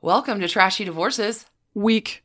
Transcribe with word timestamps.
Welcome 0.00 0.40
to 0.40 0.48
Trashy 0.48 0.84
Divorces. 0.84 1.46
Week 1.74 2.22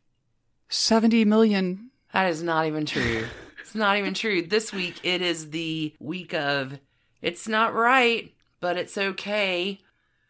70 0.70 1.26
million. 1.26 1.90
That 2.14 2.30
is 2.30 2.44
not 2.44 2.68
even 2.68 2.86
true. 2.86 3.26
it's 3.62 3.74
not 3.74 3.98
even 3.98 4.14
true. 4.14 4.44
This 4.46 4.72
week, 4.72 5.00
it 5.04 5.22
is 5.24 5.50
the 5.50 5.94
week 6.00 6.34
of 6.36 6.78
it's 7.22 7.48
not 7.48 7.74
right, 7.74 8.32
but 8.62 8.78
it's 8.78 8.98
okay. 8.98 9.80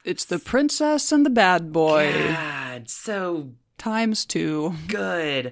It's 0.05 0.23
the 0.25 0.39
princess 0.39 1.11
and 1.11 1.25
the 1.25 1.29
bad 1.29 1.73
boy. 1.73 2.13
God, 2.13 2.89
so 2.89 3.49
Times 3.77 4.23
two. 4.25 4.73
good. 4.87 5.51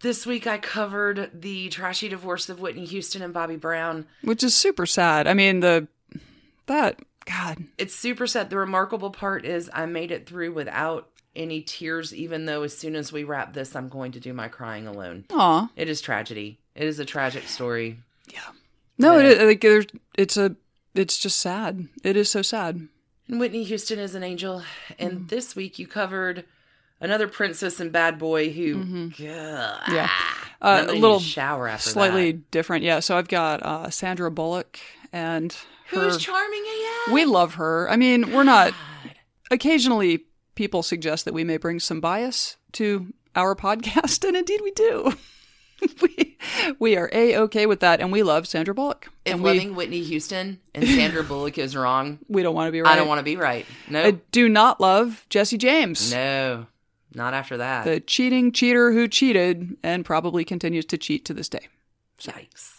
This 0.00 0.26
week, 0.26 0.46
I 0.48 0.58
covered 0.58 1.30
the 1.32 1.68
trashy 1.68 2.08
divorce 2.08 2.48
of 2.48 2.60
Whitney 2.60 2.84
Houston 2.86 3.22
and 3.22 3.32
Bobby 3.32 3.56
Brown. 3.56 4.06
Which 4.22 4.42
is 4.42 4.54
super 4.54 4.86
sad. 4.86 5.26
I 5.28 5.34
mean, 5.34 5.60
the. 5.60 5.86
That. 6.66 6.98
God. 7.28 7.64
It's 7.76 7.94
super 7.94 8.26
sad. 8.26 8.50
The 8.50 8.56
remarkable 8.56 9.10
part 9.10 9.44
is 9.44 9.70
I 9.72 9.86
made 9.86 10.10
it 10.10 10.26
through 10.26 10.52
without 10.52 11.08
any 11.36 11.60
tears, 11.60 12.14
even 12.14 12.46
though 12.46 12.62
as 12.62 12.76
soon 12.76 12.96
as 12.96 13.12
we 13.12 13.22
wrap 13.24 13.52
this, 13.52 13.76
I'm 13.76 13.88
going 13.88 14.12
to 14.12 14.20
do 14.20 14.32
my 14.32 14.48
crying 14.48 14.86
alone. 14.86 15.24
Aw. 15.30 15.68
It 15.76 15.88
is 15.88 16.00
tragedy. 16.00 16.58
It 16.74 16.84
is 16.86 16.98
a 16.98 17.04
tragic 17.04 17.46
story. 17.48 17.98
Yeah. 18.32 18.40
No, 18.98 19.18
it 19.18 19.38
Right. 19.38 19.46
like, 19.46 19.60
there's, 19.60 19.86
it's 20.16 20.36
a. 20.36 20.56
It's 20.94 21.18
just 21.18 21.38
sad. 21.38 21.86
It 22.02 22.16
is 22.16 22.28
so 22.30 22.42
sad. 22.42 22.88
And 23.28 23.38
Whitney 23.38 23.62
Houston 23.64 23.98
is 24.00 24.14
an 24.16 24.24
angel. 24.24 24.62
And 24.98 25.12
Mm-hmm. 25.12 25.26
this 25.28 25.54
week 25.54 25.78
you 25.78 25.86
covered 25.86 26.44
another 27.00 27.28
princess 27.28 27.78
and 27.78 27.92
bad 27.92 28.18
boy 28.18 28.50
who, 28.50 28.76
Mm-hmm. 28.76 29.22
Yeah. 29.22 30.10
Uh, 30.60 30.86
a 30.88 30.92
little 30.92 31.20
shower 31.20 31.68
after 31.68 31.90
slightly 31.90 32.32
that. 32.32 32.50
different. 32.50 32.82
Yeah. 32.84 32.98
So 32.98 33.16
I've 33.16 33.28
got 33.28 33.62
uh, 33.62 33.90
Sandra 33.90 34.28
Bullock 34.30 34.80
and 35.12 35.54
her. 35.88 36.00
Who's 36.00 36.18
charming 36.18 36.64
AF? 37.06 37.12
we 37.12 37.24
love 37.24 37.54
her. 37.54 37.90
I 37.90 37.96
mean, 37.96 38.32
we're 38.32 38.44
not. 38.44 38.72
Occasionally, 39.50 40.24
people 40.54 40.82
suggest 40.82 41.24
that 41.24 41.34
we 41.34 41.44
may 41.44 41.56
bring 41.56 41.80
some 41.80 42.00
bias 42.00 42.56
to 42.72 43.12
our 43.34 43.54
podcast, 43.56 44.26
and 44.26 44.36
indeed 44.36 44.60
we 44.62 44.70
do. 44.72 45.12
we 46.02 46.36
we 46.78 46.96
are 46.96 47.08
a 47.12 47.36
okay 47.36 47.66
with 47.66 47.80
that, 47.80 48.00
and 48.00 48.10
we 48.10 48.22
love 48.22 48.46
Sandra 48.48 48.74
Bullock. 48.74 49.08
If 49.24 49.34
and 49.34 49.42
we 49.42 49.50
loving 49.50 49.74
Whitney 49.74 50.02
Houston 50.02 50.58
and 50.74 50.84
Sandra 50.88 51.22
Bullock 51.22 51.56
is 51.58 51.76
wrong, 51.76 52.18
we 52.28 52.42
don't 52.42 52.54
want 52.54 52.68
to 52.68 52.72
be 52.72 52.82
right. 52.82 52.92
I 52.92 52.96
don't 52.96 53.08
want 53.08 53.20
to 53.20 53.24
be 53.24 53.36
right. 53.36 53.64
No, 53.88 54.02
I 54.02 54.10
do 54.32 54.48
not 54.48 54.80
love 54.80 55.24
Jesse 55.30 55.56
James, 55.56 56.12
no, 56.12 56.66
not 57.14 57.32
after 57.32 57.56
that. 57.58 57.84
the 57.84 58.00
cheating 58.00 58.50
cheater 58.50 58.92
who 58.92 59.06
cheated 59.06 59.76
and 59.84 60.04
probably 60.04 60.44
continues 60.44 60.84
to 60.86 60.98
cheat 60.98 61.24
to 61.26 61.34
this 61.34 61.48
day. 61.48 61.68
Yikes. 62.20 62.77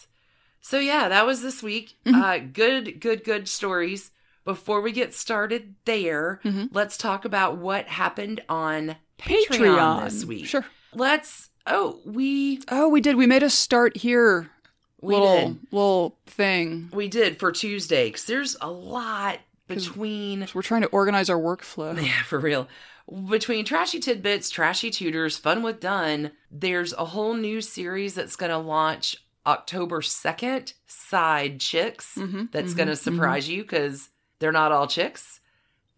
So 0.70 0.78
yeah, 0.78 1.08
that 1.08 1.26
was 1.26 1.42
this 1.42 1.64
week. 1.64 1.94
Mm-hmm. 2.06 2.22
Uh, 2.22 2.38
good, 2.52 3.00
good, 3.00 3.24
good 3.24 3.48
stories. 3.48 4.12
Before 4.44 4.80
we 4.80 4.92
get 4.92 5.12
started 5.14 5.74
there, 5.84 6.40
Mm-hmm. 6.44 6.66
let's 6.70 6.96
talk 6.96 7.24
about 7.24 7.56
what 7.58 7.86
happened 7.88 8.40
on 8.48 8.94
Patreon, 9.18 10.04
this 10.04 10.24
week. 10.24 10.46
Sure. 10.46 10.64
Let's. 10.94 11.50
Oh, 11.66 11.98
we 12.06 12.60
Oh, 12.68 12.88
we 12.88 13.00
did. 13.00 13.16
We 13.16 13.26
made 13.26 13.42
a 13.42 13.50
start 13.50 13.96
here. 13.96 14.48
we 15.00 15.14
little 15.14 15.48
did. 15.48 15.58
little 15.72 16.16
thing. 16.26 16.88
We 16.92 17.08
did 17.08 17.40
for 17.40 17.50
Tuesday 17.50 18.06
because 18.08 18.26
there's 18.26 18.56
a 18.60 18.70
lot 18.70 19.40
between. 19.66 20.46
We're 20.54 20.62
trying 20.62 20.82
to 20.82 20.88
organize 20.88 21.28
our 21.28 21.38
workflow. 21.38 22.00
Yeah, 22.02 22.22
for 22.22 22.38
real. 22.38 22.68
Between 23.28 23.64
Trashy 23.64 23.98
Tidbits, 23.98 24.50
Trashy 24.50 24.90
Tutors, 24.90 25.36
Fun 25.36 25.64
with 25.64 25.80
Done, 25.80 26.30
there's 26.48 26.92
a 26.92 27.06
whole 27.06 27.34
new 27.34 27.60
series 27.60 28.14
that's 28.14 28.36
going 28.36 28.50
to 28.52 28.58
launch 28.58 29.16
October 29.46 30.00
2nd, 30.00 30.74
Side 30.86 31.60
Chicks. 31.60 32.14
Mm-hmm, 32.16 32.44
that's 32.52 32.74
going 32.74 32.88
to 32.88 32.96
surprise 32.96 33.48
you 33.48 33.62
because 33.62 34.10
they're 34.38 34.52
not 34.52 34.72
all 34.72 34.86
chicks. 34.86 35.40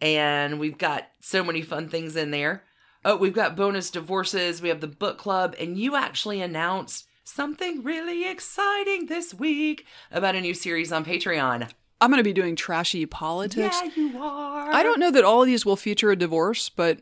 And 0.00 0.58
we've 0.58 0.78
got 0.78 1.08
so 1.20 1.44
many 1.44 1.62
fun 1.62 1.88
things 1.88 2.16
in 2.16 2.30
there. 2.30 2.64
Oh, 3.04 3.16
we've 3.16 3.32
got 3.32 3.56
bonus 3.56 3.90
divorces, 3.90 4.62
we 4.62 4.68
have 4.68 4.80
the 4.80 4.86
book 4.86 5.18
club, 5.18 5.56
and 5.58 5.76
you 5.76 5.96
actually 5.96 6.40
announced 6.40 7.06
something 7.24 7.82
really 7.82 8.28
exciting 8.28 9.06
this 9.06 9.34
week 9.34 9.86
about 10.10 10.36
a 10.36 10.40
new 10.40 10.54
series 10.54 10.92
on 10.92 11.04
Patreon. 11.04 11.68
I'm 12.00 12.10
going 12.10 12.18
to 12.18 12.24
be 12.24 12.32
doing 12.32 12.56
trashy 12.56 13.06
politics. 13.06 13.80
Yeah, 13.82 13.90
you 13.94 14.18
are. 14.20 14.72
I 14.72 14.82
don't 14.82 14.98
know 15.00 15.10
that 15.10 15.24
all 15.24 15.42
of 15.42 15.46
these 15.46 15.64
will 15.64 15.76
feature 15.76 16.10
a 16.10 16.16
divorce, 16.16 16.68
but 16.68 16.98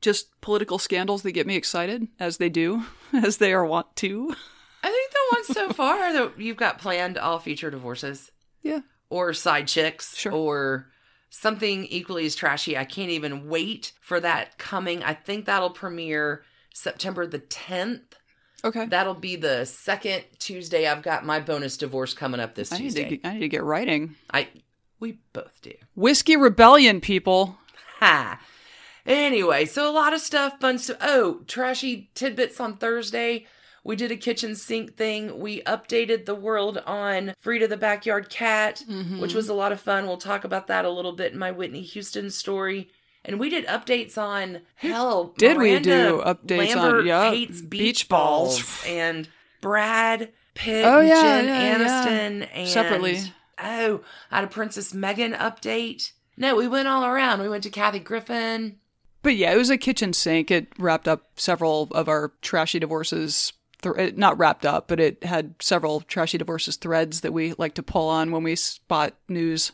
just 0.00 0.40
political 0.40 0.78
scandals 0.78 1.22
that 1.22 1.32
get 1.32 1.46
me 1.46 1.56
excited, 1.56 2.06
as 2.20 2.36
they 2.38 2.48
do, 2.48 2.84
as 3.12 3.38
they 3.38 3.52
are 3.52 3.64
wont 3.64 3.94
to. 3.96 4.34
I 4.84 4.90
think 4.90 5.10
the 5.12 5.36
ones 5.36 5.46
so 5.68 5.72
far 5.74 6.12
that 6.12 6.38
you've 6.40 6.56
got 6.58 6.78
planned 6.78 7.16
all 7.18 7.38
feature 7.38 7.70
divorces 7.70 8.30
Yeah. 8.62 8.80
or 9.10 9.32
side 9.32 9.66
chicks 9.66 10.16
Sure. 10.16 10.32
or 10.32 10.86
something 11.30 11.84
equally 11.86 12.26
as 12.26 12.34
trashy. 12.36 12.76
I 12.76 12.84
can't 12.84 13.10
even 13.10 13.48
wait 13.48 13.92
for 14.00 14.20
that 14.20 14.58
coming. 14.58 15.02
I 15.02 15.14
think 15.14 15.46
that'll 15.46 15.70
premiere 15.70 16.44
September 16.72 17.26
the 17.26 17.38
10th. 17.40 18.02
Okay. 18.64 18.86
That'll 18.86 19.14
be 19.14 19.36
the 19.36 19.64
second 19.66 20.24
Tuesday. 20.38 20.86
I've 20.86 21.02
got 21.02 21.24
my 21.26 21.40
bonus 21.40 21.76
divorce 21.76 22.14
coming 22.14 22.40
up 22.40 22.54
this 22.54 22.72
I 22.72 22.76
need, 22.78 22.82
Tuesday. 22.84 23.04
to 23.08 23.16
get, 23.16 23.28
I 23.28 23.34
need 23.34 23.40
to 23.40 23.48
get 23.48 23.62
writing. 23.64 24.14
I 24.32 24.48
we 25.00 25.18
both 25.32 25.60
do. 25.60 25.72
Whiskey 25.94 26.36
Rebellion, 26.36 27.00
people. 27.00 27.58
Ha. 28.00 28.40
Anyway, 29.06 29.66
so 29.66 29.90
a 29.90 29.92
lot 29.92 30.14
of 30.14 30.20
stuff, 30.20 30.58
fun 30.60 30.78
stuff. 30.78 30.96
Oh, 31.02 31.40
trashy 31.46 32.10
tidbits 32.14 32.58
on 32.58 32.76
Thursday. 32.78 33.46
We 33.84 33.96
did 33.96 34.10
a 34.10 34.16
kitchen 34.16 34.54
sink 34.56 34.96
thing. 34.96 35.38
We 35.38 35.60
updated 35.62 36.24
the 36.24 36.34
world 36.34 36.78
on 36.86 37.34
Frida 37.40 37.68
the 37.68 37.76
Backyard 37.76 38.30
Cat, 38.30 38.82
Mm-hmm. 38.88 39.20
which 39.20 39.34
was 39.34 39.48
a 39.48 39.54
lot 39.54 39.72
of 39.72 39.80
fun. 39.80 40.06
We'll 40.06 40.16
talk 40.16 40.44
about 40.44 40.66
that 40.68 40.84
a 40.86 40.90
little 40.90 41.12
bit 41.12 41.32
in 41.32 41.38
my 41.38 41.50
Whitney 41.50 41.82
Houston 41.82 42.30
story. 42.30 42.88
And 43.26 43.38
we 43.38 43.48
did 43.50 43.66
updates 43.66 44.18
on 44.18 44.60
hell. 44.76 45.34
Did 45.38 45.56
we 45.58 45.78
do 45.80 46.22
updates 46.24 46.74
on- 46.76 46.82
Lambert 46.82 47.06
yeah, 47.06 47.30
hates 47.30 47.60
beach, 47.60 47.70
beach 47.80 48.08
balls. 48.08 48.58
balls. 48.60 48.84
and 48.86 49.28
Brad 49.60 50.32
Pitt, 50.54 50.84
Oh, 50.84 51.00
and 51.00 51.08
yeah, 51.08 51.22
Jen 51.22 51.44
yeah, 51.46 51.78
yeah. 51.78 52.08
And 52.58 52.68
Separately. 52.68 53.18
Oh, 53.62 54.00
I 54.30 54.36
had 54.36 54.44
a 54.44 54.48
Princess 54.48 54.92
Meghan 54.92 55.36
update. 55.38 56.12
No, 56.36 56.54
we 56.56 56.68
went 56.68 56.88
all 56.88 57.04
around. 57.04 57.40
We 57.40 57.48
went 57.48 57.62
to 57.64 57.70
Kathy 57.70 57.98
Griffin. 57.98 58.76
But 59.22 59.36
yeah, 59.36 59.52
it 59.52 59.56
was 59.56 59.70
a 59.70 59.78
kitchen 59.78 60.12
sink. 60.12 60.50
It 60.50 60.68
wrapped 60.78 61.08
up 61.08 61.30
several 61.40 61.88
of 61.92 62.08
our 62.08 62.32
trashy 62.42 62.78
divorces. 62.78 63.52
Th- 63.92 64.16
not 64.16 64.38
wrapped 64.38 64.64
up, 64.64 64.88
but 64.88 64.98
it 64.98 65.22
had 65.24 65.54
several 65.60 66.00
trashy 66.00 66.38
divorces 66.38 66.76
threads 66.76 67.20
that 67.20 67.32
we 67.32 67.52
like 67.58 67.74
to 67.74 67.82
pull 67.82 68.08
on 68.08 68.30
when 68.30 68.42
we 68.42 68.56
spot 68.56 69.12
news. 69.28 69.72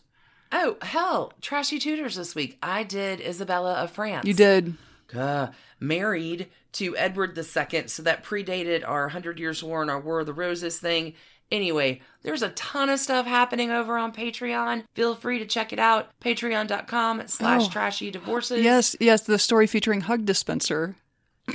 Oh, 0.53 0.77
hell, 0.83 1.33
Trashy 1.41 1.79
Tutors 1.79 2.17
this 2.17 2.35
week. 2.35 2.59
I 2.61 2.83
did 2.83 3.21
Isabella 3.21 3.75
of 3.75 3.93
France. 3.93 4.27
You 4.27 4.35
did. 4.35 4.75
Uh, 5.17 5.49
married 5.79 6.49
to 6.73 6.97
Edward 6.97 7.39
II, 7.39 7.87
so 7.87 8.03
that 8.03 8.25
predated 8.25 8.83
our 8.89 9.09
Hundred 9.11 9.39
Years' 9.39 9.63
War 9.63 9.83
and 9.83 9.91
our 9.91 10.01
War 10.01 10.21
of 10.21 10.27
the 10.27 10.33
Roses 10.33 10.79
thing. 10.81 11.15
Anyway, 11.53 12.01
there's 12.23 12.43
a 12.43 12.51
ton 12.51 12.89
of 12.89 13.01
stuff 13.01 13.27
happening 13.27 13.71
over 13.73 13.97
on 13.99 14.13
Patreon. 14.13 14.85
Feel 14.95 15.17
free 15.17 15.41
to 15.41 15.47
check 15.47 15.73
it 15.73 15.81
out. 15.81 16.11
Patreon.com 16.21 17.23
slash 17.27 17.63
Oh. 17.65 17.69
trashy 17.71 18.11
divorces. 18.13 18.63
Yes, 18.63 18.95
yes, 19.01 19.23
the 19.23 19.39
story 19.39 19.67
featuring 19.67 20.03
Hug 20.03 20.25
Dispenser. 20.25 20.95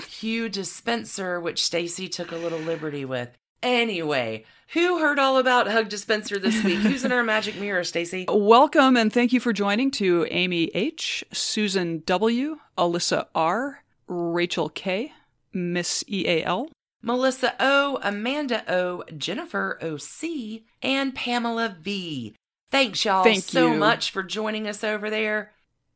Hugh 0.03 0.49
Despenser, 0.49 1.39
which 1.39 1.63
Stacy 1.63 2.07
took 2.07 2.31
a 2.31 2.37
little 2.37 2.59
liberty 2.59 3.05
with. 3.05 3.29
Anyway, 3.63 4.43
who 4.73 4.99
heard 4.99 5.17
all 5.17 5.37
about 5.37 5.67
Hug 5.67 5.89
Dispenser 5.89 6.37
this 6.37 6.63
week? 6.63 6.79
Who's 6.79 7.03
in 7.03 7.11
our 7.11 7.23
magic 7.33 7.59
mirror, 7.59 7.83
Stacy? 7.83 8.25
Welcome 8.29 8.95
and 8.95 9.11
thank 9.11 9.33
you 9.33 9.39
for 9.39 9.53
joining 9.53 9.91
to 9.91 10.27
Amy 10.29 10.65
H, 10.75 11.23
Susan 11.31 12.03
W, 12.05 12.57
Alyssa 12.77 13.25
R, 13.33 13.83
Rachel 14.07 14.69
K, 14.69 15.13
Miss 15.53 16.03
EAL, 16.07 16.69
Melissa 17.01 17.55
O, 17.59 17.99
Amanda 18.03 18.63
O, 18.71 19.03
Jennifer 19.17 19.79
OC, 19.81 20.61
and 20.81 21.13
Pamela 21.15 21.75
V. 21.79 22.35
Thanks, 22.71 23.05
y'all, 23.05 23.23
Thank 23.23 23.43
so 23.43 23.71
you. 23.71 23.77
much 23.77 24.11
for 24.11 24.21
joining 24.23 24.67
us 24.67 24.83
over 24.83 25.09
there. 25.09 25.51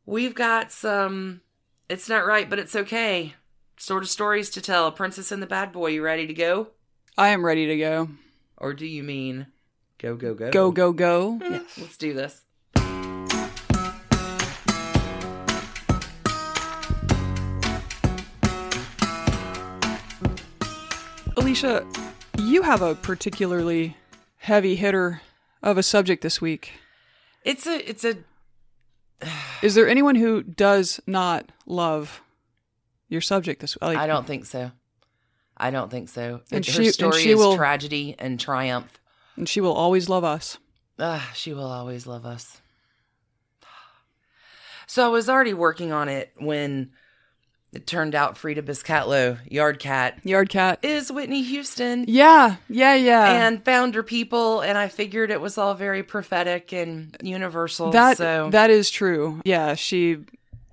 We've 0.05 0.35
got 0.35 0.71
some, 0.71 1.41
it's 1.89 2.07
not 2.09 2.25
right, 2.25 2.49
but 2.49 2.57
it's 2.59 2.75
okay, 2.75 3.33
sort 3.79 4.03
of 4.03 4.09
stories 4.09 4.49
to 4.51 4.61
tell. 4.61 4.91
Princess 4.91 5.31
and 5.31 5.41
the 5.41 5.47
Bad 5.47 5.71
Boy, 5.71 5.87
you 5.87 6.03
ready 6.03 6.27
to 6.27 6.33
go? 6.33 6.67
I 7.17 7.29
am 7.29 7.45
ready 7.45 7.65
to 7.65 7.77
go. 7.77 8.09
Or 8.57 8.73
do 8.73 8.85
you 8.85 9.01
mean 9.01 9.47
go, 9.97 10.15
go, 10.15 10.33
go? 10.35 10.51
Go, 10.51 10.71
go, 10.71 10.91
go. 10.91 11.39
Mm, 11.41 11.51
yes. 11.51 11.77
Let's 11.77 11.97
do 11.97 12.13
this. 12.13 12.43
Alicia, 21.37 21.87
you 22.37 22.63
have 22.63 22.81
a 22.81 22.95
particularly 22.95 23.95
heavy 24.37 24.75
hitter 24.75 25.21
of 25.63 25.77
a 25.77 25.83
subject 25.83 26.21
this 26.21 26.41
week. 26.41 26.73
It's 27.45 27.65
a 27.65 27.89
it's 27.89 28.03
a 28.03 28.17
Is 29.61 29.75
there 29.75 29.87
anyone 29.87 30.15
who 30.15 30.43
does 30.43 30.99
not 31.07 31.51
love 31.65 32.21
your 33.09 33.21
subject 33.21 33.59
this 33.61 33.75
week? 33.81 33.97
I 33.97 34.07
don't 34.07 34.25
think 34.25 34.45
so. 34.45 34.71
I 35.57 35.71
don't 35.71 35.91
think 35.91 36.07
so. 36.07 36.41
And 36.51 36.65
Her 36.65 36.71
she- 36.71 36.85
and 36.85 36.93
story 36.93 37.21
she 37.21 37.31
is 37.31 37.37
will- 37.37 37.57
tragedy 37.57 38.15
and 38.17 38.39
triumph. 38.39 38.97
And 39.35 39.47
she 39.49 39.59
will 39.61 39.73
always 39.73 40.07
love 40.07 40.23
us. 40.23 40.57
Ah, 40.97 41.31
she 41.33 41.53
will 41.53 41.69
always 41.71 42.05
love 42.07 42.25
us. 42.25 42.61
So 44.87 45.05
I 45.05 45.09
was 45.09 45.29
already 45.29 45.53
working 45.53 45.91
on 45.91 46.09
it 46.09 46.31
when 46.37 46.91
it 47.71 47.85
turned 47.85 48.15
out 48.15 48.37
Frida 48.37 48.63
Biscatlo, 48.63 49.37
Yard 49.49 49.77
Cat, 49.79 50.17
Yard 50.23 50.49
cat. 50.49 50.79
is 50.81 51.11
Whitney 51.11 51.43
Houston. 51.43 52.05
Yeah, 52.07 52.55
yeah, 52.67 52.95
yeah. 52.95 53.45
and 53.47 53.63
found 53.63 53.93
her 53.93 54.01
people, 54.01 54.61
and 54.61 54.77
I 54.79 54.87
figured 54.87 55.29
it 55.29 55.39
was 55.39 55.57
all 55.59 55.75
very 55.75 56.01
prophetic 56.01 56.73
and 56.73 57.15
universal. 57.21 57.91
that 57.91 58.17
so 58.17 58.49
that 58.51 58.71
is 58.71 58.89
true. 58.89 59.39
Yeah, 59.45 59.75
she 59.75 60.17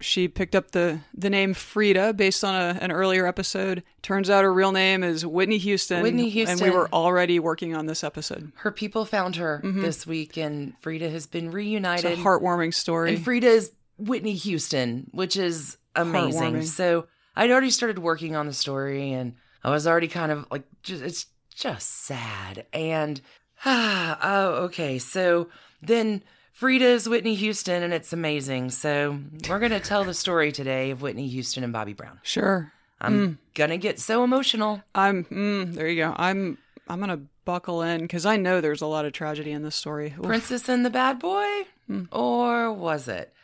she 0.00 0.28
picked 0.28 0.54
up 0.54 0.72
the 0.72 1.00
the 1.14 1.30
name 1.30 1.54
Frida 1.54 2.14
based 2.14 2.44
on 2.44 2.54
a, 2.54 2.78
an 2.80 2.92
earlier 2.92 3.26
episode. 3.26 3.82
Turns 4.02 4.28
out 4.30 4.44
her 4.44 4.52
real 4.52 4.72
name 4.72 5.02
is 5.02 5.24
Whitney 5.24 5.58
Houston. 5.58 6.02
Whitney 6.02 6.28
Houston. 6.28 6.58
and 6.58 6.60
we 6.60 6.76
were 6.76 6.88
already 6.92 7.38
working 7.38 7.74
on 7.74 7.86
this 7.86 8.04
episode. 8.04 8.52
her 8.56 8.70
people 8.70 9.04
found 9.04 9.36
her 9.36 9.60
this 9.64 10.06
week, 10.06 10.36
and 10.36 10.74
Frida 10.80 11.08
has 11.10 11.26
been 11.26 11.46
It's 11.46 11.54
reunited. 11.54 12.12
a 12.12 12.16
heartwarming 12.16 12.74
story. 12.74 13.14
And 13.14 13.24
Frida 13.24 13.46
is 13.46 13.72
Whitney 13.98 14.34
Houston, 14.34 15.08
which 15.12 15.36
is 15.36 15.78
amazing. 15.94 16.62
So 16.62 17.06
I'd 17.34 17.50
already 17.50 17.70
started 17.70 17.98
working 17.98 18.36
on 18.36 18.46
the 18.46 18.52
story, 18.52 19.12
and 19.12 19.34
I 19.64 19.70
was 19.70 19.86
already 19.86 20.08
kind 20.08 20.30
of 20.32 20.46
like, 20.50 20.64
just, 20.82 21.02
it's 21.02 21.26
just 21.54 21.88
sad. 22.04 22.66
And 22.72 23.20
ah, 23.64 24.18
oh, 24.22 24.64
okay. 24.64 24.98
So 24.98 25.48
then 25.82 26.22
Frida 26.56 26.86
is 26.86 27.06
Whitney 27.06 27.34
Houston, 27.34 27.82
and 27.82 27.92
it's 27.92 28.14
amazing. 28.14 28.70
So 28.70 29.20
we're 29.46 29.58
gonna 29.58 29.78
tell 29.78 30.04
the 30.04 30.14
story 30.14 30.52
today 30.52 30.90
of 30.90 31.02
Whitney 31.02 31.28
Houston 31.28 31.62
and 31.62 31.72
Bobby 31.72 31.92
Brown. 31.92 32.18
sure. 32.22 32.72
I'm 32.98 33.38
gonna 33.52 33.76
get 33.76 34.00
so 34.00 34.24
emotional. 34.24 34.82
I'm 34.94 35.24
mm, 35.24 35.74
there 35.74 35.86
you 35.86 36.02
go. 36.02 36.14
I'm 36.16 36.56
I'm 36.88 36.98
gonna 36.98 37.20
buckle 37.44 37.82
in 37.82 38.00
because 38.00 38.24
I 38.24 38.38
know 38.38 38.62
there's 38.62 38.80
a 38.80 38.86
lot 38.86 39.04
of 39.04 39.12
tragedy 39.12 39.52
in 39.52 39.64
this 39.64 39.76
story. 39.76 40.14
Oof. 40.18 40.24
Princess 40.24 40.66
and 40.70 40.82
the 40.82 40.88
Bad 40.88 41.18
Boy? 41.18 41.66
Or 42.10 42.72
was 42.72 43.06
it? 43.06 43.34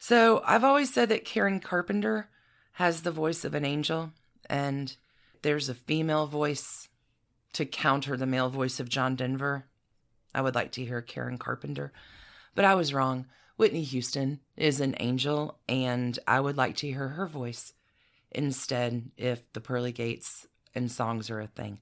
So 0.00 0.42
I've 0.44 0.64
always 0.64 0.92
said 0.92 1.08
that 1.10 1.24
Karen 1.24 1.60
Carpenter 1.60 2.30
has 2.72 3.02
the 3.02 3.12
voice 3.12 3.44
of 3.44 3.54
an 3.54 3.64
angel, 3.64 4.10
and 4.46 4.96
there's 5.42 5.68
a 5.68 5.74
female 5.74 6.26
voice 6.26 6.88
to 7.52 7.64
counter 7.64 8.16
the 8.16 8.26
male 8.26 8.48
voice 8.48 8.80
of 8.80 8.88
John 8.88 9.14
Denver. 9.14 9.66
I 10.34 10.42
would 10.42 10.56
like 10.56 10.72
to 10.72 10.84
hear 10.84 11.00
Karen 11.00 11.38
Carpenter, 11.38 11.92
but 12.54 12.64
I 12.64 12.74
was 12.74 12.94
wrong. 12.94 13.26
Whitney 13.56 13.82
Houston 13.82 14.40
is 14.56 14.80
an 14.80 14.94
angel, 15.00 15.58
and 15.68 16.18
I 16.26 16.40
would 16.40 16.56
like 16.56 16.76
to 16.76 16.86
hear 16.86 17.08
her 17.08 17.26
voice 17.26 17.72
instead 18.30 19.10
if 19.16 19.52
the 19.52 19.60
pearly 19.60 19.92
gates 19.92 20.46
and 20.74 20.90
songs 20.90 21.30
are 21.30 21.40
a 21.40 21.46
thing. 21.46 21.80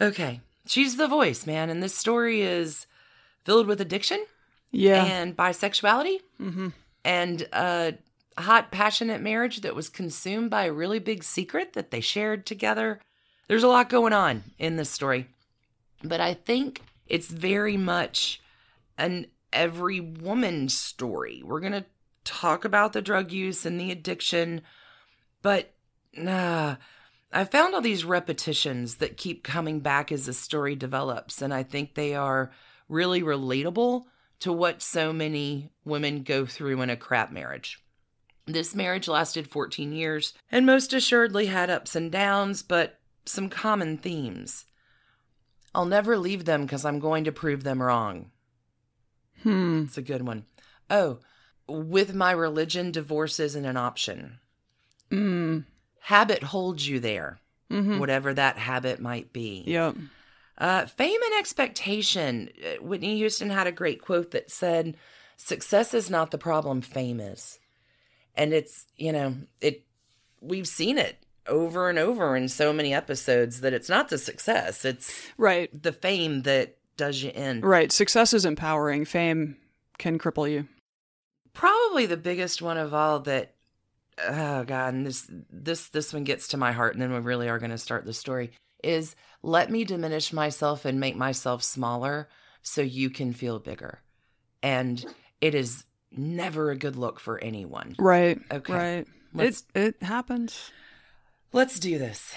Okay, 0.00 0.40
she's 0.66 0.96
the 0.96 1.08
voice, 1.08 1.46
man, 1.46 1.70
and 1.70 1.82
this 1.82 1.94
story 1.94 2.42
is 2.42 2.86
filled 3.44 3.66
with 3.66 3.80
addiction 3.80 4.24
yeah. 4.72 5.04
and 5.04 5.36
bisexuality 5.36 6.18
hmm 6.38 6.68
and 7.06 7.46
a 7.52 7.94
hot, 8.36 8.72
passionate 8.72 9.20
marriage 9.20 9.60
that 9.60 9.76
was 9.76 9.88
consumed 9.88 10.50
by 10.50 10.64
a 10.64 10.72
really 10.72 10.98
big 10.98 11.22
secret 11.22 11.72
that 11.74 11.92
they 11.92 12.00
shared 12.00 12.44
together. 12.44 13.00
There's 13.46 13.62
a 13.62 13.68
lot 13.68 13.88
going 13.88 14.12
on 14.12 14.42
in 14.58 14.76
this 14.76 14.90
story, 14.90 15.28
but 16.02 16.20
I 16.20 16.34
think 16.34 16.82
it's 17.06 17.28
very 17.28 17.76
much 17.76 18.42
an 18.98 19.26
every 19.56 20.00
woman's 20.00 20.78
story. 20.78 21.42
We're 21.44 21.60
going 21.60 21.72
to 21.72 21.86
talk 22.24 22.64
about 22.64 22.92
the 22.92 23.02
drug 23.02 23.32
use 23.32 23.66
and 23.66 23.80
the 23.80 23.90
addiction, 23.90 24.62
but 25.42 25.72
nah, 26.16 26.76
I 27.32 27.44
found 27.44 27.74
all 27.74 27.80
these 27.80 28.04
repetitions 28.04 28.96
that 28.96 29.16
keep 29.16 29.42
coming 29.42 29.80
back 29.80 30.12
as 30.12 30.26
the 30.26 30.32
story 30.32 30.76
develops, 30.76 31.42
and 31.42 31.52
I 31.52 31.62
think 31.62 31.94
they 31.94 32.14
are 32.14 32.52
really 32.88 33.22
relatable 33.22 34.04
to 34.40 34.52
what 34.52 34.82
so 34.82 35.12
many 35.12 35.70
women 35.84 36.22
go 36.22 36.46
through 36.46 36.82
in 36.82 36.90
a 36.90 36.96
crap 36.96 37.32
marriage. 37.32 37.82
This 38.46 38.74
marriage 38.74 39.08
lasted 39.08 39.48
14 39.48 39.92
years 39.92 40.34
and 40.52 40.64
most 40.64 40.92
assuredly 40.92 41.46
had 41.46 41.68
ups 41.68 41.96
and 41.96 42.12
downs, 42.12 42.62
but 42.62 43.00
some 43.24 43.48
common 43.48 43.98
themes. 43.98 44.66
I'll 45.74 45.86
never 45.86 46.16
leave 46.16 46.44
them 46.44 46.62
because 46.62 46.84
I'm 46.84 47.00
going 47.00 47.24
to 47.24 47.32
prove 47.32 47.64
them 47.64 47.82
wrong. 47.82 48.30
Hmm. 49.42 49.84
It's 49.84 49.98
a 49.98 50.02
good 50.02 50.26
one. 50.26 50.44
Oh, 50.90 51.18
with 51.68 52.14
my 52.14 52.32
religion, 52.32 52.92
divorce 52.92 53.40
isn't 53.40 53.64
an 53.64 53.76
option. 53.76 54.38
Mm. 55.10 55.64
Habit 56.00 56.42
holds 56.42 56.88
you 56.88 57.00
there, 57.00 57.38
hmm 57.70 57.98
whatever 57.98 58.32
that 58.34 58.58
habit 58.58 59.00
might 59.00 59.32
be. 59.32 59.64
Yep. 59.66 59.96
Uh, 60.58 60.86
fame 60.86 61.20
and 61.22 61.34
expectation. 61.38 62.50
Uh, 62.64 62.82
Whitney 62.82 63.16
Houston 63.16 63.50
had 63.50 63.66
a 63.66 63.72
great 63.72 64.00
quote 64.02 64.30
that 64.30 64.50
said, 64.50 64.96
"Success 65.36 65.92
is 65.94 66.08
not 66.08 66.30
the 66.30 66.38
problem; 66.38 66.80
fame 66.80 67.20
is." 67.20 67.58
And 68.34 68.52
it's 68.52 68.86
you 68.96 69.12
know 69.12 69.36
it. 69.60 69.84
We've 70.40 70.68
seen 70.68 70.98
it 70.98 71.16
over 71.46 71.88
and 71.90 71.98
over 71.98 72.36
in 72.36 72.48
so 72.48 72.72
many 72.72 72.94
episodes 72.94 73.60
that 73.60 73.72
it's 73.72 73.88
not 73.88 74.08
the 74.08 74.18
success; 74.18 74.84
it's 74.84 75.12
Right. 75.36 75.70
the 75.82 75.92
fame 75.92 76.42
that 76.42 76.76
does 76.96 77.22
you 77.22 77.30
in. 77.30 77.60
Right. 77.60 77.92
Success 77.92 78.32
is 78.32 78.44
empowering. 78.44 79.04
Fame 79.04 79.56
can 79.98 80.18
cripple 80.18 80.50
you. 80.50 80.68
Probably 81.52 82.06
the 82.06 82.16
biggest 82.16 82.60
one 82.60 82.78
of 82.78 82.92
all 82.94 83.20
that. 83.20 83.54
Oh 84.28 84.64
God, 84.64 84.94
and 84.94 85.06
this 85.06 85.30
this 85.50 85.88
this 85.88 86.12
one 86.12 86.24
gets 86.24 86.48
to 86.48 86.56
my 86.56 86.72
heart, 86.72 86.94
and 86.94 87.02
then 87.02 87.12
we 87.12 87.18
really 87.18 87.48
are 87.48 87.58
going 87.58 87.70
to 87.70 87.78
start 87.78 88.04
the 88.04 88.14
story. 88.14 88.50
Is 88.82 89.14
let 89.42 89.70
me 89.70 89.84
diminish 89.84 90.32
myself 90.32 90.84
and 90.84 91.00
make 91.00 91.16
myself 91.16 91.62
smaller 91.62 92.28
so 92.62 92.80
you 92.82 93.10
can 93.10 93.32
feel 93.32 93.58
bigger, 93.58 94.00
and 94.62 95.04
it 95.40 95.54
is 95.54 95.84
never 96.10 96.70
a 96.70 96.76
good 96.76 96.96
look 96.96 97.20
for 97.20 97.38
anyone. 97.42 97.94
Right. 97.98 98.38
Okay. 98.50 98.72
Right. 98.72 99.06
Let's 99.34 99.64
it 99.74 99.96
it 100.00 100.02
happens. 100.02 100.70
let's 101.52 101.78
do 101.78 101.98
this. 101.98 102.34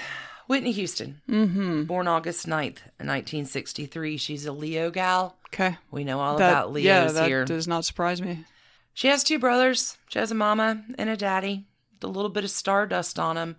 Whitney 0.50 0.72
Houston, 0.72 1.22
Mm-hmm. 1.30 1.84
born 1.84 2.08
August 2.08 2.48
9th, 2.48 2.80
1963. 2.98 4.18
She's 4.18 4.46
a 4.48 4.52
Leo 4.52 4.90
gal. 4.90 5.36
Okay. 5.54 5.78
We 5.92 6.04
know 6.04 6.20
all 6.20 6.38
That- 6.38 6.50
about 6.52 6.74
Leos 6.74 6.86
yeah, 6.86 7.06
that 7.12 7.28
here. 7.28 7.46
does 7.46 7.68
not 7.68 7.86
surprise 7.86 8.20
me. 8.22 8.46
She 8.96 9.08
has 9.10 9.24
two 9.24 9.38
brothers. 9.40 9.98
She 10.10 10.18
has 10.20 10.32
a 10.32 10.36
mama 10.36 10.84
and 10.98 11.08
a 11.10 11.16
daddy, 11.16 11.66
with 11.94 12.04
a 12.04 12.08
little 12.08 12.30
bit 12.32 12.44
of 12.44 12.50
stardust 12.50 13.20
on 13.20 13.36
them. 13.36 13.56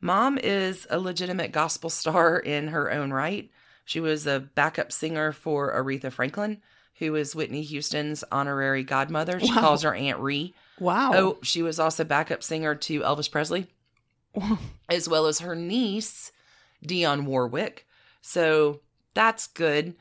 Mom 0.00 0.36
is 0.42 0.86
a 0.90 0.98
legitimate 0.98 1.52
gospel 1.52 1.88
star 1.90 2.38
in 2.38 2.68
her 2.68 2.90
own 2.90 3.12
right. 3.12 3.48
She 3.84 4.00
was 4.00 4.26
a 4.26 4.40
backup 4.40 4.90
singer 4.92 5.30
for 5.32 5.72
Aretha 5.72 6.10
Franklin, 6.12 6.60
who 6.98 7.14
is 7.14 7.36
Whitney 7.36 7.62
Houston's 7.62 8.24
honorary 8.32 8.82
godmother. 8.82 9.38
She 9.38 9.50
Wow. 9.54 9.60
calls 9.60 9.82
her 9.82 9.94
Aunt 9.94 10.18
Ree. 10.18 10.54
Wow. 10.80 11.12
Oh, 11.14 11.38
she 11.42 11.62
was 11.62 11.78
also 11.78 12.02
backup 12.04 12.42
singer 12.42 12.74
to 12.74 13.00
Elvis 13.00 13.30
Presley, 13.30 13.68
as 14.88 15.08
well 15.08 15.26
as 15.26 15.40
her 15.40 15.54
niece, 15.56 16.32
Dionne 16.86 17.24
Warwick. 17.24 17.86
So 18.20 18.80
that's 19.14 19.46
good. 19.46 19.94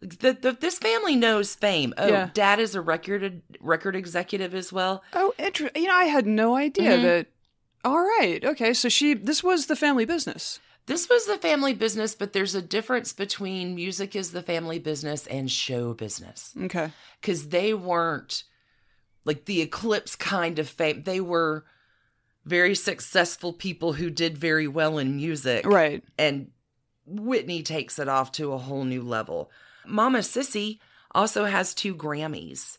The, 0.00 0.32
the, 0.34 0.52
this 0.52 0.78
family 0.78 1.16
knows 1.16 1.54
fame. 1.54 1.94
Oh, 1.96 2.06
Yeah. 2.06 2.30
dad 2.34 2.58
is 2.60 2.74
a 2.74 2.80
record 2.80 3.42
record 3.60 3.96
executive 3.96 4.54
as 4.54 4.72
well. 4.72 5.02
Oh, 5.12 5.32
interesting. 5.38 5.82
you 5.82 5.88
know, 5.88 5.94
I 5.94 6.04
had 6.04 6.26
no 6.26 6.54
idea 6.56 6.98
Mhm. 6.98 7.02
that. 7.02 7.26
All 7.84 7.98
right. 8.00 8.44
Okay. 8.44 8.74
So 8.74 8.88
she, 8.88 9.14
this 9.14 9.42
was 9.42 9.66
the 9.66 9.76
family 9.76 10.04
business. 10.04 10.60
This 10.86 11.08
was 11.08 11.26
the 11.26 11.38
family 11.38 11.72
business, 11.74 12.14
but 12.14 12.32
there's 12.32 12.54
a 12.54 12.62
difference 12.62 13.12
between 13.12 13.74
music 13.74 14.14
is 14.14 14.30
the 14.32 14.42
family 14.42 14.78
business 14.78 15.26
and 15.26 15.50
show 15.50 15.94
business. 15.94 16.52
Okay. 16.64 16.90
Because 17.20 17.48
they 17.48 17.74
weren't 17.74 18.44
like 19.24 19.46
the 19.46 19.60
eclipse 19.62 20.14
kind 20.14 20.58
of 20.58 20.68
fame. 20.68 21.02
They 21.02 21.20
were 21.20 21.64
very 22.46 22.74
successful 22.74 23.52
people 23.52 23.92
who 23.92 24.08
did 24.08 24.38
very 24.38 24.66
well 24.68 24.96
in 24.98 25.16
music. 25.16 25.66
Right. 25.66 26.02
And 26.18 26.52
Whitney 27.04 27.62
takes 27.62 27.98
it 27.98 28.08
off 28.08 28.32
to 28.32 28.52
a 28.52 28.58
whole 28.58 28.84
new 28.84 29.02
level. 29.02 29.50
Mama 29.86 30.22
Cissy 30.22 30.80
also 31.14 31.44
has 31.44 31.74
two 31.74 31.94
Grammys. 31.94 32.78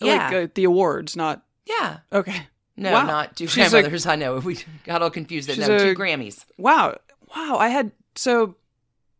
Yeah. 0.00 0.30
Like 0.30 0.34
uh, 0.34 0.52
the 0.54 0.64
awards, 0.64 1.16
not. 1.16 1.42
yeah. 1.66 1.98
Okay. 2.12 2.46
No, 2.76 2.92
Wow. 2.92 3.06
not 3.06 3.36
two 3.36 3.46
She's 3.48 3.66
a- 3.66 3.70
grandmothers. 3.70 4.06
I 4.06 4.16
know. 4.16 4.38
We 4.38 4.58
got 4.84 5.02
all 5.02 5.10
confused. 5.10 5.48
No, 5.58 5.64
a- 5.76 5.78
two 5.78 5.94
Grammys. 5.94 6.44
Wow. 6.56 6.96
Wow. 7.36 7.56
I 7.58 7.68
had. 7.68 7.92
So 8.16 8.56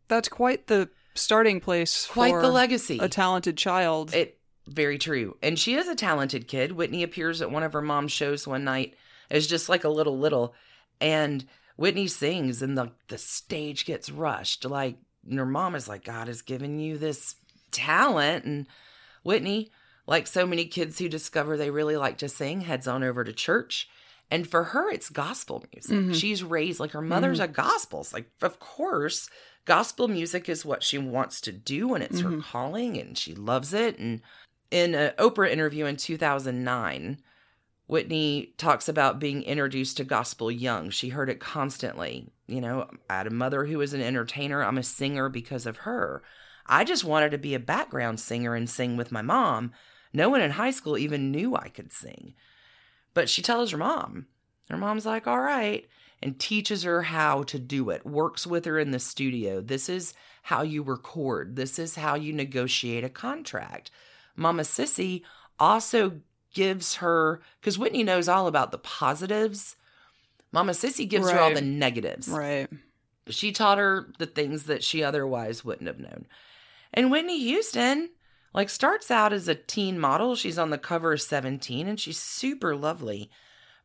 that's 0.08 0.28
quite 0.28 0.66
the 0.68 0.88
starting 1.14 1.60
place 1.60 2.06
Quite 2.06 2.30
for 2.30 2.42
the 2.42 2.48
legacy. 2.50 2.98
a 3.00 3.08
talented 3.08 3.56
child. 3.56 4.14
It 4.14 4.38
very 4.66 4.98
true. 4.98 5.36
And 5.42 5.58
she 5.58 5.74
is 5.74 5.88
a 5.88 5.94
talented 5.96 6.46
kid. 6.48 6.72
Whitney 6.72 7.02
appears 7.02 7.42
at 7.42 7.50
one 7.50 7.62
of 7.64 7.72
her 7.72 7.82
mom's 7.82 8.12
shows 8.12 8.46
one 8.46 8.64
night 8.64 8.94
as 9.30 9.46
just 9.46 9.68
like 9.68 9.84
a 9.84 9.88
little 9.88 10.18
little 10.18 10.54
and 11.00 11.46
Whitney 11.76 12.08
sings 12.08 12.60
and 12.62 12.76
the 12.76 12.92
the 13.08 13.18
stage 13.18 13.84
gets 13.86 14.10
rushed. 14.10 14.64
Like 14.64 14.96
and 15.28 15.38
her 15.38 15.46
mom 15.46 15.74
is 15.74 15.88
like, 15.88 16.04
God 16.04 16.28
has 16.28 16.42
given 16.42 16.78
you 16.78 16.96
this 16.98 17.36
talent. 17.70 18.44
And 18.44 18.66
Whitney, 19.22 19.70
like 20.06 20.26
so 20.26 20.46
many 20.46 20.64
kids 20.66 20.98
who 20.98 21.08
discover 21.08 21.56
they 21.56 21.70
really 21.70 21.96
like 21.96 22.18
to 22.18 22.28
sing, 22.28 22.62
heads 22.62 22.88
on 22.88 23.02
over 23.04 23.22
to 23.24 23.32
church. 23.32 23.88
And 24.30 24.48
for 24.48 24.64
her, 24.64 24.90
it's 24.90 25.10
gospel 25.10 25.64
music. 25.72 25.92
Mhm. 25.96 26.14
She's 26.14 26.42
raised 26.44 26.80
like 26.80 26.92
her 26.92 27.02
mother's 27.02 27.40
a 27.40 27.48
gospel. 27.48 28.00
It's 28.00 28.12
like, 28.14 28.30
of 28.42 28.58
course, 28.60 29.28
gospel 29.64 30.06
music 30.08 30.48
is 30.48 30.64
what 30.64 30.82
she 30.82 30.98
wants 30.98 31.40
to 31.42 31.52
do 31.52 31.94
and 31.94 32.02
it's 32.04 32.20
her 32.20 32.30
Mhm. 32.30 32.42
calling 32.42 32.96
and 32.96 33.18
she 33.18 33.34
loves 33.34 33.74
it. 33.74 33.98
And 33.98 34.22
in 34.70 34.94
an 34.94 35.12
Oprah 35.18 35.50
interview 35.50 35.84
in 35.86 35.96
2009, 35.96 37.18
Whitney 37.90 38.54
talks 38.56 38.88
about 38.88 39.18
being 39.18 39.42
introduced 39.42 39.96
to 39.96 40.04
gospel 40.04 40.48
young. 40.48 40.90
She 40.90 41.08
heard 41.08 41.28
it 41.28 41.40
constantly. 41.40 42.28
You 42.46 42.60
know, 42.60 42.88
I 43.08 43.16
had 43.16 43.26
a 43.26 43.30
mother 43.30 43.64
who 43.64 43.78
was 43.78 43.92
an 43.92 44.00
entertainer. 44.00 44.62
I'm 44.62 44.78
a 44.78 44.84
singer 44.84 45.28
because 45.28 45.66
of 45.66 45.78
her. 45.78 46.22
I 46.66 46.84
just 46.84 47.02
wanted 47.02 47.30
to 47.32 47.38
be 47.38 47.52
a 47.52 47.58
background 47.58 48.20
singer 48.20 48.54
and 48.54 48.70
sing 48.70 48.96
with 48.96 49.10
my 49.10 49.22
mom. 49.22 49.72
No 50.12 50.28
one 50.28 50.40
in 50.40 50.52
high 50.52 50.70
school 50.70 50.96
even 50.96 51.32
knew 51.32 51.56
I 51.56 51.68
could 51.68 51.92
sing. 51.92 52.34
But 53.12 53.28
she 53.28 53.42
tells 53.42 53.72
her 53.72 53.78
mom. 53.78 54.26
Her 54.68 54.76
mom's 54.76 55.04
like, 55.04 55.26
all 55.26 55.40
right, 55.40 55.84
and 56.22 56.38
teaches 56.38 56.84
her 56.84 57.02
how 57.02 57.42
to 57.42 57.58
do 57.58 57.90
it, 57.90 58.06
works 58.06 58.46
with 58.46 58.66
her 58.66 58.78
in 58.78 58.92
the 58.92 59.00
studio. 59.00 59.60
This 59.60 59.88
is 59.88 60.14
how 60.42 60.62
you 60.62 60.84
record, 60.84 61.56
this 61.56 61.76
is 61.76 61.96
how 61.96 62.14
you 62.14 62.32
negotiate 62.32 63.02
a 63.02 63.08
contract. 63.08 63.90
Mama 64.36 64.62
Cissy 64.62 65.24
also 65.58 66.20
gives 66.54 66.96
her, 66.96 67.40
because 67.60 67.78
Whitney 67.78 68.02
knows 68.02 68.28
all 68.28 68.46
about 68.46 68.72
the 68.72 68.78
positives. 68.78 69.76
Mama 70.52 70.74
Cissy 70.74 71.06
gives 71.06 71.30
her 71.30 71.38
all 71.38 71.54
the 71.54 71.60
negatives. 71.60 72.28
Right. 72.28 72.68
She 73.28 73.52
taught 73.52 73.78
her 73.78 74.08
the 74.18 74.26
things 74.26 74.64
that 74.64 74.82
she 74.82 75.04
otherwise 75.04 75.64
wouldn't 75.64 75.86
have 75.86 76.00
known. 76.00 76.26
And 76.92 77.10
Whitney 77.10 77.38
Houston, 77.38 78.10
like, 78.52 78.68
starts 78.68 79.10
out 79.10 79.32
as 79.32 79.46
a 79.46 79.54
teen 79.54 79.98
model. 79.98 80.34
She's 80.34 80.58
on 80.58 80.70
the 80.70 80.78
cover 80.78 81.12
of 81.12 81.22
17 81.22 81.86
and 81.86 82.00
she's 82.00 82.18
super 82.18 82.74
lovely. 82.74 83.30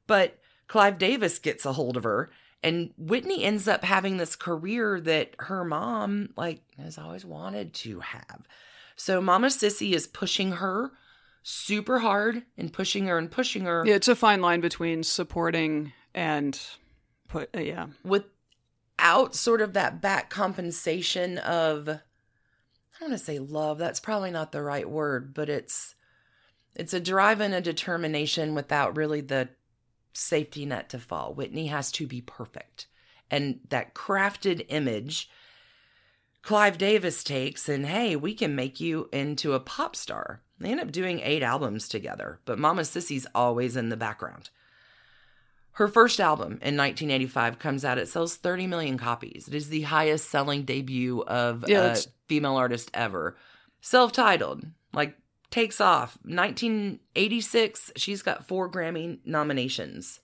But 0.08 0.40
Clive 0.68 0.98
Davis 0.98 1.38
gets 1.38 1.66
a 1.66 1.74
hold 1.74 1.98
of 1.98 2.04
her, 2.04 2.32
and 2.64 2.92
Whitney 2.98 3.44
ends 3.44 3.68
up 3.68 3.84
having 3.84 4.18
this 4.18 4.36
career 4.36 5.00
that 5.02 5.36
her 5.38 5.64
mom, 5.64 6.30
like, 6.36 6.64
has 6.78 6.98
always 6.98 7.24
wanted 7.24 7.76
to 7.76 8.00
have. 8.00 8.48
So 8.96 9.22
Mama 9.22 9.52
Cissy 9.52 9.94
is 9.94 10.08
pushing 10.08 10.54
her 10.54 10.92
super 11.48 12.00
hard 12.00 12.42
and 12.58 12.74
pushing 12.74 13.06
her 13.06 13.20
and 13.20 13.30
pushing 13.30 13.66
her. 13.66 13.84
Yeah, 13.86 13.94
it's 13.94 14.08
a 14.08 14.16
fine 14.16 14.42
line 14.42 14.62
between 14.62 15.04
supporting 15.04 15.94
and 16.16 16.60
put. 17.28 17.56
Uh, 17.56 17.60
yeah. 17.60 17.86
without 18.04 19.36
sort 19.36 19.62
of 19.62 19.74
that 19.74 20.02
back 20.02 20.32
compensation 20.32 21.38
of 21.38 21.88
I 21.88 23.00
don't 23.00 23.10
want 23.12 23.20
to 23.20 23.26
say 23.26 23.38
love, 23.38 23.78
that's 23.78 24.00
probably 24.00 24.32
not 24.32 24.52
the 24.52 24.64
right 24.64 24.90
word, 24.90 25.36
but 25.36 25.48
it's 25.48 25.94
it's 26.76 26.96
a 26.96 27.00
drive 27.00 27.42
and 27.42 27.54
a 27.54 27.62
determination 27.62 28.56
without 28.56 28.98
really 28.98 29.22
the 29.22 29.50
safety 30.14 30.66
net 30.66 30.90
to 30.90 31.00
fall. 31.00 31.36
Whitney 31.36 31.68
has 31.68 31.92
to 31.94 32.08
be 32.08 32.22
perfect. 32.22 32.88
And 33.30 33.60
that 33.70 33.94
crafted 33.94 34.66
image 34.70 35.30
Clive 36.42 36.80
Davis 36.80 37.24
takes 37.24 37.70
and 37.70 37.86
hey, 37.86 38.16
we 38.16 38.34
can 38.34 38.56
make 38.56 38.80
you 38.80 39.10
into 39.12 39.54
a 39.54 39.60
pop 39.60 39.96
star. 39.96 40.42
They 40.60 40.72
end 40.72 40.80
up 40.80 40.92
doing 40.92 41.20
eight 41.20 41.44
albums 41.44 41.88
together, 41.88 42.40
but 42.46 42.60
Mama 42.60 42.86
Cissy's 42.86 43.28
always 43.36 43.76
in 43.76 43.90
the 43.90 43.98
background. 43.98 44.50
Her 45.72 45.90
first 45.90 46.22
album 46.22 46.54
in 46.62 46.78
1985 46.78 47.60
comes 47.60 47.84
out. 47.84 47.98
It 47.98 48.08
sells 48.08 48.38
30 48.38 48.68
million 48.68 48.98
copies. 48.98 49.50
It 49.50 49.54
is 49.54 49.68
the 49.68 49.82
highest 49.82 50.30
selling 50.30 50.64
debut 50.64 51.22
of 51.24 51.66
Yeah, 51.68 51.94
a 51.94 51.98
female 52.28 52.56
artist 52.56 52.90
ever. 52.94 53.36
Self 53.82 54.14
titled, 54.14 54.66
like 54.94 55.18
takes 55.52 55.82
off. 55.82 56.18
1986, 56.24 57.92
she's 57.98 58.22
got 58.22 58.48
four 58.48 58.70
Grammy 58.72 59.20
nominations. 59.26 60.22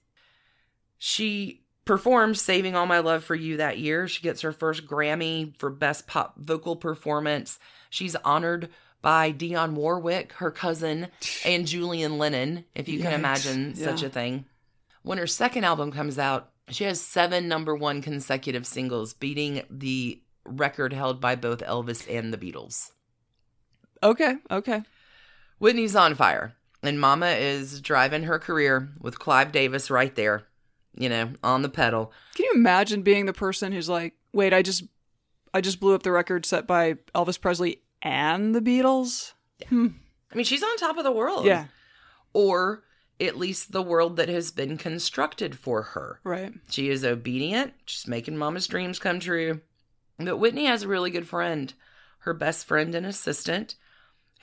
She 0.97 1.65
performs 1.83 2.41
Saving 2.41 2.75
All 2.75 2.85
My 2.85 2.99
Love 2.99 3.23
for 3.23 3.35
You 3.35 3.57
that 3.57 3.77
year. 3.77 4.07
She 4.07 4.21
gets 4.21 4.41
her 4.41 4.53
first 4.53 4.87
Grammy 4.87 5.57
for 5.57 5.69
Best 5.69 6.07
Pop 6.07 6.37
Vocal 6.37 6.77
Performance. 6.77 7.59
She's 7.89 8.15
honored 8.17 8.69
by 9.01 9.31
Dionne 9.31 9.73
Warwick, 9.73 10.33
her 10.33 10.51
cousin, 10.51 11.07
and 11.45 11.67
Julian 11.67 12.17
Lennon, 12.17 12.65
if 12.75 12.87
you 12.87 12.99
can 12.99 13.11
Yikes. 13.11 13.15
imagine 13.15 13.75
such 13.75 14.03
a 14.03 14.09
thing. 14.09 14.45
When 15.03 15.17
her 15.17 15.27
second 15.27 15.63
album 15.63 15.91
comes 15.91 16.19
out, 16.19 16.51
she 16.69 16.83
has 16.85 17.01
seven 17.01 17.47
number 17.47 17.75
one 17.75 18.01
consecutive 18.01 18.65
singles, 18.65 19.13
beating 19.13 19.63
the 19.69 20.21
record 20.45 20.93
held 20.93 21.19
by 21.19 21.35
both 21.35 21.59
Elvis 21.59 22.07
and 22.09 22.33
the 22.33 22.37
Beatles. 22.37 22.91
Okay. 24.03 24.35
Okay. 24.49 24.81
Whitney's 25.59 25.95
on 25.95 26.15
fire, 26.15 26.55
and 26.81 26.99
Mama 26.99 27.27
is 27.27 27.81
driving 27.81 28.23
her 28.23 28.39
career 28.39 28.89
with 28.99 29.19
Clive 29.19 29.51
Davis 29.51 29.91
right 29.91 30.15
there, 30.15 30.43
you 30.95 31.07
know, 31.09 31.33
on 31.43 31.61
the 31.61 31.69
pedal. 31.69 32.11
Can 32.35 32.45
you 32.45 32.53
imagine 32.55 33.03
being 33.03 33.25
the 33.25 33.33
person 33.33 33.71
who's 33.71 33.89
like, 33.89 34.15
wait, 34.33 34.53
I 34.53 34.63
just, 34.63 34.83
I 35.53 35.61
just 35.61 35.79
blew 35.79 35.93
up 35.93 36.03
the 36.03 36.11
record 36.11 36.45
set 36.45 36.65
by 36.65 36.95
Elvis 37.13 37.39
Presley 37.39 37.81
and 38.01 38.55
the 38.55 38.61
Beatles. 38.61 39.33
Hmm. 39.69 39.87
I 40.31 40.35
mean, 40.35 40.45
she's 40.45 40.63
on 40.63 40.77
top 40.77 40.97
of 40.97 41.03
the 41.03 41.11
world. 41.11 41.45
Yeah. 41.45 41.65
Or 42.33 42.83
at 43.19 43.37
least 43.37 43.71
the 43.71 43.81
world 43.81 44.15
that 44.15 44.29
has 44.29 44.51
been 44.51 44.77
constructed 44.77 45.57
for 45.57 45.83
her. 45.83 46.19
Right. 46.23 46.53
She 46.69 46.89
is 46.89 47.05
obedient. 47.05 47.73
She's 47.85 48.07
making 48.07 48.37
mama's 48.37 48.67
dreams 48.67 48.99
come 48.99 49.19
true. 49.19 49.61
But 50.17 50.37
Whitney 50.37 50.65
has 50.65 50.83
a 50.83 50.87
really 50.87 51.11
good 51.11 51.27
friend, 51.27 51.73
her 52.19 52.33
best 52.33 52.65
friend 52.65 52.95
and 52.95 53.05
assistant, 53.05 53.75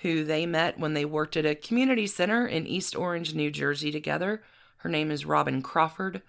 who 0.02 0.24
they 0.24 0.46
met 0.46 0.78
when 0.78 0.94
they 0.94 1.04
worked 1.04 1.36
at 1.36 1.46
a 1.46 1.54
community 1.54 2.06
center 2.06 2.46
in 2.46 2.66
East 2.66 2.94
Orange, 2.94 3.34
New 3.34 3.50
Jersey 3.50 3.90
together. 3.90 4.42
Her 4.78 4.88
name 4.88 5.10
is 5.10 5.26
Robyn 5.26 5.62
Crawford, 5.62 6.22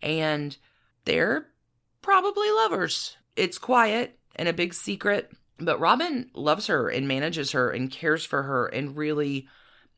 and 0.00 0.56
they're 1.04 1.48
probably 2.00 2.50
lovers. 2.50 3.16
It's 3.36 3.58
quiet 3.58 4.18
and 4.34 4.48
a 4.48 4.54
big 4.54 4.72
secret, 4.72 5.30
but 5.64 5.80
Robyn 5.80 6.30
loves 6.34 6.66
her 6.68 6.88
and 6.88 7.06
manages 7.08 7.52
her 7.52 7.70
and 7.70 7.90
cares 7.90 8.24
for 8.24 8.42
her 8.44 8.66
and 8.66 8.96
really 8.96 9.46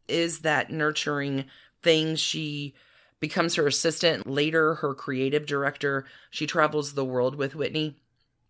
is 0.08 0.40
that 0.40 0.70
nurturing 0.70 1.44
thing. 1.82 2.16
She 2.16 2.74
becomes 3.20 3.54
her 3.54 3.66
assistant, 3.66 4.26
later 4.26 4.74
her 4.76 4.94
creative 4.94 5.46
director. 5.46 6.04
She 6.30 6.46
travels 6.46 6.92
the 6.94 7.04
world 7.04 7.36
with 7.36 7.54
Whitney, 7.54 7.96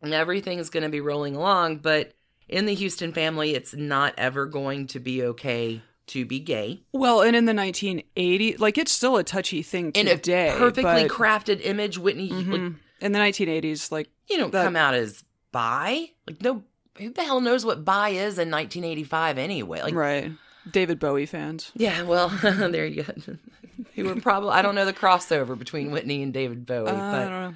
and 0.03 0.13
everything's 0.13 0.71
going 0.71 0.83
to 0.83 0.89
be 0.89 1.01
rolling 1.01 1.37
along. 1.37 1.79
But 1.79 2.13
in 2.49 2.67
the 2.67 2.75
Houston 2.75 3.13
family, 3.13 3.55
it's 3.55 3.75
not 3.75 4.15
ever 4.19 4.47
going 4.47 4.87
to 4.89 5.01
be 5.01 5.23
okay 5.23 5.83
to 6.09 6.27
be 6.27 6.39
gay. 6.41 6.83
Well, 6.93 7.23
and 7.23 7.35
in 7.35 7.45
the 7.47 7.53
1980s, 7.55 8.59
like 8.59 8.77
it's 8.77 8.93
still 8.93 9.17
a 9.17 9.25
touchy 9.25 9.63
thing 9.63 9.93
In 9.93 10.07
today. 10.07 10.51
a 10.51 10.59
perfectly 10.59 11.05
but, 11.07 11.11
crafted 11.11 11.65
image, 11.65 11.97
Whitney, 11.99 12.29
like, 12.31 12.45
Mhm. 12.61 12.75
in 13.01 13.13
the 13.13 13.19
1980s, 13.19 13.91
like 13.91 14.11
you 14.29 14.37
don't 14.37 14.51
that- 14.53 14.65
come 14.65 14.77
out 14.77 14.95
as 14.95 15.25
bi. 15.53 16.11
Like, 16.27 16.43
no, 16.43 16.65
who 16.99 17.11
the 17.11 17.23
hell 17.25 17.41
knows 17.41 17.65
what 17.65 17.85
bi 17.85 18.11
is 18.11 18.39
in 18.39 18.51
1985 18.51 19.39
anyway? 19.39 19.83
Like, 19.83 19.95
right, 19.95 20.33
David 20.71 20.99
Bowie 20.99 21.27
fans. 21.27 21.73
yeah, 21.75 22.03
well, 22.03 22.29
there 22.43 22.87
you 22.87 23.03
go. 23.05 23.13
Who 23.95 24.05
were 24.05 24.21
probably, 24.21 24.51
I 24.51 24.63
don't 24.63 24.75
know 24.75 24.85
the 24.85 24.93
crossover 24.93 25.59
between 25.59 25.91
Whitney 25.91 26.23
and 26.23 26.33
David 26.33 26.67
Bowie, 26.67 26.89
Uh, 26.89 26.93
but. 26.93 26.95
I 26.95 27.21
don't 27.29 27.31
know. 27.51 27.55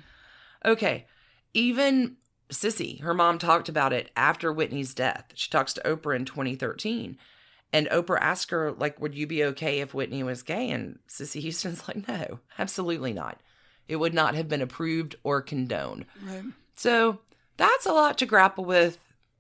Okay. 0.73 1.07
Even 1.55 2.17
Cissy, 2.51 2.97
her 2.99 3.15
mom 3.15 3.39
talked 3.39 3.69
about 3.69 3.93
it 3.93 4.11
after 4.17 4.53
Whitney's 4.53 4.95
death. 4.95 5.27
She 5.35 5.51
talks 5.51 5.73
to 5.75 5.81
Oprah 5.83 6.17
in 6.17 6.25
2013. 6.25 7.17
And 7.73 7.89
Oprah 7.91 8.19
asked 8.21 8.51
her, 8.51 8.73
like, 8.73 9.01
would 9.01 9.15
you 9.15 9.27
be 9.27 9.45
okay 9.45 9.81
if 9.81 9.95
Whitney 9.95 10.23
was 10.23 10.43
gay? 10.43 10.71
And 10.71 10.99
Cissy 11.07 11.41
Houston's 11.43 11.87
like, 11.87 12.07
no, 12.09 12.41
absolutely 12.59 13.13
not. 13.13 13.41
It 13.89 13.97
would 13.97 14.15
not 14.15 14.35
have 14.35 14.49
been 14.49 14.63
approved 14.63 15.17
or 15.23 15.41
condoned. 15.43 16.05
Right. 16.25 16.45
So 16.77 17.21
that's 17.57 17.87
a 17.87 17.93
lot 17.93 18.19
to 18.19 18.27
grapple 18.27 18.65
with 18.65 18.99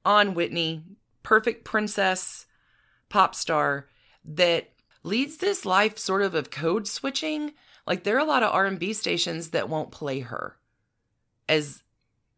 on 0.09 0.33
Whitney, 0.33 0.83
perfect 1.23 1.65
princess, 1.65 2.47
pop 3.11 3.35
star 3.35 3.87
that 4.25 4.71
leads 5.03 5.37
this 5.37 5.67
life 5.67 5.99
sort 5.99 6.23
of 6.23 6.35
of 6.35 6.51
code 6.51 6.89
switching. 6.89 7.53
Like 7.87 8.05
there 8.05 8.17
are 8.17 8.21
a 8.21 8.25
lot 8.25 8.43
of 8.43 8.55
R&B 8.55 8.95
stations 8.95 9.51
that 9.51 9.69
won't 9.69 9.91
play 9.91 10.21
her 10.21 10.57
as 11.47 11.83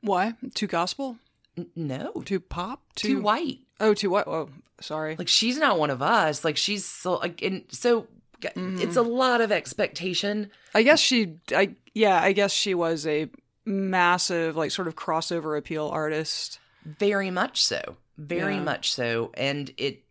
Why? 0.00 0.34
Too 0.54 0.66
gospel? 0.66 1.16
n- 1.56 1.70
no, 1.76 2.10
Too 2.24 2.40
pop? 2.40 2.82
too 2.96 3.20
white. 3.20 3.60
Oh, 3.78 3.94
too 3.94 4.10
what? 4.10 4.26
Oh, 4.26 4.48
sorry. 4.80 5.14
Like 5.16 5.28
she's 5.28 5.56
not 5.56 5.78
one 5.78 5.90
of 5.90 6.02
us. 6.02 6.44
Like 6.44 6.56
she's 6.56 6.84
so 6.84 7.14
like 7.14 7.40
and 7.40 7.64
so 7.68 8.08
g- 8.40 8.48
it's 8.56 8.96
a 8.96 9.00
mm-hmm. 9.00 9.10
lot 9.10 9.40
of 9.40 9.52
expectation. 9.52 10.50
I 10.74 10.82
guess 10.82 10.98
she. 10.98 11.36
I 11.54 11.76
yeah. 11.94 12.20
I 12.20 12.32
guess 12.32 12.52
she 12.52 12.74
was 12.74 13.06
a 13.06 13.30
massive, 13.64 14.56
like, 14.56 14.70
sort 14.70 14.88
of 14.88 14.96
crossover 14.96 15.56
appeal 15.56 15.88
artist. 15.88 16.58
Very 16.84 17.30
much 17.30 17.62
so. 17.62 17.96
Very 18.18 18.56
Yeah. 18.56 18.62
much 18.62 18.92
so. 18.92 19.30
And 19.34 19.72
it 19.76 20.04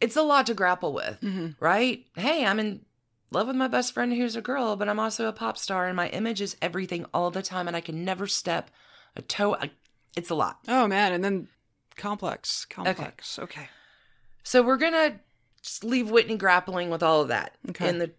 it's 0.00 0.16
a 0.16 0.22
lot 0.22 0.46
to 0.46 0.54
grapple 0.54 0.92
with, 0.92 1.20
Mm-hmm. 1.20 1.50
right? 1.64 2.04
Hey, 2.16 2.44
I'm 2.44 2.58
in 2.58 2.84
love 3.30 3.46
with 3.46 3.56
my 3.56 3.68
best 3.68 3.94
friend 3.94 4.12
who's 4.12 4.34
a 4.36 4.42
girl, 4.42 4.74
but 4.76 4.88
I'm 4.88 4.98
also 4.98 5.26
a 5.28 5.32
pop 5.32 5.56
star 5.56 5.86
and 5.86 5.96
my 5.96 6.08
image 6.08 6.40
is 6.40 6.56
everything 6.60 7.06
all 7.14 7.30
the 7.30 7.42
time 7.42 7.68
and 7.68 7.76
I 7.76 7.80
can 7.80 8.04
never 8.04 8.26
step 8.26 8.70
a 9.16 9.22
toe. 9.22 9.54
I- 9.54 9.70
It's 10.16 10.30
a 10.30 10.34
lot. 10.34 10.58
Oh 10.68 10.86
man, 10.88 11.12
and 11.12 11.24
then 11.24 11.48
complex, 11.96 12.64
complex. 12.66 13.38
Okay. 13.38 13.68
So 14.42 14.62
we're 14.62 14.76
going 14.76 14.92
to 14.92 15.20
just 15.62 15.84
leave 15.84 16.10
Whitney 16.10 16.36
grappling 16.36 16.90
with 16.90 17.02
all 17.02 17.20
of 17.22 17.28
that 17.28 17.54
Okay. 17.70 17.88
in 17.88 17.98
the 17.98 18.10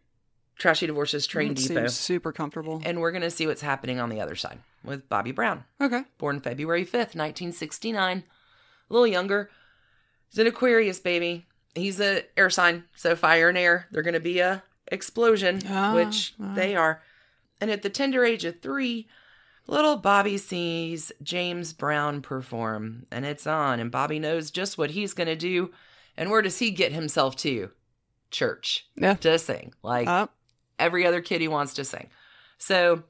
Trashy 0.57 0.87
Divorces 0.87 1.25
Train 1.27 1.53
Depot. 1.53 1.73
seems 1.75 1.93
super 1.95 2.31
comfortable. 2.31 2.81
And 2.85 2.99
we're 3.01 3.11
going 3.11 3.21
to 3.23 3.31
see 3.31 3.47
what's 3.47 3.61
happening 3.61 3.99
on 3.99 4.09
the 4.09 4.21
other 4.21 4.35
side 4.35 4.59
with 4.83 5.09
Bobby 5.09 5.31
Brown. 5.31 5.63
Okay. 5.81 6.03
born 6.17 6.39
February 6.39 6.85
5th, 6.85 7.15
1969. 7.15 8.23
A 8.89 8.93
little 8.93 9.07
younger. 9.07 9.49
He's 10.29 10.39
an 10.39 10.47
Aquarius 10.47 10.99
baby. 10.99 11.47
He's 11.75 11.99
a 11.99 12.23
air 12.37 12.49
sign, 12.49 12.83
so 12.95 13.15
fire 13.15 13.49
and 13.49 13.57
air. 13.57 13.87
They're 13.91 14.03
going 14.03 14.13
to 14.13 14.19
be 14.19 14.39
a 14.39 14.63
explosion, 14.91 15.61
Ah, 15.67 15.95
which 15.95 16.33
ah. 16.41 16.53
they 16.53 16.75
are. 16.75 17.01
And 17.59 17.71
at 17.71 17.81
the 17.81 17.89
tender 17.89 18.23
age 18.23 18.45
of 18.45 18.61
three, 18.61 19.07
little 19.65 19.95
Bobby 19.95 20.37
sees 20.37 21.11
James 21.23 21.73
Brown 21.73 22.21
perform, 22.21 23.07
and 23.09 23.25
it's 23.25 23.47
on. 23.47 23.79
And 23.79 23.89
Bobby 23.91 24.19
knows 24.19 24.51
just 24.51 24.77
what 24.77 24.91
he's 24.91 25.13
going 25.13 25.27
to 25.27 25.35
do. 25.35 25.71
And 26.15 26.29
where 26.29 26.41
does 26.43 26.59
he 26.59 26.69
get 26.71 26.91
himself 26.91 27.35
to? 27.37 27.71
Church 28.29 28.87
Yeah. 28.95 29.13
to 29.15 29.37
sing. 29.39 29.73
Like 29.83 30.07
Uh, 30.07 30.27
every 30.83 31.05
other 31.05 31.21
kid 31.21 31.41
he 31.41 31.47
wants 31.47 31.73
to 31.75 31.85
sing. 31.85 32.09
So 32.57 33.03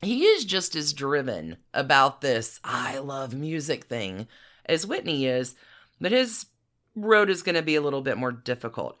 he 0.00 0.24
is 0.24 0.44
just 0.44 0.76
as 0.76 0.92
driven 0.92 1.56
about 1.74 2.20
this 2.20 2.60
I 2.64 2.98
love 2.98 3.34
music 3.34 3.84
thing 3.84 4.28
as 4.66 4.86
Whitney 4.86 5.26
is, 5.26 5.54
but 6.00 6.12
his 6.12 6.46
road 6.94 7.30
is 7.30 7.42
going 7.42 7.54
to 7.54 7.62
be 7.62 7.76
a 7.76 7.80
little 7.80 8.02
bit 8.02 8.18
more 8.18 8.32
difficult. 8.32 8.98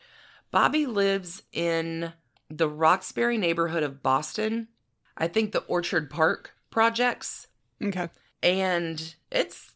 Bobby 0.50 0.86
lives 0.86 1.42
in 1.52 2.12
the 2.48 2.68
Roxbury 2.68 3.38
neighborhood 3.38 3.82
of 3.82 4.02
Boston. 4.02 4.68
I 5.16 5.28
think 5.28 5.52
the 5.52 5.64
Orchard 5.64 6.10
Park 6.10 6.54
projects 6.70 7.46
okay. 7.82 8.08
and 8.42 9.14
it's 9.30 9.72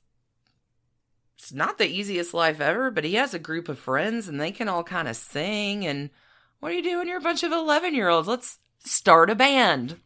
it's 1.38 1.52
not 1.52 1.78
the 1.78 1.88
easiest 1.88 2.35
life 2.35 2.61
ever, 2.61 2.90
but 2.90 3.04
he 3.04 3.14
has 3.14 3.33
a 3.33 3.38
group 3.38 3.71
of 3.71 3.78
friends 3.78 4.28
and 4.28 4.38
they 4.38 4.52
can 4.52 4.69
all 4.69 4.85
kind 4.85 5.09
of 5.09 5.16
sing 5.16 5.87
and 5.87 6.11
what 6.61 6.73
are 6.73 6.75
you 6.75 6.83
doing? 6.83 7.09
You're 7.09 7.19
a 7.19 7.23
bunch 7.23 7.43
of 7.43 7.52
11 7.52 7.95
year 7.95 8.09
olds. 8.09 8.29
Let's 8.29 8.59
start 8.85 9.31
a 9.31 9.35
band. 9.35 9.97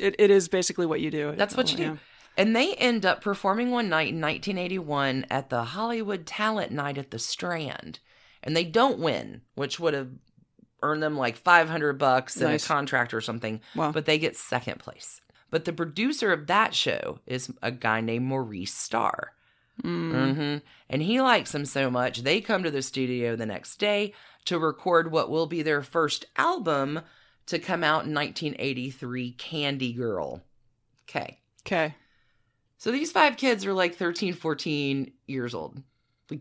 It, 0.00 0.14
it 0.18 0.30
is 0.30 0.48
basically 0.48 0.86
what 0.86 1.00
you 1.00 1.10
do. 1.10 1.34
That's 1.36 1.56
what 1.56 1.70
you 1.70 1.76
do. 1.76 1.82
Yeah. 1.82 1.96
And 2.36 2.54
they 2.54 2.74
end 2.74 3.04
up 3.04 3.20
performing 3.20 3.70
one 3.72 3.88
night 3.88 4.08
in 4.10 4.20
1981 4.20 5.26
at 5.28 5.50
the 5.50 5.64
Hollywood 5.64 6.24
Talent 6.24 6.70
Night 6.70 6.96
at 6.96 7.10
the 7.10 7.18
Strand. 7.18 7.98
And 8.44 8.56
they 8.56 8.64
don't 8.64 9.00
win, 9.00 9.40
which 9.56 9.80
would 9.80 9.94
have 9.94 10.10
earned 10.80 11.02
them 11.02 11.16
like 11.16 11.36
500 11.36 11.94
bucks 11.98 12.36
and 12.36 12.50
Nice. 12.52 12.64
a 12.64 12.68
contract 12.68 13.12
or 13.12 13.20
something, 13.20 13.60
Wow. 13.74 13.90
but 13.90 14.06
they 14.06 14.18
get 14.18 14.36
second 14.36 14.78
place. 14.78 15.20
But 15.50 15.64
the 15.64 15.72
producer 15.72 16.32
of 16.32 16.46
that 16.46 16.74
show 16.74 17.18
is 17.26 17.50
a 17.62 17.72
guy 17.72 18.00
named 18.00 18.26
Maurice 18.26 18.72
Starr. 18.74 19.32
Mm. 19.82 20.34
hmm 20.34 20.56
And 20.88 21.02
he 21.02 21.20
likes 21.20 21.50
them 21.52 21.64
so 21.64 21.90
much, 21.90 22.22
they 22.22 22.40
come 22.40 22.62
to 22.62 22.70
the 22.70 22.82
studio 22.82 23.34
the 23.34 23.46
next 23.46 23.76
day 23.76 24.12
to 24.46 24.58
record 24.58 25.10
what 25.12 25.30
will 25.30 25.46
be 25.46 25.62
their 25.62 25.82
first 25.82 26.24
album 26.36 27.00
to 27.46 27.58
come 27.58 27.82
out 27.84 28.04
in 28.06 28.14
1983, 28.14 29.32
Candy 29.32 29.92
Girl. 29.92 30.42
Okay. 31.08 31.38
Okay. 31.66 31.94
So 32.78 32.90
these 32.92 33.10
five 33.10 33.36
kids 33.36 33.66
are 33.66 33.72
like 33.72 33.96
13, 33.96 34.34
14 34.34 35.10
years 35.26 35.54
old. 35.54 35.82
Like, 36.30 36.40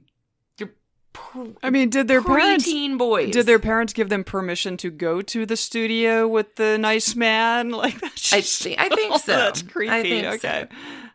they're 0.58 0.70
pre- 1.14 1.56
I 1.64 1.70
mean, 1.70 1.90
did 1.90 2.08
their 2.08 2.22
parents 2.22 2.68
preteen 2.68 2.98
boys. 2.98 3.32
did 3.32 3.46
their 3.46 3.58
parents 3.60 3.94
give 3.94 4.10
them 4.10 4.24
permission 4.24 4.78
to 4.78 4.92
go 4.92 5.22
to 5.24 5.46
the 5.46 5.58
studio 5.58 6.28
with 6.28 6.56
the 6.58 6.78
nice 6.78 7.16
man? 7.16 7.72
Like 7.78 8.00
that's 8.00 8.34
I 8.34 8.42
think- 8.42 8.80
I 8.80 8.90
think 8.90 9.14
Oh, 9.14 9.18
so. 9.18 9.32
That's 9.36 9.64
I 9.64 9.66
creepy. 9.72 10.22
think 10.22 10.42
so. 10.42 10.48
okay. 10.50 10.68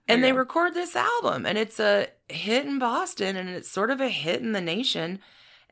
and 0.09 0.25
they 0.25 0.33
record 0.33 0.75
this 0.75 0.97
album 0.97 1.47
and 1.47 1.57
it's 1.57 1.79
a 1.79 2.09
hit 2.29 2.65
in 2.67 2.79
boston 2.79 3.37
and 3.37 3.49
it's 3.51 3.69
sort 3.71 3.91
of 3.91 4.01
a 4.01 4.09
hit 4.09 4.41
in 4.41 4.53
the 4.53 4.61
nation 4.61 5.21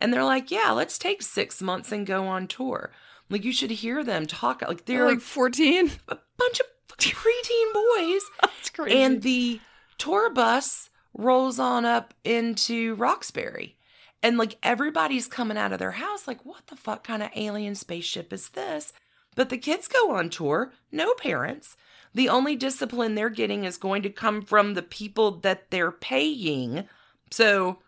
and 0.00 0.12
they're 0.12 0.24
like 0.24 0.50
yeah 0.50 0.70
let's 0.70 0.98
take 0.98 1.22
six 1.22 1.60
months 1.62 1.92
and 1.92 2.06
go 2.06 2.26
on 2.26 2.46
tour. 2.46 2.90
Like 3.28 3.44
you 3.44 3.52
should 3.52 3.70
hear 3.70 4.02
them 4.02 4.26
talk 4.26 4.62
like 4.62 4.86
they're 4.86 5.06
like 5.06 5.20
14. 5.20 5.90
a 6.08 6.18
bunch 6.36 6.60
of 6.60 6.66
preteen 6.98 7.72
boys. 7.72 8.22
That's 8.42 8.70
crazy. 8.70 9.00
and 9.00 9.22
the 9.22 9.60
tour 9.98 10.30
bus 10.30 10.90
rolls 11.14 11.58
on 11.58 11.84
up 11.84 12.12
into 12.24 12.94
roxbury. 12.96 13.76
And 14.22 14.36
like 14.36 14.58
everybody's 14.62 15.26
coming 15.28 15.56
out 15.56 15.72
of 15.72 15.78
their 15.78 15.92
house 15.92 16.26
like 16.26 16.44
what 16.44 16.66
the 16.66 16.76
fuck 16.76 17.04
kind 17.04 17.22
of 17.22 17.30
alien 17.36 17.74
spaceship 17.74 18.32
is 18.32 18.50
this? 18.50 18.92
But 19.36 19.48
the 19.48 19.58
kids 19.58 19.86
go 19.86 20.14
on 20.16 20.28
tour 20.28 20.72
no 20.90 21.14
parents. 21.14 21.76
The 22.12 22.28
only 22.28 22.56
discipline 22.56 23.14
they're 23.14 23.30
getting 23.30 23.64
is 23.64 23.76
going 23.76 24.02
to 24.02 24.10
come 24.10 24.42
from 24.42 24.74
the 24.74 24.82
people 24.82 25.30
that 25.42 25.70
they're 25.70 25.92
paying. 25.92 26.88
So 27.30 27.78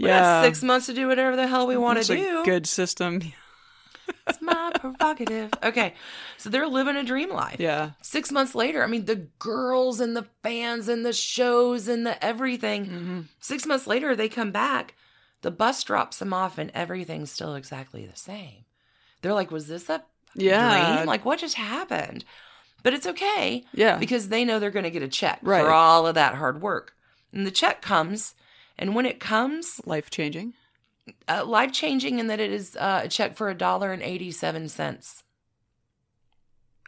we 0.00 0.08
got 0.08 0.22
Yeah. 0.22 0.42
six 0.42 0.62
months 0.62 0.86
to 0.86 0.94
do 0.94 1.08
whatever 1.08 1.36
the 1.36 1.46
hell 1.46 1.66
we 1.66 1.76
want 1.76 2.02
to 2.02 2.12
a 2.12 2.16
do 2.16 2.44
good 2.44 2.66
system. 2.66 3.20
it's 4.26 4.40
my 4.40 4.70
prerogative 4.74 5.50
okay 5.62 5.94
so 6.36 6.48
they're 6.48 6.66
living 6.68 6.96
a 6.96 7.02
dream 7.04 7.30
life 7.30 7.58
Yeah. 7.60 7.90
six 8.00 8.30
months 8.32 8.54
later, 8.54 8.82
I 8.82 8.86
mean, 8.86 9.04
the 9.06 9.26
girls 9.38 10.00
and 10.00 10.16
the 10.16 10.26
fans 10.42 10.88
and 10.88 11.04
the 11.04 11.12
shows 11.12 11.88
and 11.88 12.06
the 12.06 12.22
everything. 12.24 12.84
hmm 12.86 13.20
Six 13.40 13.66
months 13.66 13.86
later, 13.86 14.14
they 14.16 14.28
come 14.28 14.50
back. 14.50 14.94
The 15.42 15.50
bus 15.50 15.82
drops 15.84 16.18
them 16.18 16.32
off, 16.32 16.58
and 16.58 16.70
everything's 16.74 17.30
still 17.30 17.54
exactly 17.54 18.04
the 18.06 18.16
same. 18.16 18.64
They're 19.22 19.32
like, 19.34 19.50
"Was 19.50 19.68
this 19.68 19.88
a 19.88 20.02
Yeah. 20.34 20.68
dream? 20.96 21.06
Like, 21.06 21.24
what 21.24 21.38
just 21.38 21.54
happened?" 21.54 22.24
But 22.82 22.94
it's 22.94 23.06
okay 23.06 23.64
Yeah. 23.72 23.96
because 23.98 24.28
they 24.28 24.44
know 24.44 24.58
they're 24.58 24.70
going 24.70 24.84
to 24.84 24.90
get 24.90 25.02
a 25.02 25.08
check 25.08 25.38
Right. 25.42 25.60
for 25.62 25.70
all 25.72 26.06
of 26.06 26.14
that 26.16 26.34
hard 26.34 26.60
work, 26.62 26.94
and 27.32 27.46
the 27.46 27.50
check 27.50 27.80
comes. 27.82 28.34
And 28.78 28.94
when 28.94 29.06
it 29.06 29.18
comes, 29.20 29.80
Life 29.84 30.10
changing. 30.10 30.54
uh, 31.28 31.44
life 31.44 31.72
changing 31.72 32.18
in 32.18 32.26
that 32.28 32.40
it 32.40 32.52
is 32.52 32.76
uh, 32.76 33.02
a 33.04 33.08
check 33.08 33.36
for 33.36 33.48
a 33.48 33.54
dollar 33.54 33.92
and 33.92 34.02
eighty 34.02 34.30
seven 34.30 34.68
cents. 34.68 35.24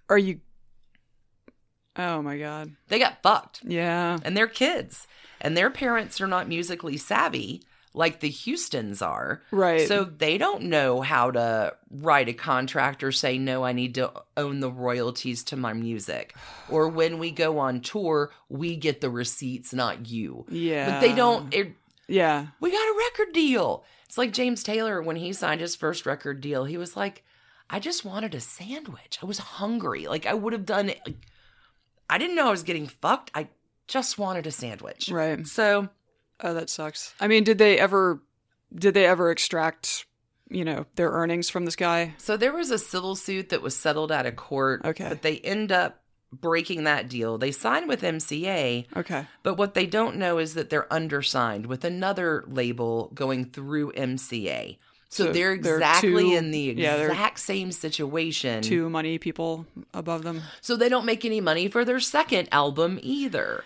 Are 0.09 0.19
you? 0.19 0.41
Oh 1.97 2.23
my 2.23 2.39
god. 2.39 2.73
They 2.89 2.99
got 2.99 3.23
fucked. 3.23 3.61
Yeah. 3.65 4.19
and 4.25 4.37
they're 4.37 4.47
kids 4.47 5.07
and 5.41 5.57
their 5.57 5.71
parents 5.71 6.21
are 6.21 6.27
not 6.27 6.49
musically 6.49 6.97
savvy 6.97 7.63
like 7.93 8.21
the 8.21 8.31
Houstons 8.31 9.03
are. 9.03 9.43
Right. 9.51 9.87
So 9.89 10.05
they 10.05 10.39
don't 10.39 10.65
know 10.65 11.01
how 11.01 11.31
to 11.33 11.75
write 11.91 12.29
a 12.29 12.33
contract 12.33 13.03
or 13.03 13.11
say, 13.13 13.37
no, 13.39 13.65
I 13.65 13.73
need 13.73 13.97
to 13.97 14.13
own 14.37 14.61
the 14.61 14.71
royalties 14.71 15.43
to 15.45 15.57
my 15.57 15.73
music. 15.73 16.35
Or 16.71 16.87
when 16.89 17.19
we 17.19 17.33
go 17.33 17.59
on 17.59 17.81
tour, 17.81 18.31
we 18.49 18.77
get 18.77 19.01
the 19.01 19.11
receipts, 19.11 19.73
not 19.75 20.07
you. 20.09 20.47
Yeah. 20.49 20.89
But 20.89 21.01
they 21.01 21.13
don't, 21.13 21.53
it, 21.53 21.73
Yeah. 22.07 22.47
we 22.61 22.71
got 22.71 22.77
a 22.77 22.99
record 23.11 23.33
deal. 23.35 23.83
It's 24.07 24.17
like 24.17 24.33
James 24.33 24.63
Taylor 24.63 25.03
when 25.03 25.17
he 25.17 25.33
signed 25.33 25.61
his 25.61 25.75
first 25.75 26.07
record 26.07 26.41
deal. 26.41 26.65
He 26.67 26.77
was 26.77 26.97
like, 26.97 27.25
I 27.69 27.81
just 27.81 28.05
wanted 28.05 28.35
a 28.37 28.41
sandwich. 28.41 29.19
I 29.21 29.27
was 29.27 29.39
hungry. 29.39 30.07
Like 30.07 30.27
I 30.27 30.35
would 30.35 30.53
have 30.53 30.65
done 30.65 30.91
it. 30.91 31.01
I 32.09 32.19
didn't 32.19 32.37
know 32.37 32.47
I 32.49 32.53
was 32.53 32.63
getting 32.63 32.87
fucked. 32.87 33.31
I 33.35 33.49
just 33.89 34.17
wanted 34.19 34.47
a 34.47 34.53
sandwich. 34.53 35.09
Right. 35.11 35.45
So 35.47 35.89
Oh, 36.43 36.55
that 36.55 36.71
sucks. 36.71 37.15
I 37.21 37.29
mean, 37.29 37.45
did 37.45 37.59
they 37.59 37.79
ever? 37.79 38.23
Did 38.75 38.95
they 38.95 39.07
ever 39.07 39.31
extract? 39.31 40.07
You 40.53 40.65
know, 40.65 40.87
their 40.97 41.11
earnings 41.11 41.49
from 41.49 41.65
this 41.65 41.77
guy? 41.77 42.15
So 42.19 42.37
there 42.37 42.53
was 42.53 42.73
a 42.73 42.79
civil 42.79 43.15
suit 43.15 43.51
that 43.51 43.63
was 43.63 43.77
settled 43.77 44.11
out 44.11 44.27
of 44.27 44.35
court. 44.35 44.85
Okay. 44.85 45.09
But 45.09 45.23
they 45.23 45.39
end 45.39 45.71
up 45.71 46.03
breaking 46.33 46.85
that 46.85 47.09
deal. 47.09 47.39
They 47.39 47.53
sign 47.53 47.87
with 47.87 48.03
MCA, 48.03 48.87
Okay. 48.97 49.27
but 49.45 49.55
what 49.55 49.75
they 49.75 49.87
don't 49.87 50.17
know 50.17 50.39
is 50.39 50.55
that 50.55 50.69
they're 50.71 50.93
undersigned 50.93 51.67
with 51.67 51.85
another 51.85 52.45
label 52.49 53.11
going 53.15 53.45
through 53.47 53.93
MCA. 53.93 54.79
So, 55.09 55.27
So 55.27 55.33
they're 55.33 55.59
they're 55.59 55.77
exactly 55.77 56.31
two- 56.31 56.37
in 56.37 56.51
the 56.53 56.75
yeah, 56.77 56.97
exact 56.97 57.41
same 57.41 57.73
situation. 57.73 58.63
Two 58.63 58.89
money 58.89 59.19
people 59.19 59.67
above 59.93 60.23
them. 60.23 60.43
So 60.61 60.77
they 60.77 60.89
don't 60.89 61.05
make 61.05 61.25
any 61.25 61.41
money 61.41 61.69
for 61.69 61.85
their 61.85 61.99
second 62.01 62.49
album 62.53 62.99
either. 63.03 63.65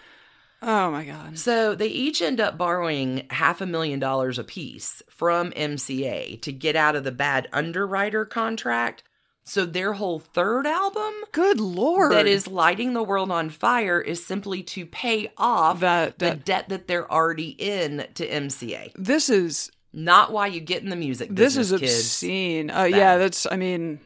Oh 0.66 0.90
my 0.90 1.05
god. 1.05 1.38
So 1.38 1.74
they 1.74 1.88
each 1.88 2.22
end 2.22 2.40
up 2.40 2.57
borrowing 2.57 3.27
half 3.31 3.61
a 3.61 3.66
million 3.66 3.98
dollars 4.00 4.38
apiece 4.38 5.03
from 5.11 5.50
MCA 5.53 6.40
to 6.40 6.53
get 6.53 6.74
out 6.74 6.96
of 6.96 7.05
the 7.05 7.12
bad 7.12 7.48
underwriter 7.53 8.24
contract. 8.24 9.03
So 9.46 9.66
their 9.66 9.92
whole 9.92 10.20
third 10.20 10.66
album 10.66 11.12
Good 11.33 11.61
lord. 11.61 12.12
that 12.12 12.27
is 12.27 12.48
lighting 12.48 12.94
the 12.94 13.03
world 13.03 13.31
on 13.31 13.50
fire 13.50 14.00
is 14.00 14.24
simply 14.24 14.62
to 14.62 14.87
pay 14.87 15.31
off 15.37 15.81
that 15.81 16.18
the 16.18 16.35
debt 16.35 16.70
that 16.70 16.88
they're 16.88 17.11
already 17.12 17.50
in 17.50 18.07
to 18.14 18.27
MCA. 18.27 18.92
this 18.96 19.29
is 19.29 19.70
Not 19.92 20.33
why 20.33 20.46
you 20.46 20.61
get 20.61 20.83
in 20.83 20.88
the 20.88 20.96
music 20.96 21.35
Business, 21.35 21.68
this 21.68 21.72
is 21.72 21.81
kids. 21.81 22.00
obscene. 22.07 22.70
Uh, 22.70 22.85
yeah, 22.85 23.18
that's. 23.18 23.46
I 23.50 23.57
mean, 23.57 24.00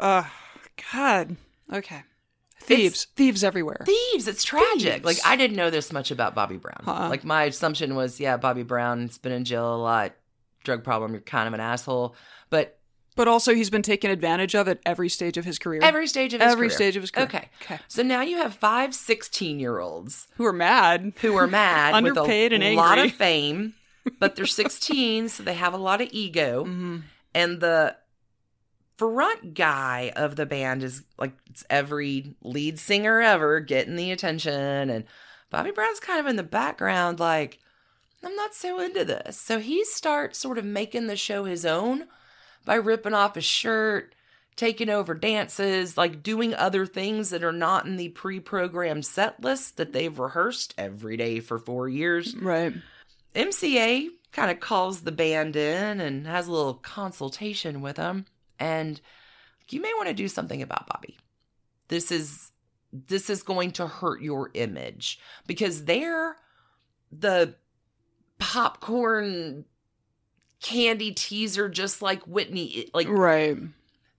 uh, 0.00 0.24
God. 0.92 1.36
Okay. 1.72 2.02
Thieves, 2.66 3.06
thieves 3.16 3.44
everywhere. 3.44 3.82
Thieves, 3.84 4.26
it's 4.28 4.44
tragic. 4.44 4.92
Thieves. 4.94 5.04
Like 5.04 5.18
I 5.24 5.36
didn't 5.36 5.56
know 5.56 5.70
this 5.70 5.92
much 5.92 6.10
about 6.10 6.34
Bobby 6.34 6.56
Brown. 6.56 6.82
Like 6.86 7.24
my 7.24 7.44
assumption 7.44 7.94
was, 7.94 8.18
yeah, 8.20 8.36
Bobby 8.36 8.62
Brown's 8.62 9.18
been 9.18 9.32
in 9.32 9.44
jail 9.44 9.74
a 9.74 9.76
lot, 9.76 10.12
drug 10.64 10.82
problem, 10.84 11.12
you're 11.12 11.20
kind 11.20 11.46
of 11.48 11.54
an 11.54 11.60
asshole. 11.60 12.14
But 12.50 12.78
But 13.16 13.28
also, 13.28 13.54
he's 13.54 13.70
been 13.70 13.82
taken 13.82 14.10
advantage 14.10 14.54
of 14.54 14.66
at 14.68 14.80
every 14.86 15.08
stage 15.08 15.36
of 15.36 15.44
his 15.44 15.58
career. 15.58 15.80
Every 15.82 16.06
stage 16.06 16.34
of 16.34 16.40
his 16.40 16.50
Every 16.52 16.68
career. 16.68 16.76
stage 16.76 16.96
of 16.96 17.02
his 17.02 17.10
career. 17.10 17.26
Okay. 17.26 17.48
Okay. 17.62 17.78
So 17.88 18.02
now 18.02 18.22
you 18.22 18.38
have 18.38 18.54
five 18.54 18.94
16 18.94 19.60
year 19.60 19.78
olds 19.78 20.26
who 20.36 20.44
are 20.46 20.52
mad. 20.52 21.12
who 21.20 21.36
are 21.36 21.46
mad 21.46 21.94
Underpaid 21.94 22.52
with 22.52 22.62
a 22.62 22.64
and 22.64 22.76
lot 22.76 22.98
angry. 22.98 23.10
of 23.10 23.14
fame, 23.16 23.74
but 24.18 24.36
they're 24.36 24.46
16, 24.62 25.28
so 25.28 25.42
they 25.42 25.54
have 25.54 25.74
a 25.74 25.78
lot 25.78 26.00
of 26.00 26.08
ego. 26.12 26.64
Mm-hmm. 26.64 26.96
And 27.36 27.60
the 27.60 27.96
front 28.96 29.54
guy 29.54 30.12
of 30.14 30.36
the 30.36 30.46
band 30.46 30.82
is 30.82 31.02
like 31.18 31.32
it's 31.50 31.64
every 31.68 32.36
lead 32.42 32.78
singer 32.78 33.20
ever 33.20 33.60
getting 33.60 33.96
the 33.96 34.10
attention. 34.10 34.90
And 34.90 35.04
Bobby 35.50 35.70
Brown's 35.70 36.00
kind 36.00 36.20
of 36.20 36.26
in 36.26 36.36
the 36.36 36.42
background, 36.42 37.20
like, 37.20 37.58
I'm 38.22 38.34
not 38.36 38.54
so 38.54 38.80
into 38.80 39.04
this. 39.04 39.38
So 39.38 39.58
he 39.58 39.84
starts 39.84 40.38
sort 40.38 40.58
of 40.58 40.64
making 40.64 41.06
the 41.06 41.16
show 41.16 41.44
his 41.44 41.66
own 41.66 42.06
by 42.64 42.76
ripping 42.76 43.14
off 43.14 43.34
his 43.34 43.44
shirt, 43.44 44.14
taking 44.56 44.88
over 44.88 45.14
dances, 45.14 45.98
like 45.98 46.22
doing 46.22 46.54
other 46.54 46.86
things 46.86 47.30
that 47.30 47.44
are 47.44 47.52
not 47.52 47.86
in 47.86 47.96
the 47.96 48.08
pre 48.10 48.40
programmed 48.40 49.04
set 49.04 49.42
list 49.42 49.76
that 49.76 49.92
they've 49.92 50.18
rehearsed 50.18 50.74
every 50.78 51.16
day 51.16 51.40
for 51.40 51.58
four 51.58 51.88
years. 51.88 52.34
Right. 52.34 52.72
MCA 53.34 54.08
kind 54.32 54.50
of 54.50 54.60
calls 54.60 55.02
the 55.02 55.12
band 55.12 55.56
in 55.56 56.00
and 56.00 56.26
has 56.26 56.46
a 56.46 56.52
little 56.52 56.74
consultation 56.74 57.80
with 57.80 57.96
them. 57.96 58.26
And 58.58 59.00
you 59.68 59.80
may 59.80 59.92
want 59.96 60.08
to 60.08 60.14
do 60.14 60.28
something 60.28 60.62
about 60.62 60.86
Bobby. 60.86 61.18
This 61.88 62.10
is 62.10 62.50
this 62.92 63.28
is 63.28 63.42
going 63.42 63.72
to 63.72 63.86
hurt 63.88 64.22
your 64.22 64.50
image 64.54 65.18
because 65.46 65.84
they're 65.84 66.36
the 67.10 67.56
popcorn 68.38 69.64
candy 70.62 71.10
teaser 71.12 71.68
just 71.68 72.00
like 72.02 72.22
Whitney 72.22 72.88
like 72.94 73.08
Right. 73.08 73.58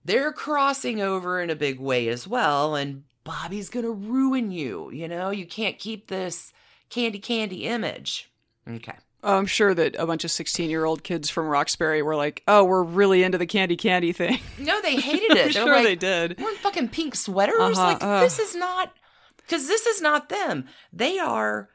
they're 0.03 0.33
crossing 0.33 1.01
over 1.01 1.41
in 1.41 1.49
a 1.49 1.55
big 1.55 1.79
way 1.79 2.07
as 2.09 2.27
well 2.27 2.75
and 2.75 3.03
Bobby's 3.23 3.69
going 3.69 3.85
to 3.85 3.91
ruin 3.91 4.51
you, 4.51 4.91
you 4.91 5.07
know? 5.07 5.31
You 5.31 5.47
can't 5.47 5.79
keep 5.79 6.07
this 6.07 6.53
candy 6.89 7.17
candy 7.17 7.65
image. 7.65 8.29
Okay. 8.69 8.93
I'm 9.25 9.45
sure 9.47 9.73
that 9.73 9.95
a 9.97 10.05
bunch 10.05 10.23
of 10.23 10.31
16 10.31 10.69
year 10.69 10.85
old 10.85 11.03
kids 11.03 11.29
from 11.29 11.47
Roxbury 11.47 12.01
were 12.01 12.15
like, 12.15 12.43
oh, 12.47 12.63
we're 12.63 12.83
really 12.83 13.23
into 13.23 13.37
the 13.37 13.47
candy 13.47 13.75
candy 13.75 14.11
thing. 14.11 14.39
No, 14.59 14.79
they 14.81 14.95
hated 14.95 15.35
it. 15.37 15.51
Sure 15.55 15.65
like, 15.67 15.85
they 15.85 15.95
did. 15.95 16.39
We're 16.39 16.49
in 16.49 16.57
fucking 16.57 16.89
pink 16.89 17.15
sweaters. 17.15 17.77
Uh-huh, 17.77 17.81
like 17.81 18.03
uh. 18.03 18.19
this 18.21 18.39
is 18.39 18.55
not 18.55 18.93
because 19.37 19.67
this 19.67 19.85
is 19.85 20.01
not 20.01 20.29
them. 20.29 20.65
They 20.93 21.17
are 21.19 21.69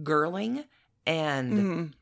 girling 0.00 0.64
and. 1.06 1.94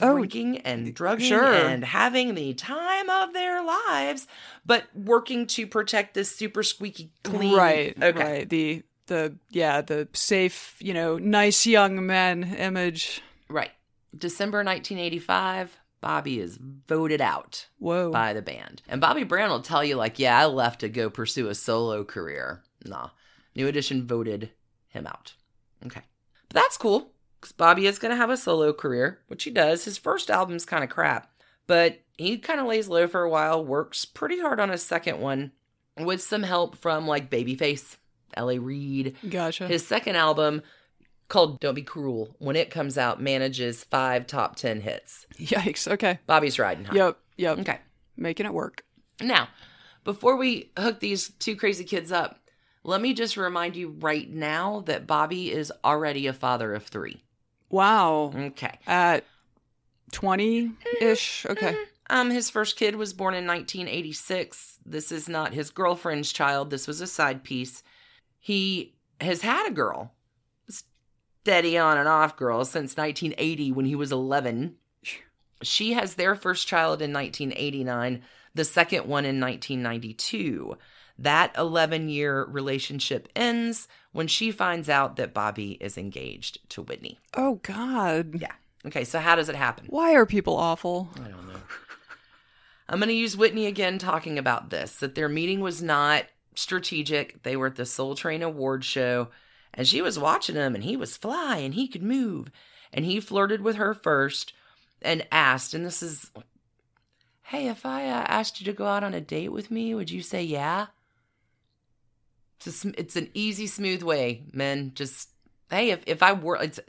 Oh, 0.00 0.14
drinking 0.14 0.58
and 0.58 0.94
drugging 0.94 1.26
sure. 1.26 1.52
and 1.52 1.84
having 1.84 2.36
the 2.36 2.54
time 2.54 3.10
of 3.10 3.32
their 3.32 3.64
lives, 3.64 4.28
but 4.64 4.84
working 4.94 5.48
to 5.48 5.66
protect 5.66 6.14
this 6.14 6.30
super 6.30 6.62
squeaky 6.62 7.10
clean. 7.24 7.56
Right. 7.56 8.00
Okay. 8.00 8.22
Right. 8.22 8.48
The, 8.48 8.84
the, 9.08 9.36
yeah, 9.50 9.80
the 9.80 10.06
safe, 10.12 10.76
you 10.78 10.94
know, 10.94 11.18
nice 11.18 11.66
young 11.66 12.06
men 12.06 12.44
image. 12.44 13.22
Right. 13.48 13.72
December 14.16 14.58
1985. 14.58 15.78
Bobby 16.00 16.38
is 16.38 16.58
voted 16.60 17.20
out 17.20 17.66
Whoa. 17.78 18.12
by 18.12 18.32
the 18.32 18.42
band. 18.42 18.82
And 18.88 19.00
Bobby 19.00 19.24
Brown 19.24 19.50
will 19.50 19.62
tell 19.62 19.82
you, 19.82 19.96
like, 19.96 20.18
yeah, 20.18 20.38
I 20.38 20.46
left 20.46 20.80
to 20.80 20.88
go 20.88 21.10
pursue 21.10 21.48
a 21.48 21.54
solo 21.54 22.04
career. 22.04 22.62
Nah. 22.84 23.10
New 23.56 23.66
Edition 23.66 24.06
voted 24.06 24.50
him 24.88 25.06
out. 25.06 25.34
Okay. 25.84 26.02
But 26.48 26.62
that's 26.62 26.78
cool 26.78 27.12
because 27.40 27.52
Bobby 27.52 27.86
is 27.86 27.98
going 27.98 28.10
to 28.10 28.16
have 28.16 28.30
a 28.30 28.36
solo 28.36 28.72
career, 28.72 29.20
which 29.26 29.44
he 29.44 29.50
does. 29.50 29.84
His 29.84 29.98
first 29.98 30.30
album's 30.30 30.64
kind 30.64 30.84
of 30.84 30.90
crap, 30.90 31.30
but 31.66 32.00
he 32.16 32.38
kind 32.38 32.60
of 32.60 32.66
lays 32.66 32.88
low 32.88 33.06
for 33.06 33.22
a 33.22 33.30
while, 33.30 33.64
works 33.64 34.04
pretty 34.04 34.40
hard 34.40 34.60
on 34.60 34.70
his 34.70 34.82
second 34.82 35.20
one 35.20 35.52
with 35.98 36.22
some 36.22 36.42
help 36.42 36.76
from 36.76 37.06
like 37.06 37.30
Babyface, 37.30 37.96
L.A. 38.34 38.58
Reid. 38.58 39.16
Gotcha. 39.28 39.66
His 39.66 39.86
second 39.86 40.16
album, 40.16 40.62
called 41.28 41.60
Don't 41.60 41.74
Be 41.74 41.82
Cruel, 41.82 42.34
when 42.38 42.56
it 42.56 42.70
comes 42.70 42.98
out, 42.98 43.20
manages 43.20 43.84
five 43.84 44.26
top 44.26 44.56
10 44.56 44.80
hits. 44.80 45.26
Yikes. 45.38 45.90
Okay. 45.90 46.18
Bobby's 46.26 46.58
riding 46.58 46.84
high. 46.84 46.96
Yep. 46.96 47.18
Yep. 47.36 47.58
Okay. 47.60 47.78
Making 48.16 48.46
it 48.46 48.54
work. 48.54 48.84
Now, 49.20 49.48
before 50.04 50.36
we 50.36 50.70
hook 50.78 51.00
these 51.00 51.30
two 51.38 51.56
crazy 51.56 51.84
kids 51.84 52.10
up, 52.10 52.40
let 52.82 53.00
me 53.00 53.12
just 53.12 53.36
remind 53.36 53.76
you 53.76 53.96
right 54.00 54.28
now 54.30 54.82
that 54.86 55.06
Bobby 55.06 55.52
is 55.52 55.72
already 55.84 56.26
a 56.26 56.32
father 56.32 56.74
of 56.74 56.84
three. 56.86 57.22
Wow. 57.68 58.32
Okay. 58.34 58.78
At 58.86 59.24
20 60.12 60.72
ish. 61.00 61.46
Okay. 61.48 61.76
Um, 62.10 62.30
his 62.30 62.48
first 62.48 62.76
kid 62.76 62.96
was 62.96 63.12
born 63.12 63.34
in 63.34 63.46
1986. 63.46 64.78
This 64.86 65.12
is 65.12 65.28
not 65.28 65.52
his 65.52 65.70
girlfriend's 65.70 66.32
child. 66.32 66.70
This 66.70 66.86
was 66.86 67.00
a 67.02 67.06
side 67.06 67.44
piece. 67.44 67.82
He 68.40 68.94
has 69.20 69.42
had 69.42 69.68
a 69.68 69.74
girl, 69.74 70.14
steady 71.42 71.78
on 71.78 71.98
and 71.98 72.08
off 72.08 72.36
girl, 72.36 72.64
since 72.64 72.96
1980 72.96 73.72
when 73.72 73.86
he 73.86 73.94
was 73.94 74.12
11. 74.12 74.76
She 75.62 75.92
has 75.94 76.14
their 76.14 76.34
first 76.34 76.66
child 76.68 77.02
in 77.02 77.12
1989, 77.12 78.22
the 78.54 78.64
second 78.64 79.06
one 79.06 79.24
in 79.24 79.40
1992. 79.40 80.76
That 81.18 81.52
11 81.58 82.08
year 82.08 82.44
relationship 82.44 83.28
ends 83.34 83.88
when 84.12 84.28
she 84.28 84.52
finds 84.52 84.88
out 84.88 85.16
that 85.16 85.34
Bobby 85.34 85.72
is 85.80 85.98
engaged 85.98 86.68
to 86.70 86.82
Whitney. 86.82 87.18
Oh, 87.34 87.56
God. 87.56 88.40
Yeah. 88.40 88.52
Okay, 88.86 89.04
so 89.04 89.18
how 89.18 89.34
does 89.34 89.48
it 89.48 89.56
happen? 89.56 89.86
Why 89.88 90.14
are 90.14 90.26
people 90.26 90.56
awful? 90.56 91.08
I 91.16 91.28
don't 91.28 91.48
know. 91.48 91.60
I'm 92.88 93.00
going 93.00 93.08
to 93.08 93.14
use 93.14 93.36
Whitney 93.36 93.66
again 93.66 93.98
talking 93.98 94.38
about 94.38 94.70
this 94.70 94.96
that 94.96 95.14
their 95.14 95.28
meeting 95.28 95.60
was 95.60 95.82
not 95.82 96.26
strategic. 96.54 97.42
They 97.42 97.56
were 97.56 97.66
at 97.66 97.76
the 97.76 97.84
Soul 97.84 98.14
Train 98.14 98.42
Award 98.42 98.84
show 98.84 99.28
and 99.74 99.86
she 99.86 100.02
was 100.02 100.18
watching 100.18 100.56
him 100.56 100.74
and 100.74 100.84
he 100.84 100.96
was 100.96 101.16
fly 101.16 101.58
and 101.58 101.74
he 101.74 101.88
could 101.88 102.02
move. 102.02 102.50
And 102.92 103.04
he 103.04 103.20
flirted 103.20 103.60
with 103.60 103.76
her 103.76 103.94
first 103.94 104.52
and 105.02 105.26
asked, 105.30 105.74
and 105.74 105.84
this 105.84 106.02
is, 106.02 106.30
hey, 107.42 107.68
if 107.68 107.84
I 107.84 108.06
uh, 108.08 108.24
asked 108.26 108.60
you 108.60 108.64
to 108.66 108.72
go 108.72 108.86
out 108.86 109.04
on 109.04 109.14
a 109.14 109.20
date 109.20 109.52
with 109.52 109.70
me, 109.70 109.94
would 109.94 110.10
you 110.10 110.22
say 110.22 110.42
yeah? 110.42 110.86
It's, 112.64 112.84
a 112.84 112.98
it's 112.98 113.16
an 113.16 113.30
easy, 113.34 113.66
smooth 113.66 114.02
way, 114.02 114.42
men. 114.52 114.92
Just, 114.94 115.28
hey, 115.70 115.90
if, 115.90 116.00
if 116.06 116.22
I 116.22 116.32
were, 116.32 116.56
it's, 116.56 116.80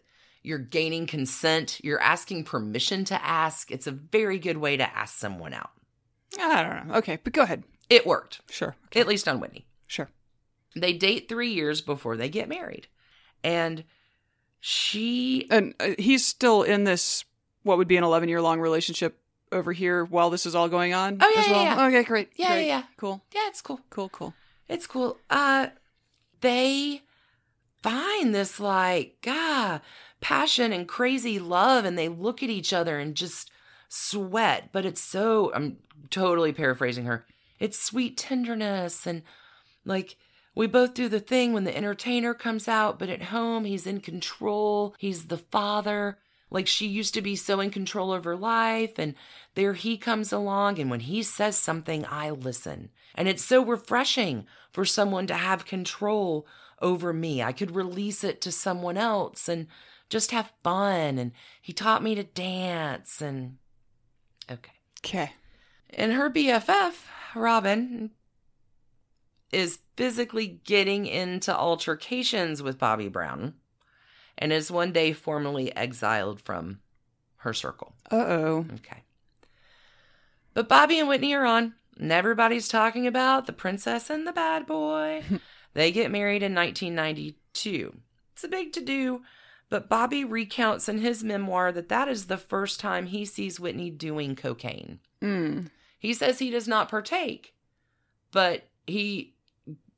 you're 0.42 0.58
gaining 0.58 1.06
consent, 1.06 1.80
you're 1.84 2.02
asking 2.02 2.46
permission 2.46 3.04
to 3.06 3.24
ask. 3.24 3.70
It's 3.72 3.88
a 3.88 3.92
very 3.92 4.40
good 4.40 4.58
way 4.58 4.78
to 4.78 4.98
ask 4.98 5.18
someone 5.18 5.54
out. 5.54 5.72
I 6.40 6.64
don't 6.64 6.88
know. 6.88 6.96
Okay, 6.96 7.20
but 7.24 7.34
go 7.34 7.44
ahead. 7.44 7.64
It 7.90 8.08
worked, 8.08 8.42
Sure. 8.50 8.76
at 8.96 9.08
least 9.08 9.28
on 9.28 9.40
Whitney. 9.40 9.66
They 10.76 10.94
date 10.94 11.28
three 11.30 11.52
years 11.54 11.82
before 11.82 12.16
they 12.18 12.30
get 12.30 12.48
married. 12.50 12.88
And 13.44 13.84
she, 14.60 15.48
And 15.50 15.74
uh, 15.80 15.92
he's 15.98 16.26
still 16.26 16.64
in 16.64 16.84
this, 16.84 17.24
what 17.64 17.78
would 17.78 17.88
be 17.88 17.98
an 17.98 18.04
11 18.04 18.30
year 18.30 18.42
long 18.42 18.60
relationship 18.60 19.20
over 19.52 19.72
here 19.74 20.06
while 20.06 20.30
this 20.30 20.46
is 20.46 20.54
all 20.54 20.70
going 20.70 20.94
on 20.94 21.18
Oh, 21.22 21.32
yeah, 21.34 21.40
as 21.42 21.48
yeah, 21.48 21.64
yeah. 21.64 21.88
Okay, 21.88 22.04
great. 22.04 22.30
Yeah, 22.36 22.48
great. 22.50 22.68
yeah, 22.68 22.78
yeah. 22.78 22.84
Cool. 22.98 23.22
yeah, 23.34 23.48
it's 23.48 23.62
cool. 23.62 23.80
Cool, 23.90 24.10
cool. 24.10 24.34
It's 24.68 24.86
cool. 24.86 25.18
Uh, 25.30 25.68
they 26.42 27.02
find 27.82 28.36
this 28.36 28.60
like, 28.60 29.18
ah, 29.28 29.82
passion 30.22 30.72
and 30.72 30.88
crazy 30.88 31.40
love, 31.40 31.86
and 31.86 31.98
they 31.98 32.10
look 32.10 32.44
at 32.44 32.50
each 32.50 32.74
other 32.74 33.00
and 33.00 33.16
just 33.16 33.50
sweat. 33.88 34.70
But 34.72 34.86
it's 34.86 35.02
so, 35.02 35.52
I'm 35.54 35.78
totally 36.12 36.54
paraphrasing 36.54 37.06
her. 37.06 37.26
It's 37.60 37.82
sweet 37.82 38.18
tenderness 38.18 39.08
and 39.08 39.24
like, 39.86 40.16
we 40.60 40.68
both 40.68 40.94
do 40.94 41.08
the 41.08 41.22
thing 41.22 41.54
when 41.54 41.64
the 41.64 41.76
entertainer 41.76 42.34
comes 42.34 42.68
out, 42.68 43.00
but 43.00 43.08
at 43.08 43.24
home 43.24 43.64
he's 43.64 43.88
in 43.88 44.02
control. 44.02 44.94
He's 44.98 45.28
the 45.28 45.38
father. 45.38 46.18
Like 46.52 46.68
she 46.68 46.86
used 46.86 47.14
to 47.14 47.22
be 47.22 47.38
so 47.38 47.62
in 47.62 47.70
control 47.70 48.12
of 48.12 48.26
her 48.26 48.36
life, 48.36 49.00
and 49.00 49.16
there 49.56 49.74
he 49.74 49.96
comes 49.96 50.34
along, 50.34 50.78
and 50.78 50.92
when 50.92 51.00
he 51.00 51.24
says 51.24 51.56
something, 51.56 52.06
I 52.06 52.32
listen. 52.32 52.90
And 53.16 53.30
it's 53.30 53.46
so 53.46 53.64
refreshing 53.64 54.48
for 54.74 54.84
someone 54.84 55.28
to 55.28 55.36
have 55.36 55.64
control 55.64 56.46
over 56.82 57.14
me. 57.14 57.42
I 57.42 57.54
could 57.54 57.74
release 57.74 58.26
it 58.26 58.42
to 58.42 58.52
someone 58.52 58.98
else 58.98 59.48
and 59.48 59.68
just 60.10 60.32
have 60.32 60.52
fun. 60.62 61.18
And 61.18 61.32
he 61.62 61.72
taught 61.72 62.04
me 62.04 62.16
to 62.16 62.24
dance, 62.24 63.22
and 63.22 63.60
okay. 64.52 64.74
Okay. 65.06 65.32
And 65.92 66.12
her 66.12 66.30
BFF, 66.30 66.96
Robyn, 67.34 68.10
is 69.52 69.80
physically 69.96 70.62
getting 70.64 71.06
into 71.06 71.56
altercations 71.56 72.62
with 72.62 72.78
Bobby 72.78 73.08
Brown 73.10 73.56
and 74.38 74.54
is 74.54 74.72
one 74.72 74.92
day 74.92 75.12
formally 75.14 75.76
exiled 75.76 76.42
from 76.42 76.80
her 77.38 77.54
circle. 77.54 77.94
Uh 78.12 78.16
oh. 78.16 78.66
Okay. 78.76 79.04
But 80.54 80.70
Bobby 80.70 81.00
and 81.00 81.08
Whitney 81.08 81.34
are 81.34 81.46
on, 81.46 81.76
and 81.98 82.12
everybody's 82.12 82.68
talking 82.68 83.08
about 83.08 83.46
the 83.46 83.54
princess 83.54 84.10
and 84.10 84.26
the 84.26 84.34
bad 84.34 84.66
boy. 84.66 85.24
they 85.74 85.92
get 85.92 86.12
married 86.12 86.44
in 86.44 86.56
1992. 86.56 87.96
It's 88.34 88.44
a 88.44 88.48
big 88.48 88.74
to 88.74 88.82
do, 88.82 89.22
but 89.70 89.90
Bobby 89.90 90.24
recounts 90.24 90.90
in 90.90 91.00
his 91.00 91.24
memoir 91.24 91.72
that 91.72 91.90
that 91.90 92.08
is 92.08 92.26
the 92.26 92.38
first 92.38 92.80
time 92.80 93.08
he 93.08 93.26
sees 93.26 93.60
Whitney 93.60 93.90
doing 93.90 94.36
cocaine. 94.36 95.00
Mm. 95.22 95.70
He 96.00 96.14
says 96.14 96.40
he 96.40 96.50
does 96.50 96.68
not 96.68 96.90
partake, 96.90 97.54
but 98.32 98.68
he 98.88 99.36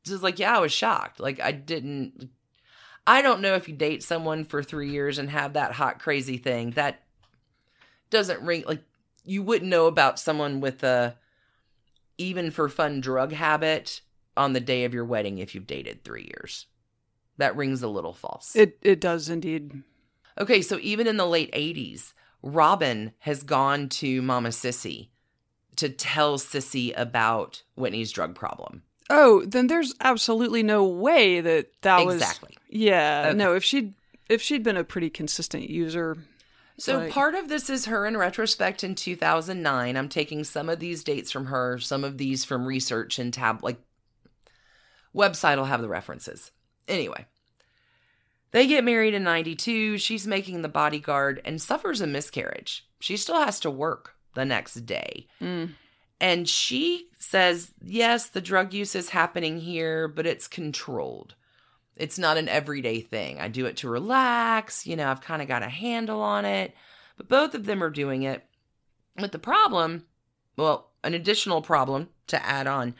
just 0.03 0.23
like, 0.23 0.39
yeah, 0.39 0.57
I 0.57 0.59
was 0.59 0.71
shocked. 0.71 1.19
Like, 1.19 1.39
I 1.39 1.51
didn't. 1.51 2.29
I 3.05 3.21
don't 3.21 3.41
know 3.41 3.55
if 3.55 3.67
you 3.67 3.75
date 3.75 4.03
someone 4.03 4.43
for 4.43 4.61
three 4.61 4.91
years 4.91 5.17
and 5.17 5.29
have 5.29 5.53
that 5.53 5.73
hot, 5.73 5.99
crazy 5.99 6.37
thing. 6.37 6.71
That 6.71 7.03
doesn't 8.09 8.41
ring. 8.41 8.63
Like, 8.67 8.83
you 9.23 9.43
wouldn't 9.43 9.69
know 9.69 9.87
about 9.87 10.19
someone 10.19 10.61
with 10.61 10.83
a 10.83 11.17
even 12.17 12.51
for 12.51 12.69
fun 12.69 13.01
drug 13.01 13.31
habit 13.31 14.01
on 14.37 14.53
the 14.53 14.59
day 14.59 14.85
of 14.85 14.93
your 14.93 15.05
wedding 15.05 15.39
if 15.39 15.55
you've 15.55 15.67
dated 15.67 16.03
three 16.03 16.29
years. 16.35 16.67
That 17.37 17.55
rings 17.55 17.81
a 17.81 17.87
little 17.87 18.13
false. 18.13 18.55
It 18.55 18.77
it 18.81 19.01
does 19.01 19.29
indeed. 19.29 19.83
Okay, 20.37 20.61
so 20.61 20.77
even 20.81 21.07
in 21.07 21.17
the 21.17 21.25
late 21.25 21.51
80s, 21.51 22.13
Robyn 22.41 23.11
has 23.19 23.43
gone 23.43 23.89
to 23.89 24.21
Mama 24.21 24.51
Cissy 24.51 25.11
to 25.75 25.89
tell 25.89 26.37
Cissy 26.37 26.91
about 26.93 27.63
Whitney's 27.75 28.11
drug 28.11 28.35
problem. 28.35 28.83
Oh, 29.09 29.43
then 29.45 29.67
there's 29.67 29.93
absolutely 29.99 30.63
no 30.63 30.85
way 30.85 31.41
that 31.41 31.71
that 31.81 32.05
was 32.05 32.15
Exactly. 32.15 32.57
Yeah, 32.69 33.25
Okay. 33.29 33.37
no. 33.37 33.53
If 33.55 33.63
she'd 33.63 33.93
if 34.29 34.41
she'd 34.41 34.63
been 34.63 34.77
a 34.77 34.83
pretty 34.83 35.09
consistent 35.09 35.69
user, 35.69 36.17
So 36.77 36.97
Right. 36.99 37.11
part 37.11 37.35
of 37.35 37.47
this 37.49 37.69
is 37.69 37.85
her 37.85 38.05
in 38.07 38.15
retrospect 38.17 38.83
in 38.83 38.95
2009. 38.95 39.95
I'm 39.97 40.09
taking 40.09 40.43
some 40.43 40.67
of 40.69 40.79
these 40.79 41.03
dates 41.03 41.29
from 41.31 41.47
her, 41.47 41.77
some 41.79 42.03
of 42.03 42.17
these 42.17 42.43
from 42.45 42.65
research 42.65 43.19
and 43.19 43.31
tab 43.33 43.61
like 43.63 43.77
website 45.15 45.57
will 45.57 45.65
have 45.65 45.81
the 45.81 45.89
references. 45.89 46.51
Anyway, 46.87 47.25
they 48.51 48.65
get 48.67 48.83
married 48.83 49.13
in 49.13 49.23
92. 49.23 49.97
She's 49.97 50.25
making 50.25 50.61
the 50.61 50.69
bodyguard 50.69 51.41
and 51.45 51.61
suffers 51.61 52.01
a 52.01 52.07
miscarriage. 52.07 52.87
She 52.99 53.17
still 53.17 53.37
has 53.43 53.59
to 53.61 53.69
work 53.69 54.15
the 54.33 54.45
next 54.45 54.85
day. 54.85 55.27
mm, 55.41 55.71
And 56.19 56.47
she 56.49 57.09
says, 57.31 57.73
yes, 57.81 58.27
the 58.27 58.41
drug 58.41 58.73
use 58.73 58.93
is 58.93 59.09
happening 59.09 59.59
here, 59.59 60.09
but 60.09 60.27
it's 60.27 60.47
controlled. 60.47 61.35
It's 61.95 62.19
not 62.19 62.37
an 62.37 62.49
everyday 62.49 62.99
thing. 62.99 63.39
I 63.39 63.47
do 63.47 63.65
it 63.65 63.77
to 63.77 63.89
relax. 63.89 64.85
You 64.85 64.97
know, 64.97 65.09
I've 65.09 65.21
kind 65.21 65.41
of 65.41 65.47
got 65.47 65.63
a 65.63 65.69
handle 65.69 66.21
on 66.21 66.43
it. 66.43 66.75
But 67.15 67.29
both 67.29 67.55
of 67.55 67.65
them 67.65 67.81
are 67.81 67.89
doing 67.89 68.23
it. 68.23 68.45
But 69.15 69.31
the 69.31 69.39
problem, 69.39 70.05
well, 70.57 70.89
an 71.03 71.13
additional 71.13 71.61
problem 71.61 72.09
to 72.27 72.45
add 72.45 72.67
on 72.67 72.95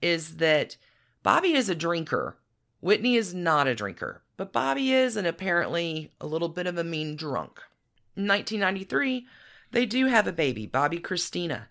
is 0.00 0.36
that 0.36 0.76
Bobby 1.22 1.52
is 1.52 1.68
a 1.68 1.74
drinker. 1.74 2.36
Whitney 2.80 3.16
is 3.16 3.34
not 3.34 3.66
a 3.66 3.74
drinker, 3.74 4.22
but 4.36 4.52
Bobby 4.52 4.92
is, 4.92 5.16
and 5.16 5.26
apparently 5.26 6.12
a 6.20 6.26
little 6.26 6.48
bit 6.48 6.66
of 6.66 6.78
a 6.78 6.84
mean 6.84 7.16
drunk. 7.16 7.60
In 8.16 8.26
1993, 8.26 9.26
they 9.72 9.84
do 9.84 10.06
have 10.06 10.26
a 10.26 10.32
baby, 10.32 10.66
Bobbi 10.66 11.00
Kristina. 11.00 11.66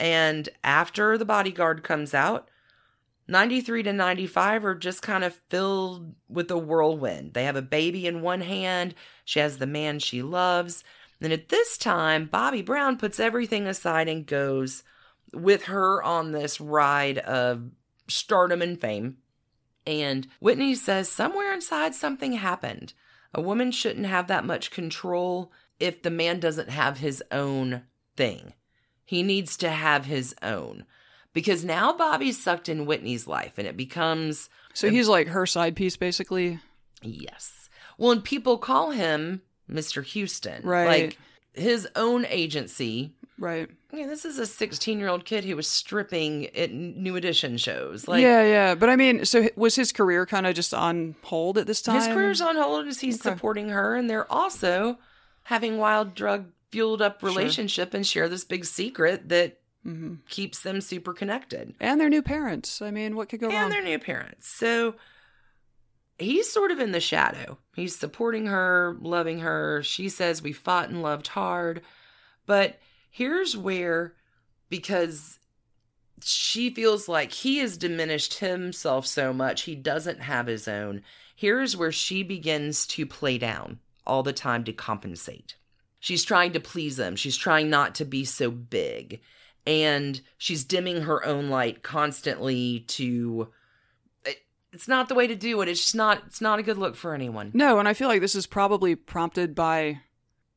And 0.00 0.48
after 0.64 1.18
The 1.18 1.26
Bodyguard 1.26 1.84
comes 1.84 2.14
out, 2.14 2.48
93 3.28 3.82
to 3.84 3.92
95 3.92 4.64
are 4.64 4.74
just 4.74 5.02
kind 5.02 5.22
of 5.22 5.40
filled 5.50 6.14
with 6.26 6.50
a 6.50 6.58
whirlwind. 6.58 7.34
They 7.34 7.44
have 7.44 7.54
a 7.54 7.62
baby 7.62 8.06
in 8.06 8.22
one 8.22 8.40
hand, 8.40 8.94
she 9.26 9.38
has 9.40 9.58
the 9.58 9.66
man 9.66 9.98
she 9.98 10.22
loves. 10.22 10.82
And 11.20 11.34
at 11.34 11.50
this 11.50 11.76
time, 11.76 12.24
Bobby 12.24 12.62
Brown 12.62 12.96
puts 12.96 13.20
everything 13.20 13.66
aside 13.66 14.08
and 14.08 14.26
goes 14.26 14.82
with 15.34 15.64
her 15.64 16.02
on 16.02 16.32
this 16.32 16.60
ride 16.60 17.18
of 17.18 17.70
stardom 18.08 18.62
and 18.62 18.80
fame. 18.80 19.18
And 19.86 20.26
Whitney 20.40 20.74
says 20.74 21.10
somewhere 21.10 21.52
inside 21.52 21.94
something 21.94 22.32
happened. 22.32 22.94
A 23.34 23.42
woman 23.42 23.70
shouldn't 23.70 24.06
have 24.06 24.28
that 24.28 24.46
much 24.46 24.70
control 24.70 25.52
if 25.78 26.02
the 26.02 26.10
man 26.10 26.40
doesn't 26.40 26.70
have 26.70 26.98
his 26.98 27.22
own 27.30 27.82
thing. 28.16 28.54
He 29.10 29.24
needs 29.24 29.56
to 29.56 29.70
have 29.70 30.04
his 30.04 30.36
own. 30.40 30.84
Because 31.34 31.64
now 31.64 31.92
Bobby's 31.92 32.40
sucked 32.40 32.68
in 32.68 32.86
Whitney's 32.86 33.26
life 33.26 33.58
and 33.58 33.66
it 33.66 33.76
becomes, 33.76 34.48
so 34.72 34.88
he's 34.88 35.08
like 35.08 35.26
her 35.26 35.46
side 35.46 35.74
piece, 35.74 35.96
basically. 35.96 36.60
yes. 37.02 37.68
Well, 37.98 38.12
and 38.12 38.22
people 38.22 38.56
call 38.56 38.92
him 38.92 39.42
Mr. 39.68 40.04
Houston. 40.04 40.62
Right. 40.64 40.86
Like 40.86 41.18
his 41.54 41.88
own 41.96 42.24
agency. 42.26 43.16
Right. 43.36 43.68
Yeah, 43.92 44.06
this 44.06 44.24
is 44.24 44.38
a 44.38 44.46
16 44.46 45.00
year 45.00 45.08
old 45.08 45.24
kid 45.24 45.44
who 45.44 45.56
was 45.56 45.66
stripping 45.66 46.46
at 46.54 46.70
New 46.70 47.16
Edition 47.16 47.56
shows. 47.56 48.06
Like, 48.06 48.22
yeah, 48.22 48.44
yeah. 48.44 48.74
But 48.76 48.90
I 48.90 48.96
mean, 48.96 49.24
so 49.24 49.48
was 49.56 49.74
his 49.74 49.90
career 49.90 50.24
kind 50.24 50.46
of 50.46 50.54
just 50.54 50.72
on 50.72 51.16
hold 51.24 51.58
at 51.58 51.66
this 51.66 51.82
time? 51.82 51.96
His 51.96 52.06
career's 52.06 52.40
on 52.40 52.54
hold 52.54 52.86
as 52.86 53.00
he's 53.00 53.16
Okay. 53.20 53.34
supporting 53.34 53.70
her, 53.70 53.96
and 53.96 54.08
they're 54.08 54.30
also 54.32 54.98
having 55.44 55.78
wild 55.78 56.14
drug 56.14 56.46
fueled 56.70 57.02
up 57.02 57.22
relationship 57.22 57.94
and 57.94 58.06
share 58.06 58.28
this 58.28 58.44
big 58.44 58.64
secret 58.64 59.28
that 59.28 59.58
hmm 59.82 60.14
keeps 60.28 60.60
them 60.60 60.80
super 60.80 61.12
connected. 61.12 61.74
And 61.80 62.00
their 62.00 62.10
new 62.10 62.22
parents. 62.22 62.82
I 62.82 62.90
mean, 62.90 63.16
what 63.16 63.28
could 63.28 63.40
go 63.40 63.48
wrong? 63.48 63.56
And 63.56 63.72
their 63.72 63.82
new 63.82 63.98
parents. 63.98 64.46
So 64.46 64.94
he's 66.18 66.50
sort 66.50 66.70
of 66.70 66.78
in 66.78 66.92
the 66.92 67.00
shadow. 67.00 67.58
He's 67.74 67.96
supporting 67.96 68.46
her, 68.46 68.96
loving 69.00 69.40
her. 69.40 69.82
She 69.82 70.08
says 70.08 70.42
we 70.42 70.52
fought 70.52 70.90
and 70.90 71.02
loved 71.02 71.28
hard. 71.28 71.80
But 72.46 72.78
here's 73.10 73.56
where, 73.56 74.14
because 74.68 75.38
she 76.22 76.70
feels 76.70 77.08
like 77.08 77.32
he 77.32 77.58
has 77.58 77.76
diminished 77.78 78.38
himself 78.38 79.06
so 79.06 79.32
much, 79.32 79.62
he 79.62 79.74
doesn't 79.74 80.20
have 80.20 80.46
his 80.46 80.68
own. 80.68 81.02
Here's 81.34 81.76
where 81.76 81.92
she 81.92 82.22
begins 82.22 82.86
to 82.88 83.06
play 83.06 83.38
down 83.38 83.78
all 84.06 84.22
the 84.22 84.32
time 84.32 84.64
to 84.64 84.72
compensate. 84.72 85.54
She's 86.00 86.24
trying 86.24 86.52
to 86.52 86.60
please 86.60 86.98
him. 86.98 87.14
She's 87.14 87.36
trying 87.36 87.70
not 87.70 87.94
to 87.96 88.04
be 88.04 88.24
so 88.24 88.50
big. 88.50 89.20
And 89.66 90.20
she's 90.38 90.64
dimming 90.64 91.02
her 91.02 91.24
own 91.24 91.48
light 91.50 91.82
constantly 91.82 92.80
to 92.88 93.48
it, 94.24 94.38
it's 94.72 94.88
not 94.88 95.08
the 95.08 95.14
way 95.14 95.26
to 95.26 95.36
do 95.36 95.60
it. 95.60 95.68
It's 95.68 95.80
just 95.82 95.94
not 95.94 96.22
it's 96.26 96.40
not 96.40 96.58
a 96.58 96.62
good 96.62 96.78
look 96.78 96.96
for 96.96 97.14
anyone. 97.14 97.50
No, 97.54 97.78
and 97.78 97.86
I 97.86 97.92
feel 97.94 98.08
like 98.08 98.22
this 98.22 98.34
is 98.34 98.46
probably 98.46 98.94
prompted 98.96 99.54
by 99.54 100.00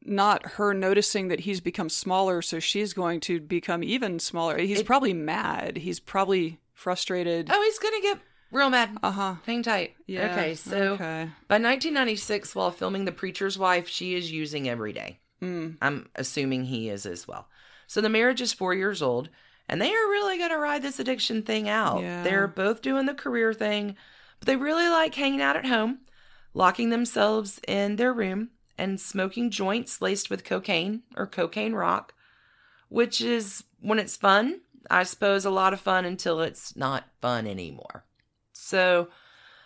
not 0.06 0.46
her 0.54 0.74
noticing 0.74 1.28
that 1.28 1.42
he's 1.42 1.60
become 1.62 1.90
smaller, 1.90 2.42
so 2.42 2.60
she's 2.60 2.94
going 2.94 3.20
to 3.22 3.40
become 3.42 3.84
even 3.84 4.20
smaller. 4.20 4.58
He's 4.58 4.80
It- 4.80 4.86
probably 4.86 5.14
mad. 5.14 5.78
He's 5.78 6.00
probably 6.00 6.60
frustrated. 6.74 7.50
Oh, 7.52 7.62
he's 7.64 7.80
going 7.80 7.94
to 8.02 8.02
get 8.08 8.20
real 8.52 8.70
mad. 8.70 8.98
Uh 9.04 9.12
huh. 9.12 9.36
Hang 9.46 9.64
tight. 9.64 9.96
Yeah. 10.08 10.32
Okay, 10.32 10.56
so 10.56 10.94
Okay. 10.94 11.30
by 11.50 11.56
1996 11.58 12.56
while 12.56 12.72
filming 12.72 13.06
The 13.06 13.12
Preacher's 13.12 13.58
Wife, 13.58 13.88
she 13.90 14.16
is 14.16 14.32
using 14.32 14.68
every 14.70 14.94
day. 14.94 15.20
Mm. 15.44 15.78
I'm 15.82 16.10
assuming 16.16 16.66
he 16.66 16.90
is 16.90 17.06
as 17.06 17.28
well. 17.28 17.48
So 17.88 18.02
the 18.02 18.10
marriage 18.10 18.42
is 18.42 18.54
four 18.54 18.74
years 18.74 19.02
old, 19.02 19.30
and 19.70 19.82
they 19.82 19.90
are 19.90 20.10
really 20.10 20.38
going 20.38 20.50
to 20.50 20.58
ride 20.58 20.82
this 20.82 21.00
addiction 21.00 21.44
thing 21.44 21.70
out. 21.70 22.02
Yeah. 22.02 22.24
They're 22.24 22.48
both 22.48 22.82
doing 22.82 23.06
the 23.06 23.14
career 23.14 23.54
thing, 23.54 23.96
but 24.40 24.48
they 24.48 24.56
really 24.56 24.90
like 24.90 25.16
hanging 25.16 25.42
out 25.42 25.56
at 25.56 25.66
home, 25.66 26.00
locking 26.54 26.90
themselves 26.90 27.60
in 27.68 27.96
their 27.96 28.14
room, 28.14 28.50
and 28.78 29.00
smoking 29.00 29.50
joints 29.50 30.02
laced 30.02 30.30
with 30.30 30.44
cocaine 30.44 31.04
or 31.16 31.28
cocaine 31.28 31.74
rock, 31.74 32.14
which 32.90 33.22
is 33.22 33.64
when 33.80 34.00
it's 34.00 34.18
fun, 34.18 34.62
I 34.90 35.04
suppose, 35.04 35.46
a 35.46 35.50
lot 35.50 35.74
of 35.74 35.80
fun 35.80 36.06
until 36.06 36.42
it's 36.42 36.76
not 36.76 37.06
fun 37.22 37.48
anymore. 37.48 38.06
So, 38.52 39.10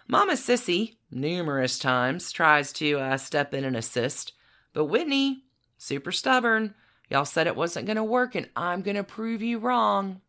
Mama 0.07 0.37
Cissy, 0.37 0.97
numerous 1.11 1.79
times, 1.79 2.31
tries 2.31 2.71
to 2.73 2.99
uh, 2.99 3.17
step 3.17 3.53
in 3.53 3.63
and 3.63 3.75
assist, 3.75 4.33
but 4.73 4.85
Whitney, 4.85 5.43
super 5.77 6.11
stubborn. 6.11 6.73
Y'all 7.09 7.25
said 7.25 7.47
it 7.47 7.55
wasn't 7.55 7.85
going 7.85 7.95
to 7.97 8.03
work, 8.03 8.35
and 8.35 8.49
I'm 8.55 8.81
going 8.81 8.97
to 8.97 9.03
prove 9.03 9.41
you 9.41 9.59
wrong. 9.59 10.21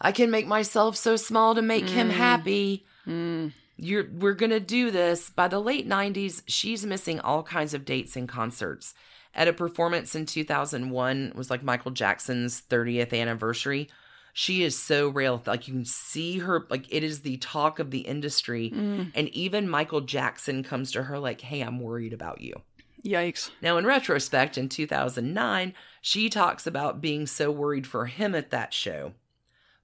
I 0.00 0.12
can 0.12 0.30
make 0.30 0.46
myself 0.46 0.96
so 0.96 1.16
small 1.16 1.54
to 1.54 1.62
make 1.62 1.88
him 1.88 2.08
Mm. 2.10 2.12
happy. 2.12 2.84
Mm. 3.06 3.52
You're 3.76 4.06
we're 4.18 4.34
going 4.34 4.50
to 4.50 4.60
do 4.60 4.90
this. 4.90 5.30
By 5.30 5.48
the 5.48 5.58
late 5.60 5.88
90s, 5.88 6.42
she's 6.46 6.86
missing 6.86 7.18
all 7.20 7.42
kinds 7.42 7.74
of 7.74 7.84
dates 7.84 8.14
and 8.16 8.28
concerts. 8.28 8.94
At 9.34 9.48
a 9.48 9.52
performance 9.52 10.14
in 10.14 10.26
2001 10.26 11.28
it 11.28 11.34
was 11.34 11.50
like 11.50 11.64
Michael 11.64 11.90
Jackson's 11.90 12.60
30th 12.70 13.12
anniversary. 13.12 13.88
She 14.32 14.62
is 14.62 14.78
so 14.78 15.08
real. 15.08 15.42
Like 15.44 15.66
you 15.66 15.74
can 15.74 15.84
see 15.84 16.38
her 16.38 16.66
like 16.70 16.86
it 16.92 17.02
is 17.02 17.20
the 17.20 17.36
talk 17.38 17.80
of 17.80 17.90
the 17.90 18.00
industry. 18.00 18.70
Mm. 18.74 19.10
And 19.14 19.28
even 19.30 19.68
Michael 19.68 20.02
Jackson 20.02 20.62
comes 20.62 20.92
to 20.92 21.02
her 21.04 21.18
like, 21.18 21.40
"Hey, 21.40 21.60
I'm 21.60 21.80
worried 21.80 22.12
about 22.12 22.40
you." 22.40 22.54
Yikes. 23.04 23.50
Now, 23.60 23.76
in 23.76 23.84
retrospect, 23.86 24.56
in 24.56 24.68
2009, 24.68 25.74
she 26.00 26.30
talks 26.30 26.66
about 26.66 27.00
being 27.00 27.26
so 27.26 27.50
worried 27.50 27.86
for 27.86 28.06
him 28.06 28.34
at 28.34 28.50
that 28.50 28.72
show. 28.72 29.12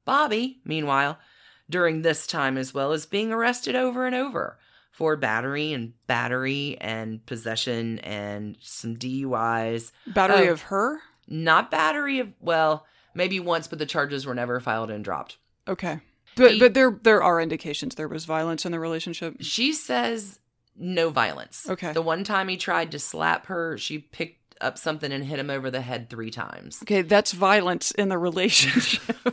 Bobby, 0.05 0.61
meanwhile, 0.65 1.19
during 1.69 2.03
this 2.03 2.27
time 2.27 2.57
as 2.57 2.73
well, 2.75 2.93
is 2.93 3.07
being 3.07 3.31
arrested 3.33 3.77
over 3.77 4.07
and 4.07 4.15
over 4.15 4.59
for 4.91 5.17
battery 5.17 5.73
and 5.73 5.93
battery 6.07 6.77
and 6.81 7.25
possession 7.27 7.99
and 8.01 8.57
some 8.61 8.97
DUIs. 8.97 9.93
Battery 10.07 10.49
Oh. 10.49 10.53
of 10.53 10.63
her? 10.63 11.01
Not 11.29 11.71
battery 11.71 12.19
of, 12.19 12.33
well, 12.41 12.87
maybe 13.15 13.39
once, 13.39 13.69
but 13.69 13.79
the 13.79 13.87
charges 13.87 14.27
were 14.27 14.35
never 14.35 14.59
filed 14.61 14.91
and 14.91 15.05
dropped. 15.05 15.37
Okay. 15.69 16.01
But 16.37 16.53
He- 16.53 16.59
but 16.61 16.75
there 16.75 16.99
there 17.03 17.23
are 17.23 17.41
indications 17.41 17.95
there 17.95 18.09
was 18.09 18.25
violence 18.25 18.65
in 18.65 18.73
the 18.73 18.79
relationship. 18.81 19.37
She 19.41 19.73
says 19.73 20.40
no 20.77 21.11
violence. 21.11 21.67
Okay. 21.69 21.93
The 21.93 22.03
one 22.03 22.25
time 22.25 22.49
he 22.49 22.57
tried 22.57 22.93
to 22.93 22.99
slap 22.99 23.47
her, 23.47 23.77
she 23.79 23.99
picked 23.99 24.57
up 24.61 24.79
something 24.79 25.13
and 25.13 25.25
hit 25.25 25.39
him 25.39 25.51
over 25.51 25.71
the 25.71 25.81
head 25.81 26.11
three 26.11 26.31
times. 26.31 26.79
Okay, 26.83 27.03
that's 27.03 27.33
violence 27.33 27.91
in 27.93 28.09
the 28.09 28.19
relationship. 28.19 29.17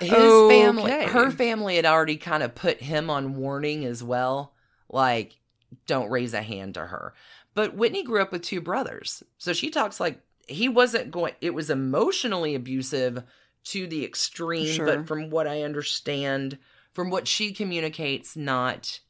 His 0.00 0.10
family, 0.10 0.90
her 0.90 1.30
family 1.30 1.76
had 1.76 1.86
already 1.86 2.16
kind 2.16 2.42
of 2.42 2.54
put 2.54 2.80
him 2.80 3.08
on 3.08 3.36
warning 3.36 3.84
as 3.84 4.02
well. 4.02 4.52
Like, 4.90 5.38
don't 5.86 6.10
raise 6.10 6.34
a 6.34 6.42
hand 6.42 6.74
to 6.74 6.86
her. 6.86 7.14
But 7.54 7.74
Whitney 7.74 8.02
grew 8.02 8.20
up 8.20 8.32
with 8.32 8.42
two 8.42 8.60
brothers. 8.60 9.22
So 9.38 9.52
she 9.52 9.70
talks 9.70 10.00
like 10.00 10.20
he 10.46 10.68
wasn't 10.68 11.10
going, 11.10 11.34
it 11.40 11.54
was 11.54 11.70
emotionally 11.70 12.54
abusive 12.54 13.22
to 13.64 13.86
the 13.86 14.04
extreme. 14.04 14.66
Sure. 14.66 14.86
But 14.86 15.06
from 15.06 15.30
what 15.30 15.46
I 15.46 15.62
understand, 15.62 16.58
from 16.92 17.10
what 17.10 17.28
she 17.28 17.52
communicates, 17.52 18.36
not. 18.36 19.00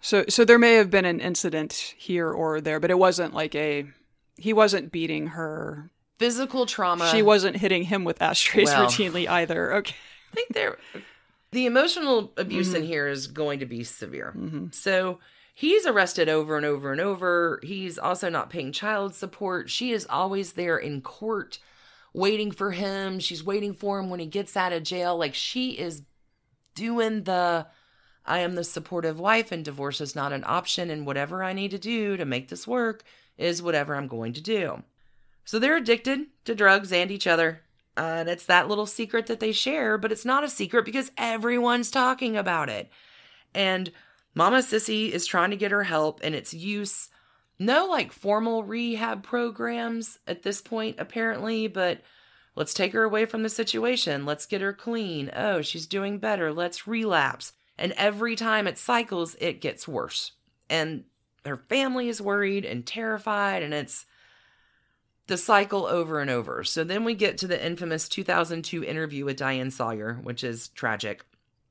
So 0.00 0.24
so 0.28 0.44
there 0.44 0.58
may 0.58 0.74
have 0.74 0.90
been 0.90 1.04
an 1.04 1.20
incident 1.20 1.72
here 1.96 2.30
or 2.30 2.60
there, 2.60 2.80
but 2.80 2.90
it 2.90 2.98
wasn't 2.98 3.34
like 3.34 3.54
a 3.54 3.86
he 4.36 4.52
wasn't 4.52 4.92
beating 4.92 5.28
her. 5.28 5.90
Physical 6.18 6.66
trauma. 6.66 7.08
she 7.12 7.22
wasn't 7.22 7.56
hitting 7.56 7.84
him 7.84 8.02
with 8.04 8.20
ashtrays 8.20 8.66
Well. 8.68 8.86
routinely 8.86 9.28
either. 9.28 9.72
Okay. 9.74 9.94
I 10.32 10.34
think 10.34 10.48
there 10.52 10.76
the 11.52 11.66
emotional 11.66 12.32
abuse 12.36 12.68
Mm-hmm. 12.68 12.76
in 12.78 12.82
here 12.84 13.08
is 13.08 13.26
going 13.28 13.60
to 13.60 13.66
be 13.66 13.82
severe. 13.84 14.34
So 14.72 15.18
he's 15.54 15.86
arrested 15.86 16.28
over 16.28 16.56
and 16.56 16.66
over 16.66 16.92
and 16.92 17.00
over. 17.00 17.58
He's 17.62 17.98
also 17.98 18.28
not 18.28 18.50
paying 18.50 18.72
child 18.72 19.14
support. 19.14 19.70
She 19.70 19.92
is 19.92 20.06
always 20.10 20.52
there 20.52 20.76
in 20.76 21.00
court 21.00 21.58
waiting 22.12 22.50
for 22.50 22.72
him. 22.72 23.18
She's 23.20 23.42
waiting 23.44 23.72
for 23.72 23.98
him 23.98 24.10
when 24.10 24.20
he 24.20 24.26
gets 24.26 24.56
out 24.56 24.72
of 24.72 24.82
jail. 24.82 25.16
Like 25.16 25.34
she 25.34 25.70
is 25.70 26.02
doing 26.74 27.22
the 27.24 27.66
I 28.28 28.40
am 28.40 28.54
the 28.54 28.62
supportive 28.62 29.18
wife 29.18 29.50
and 29.50 29.64
divorce 29.64 30.00
is 30.00 30.14
not 30.14 30.32
an 30.32 30.44
option 30.46 30.90
and 30.90 31.06
whatever 31.06 31.42
I 31.42 31.54
need 31.54 31.70
to 31.72 31.78
do 31.78 32.16
to 32.16 32.24
make 32.24 32.48
this 32.48 32.66
work 32.66 33.02
is 33.38 33.62
whatever 33.62 33.96
I'm 33.96 34.06
going 34.06 34.34
to 34.34 34.42
do. 34.42 34.82
So 35.44 35.58
they're 35.58 35.76
addicted 35.78 36.26
to 36.44 36.54
drugs 36.54 36.92
and 36.92 37.10
each 37.10 37.26
other. 37.26 37.62
Uh, 37.96 38.18
and 38.18 38.28
it's 38.28 38.44
that 38.46 38.68
little 38.68 38.86
secret 38.86 39.26
that 39.26 39.40
they 39.40 39.50
share, 39.50 39.96
but 39.96 40.12
it's 40.12 40.26
not 40.26 40.44
a 40.44 40.48
secret 40.48 40.84
because 40.84 41.10
everyone's 41.16 41.90
talking 41.90 42.36
about 42.36 42.68
it. 42.68 42.90
And 43.54 43.90
Mama 44.34 44.62
Cissy 44.62 45.12
is 45.12 45.26
trying 45.26 45.50
to 45.50 45.56
get 45.56 45.72
her 45.72 45.84
help, 45.84 46.20
and 46.22 46.34
it's 46.34 46.54
use 46.54 47.08
no 47.58 47.86
like 47.86 48.12
formal 48.12 48.62
rehab 48.62 49.24
programs 49.24 50.18
at 50.28 50.42
this 50.42 50.60
point, 50.60 50.96
apparently, 50.98 51.66
but 51.66 52.02
let's 52.54 52.74
take 52.74 52.92
her 52.92 53.02
away 53.02 53.24
from 53.24 53.42
the 53.42 53.48
situation. 53.48 54.26
Let's 54.26 54.46
get 54.46 54.60
her 54.60 54.72
clean. 54.72 55.30
Oh, 55.34 55.62
she's 55.62 55.86
doing 55.86 56.18
better. 56.18 56.52
Let's 56.52 56.86
relapse. 56.86 57.52
And 57.78 57.92
every 57.92 58.34
time 58.36 58.66
it 58.66 58.76
cycles, 58.78 59.36
it 59.40 59.60
gets 59.60 59.86
worse. 59.86 60.32
And 60.68 61.04
her 61.44 61.56
family 61.56 62.08
is 62.08 62.20
worried 62.20 62.64
and 62.64 62.84
terrified, 62.84 63.62
and 63.62 63.72
it's 63.72 64.04
the 65.28 65.36
cycle 65.36 65.86
over 65.86 66.20
and 66.20 66.30
over. 66.30 66.64
So 66.64 66.84
then 66.84 67.04
we 67.04 67.14
get 67.14 67.38
to 67.38 67.46
the 67.46 67.64
infamous 67.64 68.08
2002 68.08 68.82
interview 68.84 69.24
with 69.24 69.36
Diane 69.36 69.70
Sawyer, 69.70 70.18
which 70.22 70.42
is 70.42 70.68
tragic. 70.68 71.24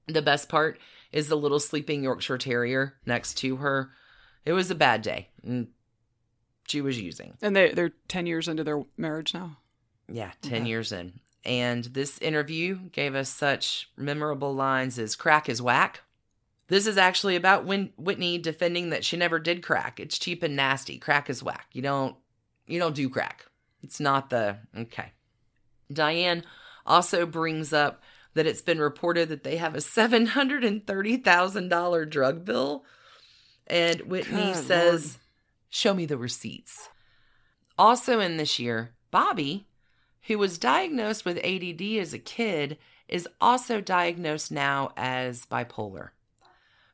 The 0.07 0.21
best 0.21 0.47
part 0.47 0.79
is 1.11 1.27
the 1.27 1.35
little 1.35 1.59
sleeping 1.59 2.03
Yorkshire 2.03 2.37
Terrier 2.37 2.95
next 3.05 3.35
to 3.39 3.57
her. 3.57 3.89
It 4.45 4.53
was 4.53 4.71
a 4.71 4.75
bad 4.75 5.01
day. 5.01 5.29
and 5.43 5.67
She 6.67 6.81
was 6.81 6.99
using. 6.99 7.37
And 7.41 7.55
they 7.55 7.71
they're 7.71 7.93
ten 8.07 8.25
years 8.25 8.47
into 8.47 8.63
their 8.63 8.83
marriage 8.95 9.33
now. 9.33 9.57
Yeah, 10.09 10.31
10 10.41 10.61
Okay. 10.61 10.69
years 10.69 10.91
in. 10.93 11.19
And 11.47 11.85
this 11.85 12.19
interview 12.19 12.77
gave 12.91 13.15
us 13.15 13.29
such 13.29 13.89
memorable 13.95 14.53
lines 14.53 14.99
as 14.99 15.15
crack 15.15 15.47
is 15.47 15.61
whack. 15.61 16.01
This 16.67 16.85
is 16.85 16.97
actually 16.97 17.37
about 17.37 17.63
Win- 17.65 17.93
Whitney 17.97 18.37
defending 18.37 18.89
that 18.89 19.05
she 19.05 19.15
never 19.15 19.39
did 19.39 19.63
crack. 19.63 20.01
It's 20.01 20.19
cheap 20.19 20.43
and 20.43 20.57
nasty. 20.57 20.97
Crack 20.97 21.29
is 21.29 21.41
whack. 21.41 21.67
You 21.71 21.81
don't 21.81 22.17
you 22.67 22.79
don't 22.79 22.95
do 22.95 23.07
crack. 23.09 23.45
It's 23.81 24.01
not 24.01 24.29
the 24.29 24.57
okay. 24.77 25.13
Diane 25.91 26.43
also 26.85 27.25
brings 27.25 27.71
up 27.71 28.03
that 28.33 28.45
it's 28.45 28.61
been 28.61 28.79
reported 28.79 29.29
that 29.29 29.43
they 29.43 29.55
have 29.55 29.73
a 29.73 29.77
$730,000 29.79 32.09
drug 32.09 32.45
bill 32.45 32.83
and 33.67 34.01
Whitney 34.01 34.53
Good 34.53 34.55
says 34.55 35.05
Lord. 35.05 35.15
show 35.69 35.93
me 35.93 36.05
the 36.05 36.17
receipts. 36.17 36.89
Also 37.77 38.19
in 38.19 38.35
this 38.37 38.59
year, 38.59 38.91
Bobby, 39.11 39.66
who 40.27 40.37
was 40.37 40.57
diagnosed 40.57 41.25
with 41.25 41.37
ADD 41.43 41.81
as 41.99 42.13
a 42.13 42.19
kid, 42.19 42.77
is 43.07 43.27
also 43.41 43.81
diagnosed 43.81 44.51
now 44.51 44.91
as 44.97 45.45
bipolar. 45.45 46.09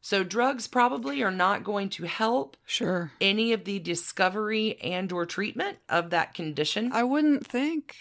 So 0.01 0.23
drugs 0.23 0.67
probably 0.67 1.23
are 1.23 1.31
not 1.31 1.63
going 1.63 1.89
to 1.91 2.03
help 2.03 2.57
Sure. 2.65 3.11
any 3.21 3.53
of 3.53 3.63
the 3.63 3.79
discovery 3.79 4.77
and 4.81 5.11
or 5.11 5.25
treatment 5.25 5.77
of 5.87 6.09
that 6.09 6.33
condition. 6.33 6.91
I 6.91 7.03
wouldn't 7.03 7.47
think. 7.47 7.95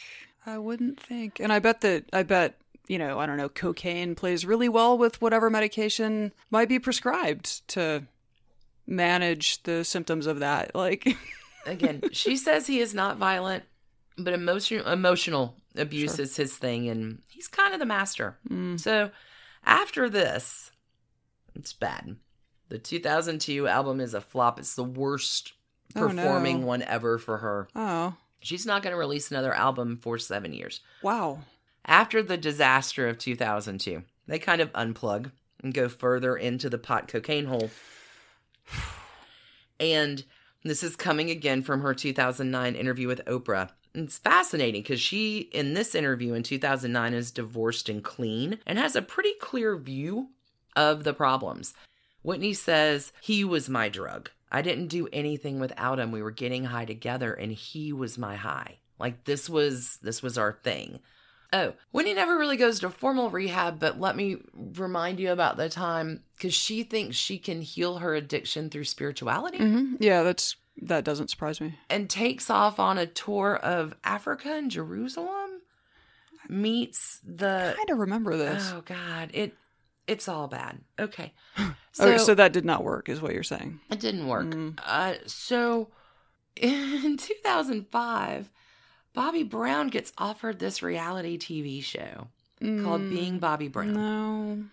I 0.44 0.58
wouldn't 0.58 1.00
think. 1.00 1.38
And 1.38 1.52
I 1.52 1.60
bet 1.60 1.80
that 1.82 2.06
I 2.12 2.24
bet, 2.24 2.58
you 2.88 2.98
know, 2.98 3.20
I 3.20 3.26
don't 3.26 3.36
know, 3.36 3.48
cocaine 3.48 4.16
plays 4.16 4.44
really 4.44 4.68
well 4.68 4.98
with 4.98 5.22
whatever 5.22 5.48
medication 5.48 6.32
might 6.50 6.68
be 6.68 6.80
prescribed 6.80 7.66
to 7.68 8.02
manage 8.86 9.62
the 9.62 9.84
symptoms 9.84 10.26
of 10.26 10.40
that. 10.40 10.74
Like 10.74 11.16
Again, 11.66 12.02
she 12.10 12.36
says 12.36 12.66
he 12.66 12.80
is 12.80 12.92
not 12.92 13.16
violent, 13.18 13.62
but 14.18 14.32
emotional 14.34 14.86
emotional 14.86 15.56
abuse 15.76 16.16
Sure. 16.16 16.22
is 16.24 16.36
his 16.36 16.56
thing 16.56 16.88
and 16.88 17.22
he's 17.28 17.48
kind 17.48 17.72
of 17.74 17.80
the 17.80 17.86
master. 17.86 18.38
mm, 18.48 18.78
So 18.78 19.10
after 19.64 20.08
this, 20.10 20.70
it's 21.54 21.72
bad. 21.72 22.16
The 22.68 22.78
2002 22.78 23.66
album 23.68 24.00
is 24.00 24.14
a 24.14 24.20
flop. 24.20 24.58
It's 24.58 24.74
the 24.74 24.84
worst 24.84 25.52
Oh, 25.94 26.06
no. 26.08 26.22
performing 26.22 26.64
one 26.64 26.82
ever 26.82 27.18
for 27.18 27.38
her. 27.38 27.68
oh, 27.76 28.14
She's 28.40 28.64
not 28.66 28.82
going 28.82 28.92
to 28.92 28.98
release 28.98 29.30
another 29.30 29.52
album 29.54 29.98
for 30.02 30.18
seven 30.18 30.52
years. 30.52 30.80
wow. 31.02 31.40
After 31.84 32.22
the 32.22 32.36
disaster 32.36 33.08
of 33.08 33.18
2002, 33.18 34.02
they 34.28 34.38
kind 34.38 34.60
of 34.60 34.72
unplug 34.72 35.32
and 35.62 35.74
go 35.74 35.88
further 35.88 36.36
into 36.36 36.70
the 36.70 36.78
pot 36.78 37.08
cocaine 37.08 37.46
hole. 37.46 37.70
And 39.80 40.24
this 40.64 40.82
is 40.82 40.94
coming 40.96 41.30
again 41.30 41.62
from 41.62 41.80
her 41.82 41.94
2009 41.94 42.74
interview 42.74 43.08
with 43.08 43.24
Oprah. 43.26 43.70
It's 43.94 44.18
fascinating 44.18 44.82
because 44.82 45.00
she, 45.00 45.50
in 45.52 45.74
this 45.74 45.94
interview 45.94 46.34
in 46.34 46.42
2009, 46.42 47.14
is 47.14 47.30
divorced 47.30 47.88
and 47.88 48.02
clean 48.02 48.58
and 48.66 48.78
has 48.78 48.96
a 48.96 49.02
pretty 49.02 49.34
clear 49.40 49.76
view 49.76 50.28
of 50.74 51.04
the 51.04 51.12
problems. 51.12 51.74
Whitney 52.22 52.54
says, 52.54 53.12
He 53.20 53.44
was 53.44 53.68
my 53.68 53.88
drug. 53.88 54.30
I 54.50 54.62
didn't 54.62 54.88
do 54.88 55.08
anything 55.12 55.60
without 55.60 55.98
him. 55.98 56.12
We 56.12 56.22
were 56.22 56.30
getting 56.30 56.64
high 56.64 56.84
together 56.84 57.32
and 57.32 57.52
he 57.52 57.92
was 57.92 58.18
my 58.18 58.36
high. 58.36 58.78
Like 58.98 59.24
this 59.24 59.48
was 59.48 59.98
this 60.02 60.22
was 60.22 60.38
our 60.38 60.52
thing. 60.52 61.00
Oh, 61.54 61.74
Whitney 61.90 62.14
never 62.14 62.38
really 62.38 62.56
goes 62.56 62.80
to 62.80 62.88
formal 62.88 63.28
rehab, 63.28 63.78
but 63.78 64.00
let 64.00 64.16
me 64.16 64.38
remind 64.54 65.20
you 65.20 65.32
about 65.32 65.58
the 65.58 65.68
time 65.68 66.22
because 66.34 66.54
she 66.54 66.82
thinks 66.82 67.16
she 67.16 67.36
can 67.36 67.60
heal 67.60 67.98
her 67.98 68.14
addiction 68.14 68.70
through 68.70 68.84
spirituality 68.84 69.58
hmm 69.58 69.96
Yeah, 69.98 70.22
that's 70.22 70.56
that 70.80 71.04
doesn't 71.04 71.28
surprise 71.30 71.60
me. 71.60 71.78
and 71.90 72.08
takes 72.08 72.48
off 72.50 72.78
on 72.80 72.98
a 72.98 73.06
tour 73.06 73.56
of 73.56 73.94
Africa 74.04 74.50
and 74.52 74.70
Jerusalem. 74.70 75.60
Meets 76.48 77.20
the 77.24 77.70
I 77.72 77.76
kind 77.76 77.90
of 77.90 77.98
remember 77.98 78.36
this. 78.36 78.72
oh 78.74 78.80
god, 78.82 79.30
it 79.32 79.54
it's 80.08 80.26
all 80.28 80.48
bad. 80.48 80.80
Okay, 80.98 81.32
So, 81.92 82.16
so 82.16 82.34
that 82.34 82.52
did 82.52 82.64
not 82.64 82.82
work, 82.82 83.08
is 83.08 83.20
what 83.22 83.32
you're 83.32 83.42
saying. 83.44 83.80
It 83.90 84.00
didn't 84.00 84.26
work. 84.26 84.46
Mm. 84.46 84.78
Uh, 84.84 85.14
so 85.26 85.88
in 86.56 87.16
2005, 87.16 88.50
Bobby 89.14 89.42
Brown 89.44 89.88
gets 89.88 90.12
offered 90.18 90.58
this 90.58 90.82
reality 90.82 91.38
TV 91.38 91.82
show 91.82 92.26
called 92.60 93.02
Mm, 93.02 93.10
Being 93.10 93.38
Bobby 93.38 93.68
Brown. 93.68 93.92
No. 93.94 94.64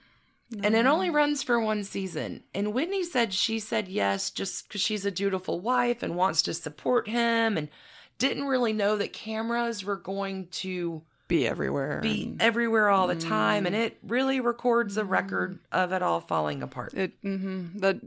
And 0.63 0.75
it 0.75 0.85
only 0.87 1.09
runs 1.11 1.43
for 1.43 1.59
one 1.59 1.83
season. 1.83 2.43
And 2.55 2.73
Whitney 2.73 3.03
said 3.03 3.33
she 3.33 3.59
said 3.59 3.87
yes 3.87 4.31
just 4.31 4.67
because 4.67 4.81
she's 4.81 5.05
a 5.05 5.11
dutiful 5.11 5.59
wife 5.59 6.01
and 6.01 6.15
wants 6.15 6.41
to 6.43 6.53
support 6.53 7.07
him 7.07 7.55
and 7.57 7.69
didn't 8.17 8.45
really 8.45 8.73
know 8.73 8.97
that 8.97 9.13
cameras 9.13 9.85
were 9.85 9.95
going 9.95 10.47
to 10.47 11.03
be 11.27 11.47
everywhere. 11.47 11.99
be 12.01 12.23
and 12.23 12.41
everywhere 12.41 12.89
all 12.89 13.05
the 13.05 13.15
time. 13.15 13.63
Mm. 13.63 13.67
And 13.67 13.75
it 13.75 13.97
really 14.01 14.39
records 14.39 14.97
a 14.97 15.05
record 15.05 15.59
of 15.71 15.91
it 15.93 16.01
all 16.01 16.19
falling 16.19 16.63
apart. 16.63 16.93
it 16.95 17.11
hmm 17.21 17.67
that 17.75 17.97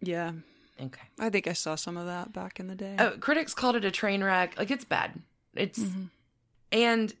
yeah. 0.00 0.32
Okay. 0.80 1.02
I 1.20 1.30
think 1.30 1.46
I 1.46 1.52
saw 1.52 1.76
some 1.76 1.96
of 1.96 2.06
that 2.06 2.32
back 2.32 2.58
in 2.58 2.66
the 2.66 2.74
day. 2.74 2.96
Oh, 2.98 3.10
critics 3.20 3.54
called 3.54 3.76
it 3.76 3.84
a 3.84 3.92
train 3.92 4.24
wreck. 4.24 4.58
Like 4.58 4.72
it's 4.72 4.84
bad. 4.84 5.22
It's 5.54 5.78
Mhm. 5.78 6.08
and 6.72 7.14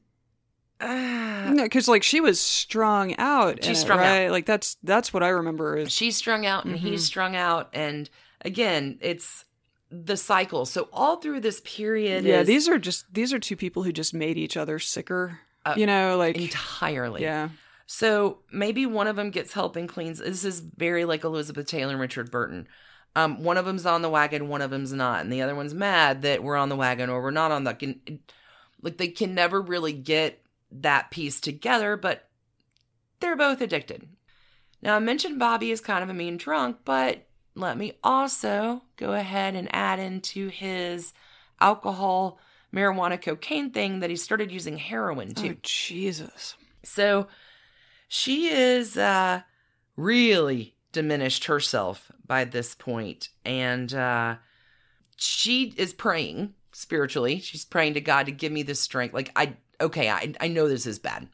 uh, 0.82 1.50
No, 1.52 1.62
because 1.64 1.88
like 1.88 2.02
she 2.02 2.20
was 2.20 2.40
strung 2.40 3.14
out. 3.18 3.58
She's 3.58 3.66
in 3.66 3.72
it, 3.72 3.76
strung 3.76 4.00
out. 4.00 4.30
Like 4.30 4.46
that's 4.46 4.76
that's 4.82 5.12
what 5.14 5.22
I 5.22 5.28
remember 5.28 5.76
is 5.76 5.92
she's 5.92 6.16
strung 6.16 6.44
out 6.46 6.64
and 6.64 6.76
he's 6.76 7.02
Mhm. 7.02 7.06
strung 7.06 7.36
out. 7.36 7.70
And 7.72 8.08
again, 8.44 8.98
it's 9.00 9.44
the 9.90 10.16
cycle. 10.16 10.64
So 10.66 10.88
all 10.92 11.16
through 11.16 11.40
this 11.40 11.60
period, 11.64 12.24
yeah. 12.24 12.40
is 12.40 12.46
These 12.46 12.68
are 12.68 12.78
just 12.78 13.04
these 13.12 13.32
are 13.32 13.38
two 13.38 13.56
people 13.56 13.82
who 13.82 13.92
just 13.92 14.14
made 14.14 14.36
each 14.38 14.56
other 14.56 14.78
sicker. 14.78 15.40
Uh, 15.64 15.74
you 15.76 15.86
know, 15.86 16.16
like 16.16 16.36
entirely. 16.36 17.22
yeah, 17.22 17.48
So 17.86 18.38
maybe 18.50 18.84
one 18.84 19.06
of 19.06 19.14
them 19.14 19.30
gets 19.30 19.52
help 19.52 19.76
and 19.76 19.88
cleans. 19.88 20.18
This 20.18 20.44
is 20.44 20.58
very 20.58 21.04
like 21.04 21.22
Elizabeth 21.22 21.66
Taylor 21.68 21.92
and 21.92 22.00
Richard 22.00 22.30
Burton. 22.32 22.66
Um, 23.14 23.44
one 23.44 23.58
of 23.58 23.64
them's 23.66 23.86
on 23.86 24.02
the 24.02 24.08
wagon, 24.08 24.48
one 24.48 24.62
of 24.62 24.70
them's 24.70 24.92
not, 24.92 25.20
and 25.20 25.32
the 25.32 25.42
other 25.42 25.54
one's 25.54 25.74
mad 25.74 26.22
that 26.22 26.42
we're 26.42 26.56
on 26.56 26.68
the 26.70 26.74
wagon 26.76 27.10
or 27.10 27.22
we're 27.22 27.30
not 27.30 27.52
on 27.52 27.62
the. 27.64 27.74
Can, 27.74 28.00
like 28.80 28.96
they 28.96 29.06
can 29.08 29.34
never 29.34 29.60
really 29.60 29.92
get 29.92 30.41
that 30.80 31.10
piece 31.10 31.40
together, 31.40 31.96
but 31.96 32.28
they're 33.20 33.36
both 33.36 33.60
addicted. 33.60 34.08
Now 34.82 34.96
I 34.96 34.98
mentioned 34.98 35.38
Bobby 35.38 35.70
is 35.70 35.80
kind 35.80 36.02
of 36.02 36.10
a 36.10 36.14
mean 36.14 36.36
drunk, 36.36 36.78
but 36.84 37.26
let 37.54 37.76
me 37.76 37.92
also 38.02 38.82
go 38.96 39.12
ahead 39.12 39.54
and 39.54 39.68
add 39.74 39.98
into 39.98 40.48
his 40.48 41.12
alcohol, 41.60 42.38
marijuana, 42.74 43.20
cocaine 43.20 43.70
thing 43.70 44.00
that 44.00 44.10
he 44.10 44.16
started 44.16 44.50
using 44.50 44.78
heroin 44.78 45.34
too. 45.34 45.54
Oh, 45.56 45.60
Jesus. 45.62 46.56
So 46.82 47.28
she 48.08 48.48
is 48.48 48.96
uh, 48.96 49.42
really 49.96 50.74
diminished 50.92 51.44
herself 51.44 52.10
by 52.26 52.44
this 52.44 52.74
point, 52.74 53.28
and 53.44 53.92
uh, 53.94 54.36
she 55.16 55.74
is 55.76 55.92
praying 55.92 56.54
spiritually. 56.72 57.38
She's 57.38 57.64
praying 57.64 57.94
to 57.94 58.00
God 58.00 58.26
to 58.26 58.32
give 58.32 58.52
me 58.52 58.62
the 58.62 58.74
strength. 58.74 59.14
Like 59.14 59.30
I, 59.36 59.54
okay, 59.82 60.10
I 60.10 60.32
I 60.40 60.48
know 60.48 60.68
this 60.68 60.86
is 60.86 60.98
bad. 60.98 61.28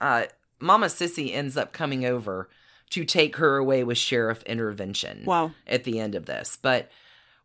Uh, 0.00 0.24
Mama 0.60 0.88
Cissy 0.88 1.32
ends 1.32 1.56
up 1.56 1.72
coming 1.72 2.04
over 2.04 2.48
to 2.90 3.04
take 3.04 3.36
her 3.36 3.56
away 3.56 3.82
with 3.84 3.98
sheriff 3.98 4.42
intervention. 4.44 5.24
Wow. 5.24 5.52
At 5.66 5.84
the 5.84 5.98
end 5.98 6.14
of 6.14 6.26
this, 6.26 6.58
but 6.60 6.90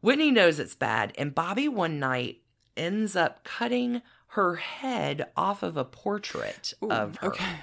Whitney 0.02 0.32
knows 0.32 0.60
it's 0.60 0.76
bad, 0.76 1.14
and 1.18 1.36
Bobby 1.36 1.68
one 1.68 2.00
night 2.00 2.42
ends 2.76 3.16
up 3.16 3.44
cutting 3.44 4.02
her 4.34 4.56
head 4.56 5.28
off 5.36 5.64
of 5.64 5.76
a 5.76 5.84
portrait 5.84 6.74
Ooh, 6.84 6.92
of 6.92 7.18
her. 7.18 7.30
Okay. 7.30 7.56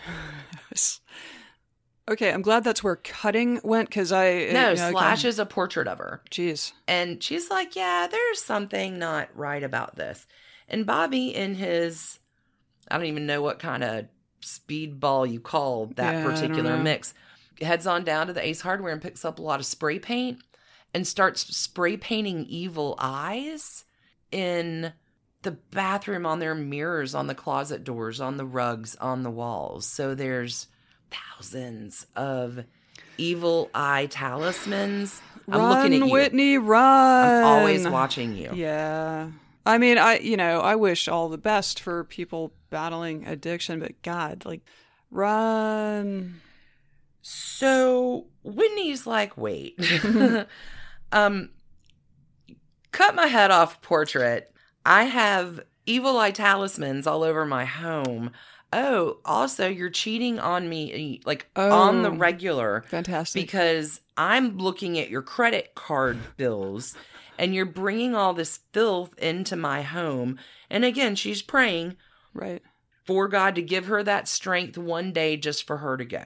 okay, 2.11 2.33
I'm 2.33 2.43
glad 2.43 2.65
that's 2.65 2.83
where 2.83 2.97
cutting 2.97 3.61
went 3.63 3.89
because 3.89 4.13
I. 4.13 4.49
No, 4.53 4.71
you 4.71 4.77
know, 4.77 4.91
Slash 4.91 5.25
is 5.25 5.39
a 5.39 5.47
portrait 5.47 5.87
of 5.87 5.99
her. 5.99 6.23
Jeez. 6.31 6.73
And 6.89 7.23
she's 7.23 7.51
like, 7.51 7.77
Yeah, 7.77 8.09
there's 8.11 8.43
something 8.43 8.99
not 8.99 9.29
right 9.35 9.63
about 9.63 9.97
this. 9.97 10.27
And 10.69 10.85
Bobby, 10.85 11.29
in 11.29 11.55
his, 11.55 12.19
I 12.91 12.97
don't 12.97 13.07
even 13.07 13.27
know 13.27 13.43
what 13.43 13.59
kind 13.59 13.83
of 13.85 14.07
speedball 14.43 15.31
you 15.31 15.41
call 15.41 15.87
that 15.97 16.15
Yeah, 16.15 16.25
particular 16.25 16.77
mix, 16.77 17.15
heads 17.61 17.87
on 17.87 18.05
down 18.05 18.29
to 18.29 18.33
the 18.33 18.47
Ace 18.47 18.61
Hardware 18.61 18.93
and 18.93 19.03
picks 19.03 19.25
up 19.25 19.39
a 19.39 19.43
lot 19.43 19.61
of 19.61 19.67
spray 19.67 19.99
paint 19.99 20.39
and 20.95 21.07
starts 21.07 21.57
spray 21.57 21.97
painting 21.97 22.47
evil 22.49 22.95
eyes 22.99 23.85
in 24.31 24.93
the 25.43 25.51
bathroom 25.53 26.27
on 26.27 26.39
their 26.39 26.55
mirrors, 26.55 27.15
on 27.15 27.27
the 27.27 27.35
closet 27.35 27.85
doors, 27.85 28.21
on 28.21 28.37
the 28.37 28.45
rugs, 28.45 28.97
on 28.97 29.23
the 29.23 29.31
walls. 29.31 29.87
So 29.87 30.15
there's 30.15 30.67
thousands 31.11 32.07
of 32.17 32.65
evil 33.19 33.71
eye 33.75 34.07
talismans. 34.11 35.21
I'm 35.49 35.63
looking 35.63 36.03
at 36.03 36.07
you. 36.07 36.13
Whitney, 36.13 36.59
run. 36.59 37.29
I'm 37.29 37.45
always 37.45 37.87
watching 37.87 38.37
you. 38.37 38.51
Yeah. 38.55 39.31
I 39.65 39.79
mean, 39.79 39.99
I 39.99 40.19
you 40.19 40.37
know, 40.37 40.61
I 40.61 40.77
wish 40.77 41.09
all 41.09 41.29
the 41.29 41.39
best 41.39 41.81
for 41.81 42.05
people 42.05 42.53
battling 42.77 43.27
addiction, 43.27 43.81
but 43.81 44.03
God, 44.03 44.45
like, 44.45 44.61
run. 45.11 46.43
So 47.23 48.27
Whitney's 48.45 49.07
like, 49.07 49.39
wait, 49.39 49.81
um, 51.13 51.49
cut 52.93 53.15
my 53.15 53.29
head 53.29 53.51
off 53.51 53.81
portrait. 53.81 54.53
I 54.85 55.05
have 55.05 55.61
evil 55.87 56.19
eye 56.19 56.33
talismans 56.33 57.07
all 57.07 57.23
over 57.23 57.47
my 57.47 57.65
home. 57.65 58.31
Oh, 58.75 59.21
also, 59.25 59.69
you're 59.69 59.89
cheating 59.89 60.39
on 60.39 60.69
me, 60.69 61.23
like 61.25 61.47
on 61.57 62.03
the 62.03 62.11
Oh. 62.11 62.15
regular. 62.17 62.85
Fantastic. 62.89 63.41
because 63.41 64.03
I'm 64.19 64.59
looking 64.59 64.99
at 64.99 65.09
your 65.09 65.23
credit 65.23 65.75
card 65.75 66.19
bills 66.37 66.95
and 67.39 67.55
you're 67.55 67.65
bringing 67.65 68.15
all 68.15 68.35
this 68.35 68.61
filth 68.75 69.17
into 69.19 69.57
my 69.57 69.81
home. 69.81 70.39
And 70.69 70.85
again, 70.85 71.15
she's 71.17 71.41
praying 71.43 71.97
right. 72.37 72.63
for 73.05 73.29
God 73.29 73.55
to 73.57 73.63
give 73.63 73.87
her 73.87 74.03
that 74.03 74.29
strength 74.29 74.77
one 74.79 75.13
day 75.13 75.37
just 75.37 75.67
for 75.67 75.79
her 75.79 75.97
to 75.97 76.05
go. 76.05 76.25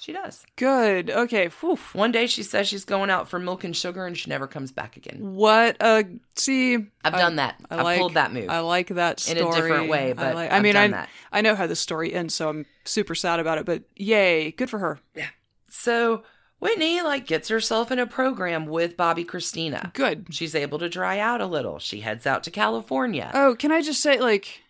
She 0.00 0.14
does. 0.14 0.46
Good. 0.56 1.10
Okay. 1.10 1.48
Whew. 1.60 1.78
One 1.92 2.10
day 2.10 2.26
she 2.26 2.42
says 2.42 2.66
she's 2.66 2.86
going 2.86 3.10
out 3.10 3.28
for 3.28 3.38
milk 3.38 3.64
and 3.64 3.76
sugar 3.76 4.06
and 4.06 4.16
she 4.16 4.30
never 4.30 4.46
comes 4.46 4.72
back 4.72 4.96
again. 4.96 5.18
What 5.34 5.76
a 5.78 6.06
see. 6.36 6.76
I've 7.04 7.14
I- 7.14 7.18
done 7.18 7.36
that. 7.36 7.56
I 7.70 7.76
I've 7.76 7.84
like, 7.84 7.98
pulled 7.98 8.14
that 8.14 8.32
move. 8.32 8.48
I 8.48 8.60
like 8.60 8.88
that 8.88 9.20
story 9.20 9.40
In 9.40 9.46
a 9.46 9.52
different 9.52 9.90
way, 9.90 10.10
I, 10.10 10.12
but 10.14 10.34
like, 10.34 10.52
I 10.52 10.60
mean, 10.60 10.74
I 10.74 10.88
that. 10.88 11.10
I 11.30 11.42
know 11.42 11.54
how 11.54 11.66
the 11.66 11.76
story 11.76 12.14
ends, 12.14 12.34
so 12.34 12.48
I'm 12.48 12.64
super 12.84 13.14
sad 13.14 13.40
about 13.40 13.58
it. 13.58 13.66
But 13.66 13.82
yay, 13.94 14.52
good 14.52 14.70
for 14.70 14.78
her. 14.78 15.00
Yeah. 15.14 15.28
So 15.68 16.22
Whitney 16.60 17.02
like 17.02 17.26
gets 17.26 17.50
herself 17.50 17.92
in 17.92 17.98
a 17.98 18.06
program 18.06 18.64
with 18.64 18.96
Bobbi 18.96 19.26
Kristina. 19.26 19.92
Good. 19.92 20.28
She's 20.30 20.54
able 20.54 20.78
to 20.78 20.88
dry 20.88 21.18
out 21.18 21.42
a 21.42 21.46
little. 21.46 21.78
She 21.78 22.00
heads 22.00 22.26
out 22.26 22.42
to 22.44 22.50
California. 22.50 23.30
Oh, 23.34 23.54
can 23.54 23.70
I 23.70 23.82
just 23.82 24.00
say, 24.00 24.18
like, 24.18 24.62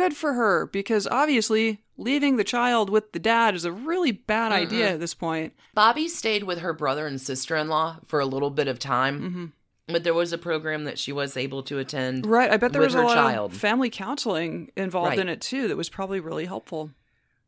good 0.00 0.16
for 0.16 0.32
her 0.32 0.66
because 0.66 1.06
obviously 1.06 1.82
leaving 1.98 2.36
the 2.36 2.44
child 2.44 2.88
with 2.88 3.12
the 3.12 3.18
dad 3.18 3.54
is 3.54 3.64
a 3.66 3.72
really 3.72 4.12
bad 4.12 4.50
idea 4.52 4.92
at 4.92 5.00
this 5.00 5.12
point. 5.14 5.52
Bobby 5.74 6.08
stayed 6.08 6.44
with 6.44 6.60
her 6.60 6.72
brother 6.72 7.06
and 7.06 7.20
sister 7.20 7.54
in 7.56 7.68
law 7.68 7.98
for 8.06 8.18
a 8.20 8.24
little 8.26 8.50
bit 8.50 8.66
of 8.68 8.78
time, 8.78 9.20
hmm 9.20 9.46
but 9.92 10.04
there 10.04 10.14
was 10.14 10.32
a 10.32 10.38
program 10.38 10.84
that 10.84 11.00
she 11.00 11.10
was 11.10 11.36
able 11.36 11.64
to 11.64 11.78
attend. 11.80 12.24
Right. 12.24 12.48
I 12.48 12.56
bet 12.58 12.72
there 12.72 12.80
was 12.80 12.94
a 12.94 13.02
lot 13.02 13.14
child. 13.14 13.50
of 13.50 13.56
family 13.58 13.90
counseling 13.90 14.70
involved 14.76 15.08
Right. 15.10 15.18
in 15.18 15.28
it 15.28 15.40
too. 15.40 15.66
That 15.66 15.76
was 15.76 15.88
probably 15.88 16.20
really 16.20 16.44
helpful. 16.46 16.92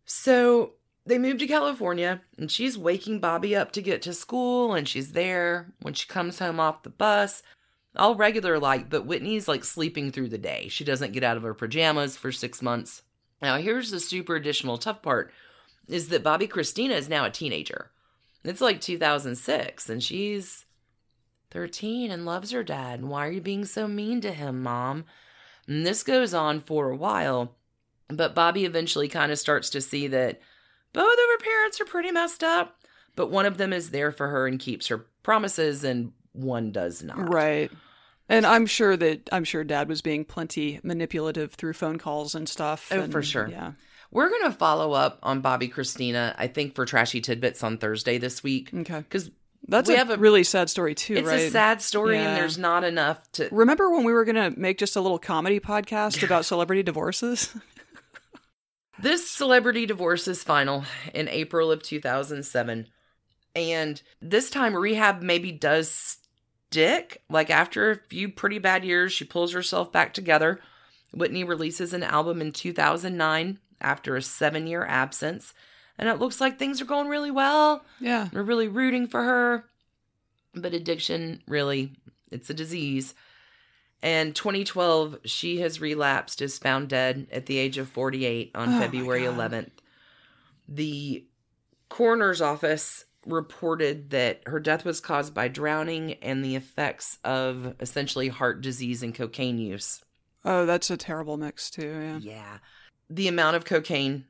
So 0.05 0.73
they 1.07 1.19
moved 1.19 1.39
to 1.41 1.47
California, 1.47 2.21
and 2.37 2.51
she's 2.51 2.77
waking 2.77 3.21
Bobby 3.21 3.55
up 3.55 3.71
to 3.73 3.81
get 3.83 4.03
to 4.03 4.13
school, 4.13 4.75
and 4.75 4.89
she's 4.89 5.13
there 5.13 5.73
when 5.83 5.95
she 5.95 6.09
comes 6.09 6.41
home 6.41 6.59
off 6.59 6.83
the 6.83 6.91
bus. 6.91 7.45
All 7.95 8.15
regular 8.15 8.59
like, 8.59 8.89
but 8.89 9.07
Whitney's 9.07 9.49
like 9.49 9.65
sleeping 9.65 10.13
through 10.13 10.31
the 10.31 10.39
day. 10.39 10.69
She 10.69 10.85
doesn't 10.85 11.13
get 11.13 11.25
out 11.25 11.37
of 11.37 11.43
her 11.43 11.55
pajamas 11.55 12.17
for 12.17 12.33
six 12.33 12.63
months. 12.63 13.03
Now, 13.43 13.59
here's 13.59 13.91
the 13.91 14.01
super 14.01 14.37
additional 14.37 14.79
tough 14.79 15.03
part 15.03 15.33
is 15.89 16.09
that 16.09 16.25
Bobbi 16.25 16.49
Kristina 16.49 16.93
is 16.93 17.09
now 17.09 17.25
a 17.25 17.31
teenager. 17.31 17.91
It's 18.45 18.61
like 18.61 18.81
2006, 18.81 19.89
and 19.91 20.03
she's 20.03 20.65
13 21.51 22.11
and 22.11 22.25
loves 22.25 22.51
her 22.51 22.63
dad. 22.63 23.01
And 23.01 23.11
why 23.11 23.27
are 23.27 23.31
you 23.31 23.41
being 23.41 23.65
so 23.65 23.87
mean 23.87 24.21
to 24.23 24.33
him, 24.33 24.63
mom? 24.63 25.05
And 25.67 25.85
this 25.85 26.03
goes 26.03 26.33
on 26.33 26.61
for 26.61 26.91
a 26.91 26.97
while, 26.97 27.57
but 28.09 28.35
Bobby 28.35 28.65
eventually 28.65 29.09
kind 29.09 29.31
of 29.31 29.39
starts 29.39 29.71
to 29.71 29.81
see 29.81 30.07
that 30.09 30.41
both 30.93 31.13
of 31.13 31.19
her 31.19 31.39
parents 31.39 31.81
are 31.81 31.85
pretty 31.85 32.11
messed 32.11 32.43
up, 32.43 32.81
but 33.17 33.31
one 33.31 33.47
of 33.47 33.59
them 33.59 33.73
is 33.73 33.91
there 33.91 34.13
for 34.13 34.29
her 34.29 34.47
and 34.47 34.59
keeps 34.59 34.89
her 34.89 35.07
promises, 35.23 35.85
and 35.85 36.13
one 36.33 36.73
does 36.73 37.03
not. 37.03 37.33
Right. 37.33 37.71
And 38.29 38.47
I'm 38.47 38.67
sure 38.67 38.97
that 38.97 39.29
I'm 39.33 39.45
sure 39.45 39.65
dad 39.65 39.89
was 39.89 40.01
being 40.03 40.25
plenty 40.25 40.81
manipulative 40.83 41.53
through 41.55 41.75
phone 41.75 41.99
calls 41.99 42.35
and 42.35 42.49
stuff. 42.49 42.89
Oh, 42.91 43.01
and- 43.01 43.13
for 43.13 43.23
sure. 43.23 43.49
Yeah. 43.49 43.73
We're 44.11 44.29
going 44.29 44.45
to 44.45 44.53
follow 44.53 44.93
up 44.93 45.19
on 45.23 45.43
Bobbi 45.43 45.73
Kristina, 45.73 46.35
I 46.37 46.47
think, 46.47 46.75
for 46.75 46.85
Trashy 46.85 47.23
Tidbits 47.23 47.63
on 47.63 47.79
Thursday 47.79 48.19
this 48.19 48.43
week. 48.43 48.71
Okay. 48.75 48.99
Because 48.99 49.31
That's 49.69 49.89
We 49.89 49.95
a, 49.95 49.99
have 49.99 50.11
a- 50.11 50.19
really 50.19 50.45
sad 50.45 50.69
story 50.69 50.95
too, 50.95 51.15
it's 51.15 51.27
right? 51.29 51.41
a 51.41 51.51
sad 51.51 51.81
story 51.81 52.17
Yeah. 52.17 52.29
and 52.29 52.37
there's 52.37 52.59
not 52.59 52.85
enough 52.85 53.21
to. 53.33 53.49
Remember 53.51 53.91
when 53.91 54.05
we 54.05 54.13
were 54.13 54.25
going 54.27 54.35
to 54.53 54.59
make 54.59 54.77
just 54.79 54.97
a 54.97 55.01
little 55.01 55.19
comedy 55.19 55.61
podcast 55.61 56.23
about 56.25 56.45
celebrity 56.45 56.83
divorces? 56.83 57.55
This 59.01 59.29
celebrity 59.29 59.87
divorce 59.87 60.29
is 60.29 60.45
final 60.45 60.85
in 61.15 61.27
April 61.29 61.73
of 61.73 61.83
2007. 61.83 62.87
And 63.57 64.03
this 64.21 64.51
time, 64.51 64.77
rehab 64.77 65.23
maybe 65.23 65.51
does 65.51 66.19
stick. 66.73 67.23
Like, 67.29 67.51
after 67.51 67.91
a 67.91 67.97
few 67.97 68.29
pretty 68.29 68.59
bad 68.59 68.85
years, 68.85 69.13
she 69.13 69.25
pulls 69.25 69.53
herself 69.53 69.93
back 69.93 70.15
together. 70.15 70.61
Whitney 71.13 71.45
releases 71.45 71.93
an 71.93 72.03
album 72.03 72.41
in 72.41 72.53
2009 72.53 73.59
after 73.81 74.17
a 74.17 74.23
seven 74.23 74.67
year 74.67 74.85
absence. 74.85 75.53
And 75.99 76.09
it 76.09 76.19
looks 76.19 76.41
like 76.41 76.59
things 76.59 76.81
are 76.81 76.87
going 76.87 77.09
really 77.09 77.31
well. 77.31 77.85
yeah. 78.01 78.29
We're 78.33 78.43
really 78.43 78.69
rooting 78.69 79.07
for 79.07 79.23
her. 79.23 79.65
But 80.55 80.75
addiction, 80.75 81.43
really, 81.47 81.93
it's 82.31 82.51
a 82.51 82.55
disease. 82.55 83.15
And 84.03 84.35
2012, 84.35 85.19
she 85.25 85.61
has 85.61 85.81
relapsed, 85.81 86.43
is 86.43 86.59
found 86.59 86.89
dead 86.89 87.27
at 87.31 87.47
the 87.47 87.59
age 87.59 87.79
of 87.79 87.89
48 87.89 88.51
on 88.55 88.75
Oh 88.75 88.81
February 88.81 89.23
11th. 89.23 89.71
The 90.69 91.25
coroner's 91.89 92.41
office 92.41 93.05
reported 93.27 94.11
that 94.11 94.43
her 94.47 94.59
death 94.61 94.85
was 94.85 95.01
caused 95.01 95.35
by 95.35 95.49
drowning 95.49 96.15
and 96.15 96.45
the 96.45 96.57
effects 96.57 97.19
of 97.25 97.75
essentially 97.81 98.29
heart 98.29 98.61
disease 98.61 99.03
and 99.03 99.15
cocaine 99.15 99.59
use. 99.59 100.03
Oh, 100.45 100.67
that's 100.67 100.91
a 100.91 100.97
terrible 100.97 101.37
mix 101.37 101.71
too. 101.71 101.87
Yeah. 101.89 102.19
Yeah. 102.19 102.59
The 103.09 103.29
amount 103.29 103.57
of 103.57 103.65
cocaine 103.65 104.25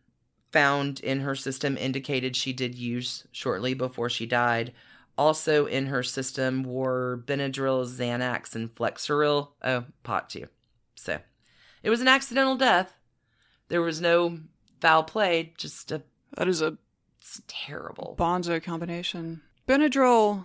found 0.50 1.00
in 1.00 1.20
her 1.20 1.34
system 1.34 1.78
indicated 1.78 2.36
she 2.36 2.52
did 2.52 2.74
use 2.74 3.26
shortly 3.32 3.74
before 3.74 4.10
she 4.10 4.26
died. 4.26 4.72
Also 5.16 5.66
in 5.66 5.86
her 5.86 6.02
system 6.02 6.64
were 6.64 7.22
Benadryl, 7.26 7.86
Xanax, 7.86 8.54
and 8.54 8.74
Flexeril. 8.74 9.48
Oh, 9.62 9.84
pot 10.02 10.28
too. 10.30 10.48
So 10.94 11.18
it 11.82 11.90
was 11.90 12.00
an 12.00 12.08
accidental 12.08 12.56
death. 12.56 12.92
There 13.68 13.82
was 13.82 14.00
no 14.00 14.38
foul 14.80 15.04
play, 15.04 15.54
just 15.56 15.92
a 15.92 16.02
That 16.36 16.48
is 16.48 16.62
a 16.62 16.78
it's 17.22 17.40
terrible. 17.46 18.14
bonzo 18.18 18.62
combination. 18.62 19.40
Benadryl 19.68 20.44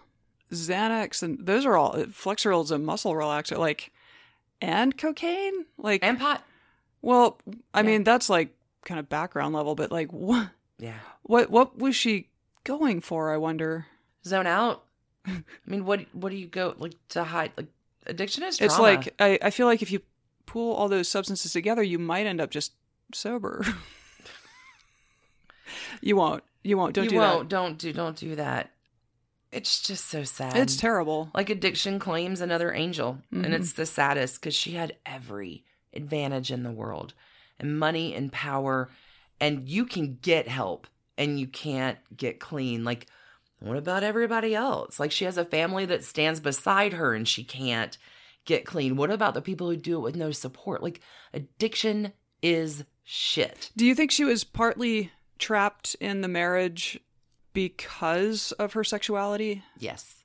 Xanax 0.51 1.21
and 1.23 1.45
those 1.45 1.65
are 1.65 1.75
all 1.75 1.93
Flexeril 1.95 2.63
is 2.63 2.71
a 2.71 2.77
muscle 2.79 3.13
relaxer, 3.13 3.57
like, 3.57 3.91
and 4.61 4.97
cocaine, 4.97 5.65
like, 5.77 6.03
And 6.03 6.17
pot. 6.19 6.43
well, 7.01 7.39
I 7.73 7.79
Yeah. 7.81 7.87
mean 7.87 8.03
that's 8.03 8.29
like 8.29 8.55
kind 8.85 8.99
of 8.99 9.09
background 9.09 9.53
level, 9.55 9.75
but 9.75 9.91
like, 9.91 10.11
what, 10.13 10.49
Yeah. 10.79 10.99
what, 11.23 11.49
what 11.49 11.77
was 11.77 11.95
she 11.95 12.29
going 12.63 13.01
for? 13.01 13.33
I 13.33 13.37
wonder. 13.37 13.87
Zone 14.25 14.47
out. 14.47 14.83
I 15.25 15.43
mean, 15.65 15.83
what 15.83 16.05
what 16.13 16.29
do 16.29 16.37
you 16.37 16.47
go 16.47 16.73
like 16.77 16.93
to 17.09 17.23
hide? 17.25 17.51
Like 17.57 17.67
addiction 18.05 18.43
is 18.43 18.61
It's 18.61 18.79
like 18.79 19.13
I, 19.19 19.37
I 19.41 19.49
feel 19.49 19.65
like 19.67 19.81
if 19.81 19.91
you 19.91 20.01
pool 20.45 20.73
all 20.73 20.87
those 20.87 21.09
substances 21.09 21.51
together, 21.51 21.83
you 21.83 21.99
might 21.99 22.25
end 22.25 22.39
up 22.39 22.49
just 22.49 22.71
sober. 23.13 23.65
you 26.01 26.15
won't. 26.15 26.43
You 26.63 26.77
won't. 26.77 26.93
Don't 26.93 27.05
you 27.05 27.09
do 27.11 27.15
won't. 27.17 27.49
Don't 27.49 27.77
do. 27.77 27.93
Don't 27.93 28.17
do 28.17 28.35
that. 28.35 28.71
It's 29.51 29.81
just 29.81 30.05
so 30.05 30.23
sad. 30.23 30.57
It's 30.57 30.75
terrible. 30.75 31.29
like 31.33 31.49
addiction 31.49 31.99
claims 31.99 32.41
another 32.41 32.73
angel, 32.73 33.19
Mhm. 33.33 33.45
and 33.45 33.53
it's 33.53 33.73
the 33.73 33.85
saddest 33.85 34.35
because 34.41 34.53
she 34.55 34.71
had 34.73 34.97
every 35.05 35.63
advantage 35.93 36.51
in 36.51 36.63
the 36.63 36.71
world, 36.71 37.13
and 37.59 37.79
money 37.79 38.13
and 38.13 38.31
power, 38.31 38.89
and 39.39 39.69
you 39.69 39.85
can 39.85 40.17
get 40.21 40.47
help, 40.49 40.85
and 41.17 41.39
you 41.39 41.47
can't 41.47 41.97
get 42.15 42.39
clean. 42.41 42.83
Like, 42.83 43.07
what 43.59 43.77
about 43.77 44.03
everybody 44.03 44.53
else? 44.53 44.99
Like, 44.99 45.11
she 45.13 45.23
has 45.25 45.37
a 45.37 45.45
family 45.45 45.85
that 45.85 46.03
stands 46.03 46.39
beside 46.41 46.93
her, 46.93 47.13
and 47.13 47.25
she 47.27 47.43
can't 47.45 47.97
get 48.45 48.65
clean. 48.65 48.97
What 48.97 49.09
about 49.09 49.33
the 49.33 49.41
people 49.41 49.69
who 49.69 49.77
do 49.77 49.97
it 49.97 50.01
with 50.01 50.15
no 50.17 50.31
support? 50.31 50.83
Like, 50.83 50.99
addiction 51.33 52.11
is 52.41 52.83
shit. 53.03 53.71
Do 53.77 53.85
you 53.85 53.95
think 53.95 54.11
she 54.11 54.25
was 54.25 54.43
partly 54.43 55.11
trapped 55.39 55.95
in 55.99 56.21
the 56.21 56.27
marriage 56.27 56.99
because 57.53 58.51
of 58.53 58.73
her 58.73 58.83
sexuality? 58.83 59.63
Yes, 59.79 60.23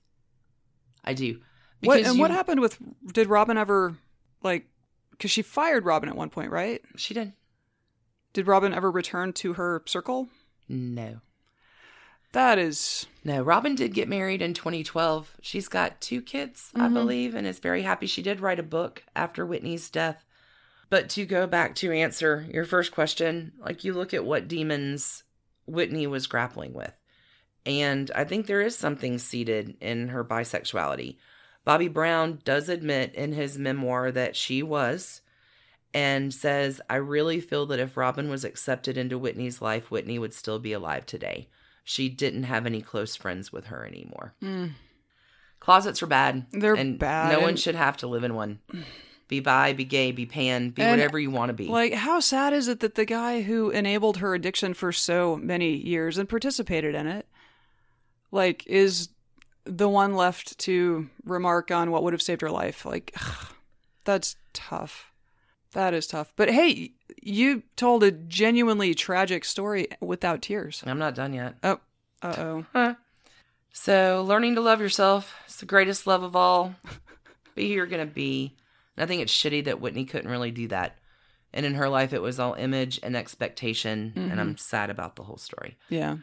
I 1.04 1.14
do. 1.14 1.40
What 1.80 1.96
Because 1.96 2.10
and 2.12 2.20
what 2.20 2.30
happened 2.30 2.60
with? 2.60 2.78
Did 3.12 3.28
Robyn 3.28 3.58
ever 3.58 3.96
like? 4.42 4.66
Because 5.10 5.30
she 5.30 5.42
fired 5.42 5.84
Robyn 5.84 6.08
at 6.08 6.16
one 6.16 6.30
point, 6.30 6.50
right? 6.50 6.80
She 6.96 7.14
did. 7.14 7.32
Did 8.32 8.46
Robyn 8.46 8.72
ever 8.72 8.90
return 8.90 9.32
to 9.34 9.54
her 9.54 9.82
circle? 9.86 10.28
No. 10.68 11.20
That 12.32 12.58
is 12.58 13.06
No, 13.24 13.42
Robyn 13.42 13.74
did 13.74 13.92
get 13.92 14.08
married 14.08 14.40
in 14.40 14.54
2012. 14.54 15.36
She's 15.42 15.68
got 15.68 16.00
two 16.00 16.22
kids, 16.22 16.70
I 16.74 16.88
Mhm. 16.88 16.94
believe, 16.94 17.34
and 17.34 17.46
is 17.46 17.58
very 17.58 17.82
happy. 17.82 18.06
She 18.06 18.22
did 18.22 18.40
write 18.40 18.58
a 18.58 18.62
book 18.64 19.04
after 19.14 19.44
Whitney's 19.44 19.90
death. 19.90 20.24
But 20.92 21.08
to 21.08 21.24
go 21.24 21.46
back 21.46 21.74
to 21.76 21.90
answer 21.90 22.46
your 22.52 22.66
first 22.66 22.92
question, 22.92 23.52
like 23.58 23.82
you 23.82 23.94
look 23.94 24.12
at 24.12 24.26
what 24.26 24.46
demons 24.46 25.24
Whitney 25.64 26.06
was 26.06 26.26
grappling 26.26 26.74
with. 26.74 26.92
And 27.64 28.10
I 28.14 28.24
think 28.24 28.46
there 28.46 28.60
is 28.60 28.76
something 28.76 29.16
seated 29.16 29.74
in 29.80 30.08
her 30.08 30.22
bisexuality. 30.22 31.16
Bobby 31.64 31.88
Brown 31.88 32.42
does 32.44 32.68
admit 32.68 33.14
in 33.14 33.32
his 33.32 33.56
memoir 33.56 34.12
that 34.12 34.36
she 34.36 34.62
was 34.62 35.22
and 35.94 36.34
says, 36.34 36.78
I 36.90 36.96
really 36.96 37.40
feel 37.40 37.64
that 37.68 37.80
if 37.80 37.96
Robyn 37.96 38.28
was 38.28 38.44
accepted 38.44 38.98
into 38.98 39.16
Whitney's 39.16 39.62
life, 39.62 39.90
Whitney 39.90 40.18
would 40.18 40.34
still 40.34 40.58
be 40.58 40.74
alive 40.74 41.06
today. 41.06 41.48
She 41.84 42.10
didn't 42.10 42.42
have 42.42 42.66
any 42.66 42.82
close 42.82 43.16
friends 43.16 43.50
with 43.50 43.68
her 43.68 43.86
anymore. 43.86 44.34
mm, 44.42 44.72
Closets 45.58 46.02
are 46.02 46.06
bad. 46.06 46.48
They're 46.52 46.74
and 46.74 46.98
bad, 46.98 47.32
No 47.32 47.40
one 47.40 47.56
should 47.56 47.76
have 47.76 47.96
to 47.98 48.06
live 48.06 48.24
in 48.24 48.34
one. 48.34 48.58
Be 49.32 49.40
bi, 49.40 49.72
be 49.72 49.86
gay, 49.86 50.12
be 50.12 50.26
pan, 50.26 50.68
be 50.68 50.82
And, 50.82 50.90
whatever 50.90 51.18
you 51.18 51.30
want 51.30 51.48
to 51.48 51.54
be. 51.54 51.66
like 51.66 51.94
how 51.94 52.20
sad 52.20 52.52
is 52.52 52.68
it 52.68 52.80
that 52.80 52.96
the 52.96 53.06
guy 53.06 53.40
who 53.40 53.70
enabled 53.70 54.18
her 54.18 54.34
addiction 54.34 54.74
for 54.74 54.92
so 54.92 55.36
many 55.36 55.74
years 55.74 56.18
and 56.18 56.28
participated 56.28 56.94
in 56.94 57.06
it, 57.06 57.26
like, 58.30 58.66
is 58.66 59.08
the 59.64 59.88
one 59.88 60.16
left 60.16 60.58
to 60.58 61.08
remark 61.24 61.70
on 61.70 61.90
what 61.90 62.02
would 62.02 62.12
have 62.12 62.20
saved 62.20 62.42
her 62.42 62.50
life? 62.50 62.84
Like, 62.84 63.16
that's 64.04 64.36
tough. 64.52 65.10
That 65.72 65.94
is 65.94 66.06
tough. 66.06 66.34
But 66.36 66.50
hey, 66.50 66.92
you 67.22 67.62
told 67.74 68.04
a 68.04 68.10
genuinely 68.10 68.92
tragic 68.92 69.46
story 69.46 69.88
without 70.02 70.42
tears. 70.42 70.84
I'm 70.86 70.98
not 70.98 71.14
done 71.14 71.32
yet. 71.32 71.54
Oh, 71.62 71.80
uh 72.20 72.34
oh. 72.36 72.66
Huh. 72.74 72.94
So, 73.72 74.26
learning 74.28 74.56
to 74.56 74.60
love 74.60 74.82
yourself 74.82 75.34
is 75.48 75.56
the 75.56 75.64
greatest 75.64 76.06
love 76.06 76.22
of 76.22 76.36
all. 76.36 76.74
be 77.54 77.68
who 77.68 77.74
you're 77.76 77.86
going 77.86 78.06
to 78.06 78.14
be. 78.14 78.56
And 78.96 79.04
I 79.04 79.06
think 79.06 79.22
it's 79.22 79.32
shitty 79.36 79.64
that 79.64 79.80
Whitney 79.80 80.04
couldn't 80.04 80.30
really 80.30 80.50
do 80.50 80.68
that. 80.68 80.96
And 81.54 81.66
in 81.66 81.74
her 81.74 81.88
life, 81.88 82.12
it 82.12 82.22
was 82.22 82.38
all 82.40 82.54
image 82.54 82.98
and 83.02 83.14
expectation. 83.16 84.12
And 84.16 84.40
I'm 84.40 84.56
sad 84.56 84.90
about 84.90 85.16
the 85.16 85.22
whole 85.22 85.36
story. 85.36 85.76
Yeah. 85.88 86.16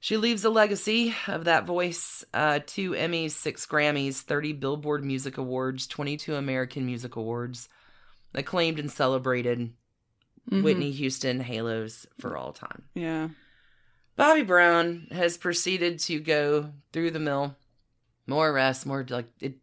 She 0.00 0.18
leaves 0.18 0.44
a 0.44 0.50
legacy 0.50 1.14
of 1.28 1.44
that 1.44 1.64
voice 1.64 2.22
uh, 2.34 2.60
two 2.66 2.90
Emmys, 2.90 3.30
six 3.30 3.64
Grammys, 3.64 4.20
30 4.20 4.52
Billboard 4.52 5.02
Music 5.02 5.38
Awards, 5.38 5.86
22 5.86 6.34
American 6.34 6.84
Music 6.84 7.16
Awards, 7.16 7.70
acclaimed 8.34 8.78
and 8.78 8.90
celebrated 8.90 9.72
Mhm. 10.50 10.62
Whitney 10.62 10.90
Houston 10.90 11.40
halos 11.40 12.04
for 12.20 12.36
all 12.36 12.52
time. 12.52 12.84
Yeah. 12.94 13.28
Bobby 14.16 14.42
Brown 14.42 15.08
has 15.10 15.38
proceeded 15.38 15.98
to 16.00 16.20
go 16.20 16.70
through 16.92 17.12
the 17.12 17.18
mill. 17.18 17.56
More 18.26 18.50
arrests, 18.50 18.84
more 18.84 19.06
like 19.08 19.28
it. 19.40 19.54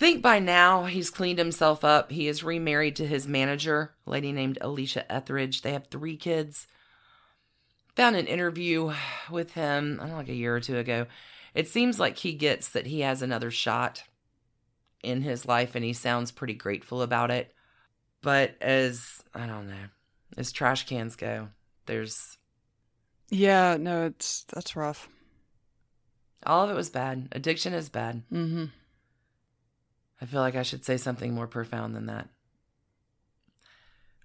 I 0.00 0.02
think 0.02 0.22
by 0.22 0.38
now 0.38 0.86
he's 0.86 1.10
cleaned 1.10 1.38
himself 1.38 1.84
up. 1.84 2.10
He 2.10 2.26
is 2.26 2.42
remarried 2.42 2.96
to 2.96 3.06
his 3.06 3.28
manager, 3.28 3.92
a 4.06 4.10
lady 4.10 4.32
named 4.32 4.56
Alicia 4.62 5.04
Etheredge. 5.10 5.60
They 5.60 5.74
have 5.74 5.88
three 5.88 6.16
kids. 6.16 6.66
Found 7.96 8.16
an 8.16 8.26
interview 8.26 8.94
with 9.30 9.52
him, 9.52 9.98
I 10.00 10.04
don't 10.04 10.12
know, 10.12 10.16
like 10.16 10.30
a 10.30 10.34
year 10.34 10.56
or 10.56 10.60
two 10.60 10.78
ago. 10.78 11.06
It 11.54 11.68
seems 11.68 12.00
like 12.00 12.16
he 12.16 12.32
gets 12.32 12.70
that 12.70 12.86
he 12.86 13.00
has 13.00 13.20
another 13.20 13.50
shot 13.50 14.04
in 15.02 15.20
his 15.20 15.44
life 15.44 15.74
and 15.74 15.84
he 15.84 15.92
sounds 15.92 16.30
pretty 16.30 16.54
grateful 16.54 17.02
about 17.02 17.30
it. 17.30 17.52
But 18.22 18.54
as, 18.62 19.22
I 19.34 19.46
don't 19.46 19.68
know, 19.68 19.88
as 20.38 20.50
trash 20.50 20.86
cans 20.86 21.14
go, 21.14 21.48
there's 21.84 22.38
Yeah. 23.28 23.76
No, 23.78 24.06
it's 24.06 24.44
that's 24.44 24.76
rough. 24.76 25.10
All 26.46 26.64
of 26.64 26.70
it 26.70 26.74
was 26.74 26.88
bad. 26.88 27.28
Addiction 27.32 27.74
is 27.74 27.90
bad. 27.90 28.22
Mm-hmm. 28.32 28.64
I 30.20 30.26
feel 30.26 30.40
like 30.40 30.54
I 30.56 30.62
should 30.62 30.84
say 30.84 30.96
something 30.96 31.34
more 31.34 31.46
profound 31.46 31.94
than 31.94 32.06
that. 32.06 32.28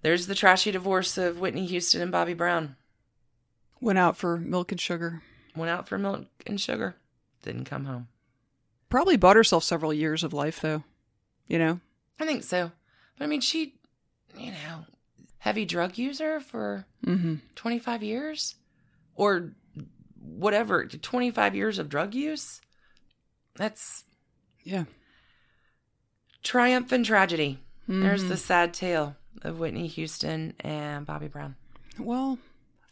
There's 0.02 0.26
the 0.26 0.34
trashy 0.34 0.70
divorce 0.70 1.16
of 1.18 1.40
Whitney 1.40 1.66
Houston 1.66 2.00
and 2.02 2.12
Bobby 2.12 2.34
Brown. 2.34 2.76
Went 3.80 3.98
out 3.98 4.16
for 4.16 4.36
milk 4.36 4.72
and 4.72 4.80
sugar. 4.80 5.22
Went 5.56 5.70
out 5.70 5.88
for 5.88 5.98
milk 5.98 6.26
and 6.46 6.60
sugar. 6.60 6.96
Didn't 7.42 7.64
come 7.64 7.86
home. 7.86 8.08
Probably 8.88 9.16
bought 9.16 9.36
herself 9.36 9.64
several 9.64 9.92
years 9.92 10.22
of 10.22 10.32
life, 10.32 10.60
though. 10.60 10.84
You 11.48 11.58
know? 11.58 11.80
I 12.20 12.26
think 12.26 12.44
so. 12.44 12.70
But 13.18 13.24
I 13.24 13.26
mean, 13.26 13.40
she, 13.40 13.74
you 14.36 14.52
know, 14.52 14.84
heavy 15.38 15.64
drug 15.64 15.98
user 15.98 16.40
for 16.40 16.86
Mm-hmm. 17.04 17.36
25 17.54 18.02
years? 18.02 18.56
Or 19.14 19.52
whatever, 20.20 20.84
25 20.86 21.54
years 21.54 21.78
of 21.78 21.88
drug 21.88 22.14
use? 22.14 22.60
That's 23.56 24.04
Yeah. 24.62 24.84
Triumph 26.46 26.92
and 26.92 27.04
tragedy. 27.04 27.58
There's 27.88 28.24
Mhm. 28.24 28.28
the 28.28 28.36
sad 28.36 28.72
tale 28.72 29.16
of 29.42 29.58
Whitney 29.58 29.86
Houston 29.88 30.54
and 30.60 31.04
Bobby 31.04 31.28
Brown. 31.28 31.56
Well, 31.98 32.38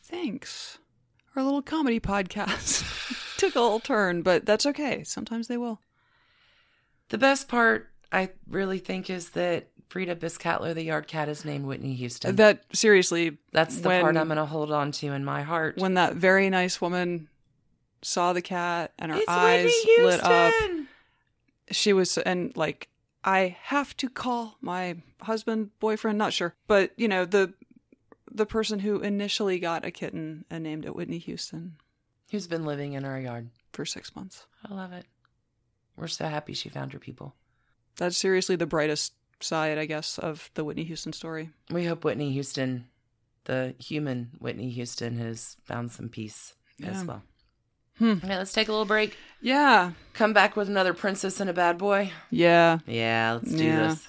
thanks. 0.03 0.79
Our 1.37 1.43
little 1.43 1.63
comedy 1.63 2.01
podcast 2.01 2.85
took 3.39 3.55
a 3.55 3.61
little 3.61 3.81
turn, 3.81 4.23
but 4.23 4.45
that's 4.47 4.67
okay. 4.67 5.03
Sometimes 5.05 5.49
they 5.49 5.57
will. 5.57 5.81
The 7.09 7.19
best 7.19 7.49
part, 7.49 7.91
I 8.13 8.31
really 8.49 8.79
think, 8.79 9.11
is 9.11 9.31
that 9.31 9.69
Frida 9.89 10.17
Biscatler, 10.17 10.75
the 10.75 10.83
yard 10.85 11.07
cat, 11.07 11.29
is 11.29 11.45
named 11.45 11.67
Whitney 11.67 11.95
Houston. 11.95 12.37
That 12.37 12.65
seriously, 12.73 13.39
That's 13.53 13.79
the 13.79 13.89
when- 13.89 14.03
part 14.03 14.17
I'm 14.17 14.27
going 14.27 14.37
to 14.37 14.47
hold 14.47 14.73
on 14.73 14.91
to 14.93 15.09
in 15.09 15.25
my 15.25 15.43
heart. 15.43 15.77
when 15.77 15.95
that 15.95 16.15
very 16.15 16.51
nice 16.51 16.81
woman 16.81 17.29
saw 18.03 18.33
the 18.33 18.43
cat 18.43 18.93
and 18.99 19.13
her 19.13 19.19
it's 19.19 19.29
eyes 19.29 19.71
lit 19.99 20.23
up, 20.23 20.53
she 21.71 21.93
was 21.93 22.17
and 22.19 22.57
like 22.57 22.89
I 23.25 23.57
have 23.62 23.97
to 23.99 24.09
call 24.09 24.57
my 24.61 24.97
husband, 25.22 25.70
boyfriend, 25.81 26.18
not 26.18 26.33
sure, 26.33 26.55
but 26.66 26.93
you 26.97 27.09
know 27.09 27.25
the 27.25 27.55
the 28.31 28.47
person 28.47 28.81
who 28.81 29.01
initially 29.01 29.59
got 29.59 29.85
a 29.85 29.91
kitten 29.91 30.45
and 30.51 30.62
named 30.64 30.85
it 30.85 30.95
Whitney 30.97 31.18
Houston 31.18 31.77
Who's 32.31 32.47
been 32.49 32.64
living 32.64 32.95
in 32.95 33.05
our 33.05 33.18
yard. 33.20 33.51
for 33.72 33.85
six 33.87 34.14
months. 34.16 34.47
I 34.68 34.75
love 34.75 34.93
it. 34.93 35.07
We're 35.97 36.09
so 36.09 36.27
happy 36.27 36.53
she 36.53 36.68
found 36.68 36.93
her 36.93 36.99
people. 36.99 37.35
That's 37.97 38.16
seriously 38.16 38.57
the 38.57 38.66
brightest 38.66 39.12
side, 39.41 39.79
I 39.79 39.85
guess, 39.87 40.18
of 40.18 40.51
the 40.55 40.64
Whitney 40.64 40.83
Houston 40.85 41.12
story. 41.12 41.51
We 41.70 41.85
hope 41.85 42.03
Whitney 42.05 42.33
Houston, 42.33 42.89
the 43.45 43.75
human 43.79 44.31
Whitney 44.41 44.70
Houston, 44.70 45.16
has 45.18 45.57
found 45.64 45.93
some 45.93 46.09
peace 46.09 46.55
Yeah. 46.79 46.89
as 46.91 47.05
well. 47.05 47.22
Hmm. 47.99 48.13
Okay, 48.25 48.37
let's 48.37 48.53
take 48.53 48.69
a 48.69 48.73
little 48.73 48.85
break. 48.87 49.17
Yeah, 49.41 49.93
Come 50.15 50.33
back 50.33 50.57
with 50.57 50.69
another 50.69 50.95
princess 50.95 51.41
and 51.41 51.51
a 51.51 51.53
bad 51.53 51.77
boy. 51.77 52.11
yeah. 52.31 52.79
Yeah, 52.87 53.39
let's 53.43 53.53
do 53.55 53.65
Yeah. 53.65 53.89
this. 53.89 54.09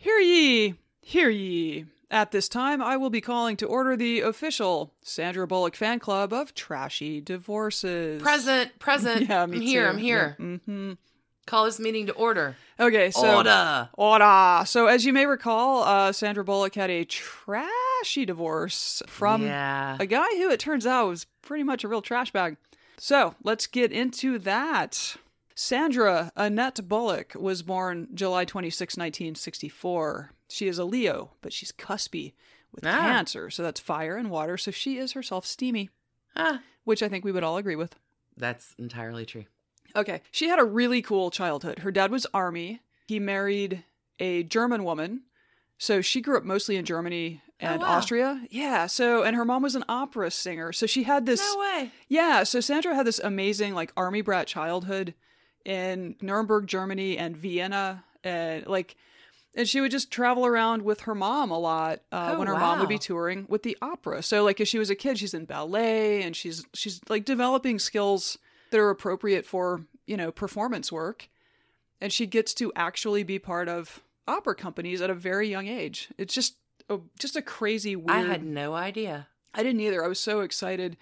Hear 0.00 0.18
ye, 0.18 0.74
hear 1.00 1.28
ye. 1.28 1.86
At 2.10 2.30
this 2.30 2.48
time, 2.48 2.80
I 2.80 2.96
will 2.96 3.10
be 3.10 3.20
calling 3.20 3.56
to 3.58 3.66
order 3.66 3.96
the 3.96 4.20
official 4.20 4.94
Sandra 5.02 5.46
Bullock 5.46 5.74
fan 5.76 5.98
club 5.98 6.32
of 6.32 6.54
Trashy 6.54 7.20
Divorces. 7.20 8.22
Present, 8.22 8.78
present. 8.78 9.22
Yeah, 9.28 9.44
me 9.46 9.56
I'm 9.56 9.60
here. 9.62 9.88
I'm 9.88 9.98
here. 9.98 10.36
hmm 10.38 10.92
Call 11.46 11.64
this 11.64 11.80
meeting 11.80 12.06
to 12.06 12.12
order. 12.12 12.56
Okay, 12.78 13.10
so 13.10 13.36
Order. 13.38 13.88
Order. 13.94 14.62
So 14.66 14.86
as 14.86 15.04
you 15.06 15.12
may 15.14 15.24
recall, 15.26 15.82
uh, 15.82 16.12
Sandra 16.12 16.44
Bullock 16.44 16.74
had 16.74 16.90
a 16.90 17.04
trashy 17.04 18.24
divorce 18.26 19.02
from 19.06 19.42
Yeah. 19.44 19.96
a 19.98 20.04
guy 20.06 20.28
who 20.36 20.50
it 20.50 20.60
turns 20.60 20.86
out 20.86 21.08
was 21.08 21.26
pretty 21.42 21.64
much 21.64 21.84
a 21.84 21.88
real 21.88 22.02
trash 22.02 22.30
bag. 22.32 22.56
So 22.98 23.34
let's 23.42 23.66
get 23.66 23.92
into 23.92 24.38
that. 24.40 25.16
Sandra 25.62 26.30
Annette 26.36 26.86
Bullock 26.88 27.34
was 27.34 27.62
born 27.62 28.06
July 28.14 28.44
26, 28.44 28.96
1964. 28.96 30.30
She 30.48 30.68
is 30.68 30.78
a 30.78 30.84
Leo, 30.84 31.32
but 31.42 31.52
she's 31.52 31.72
cuspy 31.72 32.34
with 32.72 32.86
Ah. 32.86 32.96
Cancer, 33.00 33.50
so 33.50 33.64
that's 33.64 33.80
fire 33.80 34.16
and 34.16 34.30
water. 34.30 34.56
So 34.56 34.70
she 34.70 34.98
is 34.98 35.14
herself 35.14 35.44
steamy, 35.44 35.90
Ah, 36.36 36.60
which 36.84 37.02
I 37.02 37.08
think 37.08 37.24
we 37.24 37.32
would 37.32 37.42
all 37.42 37.56
agree 37.56 37.74
with. 37.74 37.96
that's 38.36 38.76
entirely 38.78 39.26
true. 39.26 39.46
Okay. 39.96 40.22
She 40.30 40.46
had 40.48 40.60
a 40.60 40.64
really 40.64 41.02
cool 41.02 41.28
childhood. 41.32 41.80
Her 41.80 41.90
dad 41.90 42.12
was 42.12 42.24
Army. 42.32 42.80
He 43.08 43.18
married 43.18 43.82
a 44.20 44.44
German 44.44 44.84
woman. 44.84 45.22
So 45.76 46.00
she 46.00 46.20
grew 46.20 46.36
up 46.36 46.44
mostly 46.44 46.76
in 46.76 46.84
Germany 46.84 47.42
and 47.58 47.82
Oh, 47.82 47.84
wow. 47.84 47.96
Austria. 47.96 48.46
Yeah. 48.48 48.86
So, 48.86 49.24
and 49.24 49.34
her 49.34 49.44
mom 49.44 49.62
was 49.64 49.74
an 49.74 49.82
opera 49.88 50.30
singer. 50.30 50.72
So 50.72 50.86
she 50.86 51.02
had 51.02 51.26
this. 51.26 51.40
No 51.40 51.58
way. 51.58 51.90
Yeah. 52.06 52.44
So 52.44 52.60
Sandra 52.60 52.94
had 52.94 53.06
this 53.08 53.18
amazing, 53.18 53.74
like, 53.74 53.92
Army 53.96 54.20
brat 54.20 54.46
childhood 54.46 55.14
in 55.64 56.16
Nuremberg, 56.20 56.66
Germany 56.66 57.18
and 57.18 57.36
Vienna. 57.36 58.04
And, 58.24 58.66
like, 58.66 58.96
and 59.58 59.68
she 59.68 59.80
would 59.80 59.90
just 59.90 60.10
travel 60.10 60.46
around 60.46 60.82
with 60.82 61.00
her 61.00 61.14
mom 61.14 61.50
a 61.50 61.58
lot 61.58 62.00
uh, 62.12 62.32
Oh, 62.34 62.38
when 62.38 62.48
her 62.48 62.56
mom 62.56 62.78
would 62.78 62.88
be 62.88 62.98
touring 62.98 63.44
with 63.48 63.64
the 63.64 63.76
opera. 63.82 64.22
So 64.22 64.44
like 64.44 64.60
as 64.60 64.68
she 64.68 64.78
was 64.78 64.88
a 64.88 64.94
kid, 64.94 65.18
she's 65.18 65.34
in 65.34 65.46
ballet 65.46 66.22
and 66.22 66.36
she's 66.36 66.64
she's 66.74 67.00
like 67.08 67.24
developing 67.24 67.80
skills 67.80 68.38
that 68.70 68.78
are 68.78 68.90
appropriate 68.90 69.44
for 69.44 69.82
you 70.06 70.16
know 70.16 70.30
performance 70.30 70.92
work, 70.92 71.28
and 72.00 72.12
she 72.12 72.24
gets 72.24 72.54
to 72.54 72.72
actually 72.76 73.24
be 73.24 73.40
part 73.40 73.68
of 73.68 74.00
opera 74.28 74.54
companies 74.54 75.00
at 75.00 75.10
a 75.10 75.14
very 75.14 75.48
young 75.48 75.66
age. 75.66 76.08
It's 76.18 76.34
just 76.34 76.54
a, 76.88 76.98
just 77.18 77.34
a 77.34 77.42
crazy 77.42 77.96
weird. 77.96 78.10
I 78.10 78.20
had 78.30 78.44
no 78.44 78.74
idea. 78.74 79.26
I 79.54 79.64
didn't 79.64 79.80
either. 79.80 80.04
I 80.04 80.08
was 80.08 80.20
so 80.20 80.40
excited. 80.40 80.96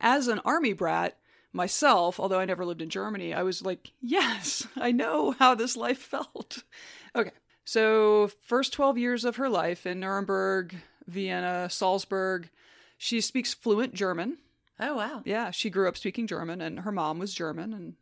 As 0.00 0.28
an 0.28 0.40
army 0.46 0.72
brat 0.72 1.17
myself, 1.52 2.18
although 2.20 2.38
I 2.38 2.44
never 2.44 2.64
lived 2.64 2.82
in 2.82 2.88
Germany, 2.90 3.32
I 3.34 3.42
was 3.42 3.62
like, 3.62 3.92
yes, 4.00 4.66
I 4.76 4.92
know 4.92 5.32
how 5.38 5.54
this 5.54 5.76
life 5.76 5.98
felt. 5.98 6.64
Okay. 7.14 7.30
So, 7.64 8.28
first 8.46 8.72
12 8.72 8.96
years 8.98 9.24
of 9.24 9.36
her 9.36 9.48
life 9.48 9.84
in 9.86 10.00
Nuremberg, 10.00 10.74
Vienna, 11.06 11.68
Salzburg, 11.70 12.48
she 12.96 13.20
speaks 13.20 13.52
fluent 13.54 13.94
German. 13.94 14.38
Oh, 14.80 14.96
wow. 14.96 15.22
Yeah, 15.24 15.50
she 15.50 15.68
grew 15.70 15.88
up 15.88 15.96
speaking 15.96 16.26
German, 16.26 16.60
and 16.62 16.80
her 16.80 16.92
mom 16.92 17.18
was 17.18 17.34
German 17.34 17.72
and 17.74 17.94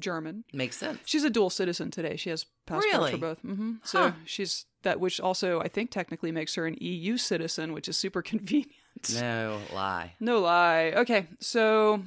German. 0.00 0.44
Makes 0.52 0.76
sense. 0.76 1.00
She's 1.04 1.24
a 1.24 1.30
dual 1.30 1.50
citizen 1.50 1.90
today. 1.90 2.16
She 2.16 2.30
has 2.30 2.44
passports 2.66 2.94
Really? 2.94 3.10
for 3.12 3.16
both. 3.18 3.40
hmm 3.40 3.74
So 3.84 4.10
Huh. 4.10 4.12
she's 4.24 4.66
that, 4.82 5.00
which 5.00 5.20
also 5.20 5.60
I 5.60 5.68
think 5.68 5.90
technically 5.90 6.30
makes 6.32 6.54
her 6.54 6.66
an 6.66 6.76
EU 6.80 7.16
citizen, 7.18 7.72
which 7.72 7.88
is 7.88 7.96
super 7.96 8.22
convenient. 8.32 8.72
No 9.12 9.60
lie. 9.72 10.14
No 10.20 10.40
lie. 10.40 10.92
Okay, 10.96 11.26
so 11.40 12.02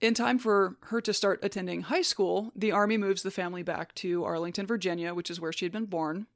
in 0.00 0.14
time 0.14 0.38
for 0.38 0.76
her 0.82 1.00
to 1.00 1.12
start 1.12 1.40
attending 1.42 1.82
high 1.82 2.02
school, 2.02 2.52
the 2.54 2.72
Army 2.72 2.96
moves 2.96 3.22
the 3.22 3.30
family 3.30 3.62
back 3.62 3.94
to 3.96 4.24
Arlington, 4.24 4.66
Virginia, 4.66 5.14
which 5.14 5.30
is 5.30 5.40
where 5.40 5.52
she 5.52 5.64
had 5.64 5.72
been 5.72 5.86
born. 5.86 6.26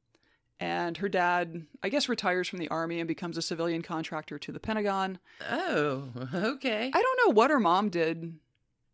And 0.59 0.97
her 0.99 1.09
dad, 1.09 1.67
I 1.83 1.89
guess, 1.89 2.09
retires 2.09 2.49
from 2.49 2.61
the 2.61 2.69
Army 2.69 3.01
and 3.01 3.09
becomes 3.09 3.37
a 3.37 3.43
civilian 3.43 3.83
contractor 3.83 4.39
to 4.39 4.53
the 4.53 4.61
Pentagon. 4.61 5.19
Oh, 5.51 6.05
okay. 6.35 6.91
I 6.95 7.03
don't 7.03 7.21
know 7.27 7.33
what 7.33 7.51
her 7.51 7.59
mom 7.59 7.89
did. 7.89 8.35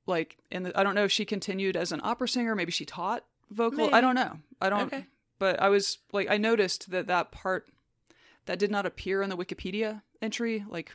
Like, 0.06 0.38
in 0.50 0.62
the, 0.62 0.78
I 0.78 0.82
don't 0.82 0.94
know 0.94 1.04
if 1.04 1.12
she 1.12 1.26
continued 1.26 1.76
as 1.76 1.92
an 1.92 2.00
opera 2.02 2.28
singer. 2.28 2.54
Maybe 2.54 2.72
she 2.72 2.86
taught 2.86 3.24
vocal. 3.50 3.94
I 3.94 4.00
don't 4.00 4.14
know. 4.14 4.38
I 4.60 4.70
don't. 4.70 4.86
Okay. 4.86 5.06
But 5.38 5.60
I 5.60 5.68
was 5.68 5.98
like, 6.12 6.30
I 6.30 6.38
noticed 6.38 6.90
that 6.90 7.06
that 7.06 7.30
part 7.30 7.68
that 8.46 8.58
did 8.58 8.70
not 8.70 8.86
appear 8.86 9.22
in 9.22 9.28
the 9.28 9.36
Wikipedia 9.36 10.02
entry. 10.22 10.64
Like, 10.68 10.94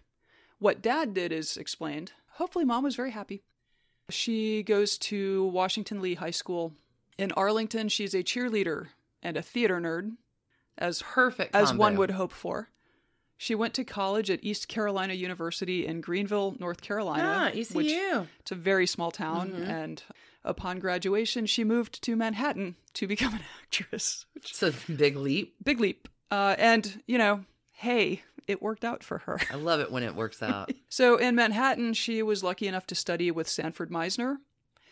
what 0.57 0.81
dad 0.81 1.13
did 1.13 1.31
is 1.31 1.55
explained. 1.55 2.13
Hopefully, 2.33 2.65
mom 2.65 2.83
was 2.83 2.95
very 2.95 3.11
happy. 3.11 3.43
She 4.09 4.63
goes 4.63 4.97
to 4.99 5.45
Washington 5.47 6.01
Lee 6.01 6.15
High 6.15 6.31
School 6.31 6.73
in 7.17 7.31
Arlington. 7.33 7.89
She's 7.89 8.13
a 8.13 8.23
cheerleader 8.23 8.87
and 9.21 9.37
a 9.37 9.41
theater 9.41 9.79
nerd, 9.79 10.17
as 10.77 11.01
Perfect. 11.01 11.55
as 11.55 11.73
one 11.73 11.95
would 11.97 12.11
hope 12.11 12.31
for. 12.31 12.69
She 13.37 13.55
went 13.55 13.73
to 13.75 13.83
college 13.83 14.29
at 14.29 14.43
East 14.43 14.67
Carolina 14.67 15.13
University 15.13 15.85
in 15.85 16.01
Greenville, 16.01 16.55
North 16.59 16.81
Carolina. 16.81 17.51
Ah, 17.51 17.55
which- 17.55 17.71
ECU. 17.91 18.27
it's 18.39 18.51
a 18.51 18.55
very 18.55 18.85
small 18.87 19.11
town, 19.11 19.51
Mm-hmm. 19.51 19.63
and 19.63 20.03
upon 20.45 20.79
graduation, 20.79 21.45
she 21.45 21.63
moved 21.63 22.01
to 22.03 22.15
Manhattan 22.15 22.75
to 22.95 23.07
become 23.13 23.33
an 23.35 23.41
actress. 23.63 24.25
Which 24.33 24.51
It's 24.51 24.63
a 24.63 24.71
big 24.91 25.15
leap. 25.15 25.55
big 25.63 25.79
leap. 25.79 26.07
Uh, 26.29 26.55
and 26.57 27.01
you 27.07 27.17
know, 27.17 27.45
hey, 27.71 28.21
it 28.47 28.61
worked 28.61 28.83
out 28.83 29.03
for 29.03 29.19
her. 29.19 29.39
I 29.51 29.55
love 29.55 29.79
it 29.79 29.91
when 29.91 30.03
it 30.03 30.15
works 30.15 30.41
out. 30.41 30.71
So 30.89 31.17
in 31.17 31.33
Manhattan, 31.33 31.93
she 31.93 32.21
was 32.21 32.43
lucky 32.43 32.67
enough 32.67 32.85
to 32.85 32.93
study 32.93 33.31
with 33.31 33.49
Sanford 33.49 33.89
Meisner. 33.89 34.37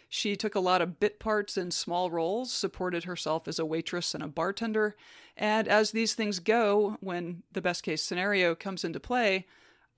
She 0.10 0.36
took 0.36 0.56
a 0.56 0.60
lot 0.60 0.82
of 0.82 0.99
bit 0.99 1.20
parts 1.20 1.58
in 1.58 1.70
small 1.70 2.10
roles, 2.10 2.52
supported 2.52 3.04
herself 3.04 3.47
as 3.47 3.60
a 3.60 3.66
waitress 3.66 4.16
and 4.16 4.24
a 4.24 4.28
bartender, 4.28 4.95
and 5.38 5.68
as 5.68 5.91
these 5.91 6.16
things 6.16 6.39
go, 6.39 6.97
when 7.02 7.43
the 7.52 7.62
best 7.62 7.84
case 7.84 8.02
scenario 8.02 8.56
comes 8.56 8.84
into 8.84 8.99
play, 8.99 9.45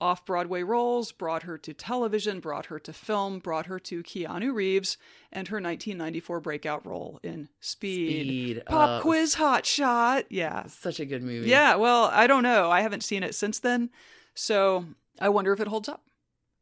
off 0.03 0.25
Broadway 0.25 0.63
roles 0.63 1.13
brought 1.13 1.43
her 1.43 1.57
to 1.57 1.73
television, 1.73 2.41
brought 2.41 2.65
her 2.65 2.77
to 2.77 2.91
film, 2.91 3.39
brought 3.39 3.67
her 3.67 3.79
to 3.79 4.03
Keanu 4.03 4.53
Reeves, 4.53 4.97
and 5.31 5.47
her 5.47 5.55
1994 5.55 6.41
breakout 6.41 6.85
role 6.85 7.21
in 7.23 7.47
Speed. 7.61 8.27
Speed, 8.27 8.63
Pop 8.65 8.89
uh, 8.89 9.01
quiz 9.01 9.35
hot 9.35 9.65
shot. 9.65 10.25
Yeah. 10.29 10.67
Such 10.67 10.99
a 10.99 11.05
good 11.05 11.23
movie. 11.23 11.49
Yeah, 11.49 11.75
well, 11.75 12.09
I 12.11 12.27
don't 12.27 12.43
know. 12.43 12.69
I 12.69 12.81
haven't 12.81 13.03
seen 13.03 13.23
it 13.23 13.33
since 13.33 13.59
then. 13.59 13.89
So 14.35 14.85
I 15.21 15.29
wonder 15.29 15.53
if 15.53 15.61
it 15.61 15.69
holds 15.69 15.87
up. 15.87 16.03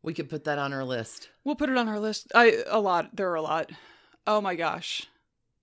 We 0.03 0.13
could 0.13 0.29
put 0.29 0.43
that 0.43 0.59
on 0.59 0.71
our 0.71 0.85
list. 0.85 1.29
We'll 1.43 1.55
put 1.55 1.69
it 1.69 1.77
on 1.77 1.87
our 1.87 1.99
list. 1.99 2.31
I 2.35 2.63
a 2.67 2.79
lot. 2.79 3.15
There 3.15 3.31
are 3.31 3.35
a 3.35 3.41
lot. 3.41 3.71
Oh 4.27 4.39
my 4.39 4.53
gosh. 4.55 5.07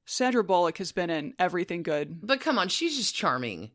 Sandra 0.05 0.43
Bullock 0.43 0.79
has 0.79 0.91
been 0.91 1.11
in 1.11 1.35
everything 1.39 1.85
good. 1.85 2.27
But 2.27 2.41
come 2.41 2.59
on, 2.59 2.69
she's 2.69 2.97
just 2.97 3.15
charming. 3.15 3.71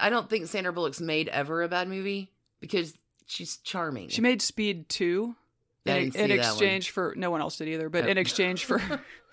I 0.00 0.10
don't 0.10 0.30
think 0.30 0.46
Sandra 0.46 0.72
Bullock's 0.72 1.00
made 1.00 1.28
ever 1.28 1.62
a 1.62 1.68
bad 1.68 1.88
movie 1.88 2.30
because 2.60 2.94
she's 3.30 3.56
charming. 3.58 4.08
She 4.08 4.20
made 4.20 4.42
Speed 4.42 4.88
2 4.88 5.34
in, 5.86 6.12
in 6.14 6.30
exchange 6.30 6.90
for 6.90 7.14
no 7.16 7.30
one 7.30 7.40
else 7.40 7.56
did 7.56 7.68
either, 7.68 7.88
but 7.88 8.04
Oh. 8.04 8.08
in 8.08 8.18
exchange 8.24 8.64
for 8.64 8.80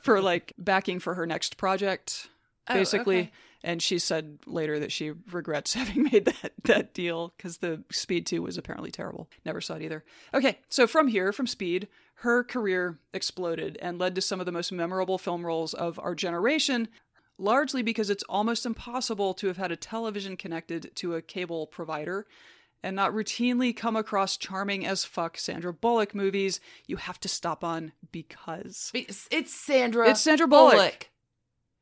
for 0.02 0.22
like 0.22 0.54
backing 0.58 1.00
for 1.00 1.16
her 1.16 1.26
next 1.26 1.58
project 1.58 2.30
Oh, 2.70 2.74
basically. 2.76 3.20
okay. 3.20 3.32
And 3.64 3.82
she 3.82 3.98
said 3.98 4.38
later 4.46 4.80
that 4.80 4.92
she 4.92 5.12
regrets 5.32 5.74
having 5.82 6.04
made 6.04 6.26
that 6.26 6.52
that 6.64 6.94
deal 6.94 7.34
because 7.36 7.58
the 7.58 7.84
Speed 7.92 8.26
2 8.28 8.42
was 8.42 8.58
apparently 8.58 8.92
terrible. 8.92 9.30
Never 9.46 9.60
saw 9.62 9.76
it 9.76 9.82
either. 9.82 10.04
Okay, 10.34 10.60
so 10.70 10.86
from 10.88 11.08
here, 11.08 11.34
from 11.34 11.48
Speed, 11.48 11.88
her 12.22 12.44
career 12.44 13.00
exploded 13.14 13.78
and 13.82 14.00
led 14.00 14.16
to 14.16 14.22
some 14.22 14.40
of 14.40 14.46
the 14.46 14.52
most 14.52 14.72
memorable 14.72 15.18
film 15.18 15.46
roles 15.46 15.74
of 15.74 16.00
our 16.00 16.16
generation. 16.16 16.88
largely 17.40 17.84
because 17.84 18.10
it's 18.10 18.24
almost 18.30 18.66
impossible 18.66 19.34
to 19.36 19.46
have 19.48 19.58
had 19.58 19.72
a 19.72 19.76
television 19.76 20.36
connected 20.36 20.90
to 20.96 21.14
a 21.14 21.22
cable 21.22 21.68
provider 21.68 22.26
and 22.88 22.96
not 22.96 23.12
routinely 23.12 23.76
come 23.76 23.96
across 23.98 24.38
charming 24.38 24.86
as 24.86 25.04
fuck 25.04 25.38
Sandra 25.38 25.74
Bullock 25.74 26.16
movies 26.16 26.60
you 26.88 26.96
have 26.96 27.20
to 27.20 27.28
stop 27.28 27.64
on 27.64 27.92
because 28.12 28.92
It's, 28.94 29.28
it's 29.30 29.54
Sandra. 29.54 30.10
It's 30.10 30.22
Sandra 30.22 30.48
Bullock. 30.48 31.10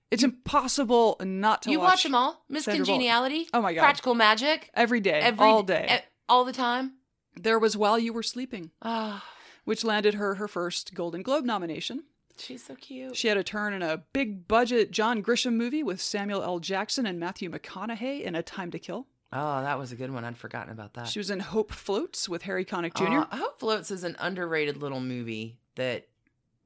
it's 0.10 0.24
impossible 0.24 1.18
not 1.24 1.62
to 1.64 1.72
You 1.72 1.80
watch, 1.80 1.90
watch 1.92 2.04
them 2.04 2.16
all. 2.16 2.44
Miss 2.50 2.66
Sandra 2.66 2.86
Bullock. 2.86 2.96
Congeniality. 2.96 3.48
Oh 3.54 3.62
my 3.62 3.74
God. 3.74 3.82
Practical 3.82 4.16
Magic. 4.16 4.70
every 4.74 5.00
day, 5.00 5.20
Every 5.20 5.46
all 5.46 5.62
day. 5.64 5.88
e- 5.92 6.06
all 6.28 6.44
the 6.44 6.54
time. 6.54 6.94
there 7.40 7.60
was 7.60 7.78
While 7.78 8.00
You 8.00 8.12
Were 8.14 8.24
Sleeping, 8.24 8.72
Ah, 8.82 9.24
which 9.64 9.84
landed 9.84 10.16
her 10.16 10.36
her 10.36 10.48
first 10.48 10.94
Golden 10.96 11.22
Globe 11.22 11.46
nomination. 11.46 12.06
she's 12.38 12.66
so 12.66 12.76
cute. 12.76 13.16
She 13.16 13.28
had 13.28 13.38
a 13.38 13.44
turn 13.44 13.74
in 13.74 13.82
a 13.84 13.98
big 14.12 14.48
budget 14.48 14.90
John 14.92 15.22
Grisham 15.22 15.54
movie 15.54 15.84
with 15.84 16.02
Samuel 16.02 16.42
L. 16.44 16.60
Jackson 16.60 17.06
and 17.06 17.20
Matthew 17.20 17.50
McConaughey 17.52 18.24
in 18.24 18.34
A 18.36 18.42
Time 18.44 18.72
to 18.72 18.80
Kill. 18.80 19.06
Oh, 19.38 19.62
that 19.62 19.78
was 19.78 19.92
a 19.92 19.96
good 19.96 20.12
one. 20.12 20.24
I'd 20.24 20.38
forgotten 20.38 20.72
about 20.72 20.94
that. 20.94 21.08
She 21.08 21.20
was 21.20 21.30
in 21.30 21.40
Hope 21.42 21.72
Floats 21.74 22.30
with 22.30 22.44
Harry 22.44 22.64
Connick 22.64 22.96
Jr. 22.96 23.20
Uh, 23.32 23.36
Hope 23.38 23.60
Floats 23.60 23.92
is 23.92 24.04
an 24.04 24.16
underrated 24.20 24.78
little 24.78 25.02
movie 25.02 25.58
that 25.76 26.08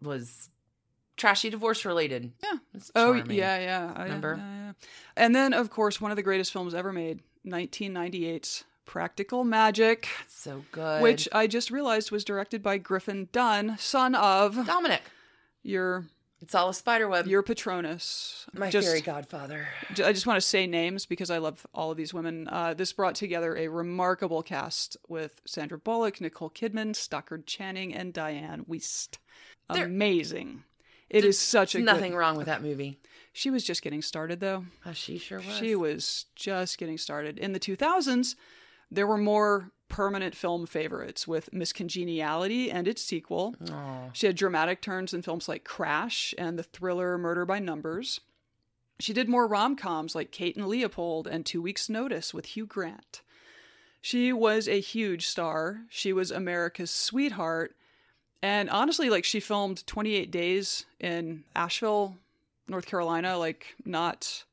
was 0.02 0.50
trashy 1.18 1.50
divorce 1.50 1.84
related. 1.84 2.32
yeah. 2.44 2.58
Oh, 2.96 3.14
yeah, 3.14 3.60
yeah. 3.60 3.94
I- 3.96 4.04
Remember? 4.04 4.36
yeah, 4.38 4.66
yeah. 4.68 4.72
And 5.18 5.36
then, 5.36 5.54
of 5.54 5.70
course, 5.70 6.00
one 6.00 6.12
of 6.12 6.16
the 6.18 6.24
greatest 6.24 6.54
films 6.54 6.74
ever 6.74 6.94
made, 6.94 7.20
1998's 7.46 8.64
Practical 8.86 9.44
Magic, 9.44 10.08
So 10.28 10.64
good. 10.72 11.02
which 11.02 11.28
I 11.32 11.48
just 11.48 11.72
realized 11.72 12.12
was 12.12 12.24
directed 12.24 12.64
by 12.64 12.78
Griffin 12.78 13.30
Dunne, 13.32 13.78
son 13.78 14.16
of 14.16 14.66
Dominic. 14.66 15.02
your 15.64 16.06
It's 16.42 16.56
all 16.56 16.70
a 16.70 16.74
spider 16.74 17.08
web. 17.08 17.28
your 17.28 17.44
Patronus. 17.44 18.46
my 18.54 18.70
Just- 18.70 18.88
fairy 18.88 19.02
godfather. 19.02 19.68
J- 19.94 20.06
I 20.06 20.14
just 20.14 20.26
want 20.26 20.38
to 20.38 20.48
say 20.48 20.68
names 20.68 21.06
because 21.06 21.30
I 21.30 21.38
love 21.38 21.68
all 21.74 21.92
of 21.92 21.98
these 21.98 22.14
women. 22.14 22.48
Uh, 22.48 22.74
this 22.74 22.94
brought 22.94 23.16
together 23.16 23.58
a 23.58 23.68
remarkable 23.68 24.42
cast 24.42 24.96
with 25.08 25.42
Sandra 25.46 25.78
Bullock, 25.78 26.22
Nicole 26.22 26.50
Kidman, 26.50 26.96
Stockard 26.96 27.46
Channing, 27.46 27.94
and 27.94 28.14
Dianne 28.14 28.66
Wiest. 28.68 29.18
There- 29.74 29.86
Amazing. 29.86 30.64
It 31.10 31.26
is 31.26 31.40
such 31.40 31.74
a 31.76 31.80
nothing 31.80 32.12
good. 32.12 32.18
wrong 32.18 32.38
with 32.38 32.46
that 32.46 32.62
movie. 32.62 33.00
She 33.34 33.50
was 33.50 33.64
just 33.64 33.82
getting 33.82 34.02
started, 34.02 34.40
though. 34.40 34.66
Oh, 34.86 34.94
she 34.94 35.18
sure 35.18 35.40
was. 35.40 35.58
She 35.58 35.76
was 35.76 36.26
just 36.36 36.78
getting 36.78 36.98
started. 37.00 37.38
In 37.40 37.52
the 37.54 37.60
2000s, 37.60 38.36
there 38.92 39.08
were 39.08 39.18
more 39.18 39.72
permanent 39.90 40.36
film 40.36 40.66
favorites 40.66 41.28
with 41.28 41.52
Miss 41.52 41.74
Congeniality 41.74 42.72
and 42.72 42.88
its 42.88 43.02
sequel. 43.02 43.56
Aw. 43.72 44.10
She 44.14 44.28
had 44.28 44.36
dramatic 44.36 44.82
turns 44.82 45.14
in 45.14 45.22
films 45.22 45.50
like 45.50 45.64
Crash 45.64 46.34
and 46.38 46.58
the 46.58 46.64
thriller 46.64 47.18
Murder 47.18 47.46
by 47.46 47.60
Numbers. 47.60 48.22
She 49.00 49.14
did 49.14 49.28
more 49.30 49.48
rom 49.48 49.76
coms 49.76 50.14
like 50.16 50.32
Kate 50.32 50.56
and 50.56 50.68
Leopold 50.68 51.26
and 51.28 51.46
Two 51.46 51.62
Weeks' 51.62 51.90
Notice 51.90 52.34
with 52.34 52.46
Hugh 52.48 52.66
Grant. 52.66 53.22
She 54.02 54.32
was 54.32 54.68
a 54.68 54.80
huge 54.80 55.28
star. 55.28 55.82
She 55.90 56.14
was 56.14 56.32
America's 56.32 56.92
sweetheart. 56.92 57.76
And 58.42 58.70
honestly, 58.70 59.10
like 59.10 59.26
she 59.26 59.40
filmed 59.42 59.86
28 59.88 60.32
days 60.32 60.86
in 61.00 61.44
Asheville, 61.56 62.16
North 62.68 62.86
Carolina, 62.86 63.38
like 63.38 63.76
not. 63.86 64.46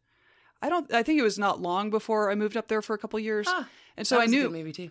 I 0.63 0.69
don't. 0.69 0.93
I 0.93 1.03
think 1.05 1.21
it 1.21 1.23
was 1.23 1.39
not 1.39 1.61
long 1.61 1.91
before 1.91 2.31
I 2.31 2.35
moved 2.35 2.57
up 2.57 2.67
there 2.67 2.83
for 2.83 2.95
a 2.95 2.99
couple 2.99 3.19
years, 3.21 3.47
Huh. 3.49 3.65
and 3.97 4.07
so 4.07 4.19
I 4.21 4.27
knew 4.27 4.49
movie 4.51 4.73
too. 4.73 4.91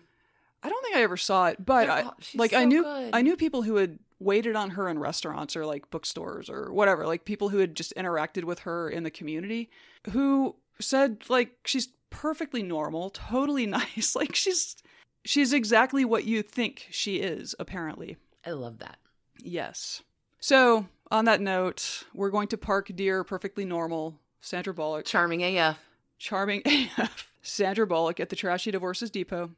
I 0.62 0.68
don't 0.68 0.82
think 0.84 0.96
I 0.96 1.02
ever 1.02 1.16
saw 1.16 1.46
it, 1.48 1.64
but 1.64 1.88
I, 1.88 2.10
like 2.34 2.52
I 2.52 2.64
knew 2.64 2.82
good. 2.82 3.10
I 3.12 3.22
knew 3.22 3.36
people 3.36 3.62
who 3.62 3.76
had 3.76 3.98
waited 4.18 4.56
on 4.56 4.70
her 4.70 4.88
in 4.88 4.98
restaurants 4.98 5.56
or 5.56 5.66
like 5.66 5.90
bookstores 5.90 6.48
or 6.48 6.72
whatever, 6.72 7.06
like 7.06 7.24
people 7.24 7.50
who 7.50 7.58
had 7.58 7.74
just 7.74 7.94
interacted 7.96 8.44
with 8.44 8.60
her 8.60 8.88
in 8.88 9.02
the 9.02 9.10
community 9.10 9.68
who 10.10 10.56
said 10.80 11.22
like 11.28 11.52
she's 11.64 11.88
perfectly 12.10 12.62
normal, 12.62 13.10
totally 13.10 13.66
nice, 13.66 14.16
like 14.16 14.34
she's 14.34 14.76
she's 15.24 15.52
exactly 15.52 16.04
what 16.04 16.24
you 16.24 16.42
think 16.42 16.88
she 16.90 17.16
is 17.16 17.54
apparently. 17.58 18.16
I 18.44 18.50
love 18.52 18.78
that. 18.78 18.98
Yes. 19.42 20.02
So, 20.38 20.86
on 21.10 21.24
that 21.24 21.40
note, 21.40 22.04
we're 22.14 22.30
going 22.30 22.48
to 22.48 22.58
park 22.58 22.90
dear 22.94 23.24
perfectly 23.24 23.64
normal 23.64 24.18
Sandra 24.40 24.72
Bullock 24.72 25.04
Charming 25.04 25.42
AF. 25.42 25.78
charming 26.18 26.62
AF, 26.66 27.30
Sandra 27.42 27.86
Bullock 27.86 28.20
at 28.20 28.28
the 28.28 28.36
Trashy 28.36 28.70
Divorces 28.70 29.10
Depot. 29.10 29.50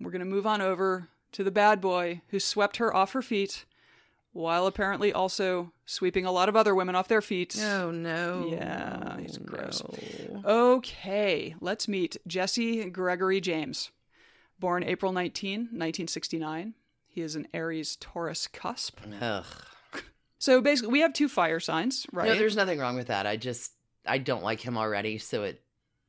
We're 0.00 0.10
going 0.10 0.20
to 0.20 0.26
move 0.26 0.46
on 0.46 0.60
over 0.60 1.08
to 1.32 1.44
the 1.44 1.50
bad 1.50 1.80
boy 1.80 2.22
who 2.28 2.38
swept 2.38 2.76
her 2.78 2.94
off 2.94 3.12
her 3.12 3.22
feet 3.22 3.64
while 4.32 4.66
apparently 4.66 5.12
also 5.12 5.72
sweeping 5.86 6.26
a 6.26 6.32
lot 6.32 6.48
of 6.48 6.56
other 6.56 6.74
women 6.74 6.94
off 6.94 7.08
their 7.08 7.22
feet. 7.22 7.56
Oh 7.62 7.90
no. 7.90 8.48
Yeah, 8.50 9.18
he's 9.18 9.38
oh, 9.38 9.44
gross. 9.44 9.82
no. 9.82 10.42
Okay, 10.44 11.54
let's 11.60 11.88
meet 11.88 12.16
Jesse 12.26 12.90
Gregory 12.90 13.40
James. 13.40 13.90
Born 14.58 14.82
April 14.82 15.12
19, 15.12 15.60
1969. 15.60 16.74
He 17.06 17.20
is 17.20 17.36
an 17.36 17.46
Aries 17.54 17.96
Taurus 17.96 18.46
cusp. 18.46 19.00
Ugh. 19.20 19.44
So 20.38 20.60
basically, 20.60 20.92
we 20.92 21.00
have 21.00 21.12
two 21.12 21.28
fire 21.28 21.60
signs, 21.60 22.06
right? 22.12 22.28
No, 22.28 22.34
there's 22.36 22.56
nothing 22.56 22.78
wrong 22.78 22.96
with 22.96 23.06
that. 23.06 23.26
I 23.26 23.36
just 23.36 23.72
I 24.04 24.18
don't 24.18 24.42
like 24.42 24.60
him 24.60 24.76
already, 24.76 25.18
so 25.18 25.44
it 25.44 25.62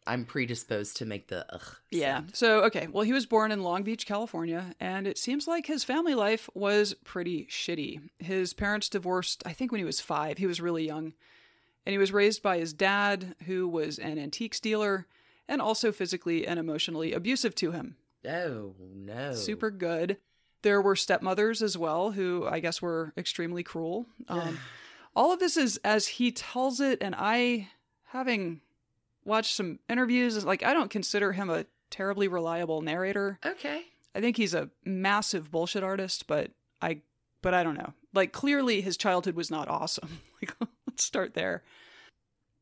I'm 0.07 0.25
predisposed 0.25 0.97
to 0.97 1.05
make 1.05 1.27
the 1.27 1.45
ugh. 1.53 1.77
Yeah. 1.91 2.17
sound. 2.17 2.35
So, 2.35 2.63
okay. 2.65 2.87
Well, 2.91 3.03
he 3.03 3.13
was 3.13 3.25
born 3.25 3.51
in 3.51 3.63
Long 3.63 3.83
Beach, 3.83 4.05
California, 4.05 4.75
and 4.79 5.07
it 5.07 5.17
seems 5.17 5.47
like 5.47 5.65
his 5.65 5.83
family 5.83 6.15
life 6.15 6.49
was 6.53 6.93
pretty 7.03 7.45
shitty. 7.45 8.01
His 8.19 8.53
parents 8.53 8.89
divorced, 8.89 9.43
I 9.45 9.53
think, 9.53 9.71
when 9.71 9.79
he 9.79 9.85
was 9.85 10.01
five. 10.01 10.37
He 10.37 10.47
was 10.47 10.61
really 10.61 10.85
young. 10.85 11.13
And 11.85 11.91
he 11.91 11.97
was 11.97 12.11
raised 12.11 12.41
by 12.41 12.57
his 12.57 12.73
dad, 12.73 13.35
who 13.45 13.67
was 13.67 13.99
an 13.99 14.17
antiques 14.17 14.59
dealer 14.59 15.07
and 15.47 15.61
also 15.61 15.91
physically 15.91 16.47
and 16.47 16.59
emotionally 16.59 17.13
abusive 17.13 17.55
to 17.55 17.71
him. 17.71 17.95
Oh 18.27 18.73
no. 18.79 19.33
Super 19.33 19.69
good. 19.69 20.17
There 20.63 20.81
were 20.81 20.95
stepmothers 20.95 21.61
as 21.61 21.77
well, 21.77 22.11
who 22.11 22.47
I 22.47 22.59
guess 22.59 22.81
were 22.81 23.13
extremely 23.17 23.63
cruel. 23.63 24.07
Um, 24.27 24.59
all 25.15 25.31
of 25.31 25.39
this 25.39 25.55
is 25.55 25.77
as 25.77 26.07
he 26.07 26.31
tells 26.31 26.81
it, 26.81 26.97
and 27.01 27.15
I, 27.17 27.69
having 28.07 28.59
watched 29.25 29.55
some 29.55 29.79
interviews, 29.89 30.45
like 30.45 30.63
I 30.63 30.73
don't 30.73 30.89
consider 30.89 31.33
him 31.33 31.49
a 31.49 31.65
terribly 31.89 32.27
reliable 32.27 32.81
narrator. 32.81 33.39
Okay. 33.45 33.83
I 34.13 34.21
think 34.21 34.37
he's 34.37 34.53
a 34.53 34.69
massive 34.85 35.51
bullshit 35.51 35.83
artist, 35.83 36.27
but 36.27 36.51
I, 36.81 37.01
but 37.41 37.53
I 37.53 37.63
don't 37.63 37.77
know. 37.77 37.93
Like 38.13 38.31
clearly, 38.31 38.81
his 38.81 38.95
childhood 38.95 39.35
was 39.35 39.51
not 39.51 39.67
awesome. 39.67 40.21
like 40.41 40.55
let's 40.87 41.03
start 41.03 41.33
there. 41.33 41.63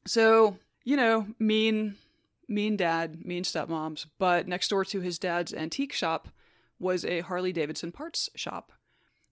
So 0.08 0.58
you 0.84 0.98
know, 0.98 1.28
mean, 1.40 1.96
mean 2.48 2.76
dad, 2.76 3.26
mean 3.26 3.44
stepmoms, 3.44 4.06
but 4.18 4.48
next 4.48 4.70
door 4.70 4.84
to 4.86 5.00
his 5.00 5.18
dad's 5.18 5.54
antique 5.54 5.94
shop 5.94 6.28
was 6.80 7.06
a 7.06 7.22
Harley 7.22 7.54
Davidson 7.54 7.92
parts 7.92 8.30
shop. 8.36 8.72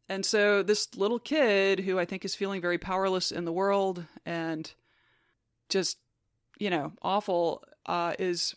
And 0.07 0.25
so 0.25 0.63
this 0.63 0.95
little 0.95 1.19
kid 1.19 1.81
who 1.81 1.99
I 1.99 2.05
think 2.05 2.25
is 2.25 2.35
feeling 2.35 2.61
very 2.61 2.77
powerless 2.77 3.31
in 3.31 3.45
the 3.45 3.51
world 3.51 4.05
and 4.25 4.71
just, 5.69 5.97
you 6.61 6.69
know, 6.69 6.93
awful, 7.01 7.63
uh, 7.87 8.13
is 8.19 8.55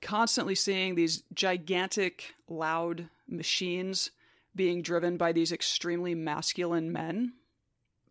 constantly 0.00 0.54
seeing 0.54 0.94
these 0.94 1.24
gigantic, 1.34 2.34
loud 2.48 3.08
machines 3.28 4.12
being 4.54 4.80
driven 4.80 5.16
by 5.16 5.32
these 5.32 5.50
extremely 5.50 6.14
masculine 6.14 6.92
men. 6.92 7.32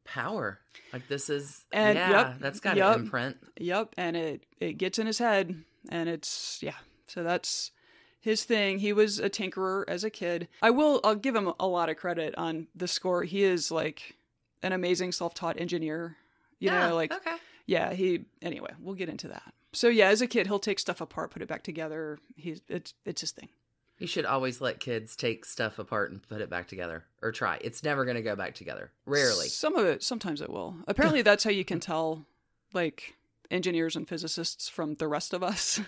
Power. 0.03 0.59
Like 0.91 1.07
this 1.07 1.29
is 1.29 1.63
And- 1.71 1.97
yeah, 1.97 2.09
yep, 2.09 2.35
that's 2.39 2.59
got 2.59 2.75
yep. 2.75 2.95
an 2.97 3.03
imprint. 3.03 3.37
Yep, 3.57 3.93
and 3.97 4.17
it 4.17 4.45
it 4.59 4.73
gets 4.73 4.99
in 4.99 5.07
his 5.07 5.17
head, 5.17 5.63
and 5.89 6.09
it's 6.09 6.59
yeah. 6.61 6.75
So 7.07 7.23
that's 7.23 7.71
his 8.19 8.43
thing. 8.43 8.79
He 8.79 8.91
was 8.91 9.19
a 9.19 9.29
tinkerer 9.29 9.85
as 9.87 10.03
a 10.03 10.09
kid. 10.09 10.49
I 10.61 10.71
will. 10.71 10.99
I'll 11.05 11.15
give 11.15 11.35
him 11.35 11.53
a 11.57 11.67
lot 11.67 11.89
of 11.89 11.95
credit 11.95 12.35
on 12.37 12.67
the 12.75 12.87
score. 12.87 13.23
He 13.23 13.43
is 13.43 13.71
like 13.71 14.17
an 14.61 14.73
amazing 14.73 15.13
self-taught 15.13 15.59
engineer. 15.59 16.17
You 16.59 16.69
yeah, 16.71 16.89
know, 16.89 16.95
like 16.95 17.13
okay. 17.13 17.37
Yeah. 17.65 17.93
He 17.93 18.25
anyway. 18.41 18.71
We'll 18.79 18.95
get 18.95 19.09
into 19.09 19.27
that. 19.29 19.53
So 19.73 19.87
yeah, 19.89 20.07
as 20.07 20.21
a 20.21 20.27
kid, 20.27 20.47
he'll 20.47 20.59
take 20.59 20.79
stuff 20.79 21.01
apart, 21.01 21.31
put 21.31 21.41
it 21.41 21.47
back 21.47 21.63
together. 21.63 22.17
He's 22.35 22.61
it's 22.69 22.93
it's 23.05 23.21
his 23.21 23.31
thing. 23.31 23.49
You 23.97 24.07
should 24.07 24.25
always 24.25 24.59
let 24.59 24.81
kids 24.81 25.15
take 25.15 25.45
stuff 25.45 25.79
apart 25.79 26.11
and 26.11 26.21
put 26.21 26.41
it 26.41 26.49
back 26.49 26.67
together. 26.67 27.05
Or 27.21 27.31
try. 27.31 27.59
It's 27.61 27.81
never 27.83 28.03
gonna 28.05 28.21
go 28.21 28.35
back 28.35 28.55
together. 28.55 28.91
Rarely. 29.05 29.47
Some 29.47 29.75
of 29.75 29.85
it, 29.85 30.03
sometimes 30.03 30.41
it 30.41 30.49
will. 30.49 30.75
Apparently, 30.87 31.21
that's 31.23 31.43
how 31.45 31.49
you 31.51 31.63
can 31.65 31.79
tell, 31.79 32.25
like 32.73 33.15
engineers 33.51 33.95
and 33.95 34.07
physicists 34.07 34.67
from 34.67 34.95
the 34.95 35.07
rest 35.07 35.33
of 35.33 35.43
us. 35.43 35.79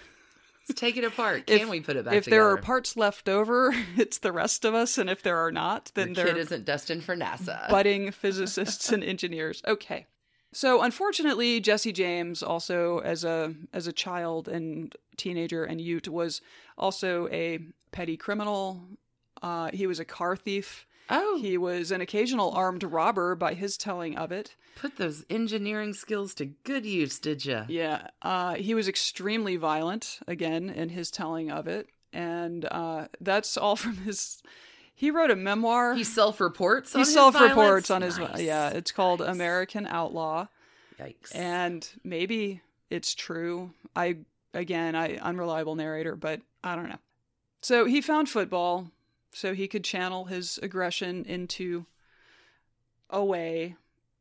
Let's 0.70 0.80
take 0.80 0.96
it 0.98 1.04
apart. 1.04 1.44
If- 1.50 1.60
Can 1.60 1.70
we 1.70 1.80
put 1.82 1.96
it 1.98 2.06
back 2.06 2.14
if 2.14 2.26
together? 2.26 2.42
there 2.44 2.50
are 2.52 2.58
parts 2.58 2.96
left 2.98 3.28
over, 3.30 3.74
it's 3.98 4.20
the 4.20 4.32
rest 4.32 4.64
of 4.66 4.74
us, 4.74 4.98
and 4.98 5.10
if 5.10 5.22
there 5.24 5.38
are 5.38 5.52
not, 5.52 5.92
then 5.96 6.10
Your 6.10 6.16
they're 6.16 6.28
kid 6.28 6.38
isn't 6.38 6.66
destined 6.66 7.04
for 7.04 7.16
NASA. 7.16 7.70
budding 7.70 8.12
physicists 8.12 8.90
and 8.92 9.04
engineers. 9.04 9.62
Okay. 9.68 10.06
So 10.54 10.82
unfortunately, 10.82 11.60
Jesse 11.60 11.92
James 11.92 12.42
also 12.42 13.00
as 13.00 13.24
a 13.24 13.54
as 13.74 13.88
a 13.88 13.94
child 13.94 14.48
and 14.48 14.96
teenager 15.18 15.64
and 15.64 15.80
Ute 15.82 16.08
was 16.08 16.42
also 16.78 17.28
a 17.30 17.60
petty 17.92 18.18
criminal. 18.18 18.82
Uh, 19.42 19.70
he 19.74 19.86
was 19.88 20.00
a 20.00 20.06
car 20.06 20.36
thief. 20.36 20.86
Oh, 21.10 21.38
He 21.40 21.58
was 21.58 21.92
an 21.92 22.02
occasional 22.02 22.52
armed 22.52 22.84
robber 22.84 23.34
by 23.34 23.54
his 23.54 23.78
telling 23.78 24.18
of 24.18 24.32
it. 24.32 24.56
put 24.76 24.98
those 24.98 25.24
engineering 25.30 25.94
skills 25.94 26.34
to 26.36 26.46
good 26.46 26.86
use, 26.86 27.18
did 27.18 27.46
you? 27.46 27.64
Yeah, 27.70 28.08
uh, 28.22 28.56
he 28.56 28.74
was 28.74 28.90
extremely 28.90 29.56
violent, 29.56 30.20
again, 30.28 30.70
in 30.70 30.90
his 30.90 31.10
telling 31.10 31.50
of 31.50 31.66
it. 31.68 31.88
And 32.12 32.66
uh, 32.66 33.08
that's 33.22 33.56
all 33.58 33.76
from 33.84 33.98
his. 33.98 34.42
He 35.00 35.12
wrote 35.12 35.30
a 35.30 35.36
memoir. 35.36 35.94
He 35.94 36.04
self-reports. 36.04 36.92
he 36.92 36.96
on 36.98 37.06
his 37.06 37.14
self-reports 37.14 37.88
violence? 37.88 37.92
on 37.92 38.02
his 38.02 38.18
Nice. 38.18 38.42
yeah 38.42 38.70
it's 38.70 38.92
called 38.92 39.22
american 39.22 39.86
outlaw 39.88 40.48
Yikes. 41.00 41.34
and 41.36 41.88
maybe 42.04 42.62
it's 42.90 43.14
true 43.14 43.72
i 43.96 44.18
again 44.56 44.96
i 44.96 45.18
unreliable 45.18 45.76
narrator 45.76 46.16
but 46.16 46.42
i 46.64 46.76
don't 46.76 46.90
know 46.90 46.98
so 47.62 47.86
he 47.86 48.02
found 48.02 48.28
football 48.30 48.90
so 49.34 49.54
he 49.54 49.68
could 49.68 49.84
channel 49.84 50.26
his 50.26 50.58
aggression 50.64 51.24
into 51.26 51.86
a 53.12 53.24
way 53.24 53.76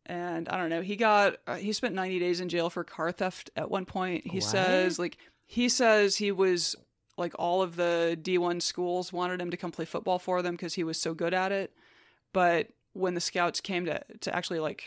and 0.04 0.46
i 0.50 0.58
don't 0.58 0.68
know 0.70 0.82
he 0.82 0.94
got 0.96 1.36
uh, 1.46 1.56
he 1.56 1.72
spent 1.72 1.94
90 1.94 2.18
days 2.18 2.40
in 2.40 2.48
jail 2.50 2.68
for 2.68 2.84
car 2.84 3.10
theft 3.12 3.48
at 3.56 3.70
one 3.70 3.86
point 3.86 4.26
he 4.26 4.38
What? 4.38 4.44
says 4.44 4.98
like 4.98 5.16
he 5.46 5.68
says 5.70 6.16
he 6.16 6.30
was 6.32 6.76
like 7.16 7.34
all 7.38 7.62
of 7.62 7.76
the 7.76 8.18
d1 8.20 8.60
schools 8.60 9.12
wanted 9.12 9.40
him 9.40 9.50
to 9.50 9.56
come 9.56 9.72
play 9.72 9.84
football 9.84 10.18
for 10.18 10.42
them 10.42 10.54
because 10.54 10.74
he 10.74 10.84
was 10.84 11.00
so 11.00 11.14
good 11.14 11.34
at 11.34 11.52
it. 11.52 11.72
But 12.32 12.68
when 12.92 13.14
the 13.14 13.20
scouts 13.20 13.60
came 13.60 13.84
to 13.86 14.02
to 14.20 14.34
actually 14.34 14.60
like 14.60 14.84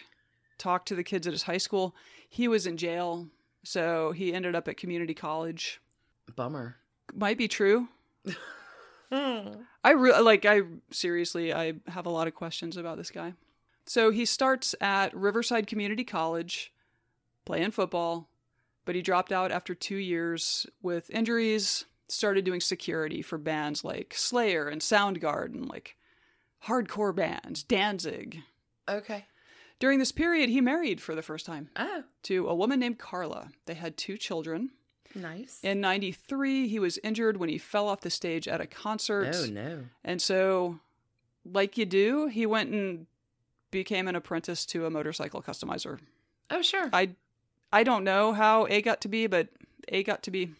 talk 0.57 0.85
to 0.85 0.95
the 0.95 1.03
kids 1.03 1.25
at 1.25 1.33
his 1.33 1.43
high 1.43 1.57
school 1.57 1.95
he 2.29 2.47
was 2.47 2.67
in 2.67 2.77
jail. 2.77 3.27
So 3.63 4.11
he 4.11 4.33
ended 4.33 4.55
up 4.55 4.67
at 4.67 4.77
community 4.77 5.13
college. 5.13 5.81
Bummer. 6.35 6.77
might 7.13 7.37
be 7.37 7.47
true. 7.47 7.89
Hmm. 9.11 9.61
I 9.83 9.93
re- 9.93 10.19
like 10.19 10.45
I 10.45 10.61
seriously 10.91 11.51
I 11.51 11.73
have 11.87 12.05
a 12.05 12.11
lot 12.11 12.27
of 12.27 12.35
questions 12.35 12.77
about 12.77 12.97
this 12.97 13.09
guy. 13.09 13.33
So 13.85 14.11
he 14.11 14.23
starts 14.23 14.75
at 14.79 15.15
Riverside 15.15 15.65
Community 15.65 16.03
College 16.03 16.71
playing 17.43 17.71
football, 17.71 18.29
but 18.85 18.93
he 18.93 19.01
dropped 19.01 19.31
out 19.31 19.51
after 19.51 19.73
2 19.73 19.95
years 19.95 20.67
with 20.83 21.09
injuries, 21.09 21.85
started 22.11 22.45
doing 22.45 22.59
security 22.61 23.21
for 23.21 23.37
bands 23.37 23.83
like 23.83 24.13
Slayer 24.15 24.67
and 24.67 24.81
Soundgarden, 24.81 25.69
like 25.69 25.95
hardcore 26.65 27.15
bands, 27.15 27.63
Danzig. 27.63 28.41
Okay. 28.87 29.25
During 29.79 29.99
this 29.99 30.11
period, 30.11 30.49
he 30.49 30.59
married 30.61 31.01
for 31.01 31.15
the 31.15 31.21
first 31.21 31.45
time 31.45 31.69
Oh, 31.77 32.03
to 32.23 32.47
a 32.49 32.55
woman 32.55 32.79
named 32.79 32.99
Carla. 32.99 33.49
They 33.65 33.75
had 33.75 33.95
two 33.97 34.17
children. 34.17 34.71
nice. 35.15 35.59
In 35.63 35.79
93, 35.79 36.67
he 36.67 36.79
was 36.79 36.99
injured 37.03 37.37
when 37.37 37.49
he 37.49 37.57
fell 37.57 37.87
off 37.87 38.01
the 38.01 38.09
stage 38.09 38.47
at 38.47 38.59
a 38.61 38.67
concert. 38.67 39.33
oh 39.33 39.45
no. 39.45 39.85
And 40.03 40.21
so, 40.21 40.79
like 41.45 41.77
you 41.77 41.85
do, 41.85 42.27
he 42.27 42.45
went 42.45 42.71
and 42.71 43.05
became 43.71 44.07
an 44.07 44.15
apprentice 44.15 44.65
to 44.67 44.85
a 44.85 44.89
motorcycle 44.89 45.41
customizer. 45.41 45.99
Oh 46.49 46.61
sure. 46.61 46.89
I 46.91 47.11
I 47.71 47.83
don't 47.83 48.03
know 48.03 48.33
how 48.33 48.65
A 48.67 48.81
got 48.81 48.99
to 49.01 49.07
be, 49.07 49.27
but 49.27 49.47
A 49.87 50.03
got 50.03 50.23
to 50.23 50.31
be. 50.31 50.53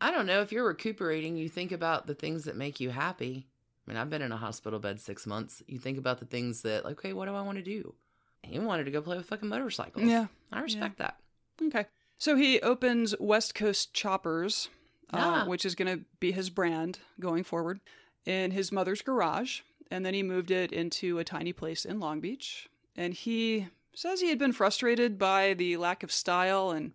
I 0.00 0.10
don't 0.10 0.26
know 0.26 0.40
if 0.42 0.52
you're 0.52 0.66
recuperating, 0.66 1.36
you 1.36 1.48
think 1.48 1.72
about 1.72 2.06
the 2.06 2.14
things 2.14 2.44
that 2.44 2.56
make 2.56 2.80
you 2.80 2.90
happy. 2.90 3.46
I 3.86 3.90
mean, 3.90 3.96
I've 3.98 4.10
been 4.10 4.22
in 4.22 4.32
a 4.32 4.36
hospital 4.36 4.78
bed 4.78 5.00
six 5.00 5.26
months. 5.26 5.62
You 5.66 5.78
think 5.78 5.96
about 5.96 6.18
the 6.18 6.26
things 6.26 6.62
that, 6.62 6.84
like, 6.84 6.98
okay, 6.98 7.12
what 7.12 7.26
do 7.26 7.34
I 7.34 7.40
want 7.42 7.56
to 7.58 7.62
do? 7.64 7.94
He 8.42 8.58
wanted 8.58 8.84
to 8.84 8.90
go 8.90 9.00
play 9.00 9.16
with 9.16 9.26
fucking 9.26 9.48
motorcycles. 9.48 10.04
Yeah. 10.04 10.26
I 10.52 10.60
respect 10.60 10.98
that. 10.98 11.16
Okay. 11.62 11.86
So 12.18 12.36
he 12.36 12.60
opens 12.60 13.14
West 13.18 13.54
Coast 13.54 13.92
Choppers, 13.94 14.68
uh, 15.12 15.18
Ah. 15.18 15.44
which 15.46 15.64
is 15.64 15.74
going 15.74 15.98
to 15.98 16.04
be 16.20 16.32
his 16.32 16.50
brand 16.50 16.98
going 17.20 17.44
forward, 17.44 17.80
in 18.24 18.50
his 18.50 18.70
mother's 18.72 19.02
garage. 19.02 19.60
And 19.90 20.04
then 20.04 20.14
he 20.14 20.22
moved 20.22 20.50
it 20.50 20.72
into 20.72 21.18
a 21.18 21.24
tiny 21.24 21.52
place 21.52 21.84
in 21.84 22.00
Long 22.00 22.20
Beach. 22.20 22.68
And 22.96 23.14
he 23.14 23.68
says 23.94 24.20
he 24.20 24.30
had 24.30 24.38
been 24.38 24.52
frustrated 24.52 25.16
by 25.18 25.54
the 25.54 25.76
lack 25.76 26.02
of 26.02 26.10
style 26.10 26.70
and 26.70 26.92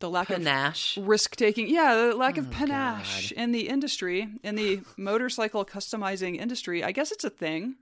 the 0.00 0.10
lack 0.10 0.30
of 0.30 0.38
Panache. 0.38 0.98
risk 0.98 1.36
taking. 1.36 1.68
Yeah, 1.68 1.94
the 1.94 2.16
lack 2.16 2.36
of 2.36 2.48
Oh, 2.48 2.50
panache 2.50 3.32
in 3.32 3.52
the 3.52 3.68
industry, 3.68 4.28
in 4.42 4.54
the 4.54 4.80
motorcycle 4.96 5.64
customizing 5.64 6.36
industry. 6.38 6.82
I 6.84 6.92
guess 6.92 7.12
it's 7.12 7.24
a 7.24 7.30
thing. 7.30 7.76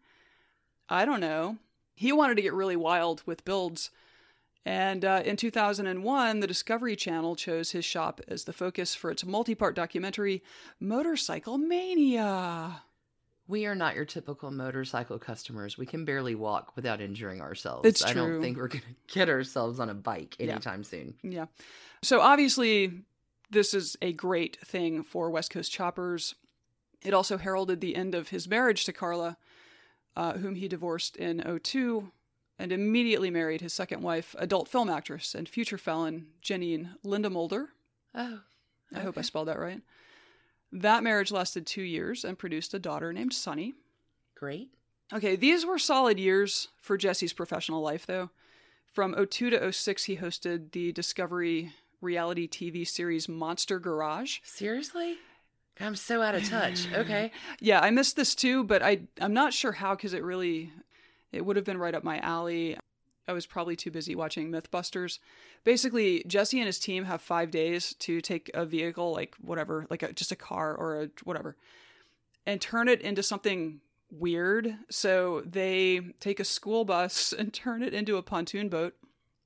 I 0.88 1.04
don't 1.04 1.20
know. 1.20 1.56
He 1.94 2.12
wanted 2.12 2.36
to 2.36 2.42
get 2.42 2.52
really 2.54 2.76
wild 2.76 3.22
with 3.26 3.44
builds. 3.44 3.90
And 4.64 5.04
uh, 5.04 5.22
in 5.24 5.36
2001, 5.36 6.40
the 6.40 6.46
Discovery 6.46 6.94
Channel 6.94 7.34
chose 7.34 7.72
his 7.72 7.84
shop 7.84 8.20
as 8.28 8.44
the 8.44 8.52
focus 8.52 8.94
for 8.94 9.10
its 9.10 9.24
multi 9.24 9.54
part 9.56 9.74
documentary, 9.74 10.42
Motorcycle 10.78 11.58
Mania. 11.58 12.82
We 13.52 13.66
are 13.66 13.74
not 13.74 13.94
your 13.96 14.06
typical 14.06 14.50
motorcycle 14.50 15.18
customers. 15.18 15.76
We 15.76 15.84
can 15.84 16.06
barely 16.06 16.34
walk 16.34 16.74
without 16.74 17.02
injuring 17.02 17.42
ourselves. 17.42 17.86
It's 17.86 18.00
true. 18.00 18.10
I 18.10 18.14
don't 18.14 18.40
think 18.40 18.56
we're 18.56 18.68
going 18.68 18.80
to 19.08 19.14
get 19.14 19.28
ourselves 19.28 19.78
on 19.78 19.90
a 19.90 19.94
bike 19.94 20.36
Yeah. 20.38 20.52
anytime 20.52 20.82
soon. 20.84 21.12
Yeah. 21.22 21.46
So 22.00 22.22
obviously, 22.22 23.04
this 23.50 23.74
is 23.74 23.94
a 24.00 24.14
great 24.14 24.56
thing 24.64 25.02
for 25.02 25.28
West 25.30 25.50
Coast 25.50 25.70
choppers. 25.70 26.34
It 27.02 27.12
also 27.12 27.36
heralded 27.36 27.82
the 27.82 27.94
end 27.94 28.14
of 28.14 28.30
his 28.30 28.48
marriage 28.48 28.86
to 28.86 28.92
Carla, 28.94 29.36
uh, 30.16 30.38
whom 30.38 30.54
he 30.54 30.66
divorced 30.66 31.18
in 31.18 31.42
02 31.62 32.10
and 32.58 32.72
immediately 32.72 33.28
married 33.28 33.60
his 33.60 33.74
second 33.74 34.00
wife, 34.00 34.34
adult 34.38 34.66
film 34.66 34.88
actress 34.88 35.34
and 35.34 35.46
future 35.46 35.76
felon 35.76 36.28
Janine 36.42 36.96
Lindemulder. 37.04 37.66
Oh, 38.14 38.40
I 38.94 39.00
hope 39.00 39.18
I 39.18 39.22
spelled 39.22 39.48
that 39.48 39.58
right. 39.58 39.82
That 40.72 41.02
marriage 41.02 41.30
lasted 41.30 41.66
two 41.66 41.82
years 41.82 42.24
and 42.24 42.38
produced 42.38 42.72
a 42.74 42.78
daughter 42.78 43.12
named 43.12 43.34
Sunny. 43.34 43.74
great. 44.34 44.70
Okay, 45.12 45.36
these 45.36 45.66
were 45.66 45.78
solid 45.78 46.18
years 46.18 46.68
for 46.80 46.96
Jesse's 46.96 47.34
professional 47.34 47.82
life, 47.82 48.06
though. 48.06 48.30
From 48.86 49.14
02 49.14 49.50
to 49.50 49.72
06, 49.72 50.04
he 50.04 50.16
hosted 50.16 50.72
the 50.72 50.90
Discovery 50.92 51.72
reality 52.00 52.48
TV 52.48 52.86
series 52.86 53.28
Monster 53.28 53.78
Garage. 53.78 54.38
Seriously? 54.42 55.18
I'm 55.80 55.96
so 55.96 56.22
out 56.22 56.34
of 56.34 56.48
touch. 56.48 56.86
Okay. 56.94 57.30
Yeah, 57.60 57.80
I 57.80 57.90
missed 57.90 58.16
this 58.16 58.34
too, 58.34 58.64
but 58.64 58.82
I 58.82 59.00
I'm 59.20 59.32
not 59.34 59.52
sure 59.52 59.72
how 59.72 59.94
because 59.94 60.14
it 60.14 60.22
really 60.22 60.70
it 61.30 61.44
would 61.44 61.56
have 61.56 61.64
been 61.64 61.78
right 61.78 61.94
up 61.94 62.04
my 62.04 62.18
alley. 62.20 62.76
I 63.28 63.32
was 63.32 63.46
probably 63.46 63.76
too 63.76 63.90
busy 63.90 64.14
watching 64.14 64.50
Mythbusters. 64.50 65.18
Basically, 65.64 66.24
Jesse 66.26 66.58
and 66.58 66.66
his 66.66 66.78
team 66.78 67.04
have 67.04 67.20
five 67.20 67.50
days 67.50 67.94
to 68.00 68.20
take 68.20 68.50
a 68.52 68.64
vehicle, 68.64 69.12
like 69.12 69.34
whatever, 69.40 69.86
like 69.90 70.02
a, 70.02 70.12
just 70.12 70.32
a 70.32 70.36
car 70.36 70.74
or 70.74 71.02
a 71.02 71.08
whatever, 71.24 71.56
and 72.46 72.60
turn 72.60 72.88
it 72.88 73.00
into 73.00 73.22
something 73.22 73.80
weird. 74.10 74.76
So 74.90 75.42
they 75.46 76.00
take 76.20 76.40
a 76.40 76.44
school 76.44 76.84
bus 76.84 77.32
and 77.38 77.52
turn 77.52 77.82
it 77.82 77.94
into 77.94 78.16
a 78.16 78.22
pontoon 78.22 78.68
boat. 78.68 78.94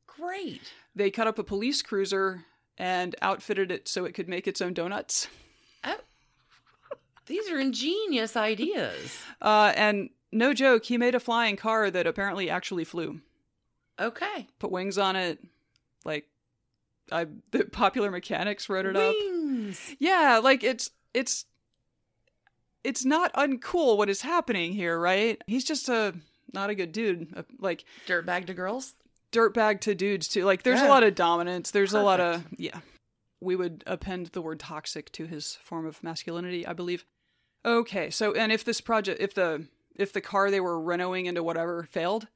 Great. 0.06 0.72
They 0.94 1.10
cut 1.10 1.26
up 1.26 1.38
a 1.38 1.44
police 1.44 1.82
cruiser 1.82 2.44
and 2.78 3.14
outfitted 3.20 3.70
it 3.70 3.88
so 3.88 4.04
it 4.04 4.14
could 4.14 4.28
make 4.28 4.46
its 4.46 4.60
own 4.60 4.74
donuts. 4.74 5.28
Oh, 5.88 5.98
these 7.26 7.48
are 7.48 7.60
ingenious 7.60 8.36
ideas. 8.36 9.20
Uh, 9.40 9.72
and 9.76 10.10
no 10.32 10.52
joke, 10.52 10.84
he 10.84 10.98
made 10.98 11.14
a 11.14 11.20
flying 11.20 11.56
car 11.56 11.92
that 11.92 12.06
apparently 12.06 12.50
actually 12.50 12.82
flew. 12.82 13.20
Okay. 14.00 14.46
Put 14.58 14.70
wings 14.70 14.98
on 14.98 15.16
it. 15.16 15.38
Like, 16.04 16.26
I 17.10 17.26
the 17.52 17.64
popular 17.64 18.10
mechanics 18.10 18.68
wrote 18.68 18.86
it 18.86 18.96
up. 18.96 19.14
Wings. 19.14 19.94
Yeah, 19.98 20.40
like 20.42 20.62
it's 20.64 20.90
it's 21.14 21.44
it's 22.84 23.04
not 23.04 23.32
uncool 23.34 23.96
what 23.96 24.08
is 24.08 24.22
happening 24.22 24.72
here, 24.72 24.98
right? 24.98 25.40
He's 25.46 25.64
just 25.64 25.88
a 25.88 26.14
not 26.52 26.70
a 26.70 26.74
good 26.74 26.92
dude. 26.92 27.32
Uh, 27.36 27.42
Like 27.58 27.84
Dirtbag 28.06 28.46
to 28.46 28.54
girls? 28.54 28.94
dirtbag 29.32 29.80
to 29.80 29.94
dudes 29.94 30.28
too. 30.28 30.44
Like 30.44 30.62
there's 30.62 30.80
a 30.80 30.88
lot 30.88 31.02
of 31.02 31.14
dominance. 31.14 31.70
There's 31.70 31.92
a 31.92 32.00
lot 32.02 32.20
of 32.20 32.44
yeah. 32.56 32.80
We 33.40 33.54
would 33.54 33.84
append 33.86 34.28
the 34.28 34.40
word 34.40 34.60
toxic 34.60 35.12
to 35.12 35.26
his 35.26 35.56
form 35.62 35.84
of 35.84 36.02
masculinity, 36.02 36.66
I 36.66 36.72
believe. 36.72 37.04
Okay, 37.64 38.08
so 38.10 38.32
and 38.32 38.50
if 38.50 38.64
this 38.64 38.80
project 38.80 39.20
if 39.20 39.34
the 39.34 39.66
if 39.96 40.12
the 40.12 40.20
car 40.20 40.50
they 40.50 40.60
were 40.60 40.80
renoing 40.80 41.26
into 41.26 41.42
whatever 41.42 41.82
failed, 41.82 42.28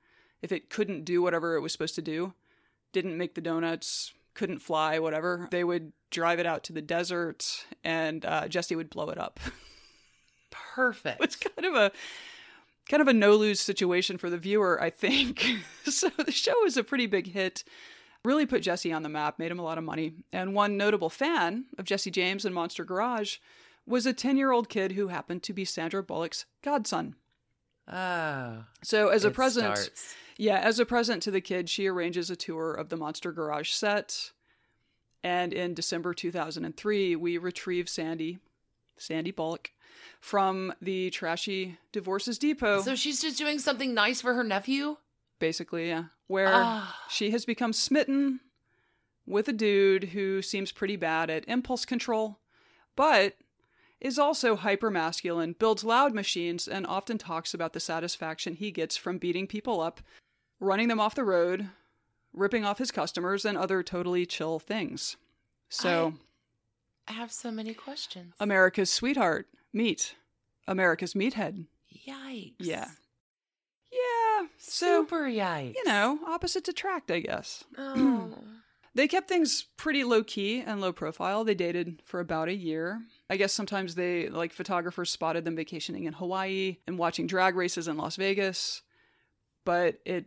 if 0.43 0.53
it 0.53 0.70
couldn't 0.70 1.05
do 1.05 1.22
whatever 1.22 1.57
it 1.57 1.61
was 1.61 1.72
supposed 1.72 1.95
to 1.97 2.03
do, 2.03 2.34
didn't 2.93 3.18
make 3.18 3.34
the 3.34 3.41
donuts, 3.41 4.12
couldn't 4.34 4.61
fly, 4.61 4.99
whatever, 4.99 5.49
they 5.51 5.64
would 5.64 5.93
drive 6.11 6.38
it 6.38 6.47
out 6.47 6.64
to 6.64 6.72
the 6.72 6.82
desert 6.82 7.66
and 7.84 8.24
uh, 8.24 8.49
Jesse 8.49 8.76
would 8.76 8.91
blow 8.91 9.11
it 9.11 9.18
up. 9.18 9.38
Perfect. 10.51 11.22
it's 11.22 11.36
kind 11.36 11.66
of 11.66 11.74
a 11.74 11.93
kind 12.88 13.01
of 13.01 13.09
a 13.09 13.12
no 13.12 13.36
lose 13.36 13.61
situation 13.61 14.18
for 14.18 14.28
the 14.28 14.38
viewer, 14.38 14.82
I 14.82 14.91
think. 14.91 15.47
so 15.84 16.11
the 16.11 16.32
show 16.32 16.55
was 16.62 16.76
a 16.76 16.84
pretty 16.84 17.07
big 17.07 17.28
hit. 17.28 17.64
Really 18.24 18.47
put 18.47 18.62
Jesse 18.62 18.93
on 18.93 19.03
the 19.03 19.09
map, 19.09 19.38
made 19.38 19.51
him 19.51 19.59
a 19.59 19.64
lot 19.64 19.78
of 19.78 19.84
money. 19.84 20.14
And 20.32 20.55
one 20.55 20.76
notable 20.76 21.09
fan 21.09 21.66
of 21.78 21.84
Jesse 21.84 22.11
James 22.11 22.45
and 22.45 22.55
Monster 22.55 22.84
Garage 22.84 23.38
was 23.86 24.07
a 24.07 24.12
10 24.12 24.36
year 24.36 24.53
old 24.53 24.68
kid 24.68 24.93
who 24.93 25.09
happened 25.09 25.43
to 25.45 25.53
be 25.53 25.64
Sandra 25.64 26.03
Bullock's 26.03 26.47
godson. 26.62 27.14
Oh. 27.91 28.64
So, 28.82 29.09
as 29.09 29.24
a 29.24 29.30
present, 29.30 29.76
starts. 29.76 30.14
Yeah, 30.41 30.59
as 30.59 30.78
a 30.78 30.86
present 30.86 31.22
to 31.24 31.30
the 31.30 31.43
kid, 31.43 31.68
she 31.68 31.86
arranges 31.86 32.30
a 32.30 32.36
tour 32.36 32.72
of 32.72 32.88
the 32.88 32.97
Monster 32.97 33.30
Garage 33.30 33.70
set. 33.70 34.32
And 35.22 35.53
in 35.53 35.74
December 35.74 36.14
2003, 36.14 37.14
we 37.16 37.36
retrieve 37.36 37.91
Sandy, 37.91 38.38
Sandy 38.97 39.32
Bullock, 39.32 39.70
from 40.18 40.72
the 40.80 41.11
trashy 41.11 41.78
Divorces 41.93 42.38
Depot. 42.38 42.80
So 42.80 42.95
she's 42.95 43.20
just 43.20 43.36
doing 43.36 43.59
something 43.59 43.93
nice 43.93 44.20
for 44.22 44.32
her 44.34 44.45
nephew? 44.45 44.97
basically, 45.38 45.88
yeah. 45.88 46.05
Where 46.26 46.49
Ah. 46.53 46.99
she 47.11 47.30
has 47.32 47.45
become 47.47 47.72
smitten 47.72 48.41
with 49.26 49.49
a 49.49 49.53
dude 49.55 50.05
who 50.11 50.43
seems 50.43 50.70
pretty 50.72 50.97
bad 50.97 51.28
at 51.30 51.49
impulse 51.49 51.84
control, 51.86 52.38
but 52.95 53.36
is 54.01 54.18
also 54.18 54.57
hyper 54.57 54.91
masculine, 54.91 55.55
builds 55.59 55.82
loud 55.84 56.14
machines, 56.14 56.66
and 56.68 56.86
often 56.86 57.16
talks 57.18 57.53
about 57.55 57.72
the 57.72 57.80
satisfaction 57.80 58.55
he 58.55 58.70
gets 58.70 58.97
from 58.99 59.16
beating 59.18 59.47
people 59.47 59.80
up, 59.80 60.01
running 60.61 60.89
them 60.89 61.01
off 61.01 61.15
the 61.15 61.25
road, 61.25 61.69
ripping 62.33 62.65
off 62.65 62.79
his 62.79 62.91
customers, 62.91 63.45
and 63.45 63.59
other 63.59 63.83
totally 63.83 64.27
chill 64.27 64.59
things. 64.59 65.17
So, 65.69 66.15
I 67.09 67.13
have 67.13 67.33
so 67.33 67.51
many 67.51 67.75
questions. 67.75 68.35
America's 68.39 68.91
sweetheart, 68.91 69.47
meet 69.73 70.15
America's 70.69 71.15
meathead. 71.15 71.67
Yikes. 72.07 72.55
Yeah. 72.59 72.89
Yeah. 73.91 74.47
So, 74.59 75.03
Super 75.03 75.23
yikes. 75.25 75.75
you 75.75 75.85
know, 75.85 76.19
opposites 76.27 76.69
attract, 76.69 77.11
I 77.11 77.21
guess. 77.21 77.65
Oh. 77.79 78.35
They 78.93 79.07
kept 79.07 79.29
things 79.29 79.67
pretty 79.77 80.03
low 80.03 80.25
key 80.25 80.61
and 80.67 80.81
low 80.81 80.93
profile. 80.93 81.45
They 81.45 81.55
dated 81.55 82.03
for 82.05 82.19
about 82.19 82.49
a 82.49 82.55
year. 82.55 83.01
I 83.31 83.37
guess 83.37 83.53
sometimes 83.53 83.95
they, 83.95 84.29
like, 84.29 84.53
photographers 84.53 85.11
spotted 85.11 85.45
them 85.45 85.55
vacationing 85.55 86.05
in 86.05 86.13
Hawaii 86.15 86.79
and 86.89 86.99
watching 86.99 87.29
drag 87.29 87.55
races 87.55 87.87
in 87.87 87.97
Las 87.97 88.17
Vegas. 88.17 88.83
But 89.65 90.01
it 90.05 90.27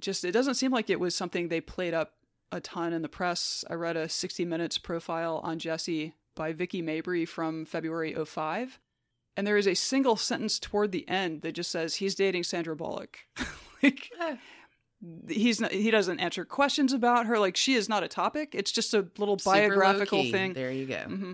just, 0.00 0.24
it 0.24 0.32
doesn't 0.32 0.54
seem 0.54 0.72
like 0.72 0.90
it 0.90 1.00
was 1.00 1.14
something 1.14 1.48
they 1.48 1.60
played 1.60 1.94
up 1.94 2.14
a 2.50 2.60
ton 2.60 2.92
in 2.92 3.02
the 3.02 3.08
press. 3.08 3.64
I 3.68 3.74
read 3.74 3.96
a 3.96 4.08
60 4.08 4.44
Minutes 4.44 4.78
profile 4.78 5.40
on 5.44 5.58
Jesse 5.58 6.14
by 6.34 6.52
Vicki 6.52 6.82
Mabrey 6.82 7.26
from 7.28 7.64
February 7.64 8.14
05. 8.14 8.78
And 9.36 9.46
there 9.46 9.56
is 9.56 9.68
a 9.68 9.74
single 9.74 10.16
sentence 10.16 10.58
toward 10.58 10.90
the 10.90 11.08
end 11.08 11.42
that 11.42 11.52
just 11.52 11.70
says 11.70 11.96
he's 11.96 12.14
dating 12.14 12.44
Sandra 12.44 12.74
Bullock. 12.74 13.20
like, 13.82 14.10
he's 15.28 15.60
not, 15.60 15.72
he 15.72 15.90
doesn't 15.90 16.18
answer 16.20 16.44
questions 16.44 16.92
about 16.92 17.26
her. 17.26 17.38
Like 17.38 17.56
she 17.56 17.74
is 17.74 17.88
not 17.88 18.02
a 18.02 18.08
topic. 18.08 18.54
It's 18.54 18.72
just 18.72 18.94
a 18.94 19.06
little 19.18 19.36
biographical 19.44 20.24
thing. 20.30 20.54
There 20.54 20.72
you 20.72 20.86
go. 20.86 21.02
hmm 21.02 21.32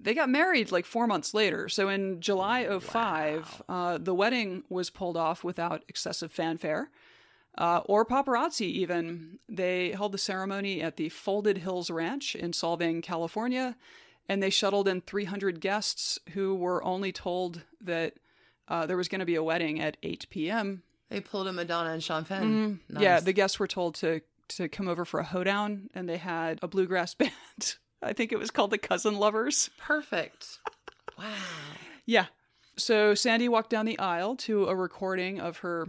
They 0.00 0.14
got 0.14 0.30
married 0.30 0.72
like 0.72 0.86
four 0.86 1.06
months 1.06 1.32
later. 1.32 1.68
So 1.68 1.88
in 1.88 2.20
July 2.20 2.66
05, 2.78 3.62
uh, 3.68 3.98
the 3.98 4.14
wedding 4.14 4.64
was 4.68 4.90
pulled 4.90 5.16
off 5.16 5.44
without 5.44 5.84
excessive 5.88 6.32
fanfare 6.32 6.90
uh, 7.58 7.80
or 7.84 8.04
paparazzi, 8.04 8.66
even. 8.66 9.38
They 9.48 9.90
held 9.92 10.12
the 10.12 10.18
ceremony 10.18 10.80
at 10.82 10.96
the 10.96 11.08
Folded 11.08 11.58
Hills 11.58 11.90
Ranch 11.90 12.34
in 12.34 12.52
Solvang, 12.52 13.02
California, 13.02 13.76
and 14.28 14.42
they 14.42 14.50
shuttled 14.50 14.88
in 14.88 15.00
300 15.00 15.60
guests 15.60 16.18
who 16.32 16.54
were 16.54 16.82
only 16.84 17.12
told 17.12 17.62
that 17.80 18.14
uh, 18.68 18.86
there 18.86 18.96
was 18.96 19.08
going 19.08 19.18
to 19.20 19.26
be 19.26 19.34
a 19.34 19.42
wedding 19.42 19.80
at 19.80 19.96
8 20.02 20.26
p.m. 20.30 20.82
They 21.10 21.20
pulled 21.20 21.46
a 21.48 21.52
Madonna 21.52 21.90
and 21.90 22.02
Sean 22.02 22.24
Penn. 22.24 22.80
Mm-hmm. 22.90 23.02
Yeah, 23.02 23.20
the 23.20 23.32
guests 23.34 23.58
were 23.58 23.68
told 23.68 23.94
to 23.96 24.22
to 24.48 24.68
come 24.68 24.86
over 24.88 25.04
for 25.04 25.20
a 25.20 25.24
hoedown, 25.24 25.88
and 25.94 26.08
they 26.08 26.18
had 26.18 26.58
a 26.62 26.68
bluegrass 26.68 27.14
band. 27.14 27.76
I 28.02 28.12
think 28.12 28.32
it 28.32 28.38
was 28.38 28.50
called 28.50 28.70
the 28.70 28.78
Cousin 28.78 29.16
Lovers. 29.18 29.70
Perfect. 29.78 30.58
wow. 31.18 31.26
Yeah. 32.04 32.26
So 32.76 33.14
Sandy 33.14 33.48
walked 33.48 33.70
down 33.70 33.86
the 33.86 33.98
aisle 33.98 34.34
to 34.38 34.66
a 34.66 34.74
recording 34.74 35.38
of 35.40 35.58
her. 35.58 35.86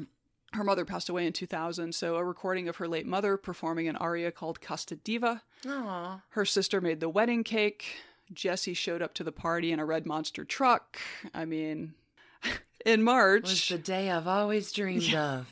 Her 0.53 0.63
mother 0.63 0.85
passed 0.85 1.09
away 1.09 1.25
in 1.25 1.33
2000, 1.33 1.95
so 1.95 2.15
a 2.15 2.23
recording 2.23 2.69
of 2.69 2.77
her 2.77 2.87
late 2.87 3.07
mother 3.07 3.37
performing 3.37 3.87
an 3.87 3.95
aria 3.95 4.31
called 4.31 4.61
Casta 4.61 4.95
Diva. 4.95 5.41
Aw. 5.67 6.21
Her 6.29 6.45
sister 6.45 6.79
made 6.79 6.99
the 6.99 7.09
wedding 7.09 7.43
cake. 7.43 7.85
Jesse 8.31 8.73
showed 8.73 9.01
up 9.01 9.13
to 9.15 9.23
the 9.23 9.31
party 9.31 9.71
in 9.71 9.79
a 9.79 9.85
red 9.85 10.05
monster 10.05 10.45
truck. 10.45 10.99
I 11.33 11.45
mean, 11.45 11.95
in 12.85 13.03
March. 13.03 13.43
Was 13.43 13.67
the 13.67 13.77
day 13.77 14.11
I've 14.11 14.27
always 14.27 14.71
dreamed 14.71 15.13
of. 15.13 15.47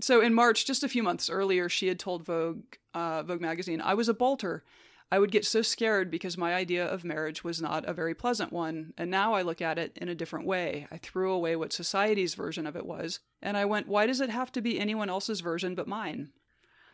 So 0.00 0.20
in 0.20 0.32
March, 0.32 0.64
just 0.64 0.84
a 0.84 0.88
few 0.88 1.02
months 1.02 1.28
earlier, 1.28 1.68
she 1.68 1.88
had 1.88 1.98
told 1.98 2.24
Vogue, 2.24 2.62
uh, 2.94 3.24
Vogue 3.24 3.40
magazine, 3.40 3.80
"I 3.80 3.94
was 3.94 4.08
a 4.08 4.14
bolter. 4.14 4.62
I 5.10 5.18
would 5.18 5.30
get 5.30 5.46
so 5.46 5.62
scared 5.62 6.10
because 6.10 6.36
my 6.36 6.54
idea 6.54 6.86
of 6.86 7.02
marriage 7.04 7.42
was 7.42 7.62
not 7.62 7.88
a 7.88 7.94
very 7.94 8.14
pleasant 8.14 8.52
one, 8.52 8.92
and 8.98 9.10
now 9.10 9.32
I 9.34 9.42
look 9.42 9.62
at 9.62 9.78
it 9.78 9.92
in 9.96 10.08
a 10.08 10.14
different 10.14 10.46
way. 10.46 10.86
I 10.90 10.98
threw 10.98 11.32
away 11.32 11.56
what 11.56 11.72
society's 11.72 12.34
version 12.34 12.66
of 12.66 12.76
it 12.76 12.84
was, 12.84 13.20
and 13.40 13.56
I 13.56 13.64
went, 13.64 13.88
why 13.88 14.06
does 14.06 14.20
it 14.20 14.28
have 14.30 14.52
to 14.52 14.60
be 14.60 14.78
anyone 14.78 15.08
else's 15.08 15.40
version 15.40 15.74
but 15.74 15.88
mine?" 15.88 16.30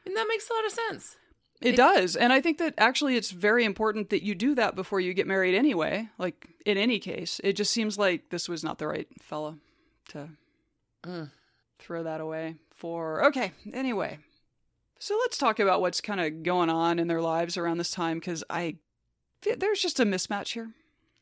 And 0.07 0.17
that 0.17 0.29
makes 0.29 0.49
a 0.49 0.55
lot 0.55 0.65
of 0.67 0.73
sense. 0.73 1.17
It 1.61 1.77
does, 1.77 2.15
and 2.15 2.33
I 2.33 2.41
think 2.41 2.59
that 2.59 2.75
actually 2.77 3.17
it's 3.17 3.31
very 3.31 3.65
important 3.65 4.11
that 4.11 4.23
you 4.23 4.35
do 4.35 4.55
that 4.55 4.75
before 4.75 5.01
you 5.01 5.15
get 5.15 5.27
married 5.27 5.55
anyway. 5.55 6.09
Like 6.19 6.49
in 6.67 6.77
any 6.77 6.99
case, 6.99 7.41
it 7.43 7.55
just 7.55 7.73
seems 7.73 7.97
like 7.97 8.29
this 8.31 8.49
was 8.49 8.63
not 8.63 8.79
the 8.79 8.87
right 8.87 9.09
fella 9.21 9.57
to 10.09 10.29
Mm. 11.05 11.31
throw 11.79 12.03
that 12.03 12.21
away 12.21 12.57
for. 12.75 13.25
Okay, 13.27 13.53
anyway. 13.73 14.19
So 15.05 15.19
let's 15.21 15.37
talk 15.37 15.61
about 15.61 15.83
what's 15.83 16.01
kind 16.01 16.19
of 16.19 16.43
going 16.43 16.71
on 16.71 16.99
in 16.99 17.09
their 17.09 17.21
lives 17.21 17.59
around 17.59 17.77
this 17.77 17.91
time 17.91 18.21
because 18.21 18.43
I 18.49 18.77
there's 19.59 19.83
just 19.83 20.01
a 20.01 20.07
mismatch 20.07 20.55
here. 20.55 20.71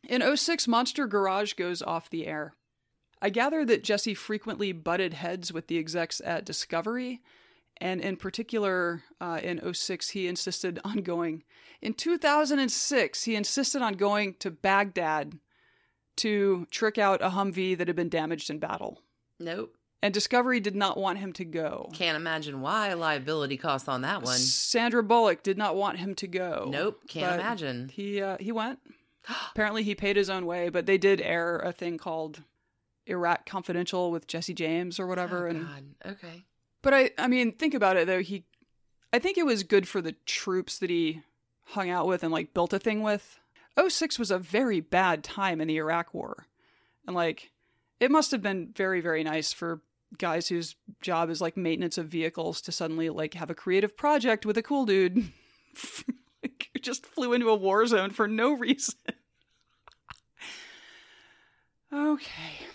In 0.09 0.37
06, 0.37 0.68
Monster 0.68 1.09
Garage 1.09 1.55
goes 1.55 1.83
off 1.83 2.09
the 2.09 2.28
air. 2.28 2.55
I 3.20 3.28
gather 3.28 3.64
that 3.64 3.83
Jesse 3.83 4.14
frequently 4.14 4.70
butted 4.70 5.14
heads 5.14 5.53
with 5.53 5.66
the 5.66 5.78
execs 5.78 6.20
at 6.24 6.45
Discovery, 6.45 7.22
and 7.78 8.01
in 8.01 8.16
particular, 8.18 9.03
uh, 9.20 9.41
in 9.43 9.74
06, 9.74 10.11
he 10.11 10.28
insisted 10.28 10.78
on 10.85 10.99
going. 10.99 11.43
In 11.80 11.93
2006, 11.93 13.24
he 13.24 13.35
insisted 13.35 13.83
on 13.83 13.95
going 13.95 14.35
to 14.35 14.53
Baghdad 14.53 15.41
to 16.18 16.68
trick 16.70 16.99
out 16.99 17.20
a 17.20 17.30
Humvee 17.30 17.76
that 17.76 17.89
had 17.89 17.97
been 17.97 18.09
damaged 18.09 18.49
in 18.49 18.61
battle. 18.61 19.01
Nope. 19.41 19.76
And 20.05 20.13
Discovery 20.13 20.59
did 20.59 20.75
not 20.75 20.99
want 20.99 21.19
him 21.19 21.33
to 21.35 21.45
go. 21.45 21.89
Can't 21.93 22.17
imagine 22.17 22.61
why 22.61 22.93
liability 22.95 23.57
costs 23.57 23.87
on 23.87 24.03
that 24.03 24.23
one. 24.23 24.37
Sandra 24.37 25.03
Bullock 25.03 25.45
did 25.45 25.57
not 25.57 25.77
want 25.77 25.99
him 25.99 26.17
to 26.17 26.27
go. 26.27 26.69
Nope, 26.71 27.03
can't 27.07 27.41
imagine. 27.41 27.89
He 27.89 28.21
uh, 28.21 28.37
he 28.41 28.51
went. 28.51 28.81
Apparently, 29.53 29.85
he 29.85 29.95
paid 29.95 30.17
his 30.17 30.29
own 30.29 30.45
way, 30.45 30.69
but 30.71 30.87
they 30.87 30.99
did 30.99 31.21
air 31.21 31.59
a 31.59 31.71
thing 31.73 31.99
called 31.99 32.43
Iraq 33.07 33.47
Confidential 33.47 34.11
with 34.11 34.27
Jesse 34.27 34.55
James 34.55 34.99
or 34.99 35.07
whatever. 35.07 35.47
Oh, 35.47 35.51
and 35.51 35.67
God. 35.67 35.85
Okay. 36.13 36.43
but 36.83 36.93
I 36.93 37.11
I 37.17 37.29
mean, 37.29 37.53
think 37.53 37.73
about 37.73 37.97
it 37.97 38.09
though. 38.09 38.23
He, 38.23 38.45
I 39.13 39.21
think 39.21 39.39
it 39.39 39.47
was 39.47 39.63
good 39.63 39.87
for 39.87 40.01
the 40.01 40.17
troops 40.27 40.79
that 40.79 40.91
he 40.91 41.23
hung 41.67 41.91
out 41.91 42.09
with 42.09 42.25
and 42.25 42.33
like 42.33 42.55
built 42.55 42.73
a 42.73 42.81
thing 42.81 43.03
with. 43.03 43.39
06 43.89 44.19
was 44.19 44.31
a 44.31 44.39
very 44.39 44.81
bad 44.81 45.25
time 45.25 45.61
in 45.61 45.69
the 45.69 45.77
Iraq 45.77 46.13
War, 46.13 46.49
and 47.07 47.15
like 47.15 47.53
it 48.01 48.11
must 48.11 48.33
have 48.33 48.43
been 48.43 48.73
very 48.75 49.01
very 49.01 49.23
nice 49.23 49.53
for 49.53 49.81
guys 50.19 50.49
whose 50.49 50.77
job 51.01 51.31
is 51.31 51.41
like 51.41 51.57
maintenance 51.57 51.99
of 51.99 52.07
vehicles 52.07 52.61
to 52.63 52.73
suddenly 52.73 53.09
like 53.09 53.35
have 53.35 53.51
a 53.51 53.55
creative 53.55 53.97
project 53.97 54.45
with 54.47 54.59
a 54.59 54.63
cool 54.63 54.87
dude 54.87 55.17
who 56.43 56.81
just 56.81 57.07
flew 57.07 57.33
into 57.33 57.49
a 57.49 57.57
war 57.57 57.87
zone 57.87 58.11
for 58.11 58.29
no 58.29 58.53
reason. 58.53 58.99
okay. 61.93 62.67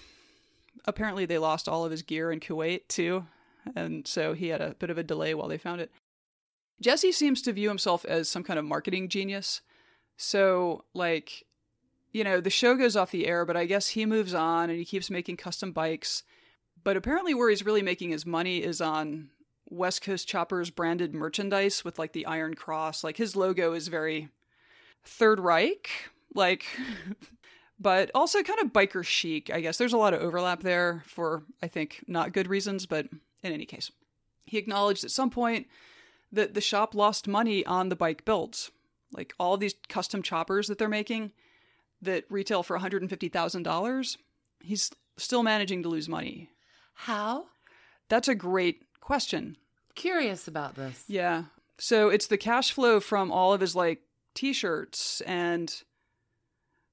Apparently 0.86 1.26
they 1.26 1.38
lost 1.38 1.68
all 1.68 1.84
of 1.84 1.92
his 1.92 2.02
gear 2.02 2.32
in 2.32 2.40
Kuwait 2.40 2.88
too, 2.88 3.26
and 3.76 4.08
so 4.08 4.34
he 4.34 4.48
had 4.48 4.62
a 4.62 4.76
bit 4.80 4.90
of 4.90 4.98
a 4.98 5.04
delay 5.04 5.34
while 5.34 5.50
they 5.50 5.58
found 5.58 5.82
it. 5.82 5.92
Jesse 6.82 7.12
seems 7.12 7.42
to 7.42 7.52
view 7.52 7.70
himself 7.70 8.06
as 8.06 8.30
some 8.30 8.44
kind 8.44 8.60
of 8.60 8.66
marketing 8.66 9.10
genius. 9.10 9.62
So, 10.16 10.86
like, 10.94 11.44
you 12.12 12.24
know, 12.24 12.40
the 12.40 12.50
show 12.50 12.76
goes 12.76 12.96
off 12.96 13.12
the 13.12 13.28
air, 13.28 13.46
but 13.46 13.58
I 13.58 13.66
guess 13.66 13.90
he 13.90 14.06
moves 14.06 14.34
on 14.34 14.70
and 14.70 14.78
he 14.78 14.86
keeps 14.86 15.10
making 15.10 15.38
custom 15.38 15.72
bikes. 15.72 16.24
But 16.88 16.96
apparently, 16.96 17.34
where 17.34 17.50
he's 17.50 17.66
really 17.66 17.82
making 17.82 18.12
his 18.12 18.26
money 18.26 18.64
is 18.64 18.80
on 18.80 19.28
West 19.66 20.02
Coast 20.02 20.26
Choppers 20.26 20.70
branded 20.70 21.14
merchandise 21.14 21.84
with 21.84 22.00
like 22.00 22.14
the 22.14 22.26
Iron 22.26 22.54
Cross. 22.54 23.04
Like 23.04 23.18
his 23.18 23.36
logo 23.36 23.74
is 23.74 23.90
very 23.90 24.30
Third 25.04 25.42
Reich, 25.42 25.90
like, 26.34 26.64
but 27.78 28.10
also 28.16 28.42
kind 28.42 28.62
of 28.62 28.72
biker 28.72 29.04
chic. 29.04 29.50
I 29.54 29.60
guess 29.60 29.78
there's 29.78 29.92
a 29.92 29.98
lot 29.98 30.14
of 30.14 30.22
overlap 30.22 30.64
there 30.64 31.04
for 31.06 31.44
I 31.62 31.68
think 31.68 32.06
not 32.08 32.32
good 32.32 32.48
reasons, 32.48 32.86
but 32.86 33.08
in 33.44 33.52
any 33.52 33.66
case, 33.66 33.92
he 34.46 34.58
acknowledged 34.58 35.04
at 35.04 35.12
some 35.12 35.30
point 35.30 35.68
that 36.32 36.54
the 36.54 36.62
shop 36.62 36.96
lost 36.96 37.28
money 37.28 37.66
on 37.66 37.90
the 37.90 37.98
bike 37.98 38.24
builds, 38.24 38.72
like 39.12 39.34
all 39.38 39.58
these 39.58 39.76
custom 39.90 40.24
choppers 40.24 40.68
that 40.68 40.78
they're 40.78 40.88
making 40.88 41.34
that 42.02 42.24
retail 42.30 42.64
for 42.64 42.80
$150,000. 42.80 44.18
He's 44.62 44.90
still 45.18 45.44
managing 45.44 45.84
to 45.84 45.90
lose 45.90 46.08
money. 46.08 46.50
How? 47.02 47.46
That's 48.10 48.28
a 48.28 48.36
great 48.36 48.84
question. 49.02 49.58
Curious 49.96 50.48
about 50.48 50.76
this. 50.76 51.04
Yeah. 51.08 51.46
So 51.78 52.10
it's 52.10 52.28
the 52.28 52.38
cash 52.38 52.72
flow 52.72 53.00
from 53.00 53.32
all 53.32 53.54
of 53.54 53.62
his 53.62 53.76
like 53.76 54.02
t-shirts 54.34 55.22
and 55.22 55.74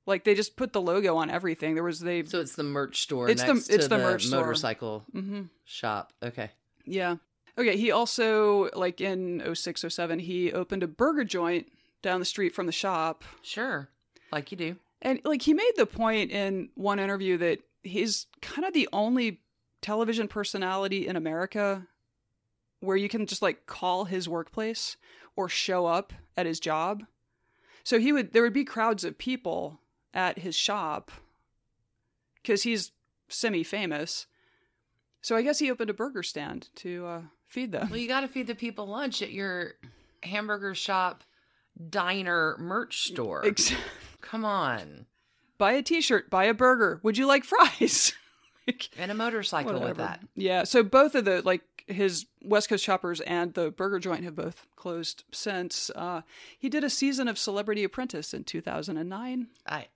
like 0.07 0.25
they 0.25 0.35
just 0.35 0.57
put 0.57 0.73
the 0.73 0.81
logo 0.81 1.17
on 1.17 1.31
everything. 1.31 1.75
There 1.75 1.83
was 1.85 2.01
they 2.01 2.23
So 2.25 2.41
it's 2.41 2.55
the 2.57 2.63
merch 2.63 3.01
store 3.03 3.29
It's 3.31 3.43
the- 3.43 3.53
it's 3.53 3.89
the 3.89 3.97
the, 3.97 3.99
merch 3.99 4.27
store. 4.27 4.41
motorcycle 4.41 5.05
Mhm. 5.15 5.49
shop. 5.65 6.13
Okay. 6.23 6.51
Yeah. 6.85 7.17
Okay, 7.57 7.77
he 7.77 7.91
also 7.91 8.69
like 8.75 9.01
in 9.01 9.41
06 9.55 9.85
07 9.89 10.19
he 10.19 10.53
opened 10.53 10.83
a 10.83 10.89
burger 10.89 11.25
joint 11.25 11.71
down 12.03 12.21
the 12.21 12.27
street 12.27 12.55
from 12.55 12.67
the 12.67 12.73
shop. 12.73 13.25
Sure. 13.43 13.89
Like 14.33 14.51
you 14.51 14.59
do. 14.59 14.77
And 15.01 15.21
like 15.25 15.43
he 15.43 15.55
made 15.55 15.73
the 15.77 15.87
point 15.87 16.31
in 16.31 16.69
one 16.75 16.99
interview 16.99 17.37
that 17.39 17.61
he's 17.83 18.27
kind 18.43 18.67
of 18.67 18.75
the 18.75 18.89
only 18.93 19.41
television 19.85 20.27
personality 20.29 21.07
in 21.07 21.15
America 21.15 21.87
where 22.81 22.97
you 22.97 23.09
can 23.09 23.27
just 23.27 23.43
like 23.43 23.67
call 23.67 24.07
his 24.07 24.27
workplace 24.27 24.97
or 25.37 25.47
show 25.47 25.85
up 25.85 26.13
at 26.39 26.47
his 26.47 26.59
job. 26.59 27.05
So 27.83 27.99
he 27.99 28.11
would 28.11 28.33
there 28.33 28.43
would 28.43 28.55
be 28.55 28.65
crowds 28.65 29.05
of 29.05 29.19
people 29.19 29.81
at 30.15 30.39
his 30.39 30.57
shop 30.57 31.11
cuz 32.43 32.63
he's 32.63 32.93
semi-famous. 33.29 34.27
So 35.21 35.37
I 35.37 35.43
guess 35.43 35.59
he 35.59 35.71
opened 35.71 35.91
a 35.91 35.95
burger 35.95 36.23
stand 36.23 36.71
to 36.77 37.07
uh, 37.07 37.23
feed 37.45 37.73
them. 37.73 37.91
Well, 37.91 37.99
you 37.99 38.09
got 38.09 38.21
to 38.21 38.29
feed 38.29 38.47
the 38.47 38.55
people 38.55 38.87
lunch 38.87 39.21
at 39.23 39.33
your 39.33 39.73
hamburger 40.23 40.75
shop, 40.75 41.25
diner, 41.91 42.57
merch 42.59 43.03
store. 43.05 43.45
Ex- 43.47 43.73
Come 44.23 44.45
on. 44.45 45.07
buy 45.59 45.73
a 45.73 45.83
t-shirt, 45.83 46.29
buy 46.31 46.45
a 46.45 46.55
burger. 46.55 47.01
Would 47.03 47.17
you 47.19 47.27
like 47.27 47.45
fries? 47.45 48.13
And 48.99 49.11
a 49.11 49.15
motorcycle 49.15 49.81
with 49.81 49.99
that. 49.99 50.21
Yeah, 50.35 50.65
so 50.65 50.83
both 50.83 51.15
of 51.15 51.25
the 51.25 51.43
like 51.43 51.63
his 51.87 52.27
West 52.43 52.69
Coast 52.69 52.85
Choppers 52.85 53.21
and 53.21 53.53
the 53.55 53.71
Burger 53.71 53.99
Joint 53.99 54.25
have 54.25 54.35
both 54.35 54.67
closed 54.77 55.25
since. 55.33 55.91
Uh, 55.95 56.23
he 56.59 56.69
did 56.69 56.85
a 56.85 56.91
season 56.91 57.29
of 57.29 57.39
Celebrity 57.39 57.85
Apprentice 57.85 58.33
in 58.33 58.45
2009. 58.45 59.49
I 59.67 59.87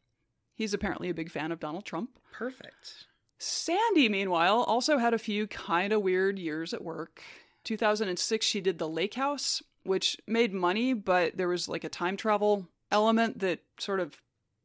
He's 0.55 0.75
apparently 0.75 1.09
a 1.09 1.15
big 1.15 1.31
fan 1.31 1.53
of 1.53 1.61
Donald 1.61 1.85
Trump. 1.85 2.19
perfect. 2.33 3.07
Sandy, 3.39 4.09
meanwhile, 4.09 4.65
also 4.65 4.99
had 4.99 5.15
a 5.15 5.19
few 5.19 5.47
kind 5.47 5.93
of 5.93 6.03
weird 6.03 6.41
years 6.41 6.75
at 6.75 6.83
work. 6.83 7.23
2006, 7.63 8.45
she 8.45 8.61
did 8.61 8.79
The 8.79 8.89
Lake 8.89 9.15
House, 9.15 9.63
which 9.85 10.17
made 10.27 10.53
money, 10.53 10.93
but 10.93 11.37
there 11.37 11.47
was 11.47 11.69
like 11.69 11.85
a 11.85 11.89
time 11.89 12.17
travel 12.17 12.67
element 12.91 13.39
that 13.39 13.61
sort 13.79 14.01
of 14.01 14.21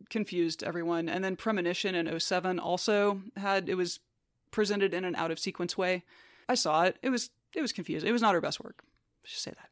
confused 0.10 0.64
everyone. 0.64 1.10
And 1.10 1.24
then 1.24 1.36
Premonition 1.36 1.96
in 1.96 2.20
07 2.20 2.60
also 2.60 3.22
had, 3.38 3.70
it 3.70 3.76
was 3.76 4.00
presented 4.52 4.94
in 4.94 5.06
an 5.06 5.16
out 5.16 5.32
of 5.32 5.40
sequence 5.40 5.78
way. 5.78 6.04
I 6.48 6.56
saw 6.56 6.84
it. 6.84 6.98
It 7.02 7.10
was, 7.10 7.30
it 7.56 7.62
was 7.62 7.72
confusing. 7.72 8.08
It 8.08 8.14
was 8.14 8.22
not 8.22 8.34
her 8.34 8.42
best 8.42 8.64
work. 8.64 8.84
Just 9.24 9.44
say 9.44 9.52
that. 9.52 9.70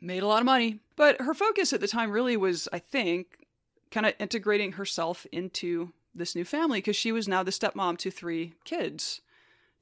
Made 0.00 0.22
a 0.22 0.26
lot 0.26 0.40
of 0.40 0.46
money. 0.46 0.80
But 0.96 1.20
her 1.20 1.34
focus 1.34 1.72
at 1.72 1.80
the 1.80 1.88
time 1.88 2.10
really 2.10 2.36
was, 2.36 2.68
I 2.72 2.78
think, 2.78 3.46
kind 3.90 4.06
of 4.06 4.14
integrating 4.18 4.72
herself 4.72 5.26
into 5.32 5.92
this 6.14 6.34
new 6.34 6.44
family 6.44 6.78
because 6.78 6.96
she 6.96 7.12
was 7.12 7.28
now 7.28 7.42
the 7.42 7.50
stepmom 7.50 7.98
to 7.98 8.10
three 8.10 8.54
kids, 8.64 9.20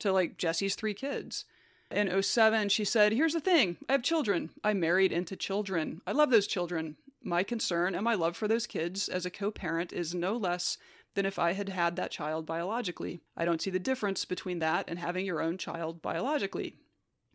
to 0.00 0.12
like 0.12 0.36
Jesse's 0.36 0.74
three 0.74 0.94
kids. 0.94 1.44
In 1.90 2.22
07, 2.22 2.70
she 2.70 2.84
said, 2.84 3.12
Here's 3.12 3.34
the 3.34 3.40
thing 3.40 3.76
I 3.88 3.92
have 3.92 4.02
children. 4.02 4.50
I 4.64 4.74
married 4.74 5.12
into 5.12 5.36
children. 5.36 6.00
I 6.06 6.12
love 6.12 6.30
those 6.30 6.46
children. 6.46 6.96
My 7.24 7.42
concern 7.42 7.94
and 7.94 8.04
my 8.04 8.14
love 8.14 8.36
for 8.36 8.46
those 8.46 8.66
kids 8.66 9.08
as 9.08 9.24
a 9.24 9.30
co 9.30 9.50
parent 9.50 9.92
is 9.92 10.14
no 10.14 10.36
less 10.36 10.78
than 11.14 11.26
if 11.26 11.38
I 11.38 11.52
had 11.52 11.68
had 11.68 11.96
that 11.96 12.10
child 12.10 12.44
biologically. 12.44 13.20
I 13.36 13.44
don't 13.44 13.62
see 13.62 13.70
the 13.70 13.78
difference 13.78 14.24
between 14.24 14.58
that 14.58 14.84
and 14.88 14.98
having 14.98 15.24
your 15.24 15.40
own 15.40 15.58
child 15.58 16.02
biologically. 16.02 16.74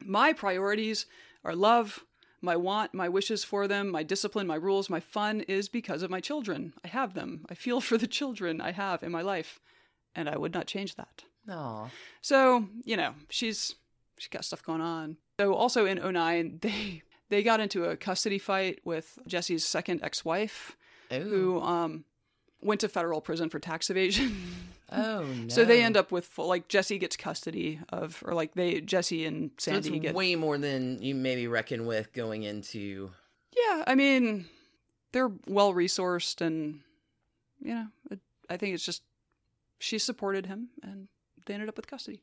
My 0.06 0.34
priorities 0.34 1.06
are 1.44 1.56
love, 1.56 2.06
my 2.42 2.56
want, 2.56 2.94
my 2.94 3.10
wishes 3.10 3.44
for 3.44 3.68
them, 3.68 3.90
my 3.90 4.04
discipline, 4.04 4.48
my 4.48 4.56
rules, 4.56 4.90
my 4.90 5.00
fun 5.00 5.42
is 5.42 5.68
because 5.70 6.04
of 6.04 6.12
my 6.12 6.20
children. 6.20 6.74
I 6.84 6.88
have 6.88 7.14
them. 7.14 7.46
I 7.50 7.54
feel 7.54 7.82
for 7.82 7.98
the 7.98 8.08
children 8.08 8.62
I 8.62 8.72
have 8.72 9.04
in 9.04 9.12
my 9.12 9.22
life, 9.22 9.60
and 10.16 10.30
I 10.30 10.38
would 10.38 10.54
not 10.54 10.68
change 10.68 10.96
that. 10.96 11.24
No. 11.46 11.90
So, 12.22 12.68
you 12.84 12.96
know, 12.96 13.16
she's 13.30 13.76
she's 14.18 14.30
got 14.30 14.46
stuff 14.46 14.64
going 14.64 14.82
on. 14.82 15.18
So 15.40 15.54
also 15.54 15.86
in 15.86 15.98
09, 15.98 16.60
they 16.62 17.04
they 17.30 17.44
got 17.44 17.60
into 17.60 17.86
a 17.86 17.96
custody 17.96 18.38
fight 18.40 18.80
with 18.84 19.20
Jesse's 19.28 19.66
second 19.66 20.04
ex-wife 20.04 20.76
who 21.10 21.60
um 21.62 22.06
went 22.62 22.82
to 22.82 22.90
federal 22.90 23.22
prison 23.22 23.50
for 23.50 23.60
tax 23.60 23.90
evasion. 23.90 24.36
Oh 24.92 25.22
no. 25.22 25.48
So 25.50 25.66
they 25.66 25.84
end 25.84 25.98
up 25.98 26.12
with 26.12 26.26
full, 26.26 26.48
like 26.48 26.68
Jesse 26.68 26.98
gets 26.98 27.16
custody 27.16 27.80
of 27.90 28.24
or 28.26 28.34
like 28.34 28.56
they 28.56 28.82
Jesse 28.82 29.24
and 29.26 29.52
So 29.60 29.72
Sandy 29.72 29.90
it's 29.90 30.00
get 30.00 30.16
way 30.16 30.36
more 30.36 30.58
than 30.58 31.00
you 31.00 31.14
maybe 31.14 31.48
reckon 31.48 31.86
with 31.86 32.12
going 32.12 32.42
into. 32.42 33.12
Yeah, 33.56 33.84
I 33.86 33.94
mean, 33.94 34.46
they're 35.12 35.32
well 35.48 35.74
resourced, 35.74 36.42
and 36.42 36.80
you 37.62 37.74
know, 37.74 37.88
it, 38.10 38.20
I 38.50 38.58
think 38.58 38.74
it's 38.74 38.86
just 38.86 39.04
she 39.80 40.00
supported 40.00 40.48
him, 40.48 40.70
and 40.82 41.08
they 41.46 41.54
ended 41.54 41.70
up 41.70 41.78
with 41.78 41.88
custody. 41.88 42.22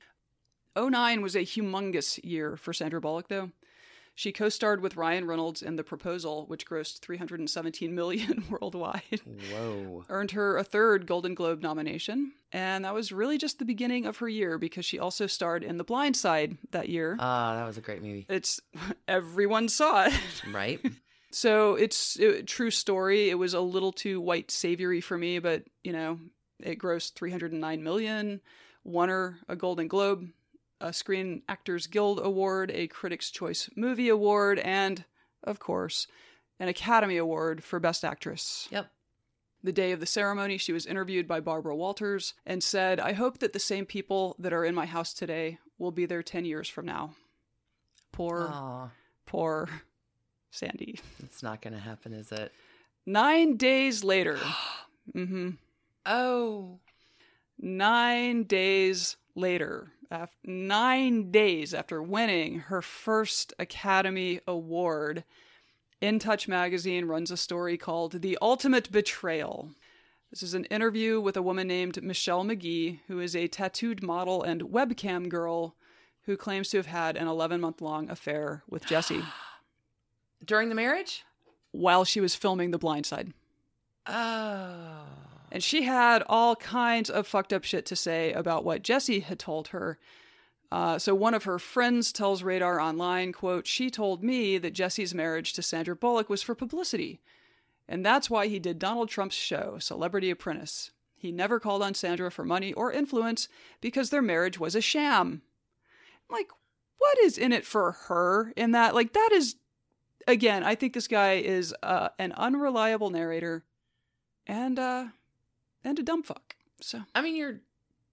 09 0.77 1.23
was 1.23 1.35
a 1.35 1.41
humongous 1.41 2.21
year 2.23 2.57
for 2.57 2.73
Sandra 2.73 3.01
Bullock, 3.01 3.29
though. 3.29 3.51
She 4.19 4.33
co-starred 4.33 4.81
with 4.81 4.97
Ryan 4.97 5.27
Reynolds 5.27 5.61
in 5.61 5.77
The 5.77 5.85
Proposal, 5.85 6.47
which 6.47 6.67
grossed 6.67 7.01
317 7.01 7.95
million 7.95 8.45
worldwide. 8.51 9.21
Whoa. 9.53 10.05
Earned 10.09 10.31
her 10.31 10.57
a 10.57 10.65
third 10.65 11.07
Golden 11.07 11.35
Globe 11.35 11.61
nomination, 11.63 12.33
and 12.51 12.87
that 12.87 12.95
was 12.95 13.13
really 13.13 13.37
just 13.37 13.59
the 13.59 13.67
beginning 13.67 14.07
of 14.07 14.17
her 14.17 14.29
year 14.29 14.57
because 14.57 14.87
she 14.87 14.99
also 14.99 15.27
starred 15.27 15.63
in 15.63 15.77
The 15.77 15.85
Blind 15.85 16.17
Side 16.17 16.57
that 16.71 16.89
year. 16.89 17.17
Ah, 17.21 17.57
that 17.57 17.67
was 17.67 17.77
a 17.77 17.83
great 17.83 18.01
movie. 18.03 18.25
it's 18.31 18.59
everyone 19.07 19.69
saw 19.69 20.07
it. 20.07 20.15
Right? 20.51 20.81
So 21.31 21.75
it's 21.75 22.19
a 22.19 22.43
true 22.43 22.71
story. 22.71 23.29
It 23.29 23.35
was 23.35 23.53
a 23.53 23.61
little 23.61 23.93
too 23.93 24.19
white 24.23 24.51
savory 24.51 25.03
for 25.03 25.19
me, 25.19 25.39
but 25.41 25.65
you 25.85 25.93
know, 25.93 26.19
it 26.61 26.79
grossed 26.79 27.13
309 27.17 27.83
million, 27.83 28.41
won 28.83 29.11
her 29.11 29.37
a 29.47 29.57
Golden 29.57 29.89
Globe, 29.89 30.27
a 30.81 30.93
Screen 30.93 31.43
Actors 31.49 31.87
Guild 31.87 32.21
Award, 32.23 32.71
a 32.73 32.87
Critics' 32.89 33.31
Choice 33.31 33.71
Movie 33.77 34.09
Award, 34.09 34.59
and 34.59 35.05
of 35.45 35.59
course, 35.59 36.07
an 36.59 36.69
Academy 36.69 37.17
Award 37.17 37.63
for 37.63 37.81
Best 37.81 38.05
Actress. 38.05 38.69
yep. 38.71 38.91
The 39.63 39.73
day 39.73 39.91
of 39.93 40.01
the 40.01 40.07
ceremony, 40.07 40.59
she 40.59 40.73
was 40.73 40.87
interviewed 40.87 41.27
by 41.27 41.41
Barbara 41.41 41.75
Walters 41.75 42.35
and 42.45 42.63
said, 42.63 43.01
I 43.01 43.15
hope 43.15 43.39
that 43.39 43.53
the 43.53 43.59
same 43.59 43.85
people 43.85 44.37
that 44.39 44.53
are 44.53 44.65
in 44.65 44.75
my 44.77 44.87
house 44.87 45.13
today 45.13 45.59
will 45.79 45.91
be 45.91 46.07
there 46.07 46.23
10 46.23 46.45
years 46.45 46.69
from 46.69 46.87
now. 46.87 47.17
Poor, 48.13 48.49
Aw, 48.49 48.91
poor 49.25 49.69
Sandy. 50.51 51.01
it's 51.23 51.43
not 51.43 51.63
going 51.63 51.75
to 51.75 51.81
happen, 51.81 52.13
is 52.13 52.31
it? 52.31 52.53
Nine 53.07 53.57
days 53.57 54.05
later. 54.05 54.39
mm 55.15 55.29
hmm. 55.29 55.51
Oh. 56.05 56.79
Nine 57.59 58.45
days 58.45 59.17
later. 59.35 59.93
Af- 60.11 60.37
nine 60.45 61.31
days 61.31 61.75
after 61.75 62.03
winning 62.03 62.61
her 62.61 62.81
first 62.83 63.53
Academy 63.59 64.41
Award, 64.47 65.25
In 66.01 66.19
Touch 66.19 66.47
magazine 66.49 67.07
runs 67.07 67.31
a 67.31 67.37
story 67.37 67.77
called 67.77 68.21
The 68.23 68.39
Ultimate 68.41 68.91
Betrayal. 68.93 69.71
This 70.31 70.43
is 70.43 70.55
an 70.55 70.65
interview 70.67 71.21
with 71.21 71.37
a 71.37 71.43
woman 71.43 71.67
named 71.69 72.03
Michelle 72.03 72.45
McGee, 72.45 73.01
who 73.09 73.21
is 73.21 73.35
a 73.35 73.49
tattooed 73.49 74.03
model 74.03 74.43
and 74.43 74.63
webcam 74.63 75.29
girl 75.29 75.75
who 76.25 76.37
claims 76.37 76.69
to 76.71 76.77
have 76.77 76.87
had 76.87 77.17
an 77.17 77.29
11 77.29 77.61
month 77.61 77.81
long 77.81 78.11
affair 78.11 78.63
with 78.69 78.85
Jesse 78.87 79.23
During 80.45 80.69
the 80.69 80.75
marriage? 80.75 81.25
while 81.73 82.05
she 82.05 82.21
was 82.21 82.35
filming 82.35 82.71
The 82.71 82.79
Blind 82.79 83.07
Side. 83.07 83.33
Oh. 84.07 85.03
And 85.57 85.65
she 85.65 85.85
had 85.85 86.23
all 86.27 86.55
kinds 86.55 87.09
of 87.09 87.27
fucked 87.27 87.51
up 87.51 87.65
shit 87.65 87.87
to 87.87 87.97
say 87.97 88.31
about 88.35 88.63
what 88.63 88.83
Jesse 88.83 89.21
had 89.21 89.39
told 89.39 89.69
her. 89.69 89.99
Uh, 90.71 90.99
so 90.99 91.15
one 91.15 91.33
of 91.33 91.45
her 91.45 91.59
friends 91.59 92.13
tells 92.13 92.43
Radar 92.43 92.79
Online, 92.79 93.33
quote, 93.33 93.67
she 93.67 93.89
told 93.89 94.23
me 94.23 94.59
that 94.59 94.75
Jesse's 94.75 95.15
marriage 95.15 95.55
to 95.55 95.63
Sandra 95.63 95.97
Bullock 95.97 96.29
was 96.29 96.43
for 96.43 96.55
publicity. 96.55 97.23
And 97.89 98.05
that's 98.05 98.29
why 98.29 98.49
he 98.49 98.59
did 98.59 98.79
Donald 98.79 99.09
Trump's 99.09 99.35
show, 99.35 99.79
Celebrity 99.79 100.29
Apprentice. 100.29 100.91
He 101.17 101.33
never 101.33 101.59
called 101.59 101.83
on 101.83 101.95
Sandra 101.95 102.31
for 102.31 102.45
money 102.45 102.75
or 102.75 102.93
influence 102.93 103.49
because 103.81 104.11
their 104.11 104.21
marriage 104.21 104.61
was 104.61 104.75
a 104.75 104.83
sham. 104.83 105.41
Like, 106.29 106.49
what 106.99 107.19
is 107.21 107.39
in 107.39 107.55
it 107.55 107.65
for 107.65 107.93
her 108.09 108.53
in 108.59 108.73
that? 108.73 108.95
Like, 108.95 109.15
that 109.15 109.31
is, 109.33 109.57
again, 110.29 110.65
I 110.65 110.75
think 110.75 110.93
this 110.93 111.09
guy 111.09 111.37
is 111.37 111.75
uh, 111.83 112.11
an 112.19 112.33
unreliable 112.33 113.09
narrator 113.09 113.65
and 114.47 114.79
uh 114.79 115.07
and 115.87 115.99
a 115.99 116.03
dumb 116.03 116.23
fuck. 116.23 116.57
So 116.81 117.03
I 117.15 117.23
mean, 117.23 117.37
you're 117.37 117.61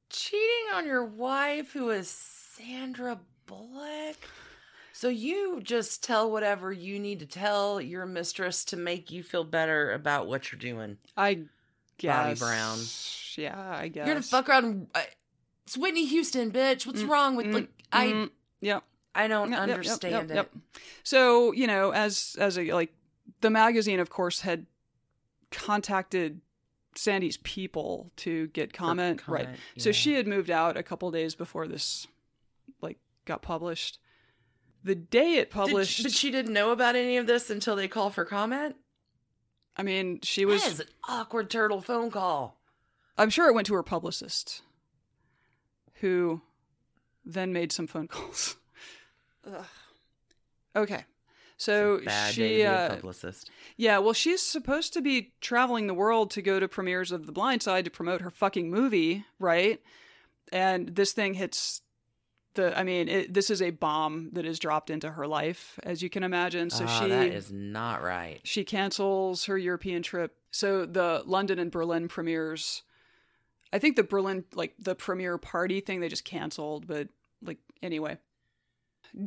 cheating 0.10 0.74
on 0.76 0.86
your 0.86 1.04
wife, 1.04 1.74
who 1.74 1.90
is 1.90 2.08
Sandra 2.10 3.20
Bullock. 3.48 4.18
So 4.94 5.10
you 5.10 5.60
just 5.62 6.04
tell 6.04 6.32
whatever 6.32 6.72
you 6.72 7.00
need 7.00 7.20
to 7.20 7.26
tell 7.26 7.82
your 7.82 8.06
mistress 8.06 8.64
to 8.66 8.78
make 8.78 9.12
you 9.12 9.24
feel 9.24 9.44
better 9.44 9.92
about 9.92 10.28
what 10.28 10.52
you're 10.52 10.60
doing. 10.60 10.98
I 11.18 11.46
guess 11.98 12.40
Brown. 12.40 12.80
Yeah, 13.36 13.76
I 13.76 13.88
guess 13.88 14.06
You're 14.06 14.16
gonna 14.16 14.22
fuck 14.22 14.48
around. 14.48 14.66
and- 14.66 14.88
uh, 14.94 15.02
It's 15.66 15.78
Whitney 15.78 16.06
Houston, 16.06 16.52
bitch. 16.52 16.86
What's 16.86 17.02
mm, 17.02 17.10
wrong 17.10 17.36
with 17.36 17.48
mm, 17.48 17.54
like 17.54 17.70
I? 17.92 18.08
Mm, 18.08 18.30
yep. 18.62 18.84
I 19.16 19.28
don't 19.28 19.52
yep, 19.52 19.60
understand 19.60 20.30
yep, 20.30 20.36
yep. 20.36 20.52
it. 20.56 20.82
So 21.04 21.52
you 21.54 21.66
know, 21.66 21.92
as 21.92 22.36
as 22.40 22.58
a 22.60 22.72
like 22.72 22.94
the 23.42 23.50
magazine, 23.50 24.00
of 24.00 24.10
course, 24.12 24.42
had 24.42 24.68
contacted 25.52 26.42
Sandy's 26.96 27.38
people 27.38 28.12
to 28.18 28.48
get 28.48 28.74
comment. 28.74 29.22
right. 29.28 29.46
comment, 29.46 29.60
So 29.78 29.92
she 29.92 30.14
had 30.14 30.28
moved 30.28 30.50
out 30.50 30.78
a 30.78 30.84
couple 30.84 31.10
days 31.12 31.36
before 31.36 31.68
this 31.68 32.08
like 32.82 32.98
got 33.26 33.42
published. 33.42 34.00
The 34.84 34.96
day 34.96 35.36
it 35.36 35.50
published, 35.50 35.92
she- 35.98 36.04
but 36.04 36.12
she 36.12 36.30
didn't 36.32 36.54
know 36.54 36.72
about 36.72 36.96
any 36.96 37.18
of 37.18 37.26
this 37.28 37.50
until 37.50 37.76
they 37.76 37.88
call 37.88 38.10
for 38.10 38.26
comment. 38.26 38.76
I 39.76 39.84
mean, 39.84 40.20
she 40.22 40.46
was. 40.46 40.62
That 40.64 40.72
is 40.74 40.80
an 40.82 40.88
awkward 41.08 41.50
turtle 41.50 41.82
phone 41.82 42.12
call. 42.12 42.60
I'm 43.18 43.30
sure 43.30 43.48
it 43.48 43.54
went 43.54 43.68
to 43.68 43.74
her 43.76 43.84
publicist, 43.84 44.62
who 45.96 46.42
then 47.26 47.54
made 47.54 47.72
some 47.72 47.88
phone 47.88 48.08
calls. 48.08 48.58
Ugh. 49.48 49.66
Okay. 50.76 51.06
So 51.64 52.02
Bad 52.04 52.34
she, 52.34 52.42
day 52.42 52.48
to 52.50 52.56
be 52.56 52.62
a 52.64 52.74
uh, 52.74 52.90
publicist. 52.90 53.50
yeah, 53.78 53.98
well, 54.00 54.14
she's 54.14 54.42
supposed 54.42 54.92
to 54.94 55.02
be 55.02 55.32
traveling 55.40 55.88
the 55.88 55.94
world 55.94 56.30
to 56.32 56.42
go 56.42 56.60
to 56.60 56.68
premieres 56.68 57.12
of 57.12 57.26
The 57.26 57.32
Blind 57.32 57.64
Side 57.64 57.86
to 57.86 57.92
promote 57.92 58.22
her 58.22 58.30
fucking 58.32 58.70
movie, 58.70 59.26
right? 59.40 59.80
And 60.52 60.90
this 60.96 61.14
thing 61.14 61.36
hits 61.36 61.82
the. 62.56 62.78
I 62.78 62.84
mean, 62.84 63.08
it, 63.08 63.34
this 63.34 63.50
is 63.50 63.62
a 63.62 63.70
bomb 63.72 64.32
that 64.34 64.46
is 64.46 64.60
dropped 64.60 64.90
into 64.90 65.12
her 65.12 65.26
life, 65.26 65.80
as 65.84 66.02
you 66.04 66.10
can 66.10 66.24
imagine. 66.24 66.70
So 66.70 66.86
Ah, 66.88 67.00
she 67.00 67.10
that 67.10 67.28
is 67.28 67.52
not 67.52 68.04
right. 68.04 68.40
she 68.44 68.64
cancels 68.64 69.46
her 69.46 69.58
European 69.58 70.04
trip. 70.04 70.36
So 70.52 70.86
the 70.86 71.24
London 71.26 71.58
and 71.60 71.72
Berlin 71.72 72.08
premieres, 72.08 72.84
I 73.72 73.80
think 73.80 73.96
the 73.96 74.04
Berlin, 74.04 74.44
like 74.54 74.74
the 74.78 74.96
premiere 74.96 75.38
party 75.38 75.80
thing, 75.80 76.02
they 76.02 76.10
just 76.10 76.26
canceled. 76.26 76.86
But 76.88 77.08
like, 77.42 77.58
anyway. 77.82 78.18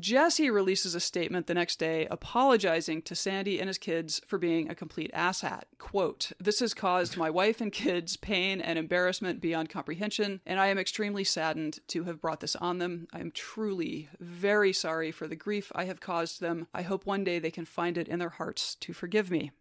Jesse 0.00 0.50
releases 0.50 0.96
a 0.96 1.00
statement 1.00 1.46
the 1.46 1.54
next 1.54 1.78
day 1.78 2.06
apologizing 2.10 3.02
to 3.02 3.14
Sandy 3.14 3.60
and 3.60 3.68
his 3.68 3.78
kids 3.78 4.20
for 4.26 4.36
being 4.36 4.68
a 4.68 4.74
complete 4.74 5.12
asshat. 5.14 5.62
Quote, 5.78 6.32
This 6.40 6.58
has 6.58 6.74
caused 6.74 7.16
my 7.16 7.30
wife 7.30 7.60
and 7.60 7.72
kids 7.72 8.16
pain 8.16 8.60
and 8.60 8.78
embarrassment 8.78 9.40
beyond 9.40 9.70
comprehension, 9.70 10.40
and 10.44 10.58
I 10.58 10.66
am 10.68 10.78
extremely 10.78 11.22
saddened 11.22 11.78
to 11.88 12.04
have 12.04 12.20
brought 12.20 12.40
this 12.40 12.56
on 12.56 12.78
them. 12.78 13.06
I 13.12 13.20
am 13.20 13.30
truly 13.30 14.08
very 14.18 14.72
sorry 14.72 15.12
for 15.12 15.28
the 15.28 15.36
grief 15.36 15.70
I 15.74 15.84
have 15.84 16.00
caused 16.00 16.40
them. 16.40 16.66
I 16.74 16.82
hope 16.82 17.06
one 17.06 17.22
day 17.22 17.38
they 17.38 17.52
can 17.52 17.64
find 17.64 17.96
it 17.96 18.08
in 18.08 18.18
their 18.18 18.30
hearts 18.30 18.74
to 18.76 18.92
forgive 18.92 19.30
me. 19.30 19.52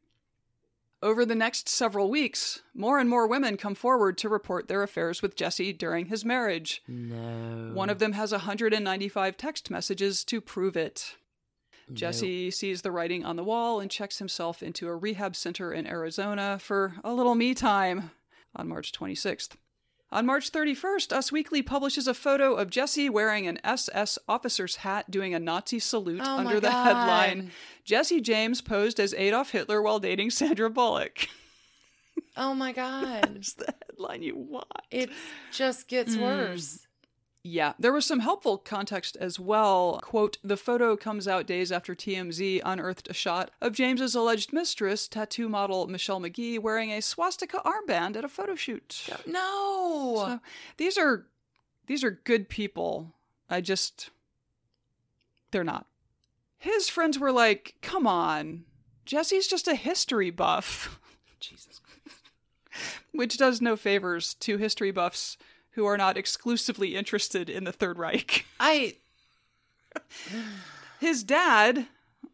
Over 1.03 1.25
the 1.25 1.35
next 1.35 1.69
several 1.69 2.09
weeks, 2.09 2.61
more 2.73 2.99
and 2.99 3.09
more 3.09 3.27
women 3.27 3.57
come 3.57 3.75
forward 3.75 4.17
to 4.19 4.29
report 4.29 4.67
their 4.67 4.81
affairs 4.81 5.21
with 5.21 5.35
Jesse 5.35 5.73
during 5.73 6.07
his 6.07 6.25
marriage. 6.25 6.81
No. 6.87 7.71
One 7.73 7.89
of 7.89 7.99
them 7.99 8.13
has 8.13 8.31
195 8.31 9.37
text 9.37 9.69
messages 9.69 10.23
to 10.25 10.41
prove 10.41 10.75
it. 10.75 11.15
Jesse 11.93 12.49
sees 12.49 12.81
the 12.81 12.91
writing 12.91 13.23
on 13.23 13.35
the 13.35 13.43
wall 13.43 13.79
and 13.79 13.91
checks 13.91 14.17
himself 14.17 14.63
into 14.63 14.87
a 14.87 14.95
rehab 14.95 15.35
center 15.35 15.71
in 15.71 15.85
Arizona 15.85 16.57
for 16.59 16.95
a 17.03 17.13
little 17.13 17.35
me 17.35 17.53
time 17.53 18.09
on 18.55 18.67
March 18.67 18.91
26th. 18.91 19.49
On 20.11 20.25
March 20.25 20.51
31st, 20.51 21.11
Us 21.11 21.31
Weekly 21.31 21.61
publishes 21.61 22.07
a 22.07 22.13
photo 22.13 22.53
of 22.53 22.69
Jesse 22.69 23.09
wearing 23.09 23.47
an 23.47 23.59
SS 23.63 24.19
officer's 24.29 24.77
hat 24.77 25.09
doing 25.09 25.33
a 25.33 25.39
Nazi 25.39 25.79
salute 25.79 26.21
Oh 26.23 26.37
under 26.37 26.59
the 26.59 26.69
God. 26.69 26.85
headline 26.85 27.51
Jesse 27.83 28.21
James 28.21 28.61
posed 28.61 28.99
as 28.99 29.13
Adolf 29.15 29.51
Hitler 29.51 29.81
while 29.81 29.99
dating 29.99 30.29
Sandra 30.29 30.69
Bullock. 30.69 31.27
Oh 32.37 32.53
my 32.53 32.71
god. 32.71 33.31
It's 33.35 33.53
the 33.53 33.73
headline 33.87 34.21
you 34.23 34.35
want. 34.37 34.67
it 34.91 35.09
just 35.51 35.87
gets 35.87 36.15
mm. 36.15 36.21
worse. 36.21 36.84
Yeah, 37.47 37.73
there 37.77 37.93
was 37.93 38.07
some 38.07 38.21
helpful 38.21 38.57
context 38.57 39.15
as 39.17 39.39
well. 39.39 39.99
Quote, 40.01 40.39
the 40.43 40.57
photo 40.57 40.97
comes 40.97 41.27
out 41.27 41.45
days 41.45 41.71
after 41.71 41.93
TMZ 41.93 42.59
unearthed 42.65 43.07
a 43.07 43.13
shot 43.13 43.51
of 43.61 43.73
James's 43.73 44.15
alleged 44.15 44.51
mistress, 44.51 45.07
tattoo 45.07 45.47
model 45.47 45.85
Michelle 45.85 46.19
McGee, 46.19 46.57
wearing 46.57 46.91
a 46.91 47.03
swastika 47.03 47.61
armband 47.63 48.15
at 48.15 48.25
a 48.25 48.29
photo 48.29 48.55
shoot. 48.55 49.07
No. 49.27 50.23
So 50.25 50.39
these 50.77 50.97
are 50.97 51.27
these 51.85 52.03
are 52.03 52.19
good 52.23 52.49
people. 52.49 53.13
I 53.47 53.61
just 53.61 54.09
they're 55.51 55.63
not. 55.63 55.85
His 56.57 56.89
friends 56.89 57.19
were 57.19 57.31
like, 57.31 57.75
"Come 57.83 58.07
on. 58.07 58.63
Jesse's 59.05 59.45
just 59.45 59.67
a 59.67 59.75
history 59.75 60.31
buff." 60.31 60.99
Jesus. 61.39 61.79
Which 63.11 63.37
does 63.37 63.61
no 63.61 63.75
favors 63.75 64.33
to 64.33 64.57
history 64.57 64.89
buffs 64.89 65.37
who 65.75 65.85
are 65.85 65.97
not 65.97 66.17
exclusively 66.17 66.95
interested 66.95 67.49
in 67.49 67.63
the 67.63 67.71
Third 67.71 67.97
Reich. 67.97 68.45
I 68.59 68.95
His 70.99 71.23
dad, 71.23 71.87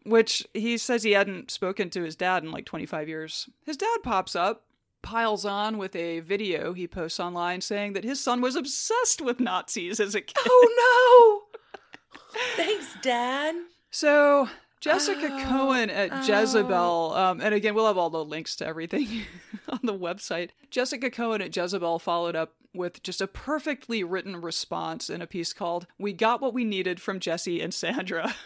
which 0.04 0.46
he 0.54 0.78
says 0.78 1.04
he 1.04 1.12
hadn't 1.12 1.52
spoken 1.52 1.90
to 1.92 2.04
his 2.04 2.16
dad 2.16 2.44
in 2.44 2.52
like 2.52 2.66
25 2.66 3.10
years, 3.10 3.50
his 3.66 3.78
dad 3.78 3.98
pops 4.04 4.36
up, 4.36 4.64
piles 5.02 5.46
on 5.46 5.78
with 5.78 5.96
a 5.96 6.20
video 6.20 6.74
he 6.74 6.88
posts 6.88 7.20
online 7.20 7.62
saying 7.62 7.94
that 7.94 8.04
his 8.04 8.20
son 8.20 8.42
was 8.42 8.56
obsessed 8.56 9.22
with 9.22 9.40
Nazis 9.40 10.00
as 10.00 10.16
a 10.16 10.22
kid. 10.22 10.36
Oh 10.48 11.48
no. 11.52 11.60
Thanks, 12.56 12.96
Dad. 13.02 13.56
So 13.90 14.48
Jessica 14.80 15.30
Oh, 15.32 15.44
Cohen 15.44 15.90
at 15.90 16.28
Jezebel, 16.28 17.14
um, 17.14 17.42
and 17.42 17.54
again, 17.54 17.76
we'll 17.76 17.88
have 17.88 17.98
all 17.98 18.10
the 18.10 18.24
links 18.24 18.56
to 18.58 18.66
everything 18.66 19.24
on 19.70 19.80
the 19.84 19.94
website. 19.94 20.50
Jessica 20.70 21.10
Coen 21.12 21.44
at 21.44 21.56
Jezebel 21.56 22.00
followed 22.00 22.36
up 22.36 22.54
with 22.74 23.04
just 23.04 23.22
a 23.22 23.28
perfectly 23.28 24.04
written 24.04 24.40
response 24.42 25.10
in 25.10 25.22
a 25.22 25.28
piece 25.28 25.54
called 25.54 25.88
"We 25.98 26.14
Got 26.14 26.42
What 26.42 26.54
We 26.54 26.64
Needed 26.64 27.02
from 27.02 27.20
Jesse 27.20 27.62
and 27.62 27.74
Sandra." 27.74 28.36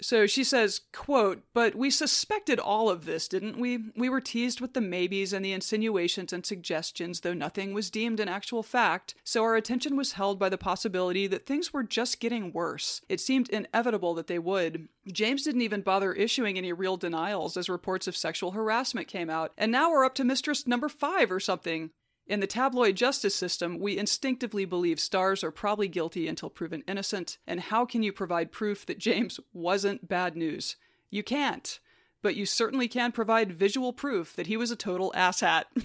So 0.00 0.26
she 0.26 0.44
says, 0.44 0.82
quote, 0.92 1.42
but 1.54 1.74
we 1.74 1.90
suspected 1.90 2.58
all 2.58 2.90
of 2.90 3.06
this, 3.06 3.28
didn't 3.28 3.58
we? 3.58 3.90
We 3.96 4.08
were 4.08 4.20
teased 4.20 4.60
with 4.60 4.74
the 4.74 4.80
maybes 4.80 5.32
and 5.32 5.44
the 5.44 5.52
insinuations 5.52 6.32
and 6.32 6.44
suggestions, 6.44 7.20
though 7.20 7.32
nothing 7.34 7.72
was 7.72 7.90
deemed 7.90 8.20
an 8.20 8.28
actual 8.28 8.62
fact, 8.62 9.14
so 9.24 9.42
our 9.42 9.56
attention 9.56 9.96
was 9.96 10.12
held 10.12 10.38
by 10.38 10.48
the 10.48 10.58
possibility 10.58 11.26
that 11.28 11.46
things 11.46 11.72
were 11.72 11.82
just 11.82 12.20
getting 12.20 12.52
worse. 12.52 13.00
It 13.08 13.20
seemed 13.20 13.48
inevitable 13.48 14.14
that 14.14 14.26
they 14.26 14.38
would. 14.38 14.88
James 15.10 15.44
didn't 15.44 15.62
even 15.62 15.80
bother 15.80 16.12
issuing 16.12 16.58
any 16.58 16.72
real 16.72 16.96
denials 16.96 17.56
as 17.56 17.68
reports 17.68 18.06
of 18.06 18.16
sexual 18.16 18.50
harassment 18.50 19.08
came 19.08 19.30
out, 19.30 19.52
and 19.56 19.72
now 19.72 19.90
we're 19.90 20.04
up 20.04 20.14
to 20.16 20.24
mistress 20.24 20.66
number 20.66 20.88
five 20.88 21.32
or 21.32 21.40
something. 21.40 21.90
In 22.26 22.40
the 22.40 22.46
tabloid 22.46 22.96
justice 22.96 23.36
system, 23.36 23.78
we 23.78 23.96
instinctively 23.96 24.64
believe 24.64 24.98
stars 24.98 25.44
are 25.44 25.52
probably 25.52 25.86
guilty 25.86 26.26
until 26.26 26.50
proven 26.50 26.82
innocent. 26.88 27.38
And 27.46 27.60
how 27.60 27.84
can 27.84 28.02
you 28.02 28.12
provide 28.12 28.50
proof 28.50 28.84
that 28.86 28.98
James 28.98 29.38
wasn't 29.52 30.08
bad 30.08 30.36
news? 30.36 30.76
You 31.08 31.22
can't. 31.22 31.78
But 32.22 32.34
you 32.34 32.44
certainly 32.44 32.88
can 32.88 33.12
provide 33.12 33.52
visual 33.52 33.92
proof 33.92 34.34
that 34.34 34.48
he 34.48 34.56
was 34.56 34.70
a 34.70 34.76
total 34.76 35.12
asshat. 35.16 35.64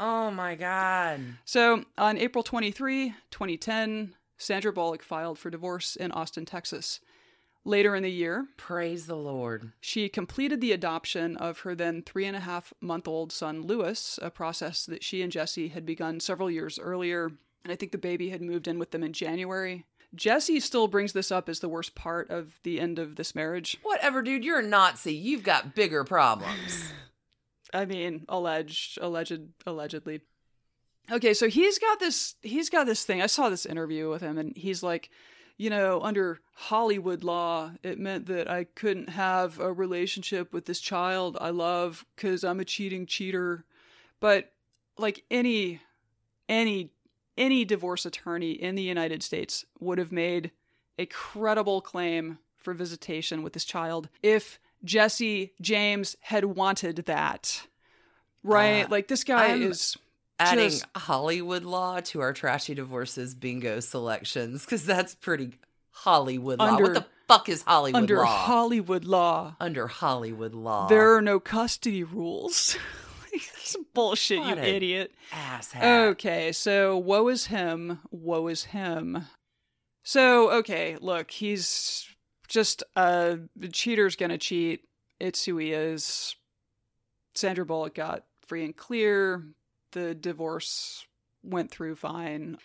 Oh 0.00 0.30
my 0.30 0.54
god. 0.54 1.20
so, 1.44 1.84
on 1.96 2.18
April 2.18 2.44
23, 2.44 3.14
2010, 3.32 4.14
Sandra 4.36 4.72
Bullock 4.72 5.02
filed 5.02 5.40
for 5.40 5.50
divorce 5.50 5.96
in 5.96 6.12
Austin, 6.12 6.44
Texas. 6.44 7.00
Later 7.68 7.94
in 7.94 8.02
the 8.02 8.10
year, 8.10 8.46
Praise 8.56 9.06
the 9.06 9.14
Lord. 9.14 9.72
she 9.78 10.08
completed 10.08 10.62
the 10.62 10.72
adoption 10.72 11.36
of 11.36 11.60
her 11.60 11.74
then 11.74 12.00
three 12.00 12.24
and 12.24 12.34
a 12.34 12.40
half 12.40 12.72
month 12.80 13.06
old 13.06 13.30
son, 13.30 13.60
Lewis, 13.60 14.18
a 14.22 14.30
process 14.30 14.86
that 14.86 15.04
she 15.04 15.20
and 15.20 15.30
Jesse 15.30 15.68
had 15.68 15.84
begun 15.84 16.18
several 16.18 16.50
years 16.50 16.78
earlier. 16.78 17.26
And 17.64 17.70
I 17.70 17.76
think 17.76 17.92
the 17.92 17.98
baby 17.98 18.30
had 18.30 18.40
moved 18.40 18.68
in 18.68 18.78
with 18.78 18.90
them 18.90 19.02
in 19.02 19.12
January. 19.12 19.84
Jesse 20.14 20.60
still 20.60 20.88
brings 20.88 21.12
this 21.12 21.30
up 21.30 21.46
as 21.46 21.60
the 21.60 21.68
worst 21.68 21.94
part 21.94 22.30
of 22.30 22.58
the 22.62 22.80
end 22.80 22.98
of 22.98 23.16
this 23.16 23.34
marriage. 23.34 23.76
Whatever, 23.82 24.22
dude. 24.22 24.46
You're 24.46 24.60
a 24.60 24.66
Nazi. 24.66 25.12
You've 25.12 25.42
got 25.42 25.74
bigger 25.74 26.04
problems. 26.04 26.90
I 27.74 27.84
mean, 27.84 28.24
alleged, 28.30 28.98
alleged, 29.02 29.42
allegedly. 29.66 30.22
Okay, 31.10 31.34
so 31.34 31.48
he's 31.48 31.78
got 31.78 32.00
this. 32.00 32.34
He's 32.40 32.70
got 32.70 32.86
this 32.86 33.04
thing. 33.04 33.20
I 33.20 33.26
saw 33.26 33.50
this 33.50 33.66
interview 33.66 34.08
with 34.08 34.22
him, 34.22 34.38
and 34.38 34.56
he's 34.56 34.82
like, 34.82 35.10
you 35.58 35.68
know, 35.68 36.00
under 36.00 36.40
Hollywood 36.54 37.24
law, 37.24 37.72
it 37.82 37.98
meant 37.98 38.26
that 38.26 38.48
I 38.48 38.64
couldn't 38.64 39.10
have 39.10 39.58
a 39.58 39.72
relationship 39.72 40.52
with 40.52 40.64
this 40.64 40.80
child 40.80 41.36
I 41.40 41.50
love 41.50 42.06
because 42.14 42.44
I'm 42.44 42.60
a 42.60 42.64
cheating 42.64 43.04
cheater. 43.06 43.64
But 44.20 44.52
like 44.96 45.24
any, 45.30 45.80
any, 46.48 46.90
any 47.36 47.64
divorce 47.64 48.06
attorney 48.06 48.52
in 48.52 48.76
the 48.76 48.82
United 48.82 49.22
States 49.22 49.64
would 49.80 49.98
have 49.98 50.12
made 50.12 50.52
a 50.96 51.06
credible 51.06 51.80
claim 51.80 52.38
for 52.56 52.72
visitation 52.72 53.42
with 53.42 53.52
this 53.52 53.64
child 53.64 54.08
if 54.22 54.60
Jesse 54.84 55.52
James 55.60 56.16
had 56.20 56.44
wanted 56.44 56.96
that. 57.06 57.66
Right? 58.44 58.84
Uh, 58.84 58.88
like 58.90 59.08
this 59.08 59.24
guy 59.24 59.48
I'm 59.48 59.62
is 59.62 59.96
Adding 60.40 60.70
just- 60.70 60.86
Hollywood 60.96 61.64
law 61.64 62.00
to 62.00 62.20
our 62.20 62.32
trashy 62.32 62.74
divorces 62.74 63.34
bingo 63.34 63.80
selections 63.80 64.64
because 64.64 64.84
that's 64.84 65.14
pretty 65.14 65.54
Hollywood 65.90 66.58
law. 66.60 66.78
What 66.78 66.94
the 66.94 67.06
fuck 67.26 67.48
is 67.48 67.62
Hollywood 67.62 68.02
under 68.02 68.18
law? 68.18 68.22
Under 68.22 68.36
Hollywood 68.36 69.04
law. 69.04 69.56
under 69.60 69.86
Hollywood 69.88 70.54
law. 70.54 70.86
There 70.88 71.14
are 71.16 71.22
no 71.22 71.40
custody 71.40 72.04
rules. 72.04 72.76
That's 73.32 73.76
bullshit, 73.92 74.38
What 74.38 74.56
you 74.56 74.62
idiot. 74.62 75.12
asshat. 75.32 76.08
Okay, 76.12 76.52
so 76.52 76.96
woe 76.96 77.28
is 77.28 77.46
him, 77.46 77.98
woe 78.10 78.46
is 78.48 78.64
him. 78.64 79.26
So, 80.02 80.50
okay, 80.52 80.96
look, 81.00 81.30
he's 81.30 82.06
just 82.48 82.82
uh 82.96 83.36
the 83.56 83.68
cheater's 83.68 84.16
gonna 84.16 84.38
cheat. 84.38 84.84
It's 85.20 85.44
who 85.44 85.58
he 85.58 85.72
is. 85.72 86.34
Sandra 87.34 87.66
Bullock 87.66 87.94
got 87.94 88.24
free 88.46 88.64
and 88.64 88.74
clear. 88.74 89.44
The 89.92 90.14
divorce 90.14 91.06
went 91.42 91.70
through 91.70 91.96
fine. 91.96 92.58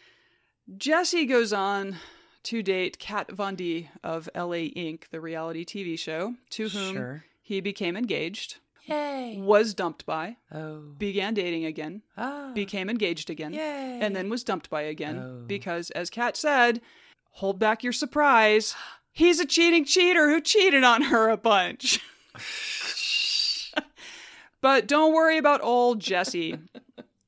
Jesse 0.77 1.25
goes 1.25 1.53
on 1.53 1.97
to 2.43 2.61
date 2.61 2.99
Kat 2.99 3.31
Von 3.31 3.55
D 3.55 3.89
of 4.03 4.29
LA 4.35 4.67
Ink., 4.75 5.07
the 5.11 5.21
reality 5.21 5.63
TV 5.65 5.97
show, 5.97 6.35
to 6.51 6.67
whom 6.69 6.93
Sure. 6.93 7.25
he 7.41 7.61
became 7.61 7.95
engaged. 7.95 8.57
Yay. 8.85 9.37
was 9.39 9.73
dumped 9.73 10.05
by, 10.05 10.35
Oh. 10.53 10.79
began 10.97 11.33
dating 11.33 11.63
again, 11.63 12.01
Ah. 12.17 12.51
became 12.53 12.89
engaged 12.89 13.29
again, 13.29 13.53
Yay. 13.53 13.99
and 14.01 14.13
then 14.13 14.29
was 14.29 14.43
dumped 14.43 14.69
by 14.69 14.81
again 14.81 15.17
Oh. 15.17 15.43
because, 15.47 15.89
as 15.91 16.09
Kat 16.09 16.35
said, 16.35 16.81
hold 17.31 17.57
back 17.59 17.81
your 17.81 17.93
surprise. 17.93 18.75
He's 19.13 19.39
a 19.39 19.45
cheating 19.45 19.85
cheater 19.85 20.29
who 20.29 20.41
cheated 20.41 20.83
on 20.83 21.03
her 21.03 21.29
a 21.29 21.37
bunch. 21.37 22.01
but 24.61 24.85
don't 24.85 25.13
worry 25.13 25.37
about 25.37 25.61
old 25.63 26.01
Jesse. 26.01 26.57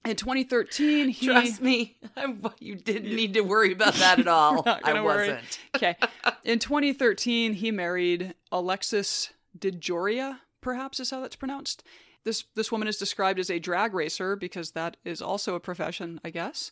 In 0.06 0.16
2013, 0.16 1.10
he 1.10 1.26
Trust 1.26 1.62
me, 1.62 1.98
you 2.60 2.76
didn't 2.76 3.16
need 3.16 3.34
to 3.34 3.42
worry 3.42 3.72
about 3.72 3.96
that 3.96 4.20
at 4.20 4.28
all. 4.28 4.64
I 4.84 4.94
worry. 4.94 5.30
wasn't. 5.30 5.60
okay. 5.76 5.96
In 6.44 6.60
2013, 6.60 7.54
he 7.54 7.72
married 7.72 8.36
Alexis 8.52 9.32
DeJoria, 9.58 10.40
perhaps 10.62 11.00
is 11.00 11.10
how 11.10 11.22
that's 11.22 11.36
pronounced. 11.36 11.84
This 12.24 12.46
this 12.56 12.72
woman 12.72 12.88
is 12.88 12.98
described 12.98 13.40
as 13.40 13.50
a 13.50 13.60
drag 13.60 13.94
racer 13.94 14.36
because 14.36 14.72
that 14.72 14.98
is 15.04 15.22
also 15.22 15.56
a 15.56 15.60
profession, 15.60 16.20
I 16.24 16.30
guess. 16.30 16.72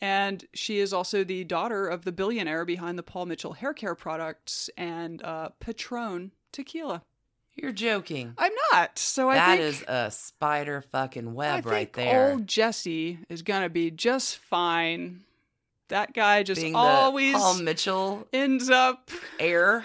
And 0.00 0.44
she 0.52 0.80
is 0.80 0.92
also 0.92 1.22
the 1.22 1.44
daughter 1.44 1.86
of 1.86 2.04
the 2.04 2.10
billionaire 2.10 2.64
behind 2.64 2.98
the 2.98 3.04
Paul 3.04 3.26
Mitchell 3.26 3.52
hair 3.52 3.72
care 3.72 3.94
products 3.94 4.68
and 4.76 5.22
uh, 5.22 5.50
Patron 5.60 6.32
tequila. 6.50 7.02
You're 7.54 7.72
joking. 7.72 8.34
I'm 8.38 8.52
not. 8.72 8.98
So 8.98 9.28
I 9.28 9.34
That 9.34 9.58
think 9.58 9.60
is 9.68 9.84
a 9.86 10.10
spider 10.10 10.80
fucking 10.90 11.34
web 11.34 11.50
I 11.52 11.60
think 11.60 11.66
right 11.72 11.92
there. 11.92 12.30
old 12.32 12.46
Jesse 12.46 13.18
is 13.28 13.42
gonna 13.42 13.68
be 13.68 13.90
just 13.90 14.38
fine. 14.38 15.20
That 15.88 16.14
guy 16.14 16.42
just 16.42 16.60
Being 16.62 16.74
always 16.74 17.34
Paul 17.34 17.54
Mitchell 17.58 18.26
ends 18.32 18.70
up 18.70 19.10
heir. 19.38 19.84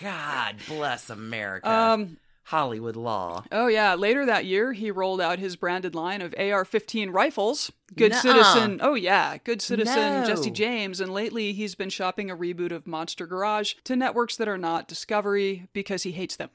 God 0.00 0.56
bless 0.68 1.08
America. 1.10 1.70
um 1.70 2.18
Hollywood 2.44 2.96
law. 2.96 3.44
Oh 3.52 3.68
yeah, 3.68 3.94
later 3.94 4.26
that 4.26 4.44
year 4.44 4.72
he 4.72 4.90
rolled 4.90 5.20
out 5.20 5.38
his 5.38 5.54
branded 5.56 5.94
line 5.94 6.20
of 6.20 6.34
AR-15 6.36 7.12
rifles. 7.12 7.70
Good 7.96 8.10
Nuh-uh. 8.10 8.20
citizen. 8.20 8.80
Oh 8.82 8.94
yeah, 8.94 9.36
good 9.38 9.62
citizen 9.62 10.20
No. 10.22 10.26
Jesse 10.26 10.50
James 10.50 11.00
and 11.00 11.12
lately 11.14 11.52
he's 11.52 11.74
been 11.76 11.90
shopping 11.90 12.28
a 12.30 12.36
reboot 12.36 12.72
of 12.72 12.86
Monster 12.88 13.26
Garage 13.26 13.74
to 13.84 13.94
networks 13.96 14.36
that 14.36 14.48
are 14.48 14.58
not 14.58 14.88
Discovery 14.88 15.68
because 15.72 16.02
he 16.02 16.10
hates 16.12 16.36
them. 16.36 16.50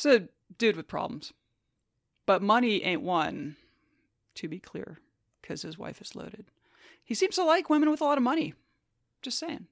So, 0.00 0.28
dude 0.56 0.76
with 0.76 0.88
problems. 0.88 1.34
But 2.24 2.40
money 2.40 2.82
ain't 2.82 3.02
one, 3.02 3.56
to 4.36 4.48
be 4.48 4.58
clear, 4.58 4.98
cuz 5.42 5.60
his 5.60 5.76
wife 5.76 6.00
is 6.00 6.16
loaded. 6.16 6.46
He 7.04 7.14
seems 7.14 7.34
to 7.34 7.44
like 7.44 7.68
women 7.68 7.90
with 7.90 8.00
a 8.00 8.04
lot 8.04 8.16
of 8.16 8.24
money. 8.24 8.54
Just 9.20 9.38
saying. 9.38 9.66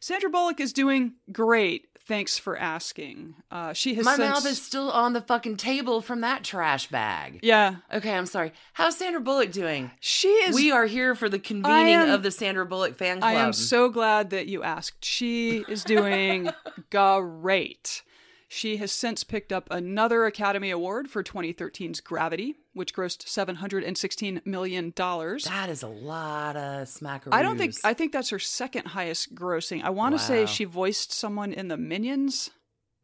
Sandra 0.00 0.30
Bullock 0.30 0.60
is 0.60 0.72
doing 0.72 1.14
great. 1.32 1.86
Thanks 2.06 2.38
for 2.38 2.56
asking. 2.56 3.34
Uh, 3.50 3.72
she 3.72 3.94
has 3.94 4.04
My 4.04 4.14
since- 4.14 4.28
mouth 4.30 4.46
is 4.46 4.62
still 4.62 4.92
on 4.92 5.12
the 5.12 5.20
fucking 5.20 5.56
table 5.56 6.00
from 6.02 6.20
that 6.20 6.44
trash 6.44 6.86
bag. 6.86 7.40
yeah. 7.42 7.76
Okay, 7.92 8.14
I'm 8.14 8.26
sorry. 8.26 8.52
How's 8.74 8.96
Sandra 8.96 9.20
Bullock 9.20 9.50
doing? 9.50 9.90
She 9.98 10.28
is. 10.28 10.54
we 10.54 10.70
are 10.70 10.86
here 10.86 11.16
for 11.16 11.28
the 11.28 11.40
convening 11.40 11.94
am- 11.94 12.10
of 12.10 12.22
the 12.22 12.30
Sandra 12.30 12.64
Bullock 12.64 12.94
fan 12.94 13.18
club. 13.18 13.28
I 13.28 13.34
am 13.34 13.52
so 13.52 13.88
glad 13.88 14.30
that 14.30 14.46
you 14.46 14.62
asked. 14.62 15.04
She 15.04 15.64
is 15.68 15.82
doing 15.82 16.50
great. 16.90 18.02
She 18.50 18.78
has 18.78 18.90
since 18.90 19.24
picked 19.24 19.52
up 19.52 19.68
another 19.70 20.24
Academy 20.24 20.70
Award 20.70 21.10
for 21.10 21.22
2013's 21.22 22.00
Gravity, 22.00 22.54
which 22.72 22.94
grossed 22.94 23.26
$716 23.26 24.46
million. 24.46 24.92
That 24.96 25.68
is 25.68 25.82
a 25.82 25.88
lot 25.88 26.56
of 26.56 26.88
smackaroos. 26.88 27.32
I 27.34 27.42
don't 27.42 27.58
think, 27.58 27.74
I 27.84 27.92
think 27.92 28.12
that's 28.12 28.30
her 28.30 28.38
second 28.38 28.86
highest 28.86 29.34
grossing. 29.34 29.82
I 29.84 29.90
want 29.90 30.14
to 30.14 30.18
say 30.18 30.46
she 30.46 30.64
voiced 30.64 31.12
someone 31.12 31.52
in 31.52 31.68
the 31.68 31.76
Minions, 31.76 32.48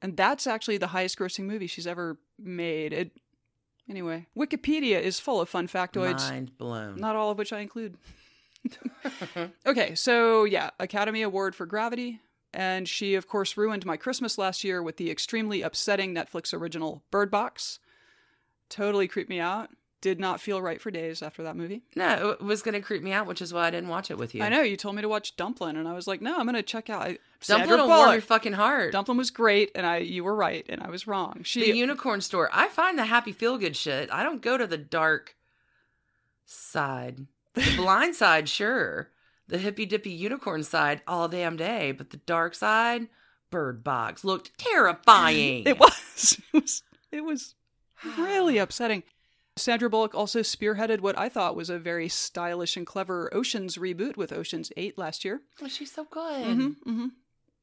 and 0.00 0.16
that's 0.16 0.46
actually 0.46 0.78
the 0.78 0.88
highest 0.88 1.18
grossing 1.18 1.44
movie 1.44 1.66
she's 1.66 1.86
ever 1.86 2.16
made. 2.38 2.94
It, 2.94 3.10
anyway, 3.86 4.26
Wikipedia 4.34 4.98
is 5.02 5.20
full 5.20 5.42
of 5.42 5.50
fun 5.50 5.68
factoids. 5.68 6.30
Mind 6.30 6.56
blown. 6.56 6.96
not 6.96 7.16
all 7.16 7.30
of 7.30 7.36
which 7.36 7.52
I 7.52 7.60
include. 7.60 7.98
okay, 9.66 9.94
so 9.94 10.44
yeah, 10.44 10.70
Academy 10.80 11.20
Award 11.20 11.54
for 11.54 11.66
Gravity. 11.66 12.20
And 12.54 12.88
she, 12.88 13.16
of 13.16 13.26
course, 13.26 13.56
ruined 13.56 13.84
my 13.84 13.96
Christmas 13.96 14.38
last 14.38 14.62
year 14.62 14.80
with 14.80 14.96
the 14.96 15.10
extremely 15.10 15.60
upsetting 15.60 16.14
Netflix 16.14 16.54
original 16.54 17.02
Bird 17.10 17.28
Box. 17.30 17.80
Totally 18.70 19.08
creeped 19.08 19.28
me 19.28 19.40
out. 19.40 19.70
Did 20.00 20.20
not 20.20 20.40
feel 20.40 20.62
right 20.62 20.80
for 20.80 20.90
days 20.90 21.20
after 21.22 21.42
that 21.42 21.56
movie. 21.56 21.82
no, 21.96 22.30
it 22.30 22.42
was 22.42 22.60
going 22.62 22.74
to 22.74 22.80
creep 22.80 23.02
me 23.02 23.10
out, 23.10 23.26
which 23.26 23.40
is 23.42 23.54
why 23.54 23.66
I 23.66 23.70
didn't 23.70 23.88
watch 23.88 24.10
it 24.10 24.18
with 24.18 24.34
you. 24.34 24.42
I 24.42 24.50
know 24.50 24.60
you 24.60 24.76
told 24.76 24.94
me 24.94 25.02
to 25.02 25.08
watch 25.08 25.34
Dumplin', 25.34 25.76
and 25.76 25.88
I 25.88 25.94
was 25.94 26.06
like, 26.06 26.20
no, 26.20 26.36
I'm 26.36 26.44
going 26.44 26.54
to 26.56 26.62
check 26.62 26.90
out. 26.90 27.02
I, 27.02 27.18
Sandra 27.40 27.78
will 27.78 27.88
warm 27.88 28.12
your 28.12 28.20
fucking 28.20 28.52
heart. 28.52 28.92
Dumplin' 28.92 29.16
was 29.16 29.30
great, 29.30 29.70
and 29.74 29.86
I 29.86 29.96
you 29.98 30.22
were 30.22 30.34
right, 30.34 30.64
and 30.68 30.82
I 30.82 30.90
was 30.90 31.06
wrong. 31.06 31.40
She 31.42 31.72
the 31.72 31.78
unicorn 31.78 32.20
store. 32.20 32.50
I 32.52 32.68
find 32.68 32.98
the 32.98 33.06
happy 33.06 33.32
feel 33.32 33.56
good 33.56 33.76
shit. 33.76 34.10
I 34.12 34.22
don't 34.22 34.42
go 34.42 34.58
to 34.58 34.66
the 34.66 34.78
dark 34.78 35.36
side. 36.44 37.26
The 37.54 37.72
blind 37.76 38.14
side, 38.14 38.48
sure. 38.48 39.08
The 39.48 39.58
hippy 39.58 39.84
dippy 39.86 40.10
unicorn 40.10 40.62
side 40.62 41.02
all 41.06 41.28
damn 41.28 41.56
day, 41.56 41.92
but 41.92 42.10
the 42.10 42.16
dark 42.18 42.54
side, 42.54 43.08
Bird 43.50 43.84
Box, 43.84 44.24
looked 44.24 44.56
terrifying. 44.58 45.64
It 45.66 45.78
was. 45.78 46.40
It 46.52 46.62
was. 46.62 46.82
It 47.12 47.20
was 47.24 47.54
really 48.18 48.58
upsetting. 48.58 49.02
Sandra 49.56 49.88
Bullock 49.88 50.14
also 50.16 50.40
spearheaded 50.40 51.00
what 51.00 51.16
I 51.16 51.28
thought 51.28 51.54
was 51.54 51.70
a 51.70 51.78
very 51.78 52.08
stylish 52.08 52.76
and 52.76 52.84
clever 52.86 53.32
Oceans 53.32 53.76
reboot 53.76 54.16
with 54.16 54.32
Oceans 54.32 54.72
8 54.76 54.98
last 54.98 55.24
year. 55.24 55.42
Oh, 55.62 55.68
she's 55.68 55.92
so 55.92 56.04
good. 56.10 56.72
hmm 56.84 57.06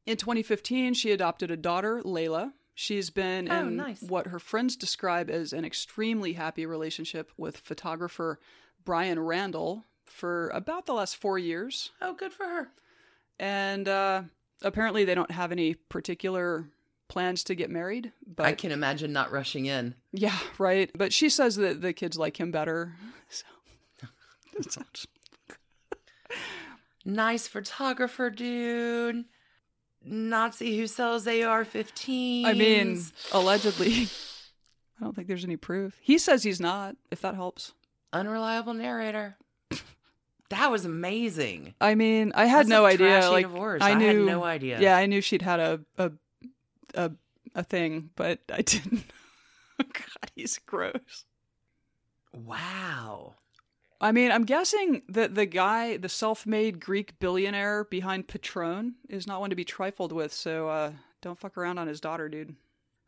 In 0.06 0.16
2015, 0.18 0.94
she 0.94 1.12
adopted 1.12 1.52
a 1.52 1.58
daughter, 1.58 2.02
Layla. 2.04 2.54
She's 2.74 3.10
been 3.10 3.52
Oh, 3.52 3.68
in 3.68 3.76
nice. 3.76 4.02
what 4.02 4.28
her 4.28 4.40
friends 4.40 4.78
describe 4.78 5.30
as 5.30 5.52
an 5.52 5.66
extremely 5.66 6.34
happy 6.34 6.66
relationship 6.66 7.30
with 7.38 7.58
photographer 7.58 8.40
Brian 8.86 9.20
Randall 9.20 9.84
for 10.12 10.50
about 10.50 10.86
the 10.86 10.94
last 10.94 11.16
four 11.18 11.40
years. 11.40 11.92
Oh, 12.02 12.14
good 12.14 12.32
for 12.34 12.46
her. 12.46 12.68
And 13.40 13.88
uh, 13.88 14.24
apparently, 14.62 15.06
they 15.06 15.16
don't 15.16 15.32
have 15.32 15.52
any 15.52 15.74
particular 15.74 16.66
plans 17.08 17.44
to 17.46 17.56
get 17.56 17.70
married. 17.70 18.12
But 18.26 18.46
I 18.46 18.54
can 18.54 18.72
imagine 18.72 19.12
not 19.12 19.32
rushing 19.32 19.66
in. 19.66 19.96
yeah, 20.12 20.38
right. 20.58 20.90
But 20.96 21.12
she 21.14 21.30
says 21.30 21.56
that 21.58 21.82
the 21.82 21.94
kids 21.94 22.18
like 22.18 22.40
him 22.40 22.52
better. 22.52 22.94
So 23.30 23.46
Nice 27.06 27.48
photographer, 27.48 28.30
dude. 28.30 29.26
Nazi 30.04 30.78
who 30.78 30.88
sells 30.88 31.28
AR 31.28 31.64
15. 31.66 32.46
I 32.46 32.54
mean, 32.54 33.02
allegedly. 33.32 34.08
I 35.00 35.04
don't 35.04 35.16
think 35.16 35.28
there's 35.28 35.46
any 35.46 35.58
proof. 35.58 35.98
He 36.02 36.18
says 36.18 36.44
he's 36.44 36.60
not, 36.60 36.96
if 37.10 37.22
that 37.22 37.36
helps. 37.36 37.74
unreliable 38.14 38.74
narrator. 38.74 39.38
That 40.52 40.70
was 40.70 40.86
amazing. 40.86 41.76
I 41.80 41.96
mean, 41.96 42.34
I 42.36 42.46
had 42.46 42.60
That's 42.60 42.70
no 42.70 42.86
idea. 42.86 43.30
Like. 43.30 43.48
I 43.82 43.92
I 43.92 43.94
knew 43.94 44.08
had 44.08 44.18
no 44.18 44.44
idea. 44.44 44.80
Yeah, 44.80 44.98
I 44.98 45.06
knew 45.06 45.22
she'd 45.22 45.42
had 45.42 45.60
a 45.60 45.80
a 45.98 46.12
a, 46.94 47.12
a 47.56 47.64
thing, 47.64 48.10
but 48.16 48.40
I 48.52 48.62
didn't. 48.62 49.06
God, 49.78 50.32
he's 50.36 50.58
gross. 50.60 51.26
Wow. 52.34 53.36
I 54.02 54.12
mean, 54.12 54.32
I'm 54.32 54.46
guessing 54.46 55.04
that 55.10 55.36
the 55.36 55.46
guy, 55.46 55.98
the 55.98 56.10
self-made 56.10 56.80
Greek 56.80 57.20
billionaire 57.20 57.86
behind 57.86 58.28
Patron, 58.28 58.96
is 59.08 59.28
not 59.28 59.40
one 59.40 59.52
to 59.52 59.56
be 59.56 59.64
trifled 59.64 60.12
with. 60.12 60.34
So 60.34 60.70
uh, 60.70 60.92
don't 61.22 61.38
fuck 61.38 61.58
around 61.58 61.78
on 61.78 61.88
his 61.88 62.02
daughter, 62.02 62.28
dude. 62.28 62.56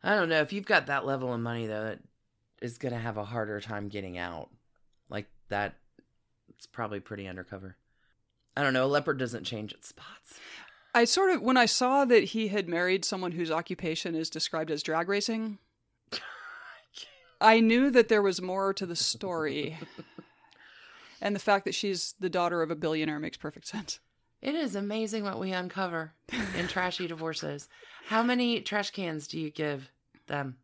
I 0.02 0.14
don't 0.14 0.28
know. 0.28 0.40
If 0.40 0.52
you've 0.52 0.66
got 0.66 0.86
that 0.86 1.04
level 1.04 1.32
of 1.32 1.40
money, 1.40 1.66
though, 1.66 1.86
it 1.86 2.00
is 2.62 2.78
going 2.78 2.94
to 2.94 3.00
have 3.00 3.16
a 3.16 3.24
harder 3.24 3.60
time 3.60 3.88
getting 3.88 4.16
out. 4.16 4.50
Like 5.08 5.26
that, 5.48 5.74
it's 6.56 6.66
probably 6.66 7.00
pretty 7.00 7.26
undercover. 7.26 7.76
I 8.56 8.62
don't 8.62 8.72
know. 8.72 8.84
A 8.84 8.86
leopard 8.86 9.18
doesn't 9.18 9.44
change 9.44 9.72
its 9.72 9.88
spots. 9.88 10.38
I 10.94 11.04
sort 11.04 11.30
of 11.30 11.42
when 11.42 11.56
I 11.56 11.66
saw 11.66 12.04
that 12.04 12.24
he 12.24 12.48
had 12.48 12.68
married 12.68 13.04
someone 13.04 13.32
whose 13.32 13.50
occupation 13.50 14.14
is 14.14 14.30
described 14.30 14.70
as 14.70 14.82
drag 14.82 15.08
racing, 15.08 15.58
I 17.40 17.60
knew 17.60 17.90
that 17.90 18.08
there 18.08 18.22
was 18.22 18.40
more 18.40 18.72
to 18.72 18.86
the 18.86 18.96
story. 18.96 19.76
and 21.20 21.34
the 21.34 21.40
fact 21.40 21.64
that 21.64 21.74
she's 21.74 22.14
the 22.20 22.30
daughter 22.30 22.62
of 22.62 22.70
a 22.70 22.76
billionaire 22.76 23.18
makes 23.18 23.36
perfect 23.36 23.66
sense. 23.66 23.98
It 24.40 24.54
is 24.54 24.76
amazing 24.76 25.24
what 25.24 25.40
we 25.40 25.52
uncover 25.52 26.12
in 26.56 26.68
trashy 26.68 27.06
divorces. 27.08 27.68
How 28.06 28.22
many 28.22 28.60
trash 28.60 28.90
cans 28.90 29.26
do 29.26 29.40
you 29.40 29.50
give 29.50 29.90
them? 30.26 30.58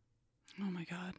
Oh 0.61 0.71
my 0.71 0.85
god. 0.85 1.15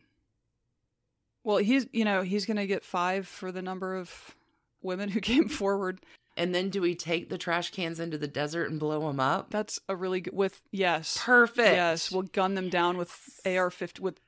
Well, 1.44 1.58
he's 1.58 1.88
you 1.92 2.06
know, 2.06 2.22
he's 2.22 2.46
going 2.46 2.58
to 2.58 2.68
get 2.68 2.84
5 2.84 3.28
for 3.28 3.52
the 3.52 3.62
number 3.62 3.96
of 3.96 4.36
women 4.82 5.10
who 5.10 5.20
came 5.22 5.48
forward. 5.50 6.02
And 6.38 6.56
then 6.56 6.70
do 6.70 6.82
we 6.82 6.96
take 6.96 7.30
the 7.30 7.38
trash 7.38 7.72
cans 7.72 8.00
into 8.00 8.18
the 8.18 8.28
desert 8.28 8.70
and 8.70 8.80
blow 8.80 9.08
them 9.08 9.20
up? 9.20 9.50
That's 9.50 9.80
a 9.90 9.96
really 9.96 10.22
good 10.22 10.34
with 10.34 10.62
yes. 10.72 11.18
Perfect. 11.20 11.76
Yes, 11.76 12.10
we'll 12.12 12.22
gun 12.24 12.56
them 12.56 12.70
down 12.70 12.98
with 12.98 13.12
AR-50 13.46 14.00
with 14.00 14.20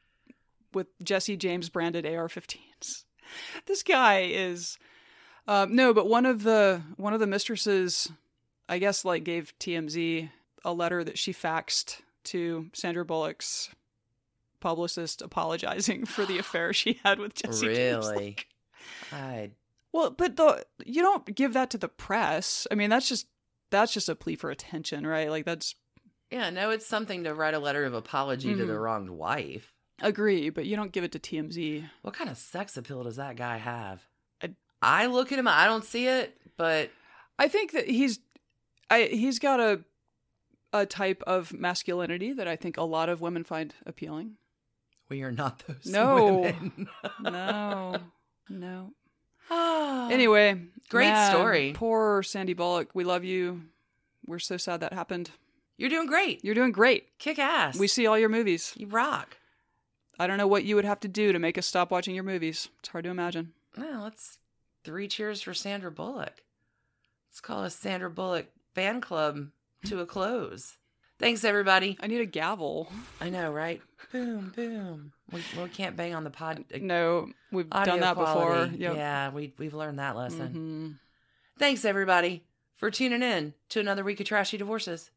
with 0.74 0.88
Jesse 1.02 1.38
James 1.38 1.70
branded 1.70 2.06
AR-15s. 2.06 3.04
This 3.68 3.84
guy 3.84 4.24
is 4.24 4.78
um, 5.48 5.76
no, 5.76 5.94
but 5.94 6.08
one 6.08 6.26
of 6.26 6.44
the 6.44 6.82
one 6.98 7.14
of 7.14 7.20
the 7.20 7.28
mistresses, 7.28 8.12
I 8.70 8.80
guess, 8.80 9.04
like 9.04 9.24
gave 9.24 9.54
TMZ 9.60 10.30
a 10.64 10.74
letter 10.74 11.04
that 11.04 11.18
she 11.18 11.34
faxed 11.34 12.02
to 12.26 12.70
Sandra 12.74 13.04
Bullock's 13.04 13.70
publicist 14.60 15.22
apologizing 15.22 16.06
for 16.06 16.26
the 16.26 16.38
affair 16.38 16.72
she 16.74 17.00
had 17.04 17.20
with 17.20 17.36
Jesse 17.36 17.68
James. 17.74 18.08
really? 18.08 18.26
Like, 18.26 18.48
I 19.14 19.52
well, 19.94 20.10
but 20.12 20.36
the 20.36 20.66
you 20.86 21.02
don't 21.02 21.34
give 21.36 21.54
that 21.54 21.70
to 21.70 21.78
the 21.78 21.88
press. 21.88 22.68
I 22.72 22.76
mean, 22.76 22.90
that's 22.90 23.08
just 23.08 23.28
that's 23.72 23.94
just 23.94 24.10
a 24.10 24.16
plea 24.16 24.36
for 24.36 24.50
attention, 24.52 25.08
right? 25.08 25.30
Like 25.30 25.46
that's 25.46 25.76
yeah, 26.32 26.50
no, 26.50 26.70
it's 26.72 26.86
something 26.88 27.24
to 27.26 27.34
write 27.34 27.54
a 27.54 27.60
letter 27.60 27.86
of 27.86 27.94
apology 27.94 28.54
to 28.56 28.66
the 28.66 28.74
Mhm. 28.74 28.82
wronged 28.82 29.10
wife. 29.12 29.70
agree, 30.02 30.50
but 30.50 30.66
you 30.66 30.76
don't 30.76 30.92
give 30.92 31.04
it 31.04 31.12
to 31.14 31.20
TMZ. 31.20 31.88
What 32.02 32.16
kind 32.16 32.30
of 32.30 32.38
sex 32.38 32.76
appeal 32.76 33.04
does 33.04 33.16
that 33.18 33.36
guy 33.38 33.58
have? 33.58 34.02
I- 34.42 34.56
I 34.82 35.06
look 35.06 35.32
at 35.32 35.38
him, 35.40 35.48
I 35.48 35.66
don't 35.66 35.86
see 35.86 36.08
it, 36.08 36.36
but 36.58 36.90
I 37.40 37.48
think 37.48 37.72
that 37.72 37.88
he's 37.88 38.20
I 38.90 39.04
he's 39.04 39.40
got 39.40 39.60
a 39.60 39.84
a 40.74 40.86
type 40.88 41.22
of 41.28 41.54
masculinity 41.54 42.34
that 42.34 42.48
I 42.48 42.56
think 42.56 42.78
a 42.78 42.84
lot 42.84 43.08
of 43.08 43.22
women 43.22 43.44
find 43.44 43.74
appealing. 43.86 44.38
we 45.10 45.22
are 45.22 45.32
not 45.32 45.60
those 45.68 45.86
No. 45.86 46.36
women. 46.42 46.90
No. 47.22 47.98
no. 48.50 48.94
Anyway, 50.12 50.60
Great 50.90 51.10
man, 51.10 51.32
story. 51.32 51.74
Poor 51.76 52.24
Sandy 52.24 52.54
Bullock. 52.54 52.90
We 52.94 53.04
love 53.04 53.24
you. 53.24 53.62
We're 54.26 54.40
so 54.40 54.58
sad 54.58 54.82
that 54.82 54.94
happened. 54.94 55.32
you're 55.78 55.90
doing 55.90 56.08
great. 56.08 56.44
You're 56.44 56.56
doing 56.56 56.72
great. 56.72 57.18
Kick 57.20 57.40
ass. 57.40 57.78
We 57.78 57.88
see 57.88 58.06
all 58.06 58.18
your 58.20 58.30
movies. 58.30 58.74
you 58.76 58.88
rock. 58.88 59.38
I 60.20 60.28
don't 60.28 60.38
know 60.38 60.48
what 60.48 60.64
you 60.64 60.76
would 60.76 60.86
have 60.86 61.00
to 61.02 61.08
do 61.08 61.32
to 61.34 61.40
make 61.40 61.58
us 61.58 61.66
stop 61.66 61.90
watching 61.90 62.16
your 62.16 62.24
movies. 62.24 62.70
It's 62.80 62.90
hard 62.90 63.04
to 63.06 63.10
imagine. 63.10 63.54
Well, 63.78 64.04
let's 64.04 64.38
three 64.84 65.08
cheers 65.08 65.42
for 65.42 65.54
Sandra 65.54 65.92
Bullock. 65.92 66.44
Let's 67.30 67.42
call 67.42 67.64
a 67.64 67.70
Sandra 67.70 68.10
Bullock 68.10 68.48
fan 68.76 69.02
club 69.02 69.48
to 69.86 70.00
a 70.00 70.06
close. 70.06 70.78
Thanks, 71.24 71.46
everybody. 71.46 71.98
I 72.02 72.08
need 72.08 72.20
a 72.20 72.26
gavel. 72.26 72.92
I 73.22 73.30
know, 73.30 73.50
right? 73.50 73.82
boom, 74.12 74.52
boom. 74.54 75.14
We, 75.32 75.42
we 75.58 75.70
can't 75.70 75.96
bang 75.96 76.14
on 76.14 76.26
the 76.26 76.30
pod. 76.30 76.66
No, 76.82 77.30
we've 77.50 77.70
done 77.70 78.02
that 78.02 78.16
quality. 78.16 78.72
before. 78.72 78.80
Yep. 78.80 78.96
Yeah, 78.98 79.30
we 79.32 79.54
we've 79.58 79.74
learned 79.74 80.00
that 80.00 80.18
lesson. 80.18 81.00
Mhm. 81.00 81.58
Thanks, 81.58 81.86
everybody, 81.86 82.44
for 82.76 82.92
tuning 82.92 83.24
in 83.24 83.54
to 83.70 83.80
another 83.80 84.04
week 84.04 84.20
of 84.20 84.26
Trashy 84.26 84.58
Divorces. 84.58 85.12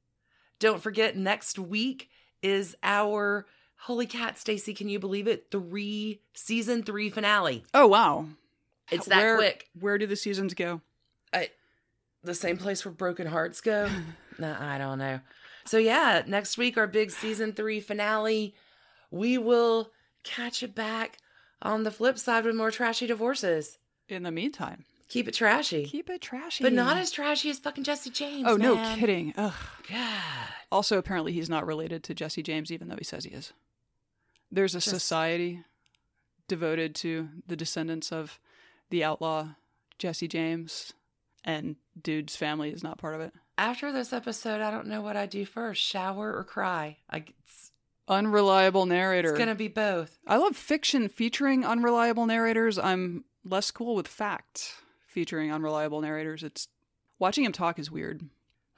Don't 0.60 0.80
forget, 0.80 1.16
next 1.16 1.58
week 1.58 2.08
is 2.40 2.76
our 2.84 3.46
Holy 3.76 4.06
Cat, 4.06 4.38
Stacy. 4.38 4.74
Can 4.74 4.88
you 4.88 5.00
believe 5.00 5.26
it? 5.26 5.50
Three 5.50 6.20
season 6.34 6.84
three 6.84 7.10
finale. 7.10 7.64
Oh 7.74 7.88
wow. 7.88 8.26
It's 8.92 9.06
that 9.06 9.18
where, 9.18 9.36
quick. 9.38 9.68
Where 9.78 9.98
do 9.98 10.06
the 10.06 10.14
seasons 10.14 10.54
go? 10.54 10.82
I, 11.32 11.50
the 12.22 12.32
same 12.32 12.58
place 12.58 12.84
where 12.84 12.92
broken 12.92 13.26
hearts 13.26 13.60
go. 13.60 13.90
no, 14.38 14.56
I 14.58 14.78
don't 14.78 14.98
know. 14.98 15.18
So 15.66 15.78
yeah, 15.78 16.22
next 16.26 16.56
week 16.58 16.76
our 16.78 16.86
big 16.86 17.10
season 17.10 17.52
three 17.52 17.80
finale. 17.80 18.54
We 19.10 19.38
will 19.38 19.90
catch 20.24 20.62
it 20.62 20.74
back 20.74 21.18
on 21.62 21.84
the 21.84 21.90
flip 21.90 22.18
side 22.18 22.44
with 22.44 22.54
more 22.56 22.70
trashy 22.70 23.06
divorces. 23.06 23.78
In 24.08 24.22
the 24.24 24.30
meantime, 24.30 24.84
Keep 25.08 25.28
it 25.28 25.34
trashy, 25.34 25.84
keep 25.86 26.10
it 26.10 26.20
trashy. 26.20 26.62
but 26.64 26.72
not 26.72 26.96
as 26.96 27.10
trashy 27.12 27.48
as 27.50 27.58
fucking 27.60 27.84
Jesse 27.84 28.10
James. 28.10 28.44
Oh 28.48 28.56
no, 28.56 28.74
kidding. 28.96 29.32
Ugh. 29.36 29.52
God. 29.88 30.22
Also, 30.72 30.98
apparently, 30.98 31.32
he's 31.32 31.48
not 31.48 31.64
related 31.66 32.02
to 32.04 32.14
Jesse 32.14 32.42
James, 32.42 32.72
even 32.72 32.88
though 32.88 32.96
he 32.96 33.04
says 33.04 33.24
he 33.24 33.30
is. 33.30 33.52
There's 34.50 34.74
a 34.74 34.78
Just- 34.78 34.88
society 34.90 35.64
devoted 36.48 36.94
to 36.96 37.28
the 37.46 37.56
descendants 37.56 38.12
of 38.12 38.38
the 38.90 39.02
outlaw 39.04 39.50
Jesse 39.98 40.28
James, 40.28 40.92
and 41.44 41.76
dude's 42.00 42.36
family 42.36 42.70
is 42.70 42.82
not 42.82 42.98
part 42.98 43.14
of 43.14 43.20
it. 43.20 43.32
After 43.58 43.90
this 43.92 44.12
episode, 44.12 44.60
I 44.60 44.70
don't 44.70 44.86
know 44.86 45.00
what 45.00 45.16
I 45.16 45.26
do 45.26 45.44
first: 45.46 45.82
shower 45.82 46.36
or 46.36 46.44
cry. 46.44 46.98
I, 47.08 47.24
it's, 47.28 47.72
Unreliable 48.08 48.86
narrator. 48.86 49.30
it's 49.30 49.38
gonna 49.38 49.54
be 49.54 49.68
both. 49.68 50.18
I 50.26 50.36
love 50.36 50.56
fiction 50.56 51.08
featuring 51.08 51.64
unreliable 51.64 52.26
narrators. 52.26 52.78
I'm 52.78 53.24
less 53.44 53.70
cool 53.70 53.94
with 53.94 54.06
fact 54.06 54.74
featuring 55.08 55.52
unreliable 55.52 56.00
narrators. 56.00 56.42
It's 56.42 56.68
watching 57.18 57.44
him 57.44 57.52
talk 57.52 57.78
is 57.78 57.90
weird. 57.90 58.22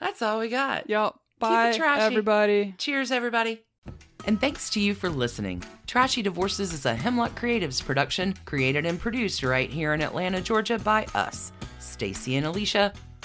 That's 0.01 0.23
all 0.23 0.39
we 0.39 0.49
got. 0.49 0.89
Yep. 0.89 1.15
Bye, 1.41 1.77
trashy. 1.77 2.03
everybody. 2.03 2.75
Cheers, 2.79 3.11
everybody. 3.11 3.63
And 4.27 4.41
thanks 4.41 4.71
to 4.71 4.81
you 4.81 4.95
for 4.95 5.09
listening. 5.09 5.63
Trashy 5.87 6.23
Divorces 6.23 6.73
is 6.73 6.87
a 6.87 6.95
Hemlock 6.95 7.39
Creatives 7.39 7.85
production, 7.85 8.35
created 8.45 8.85
and 8.87 8.99
produced 9.01 9.43
right 9.43 9.71
here 9.71 9.95
in 9.95 10.03
Atlanta, 10.03 10.41
Georgia 10.41 10.79
by 10.79 11.07
us, 11.15 11.53
Stacy 11.79 12.37
and 12.37 12.47
Alicia, 12.47 12.93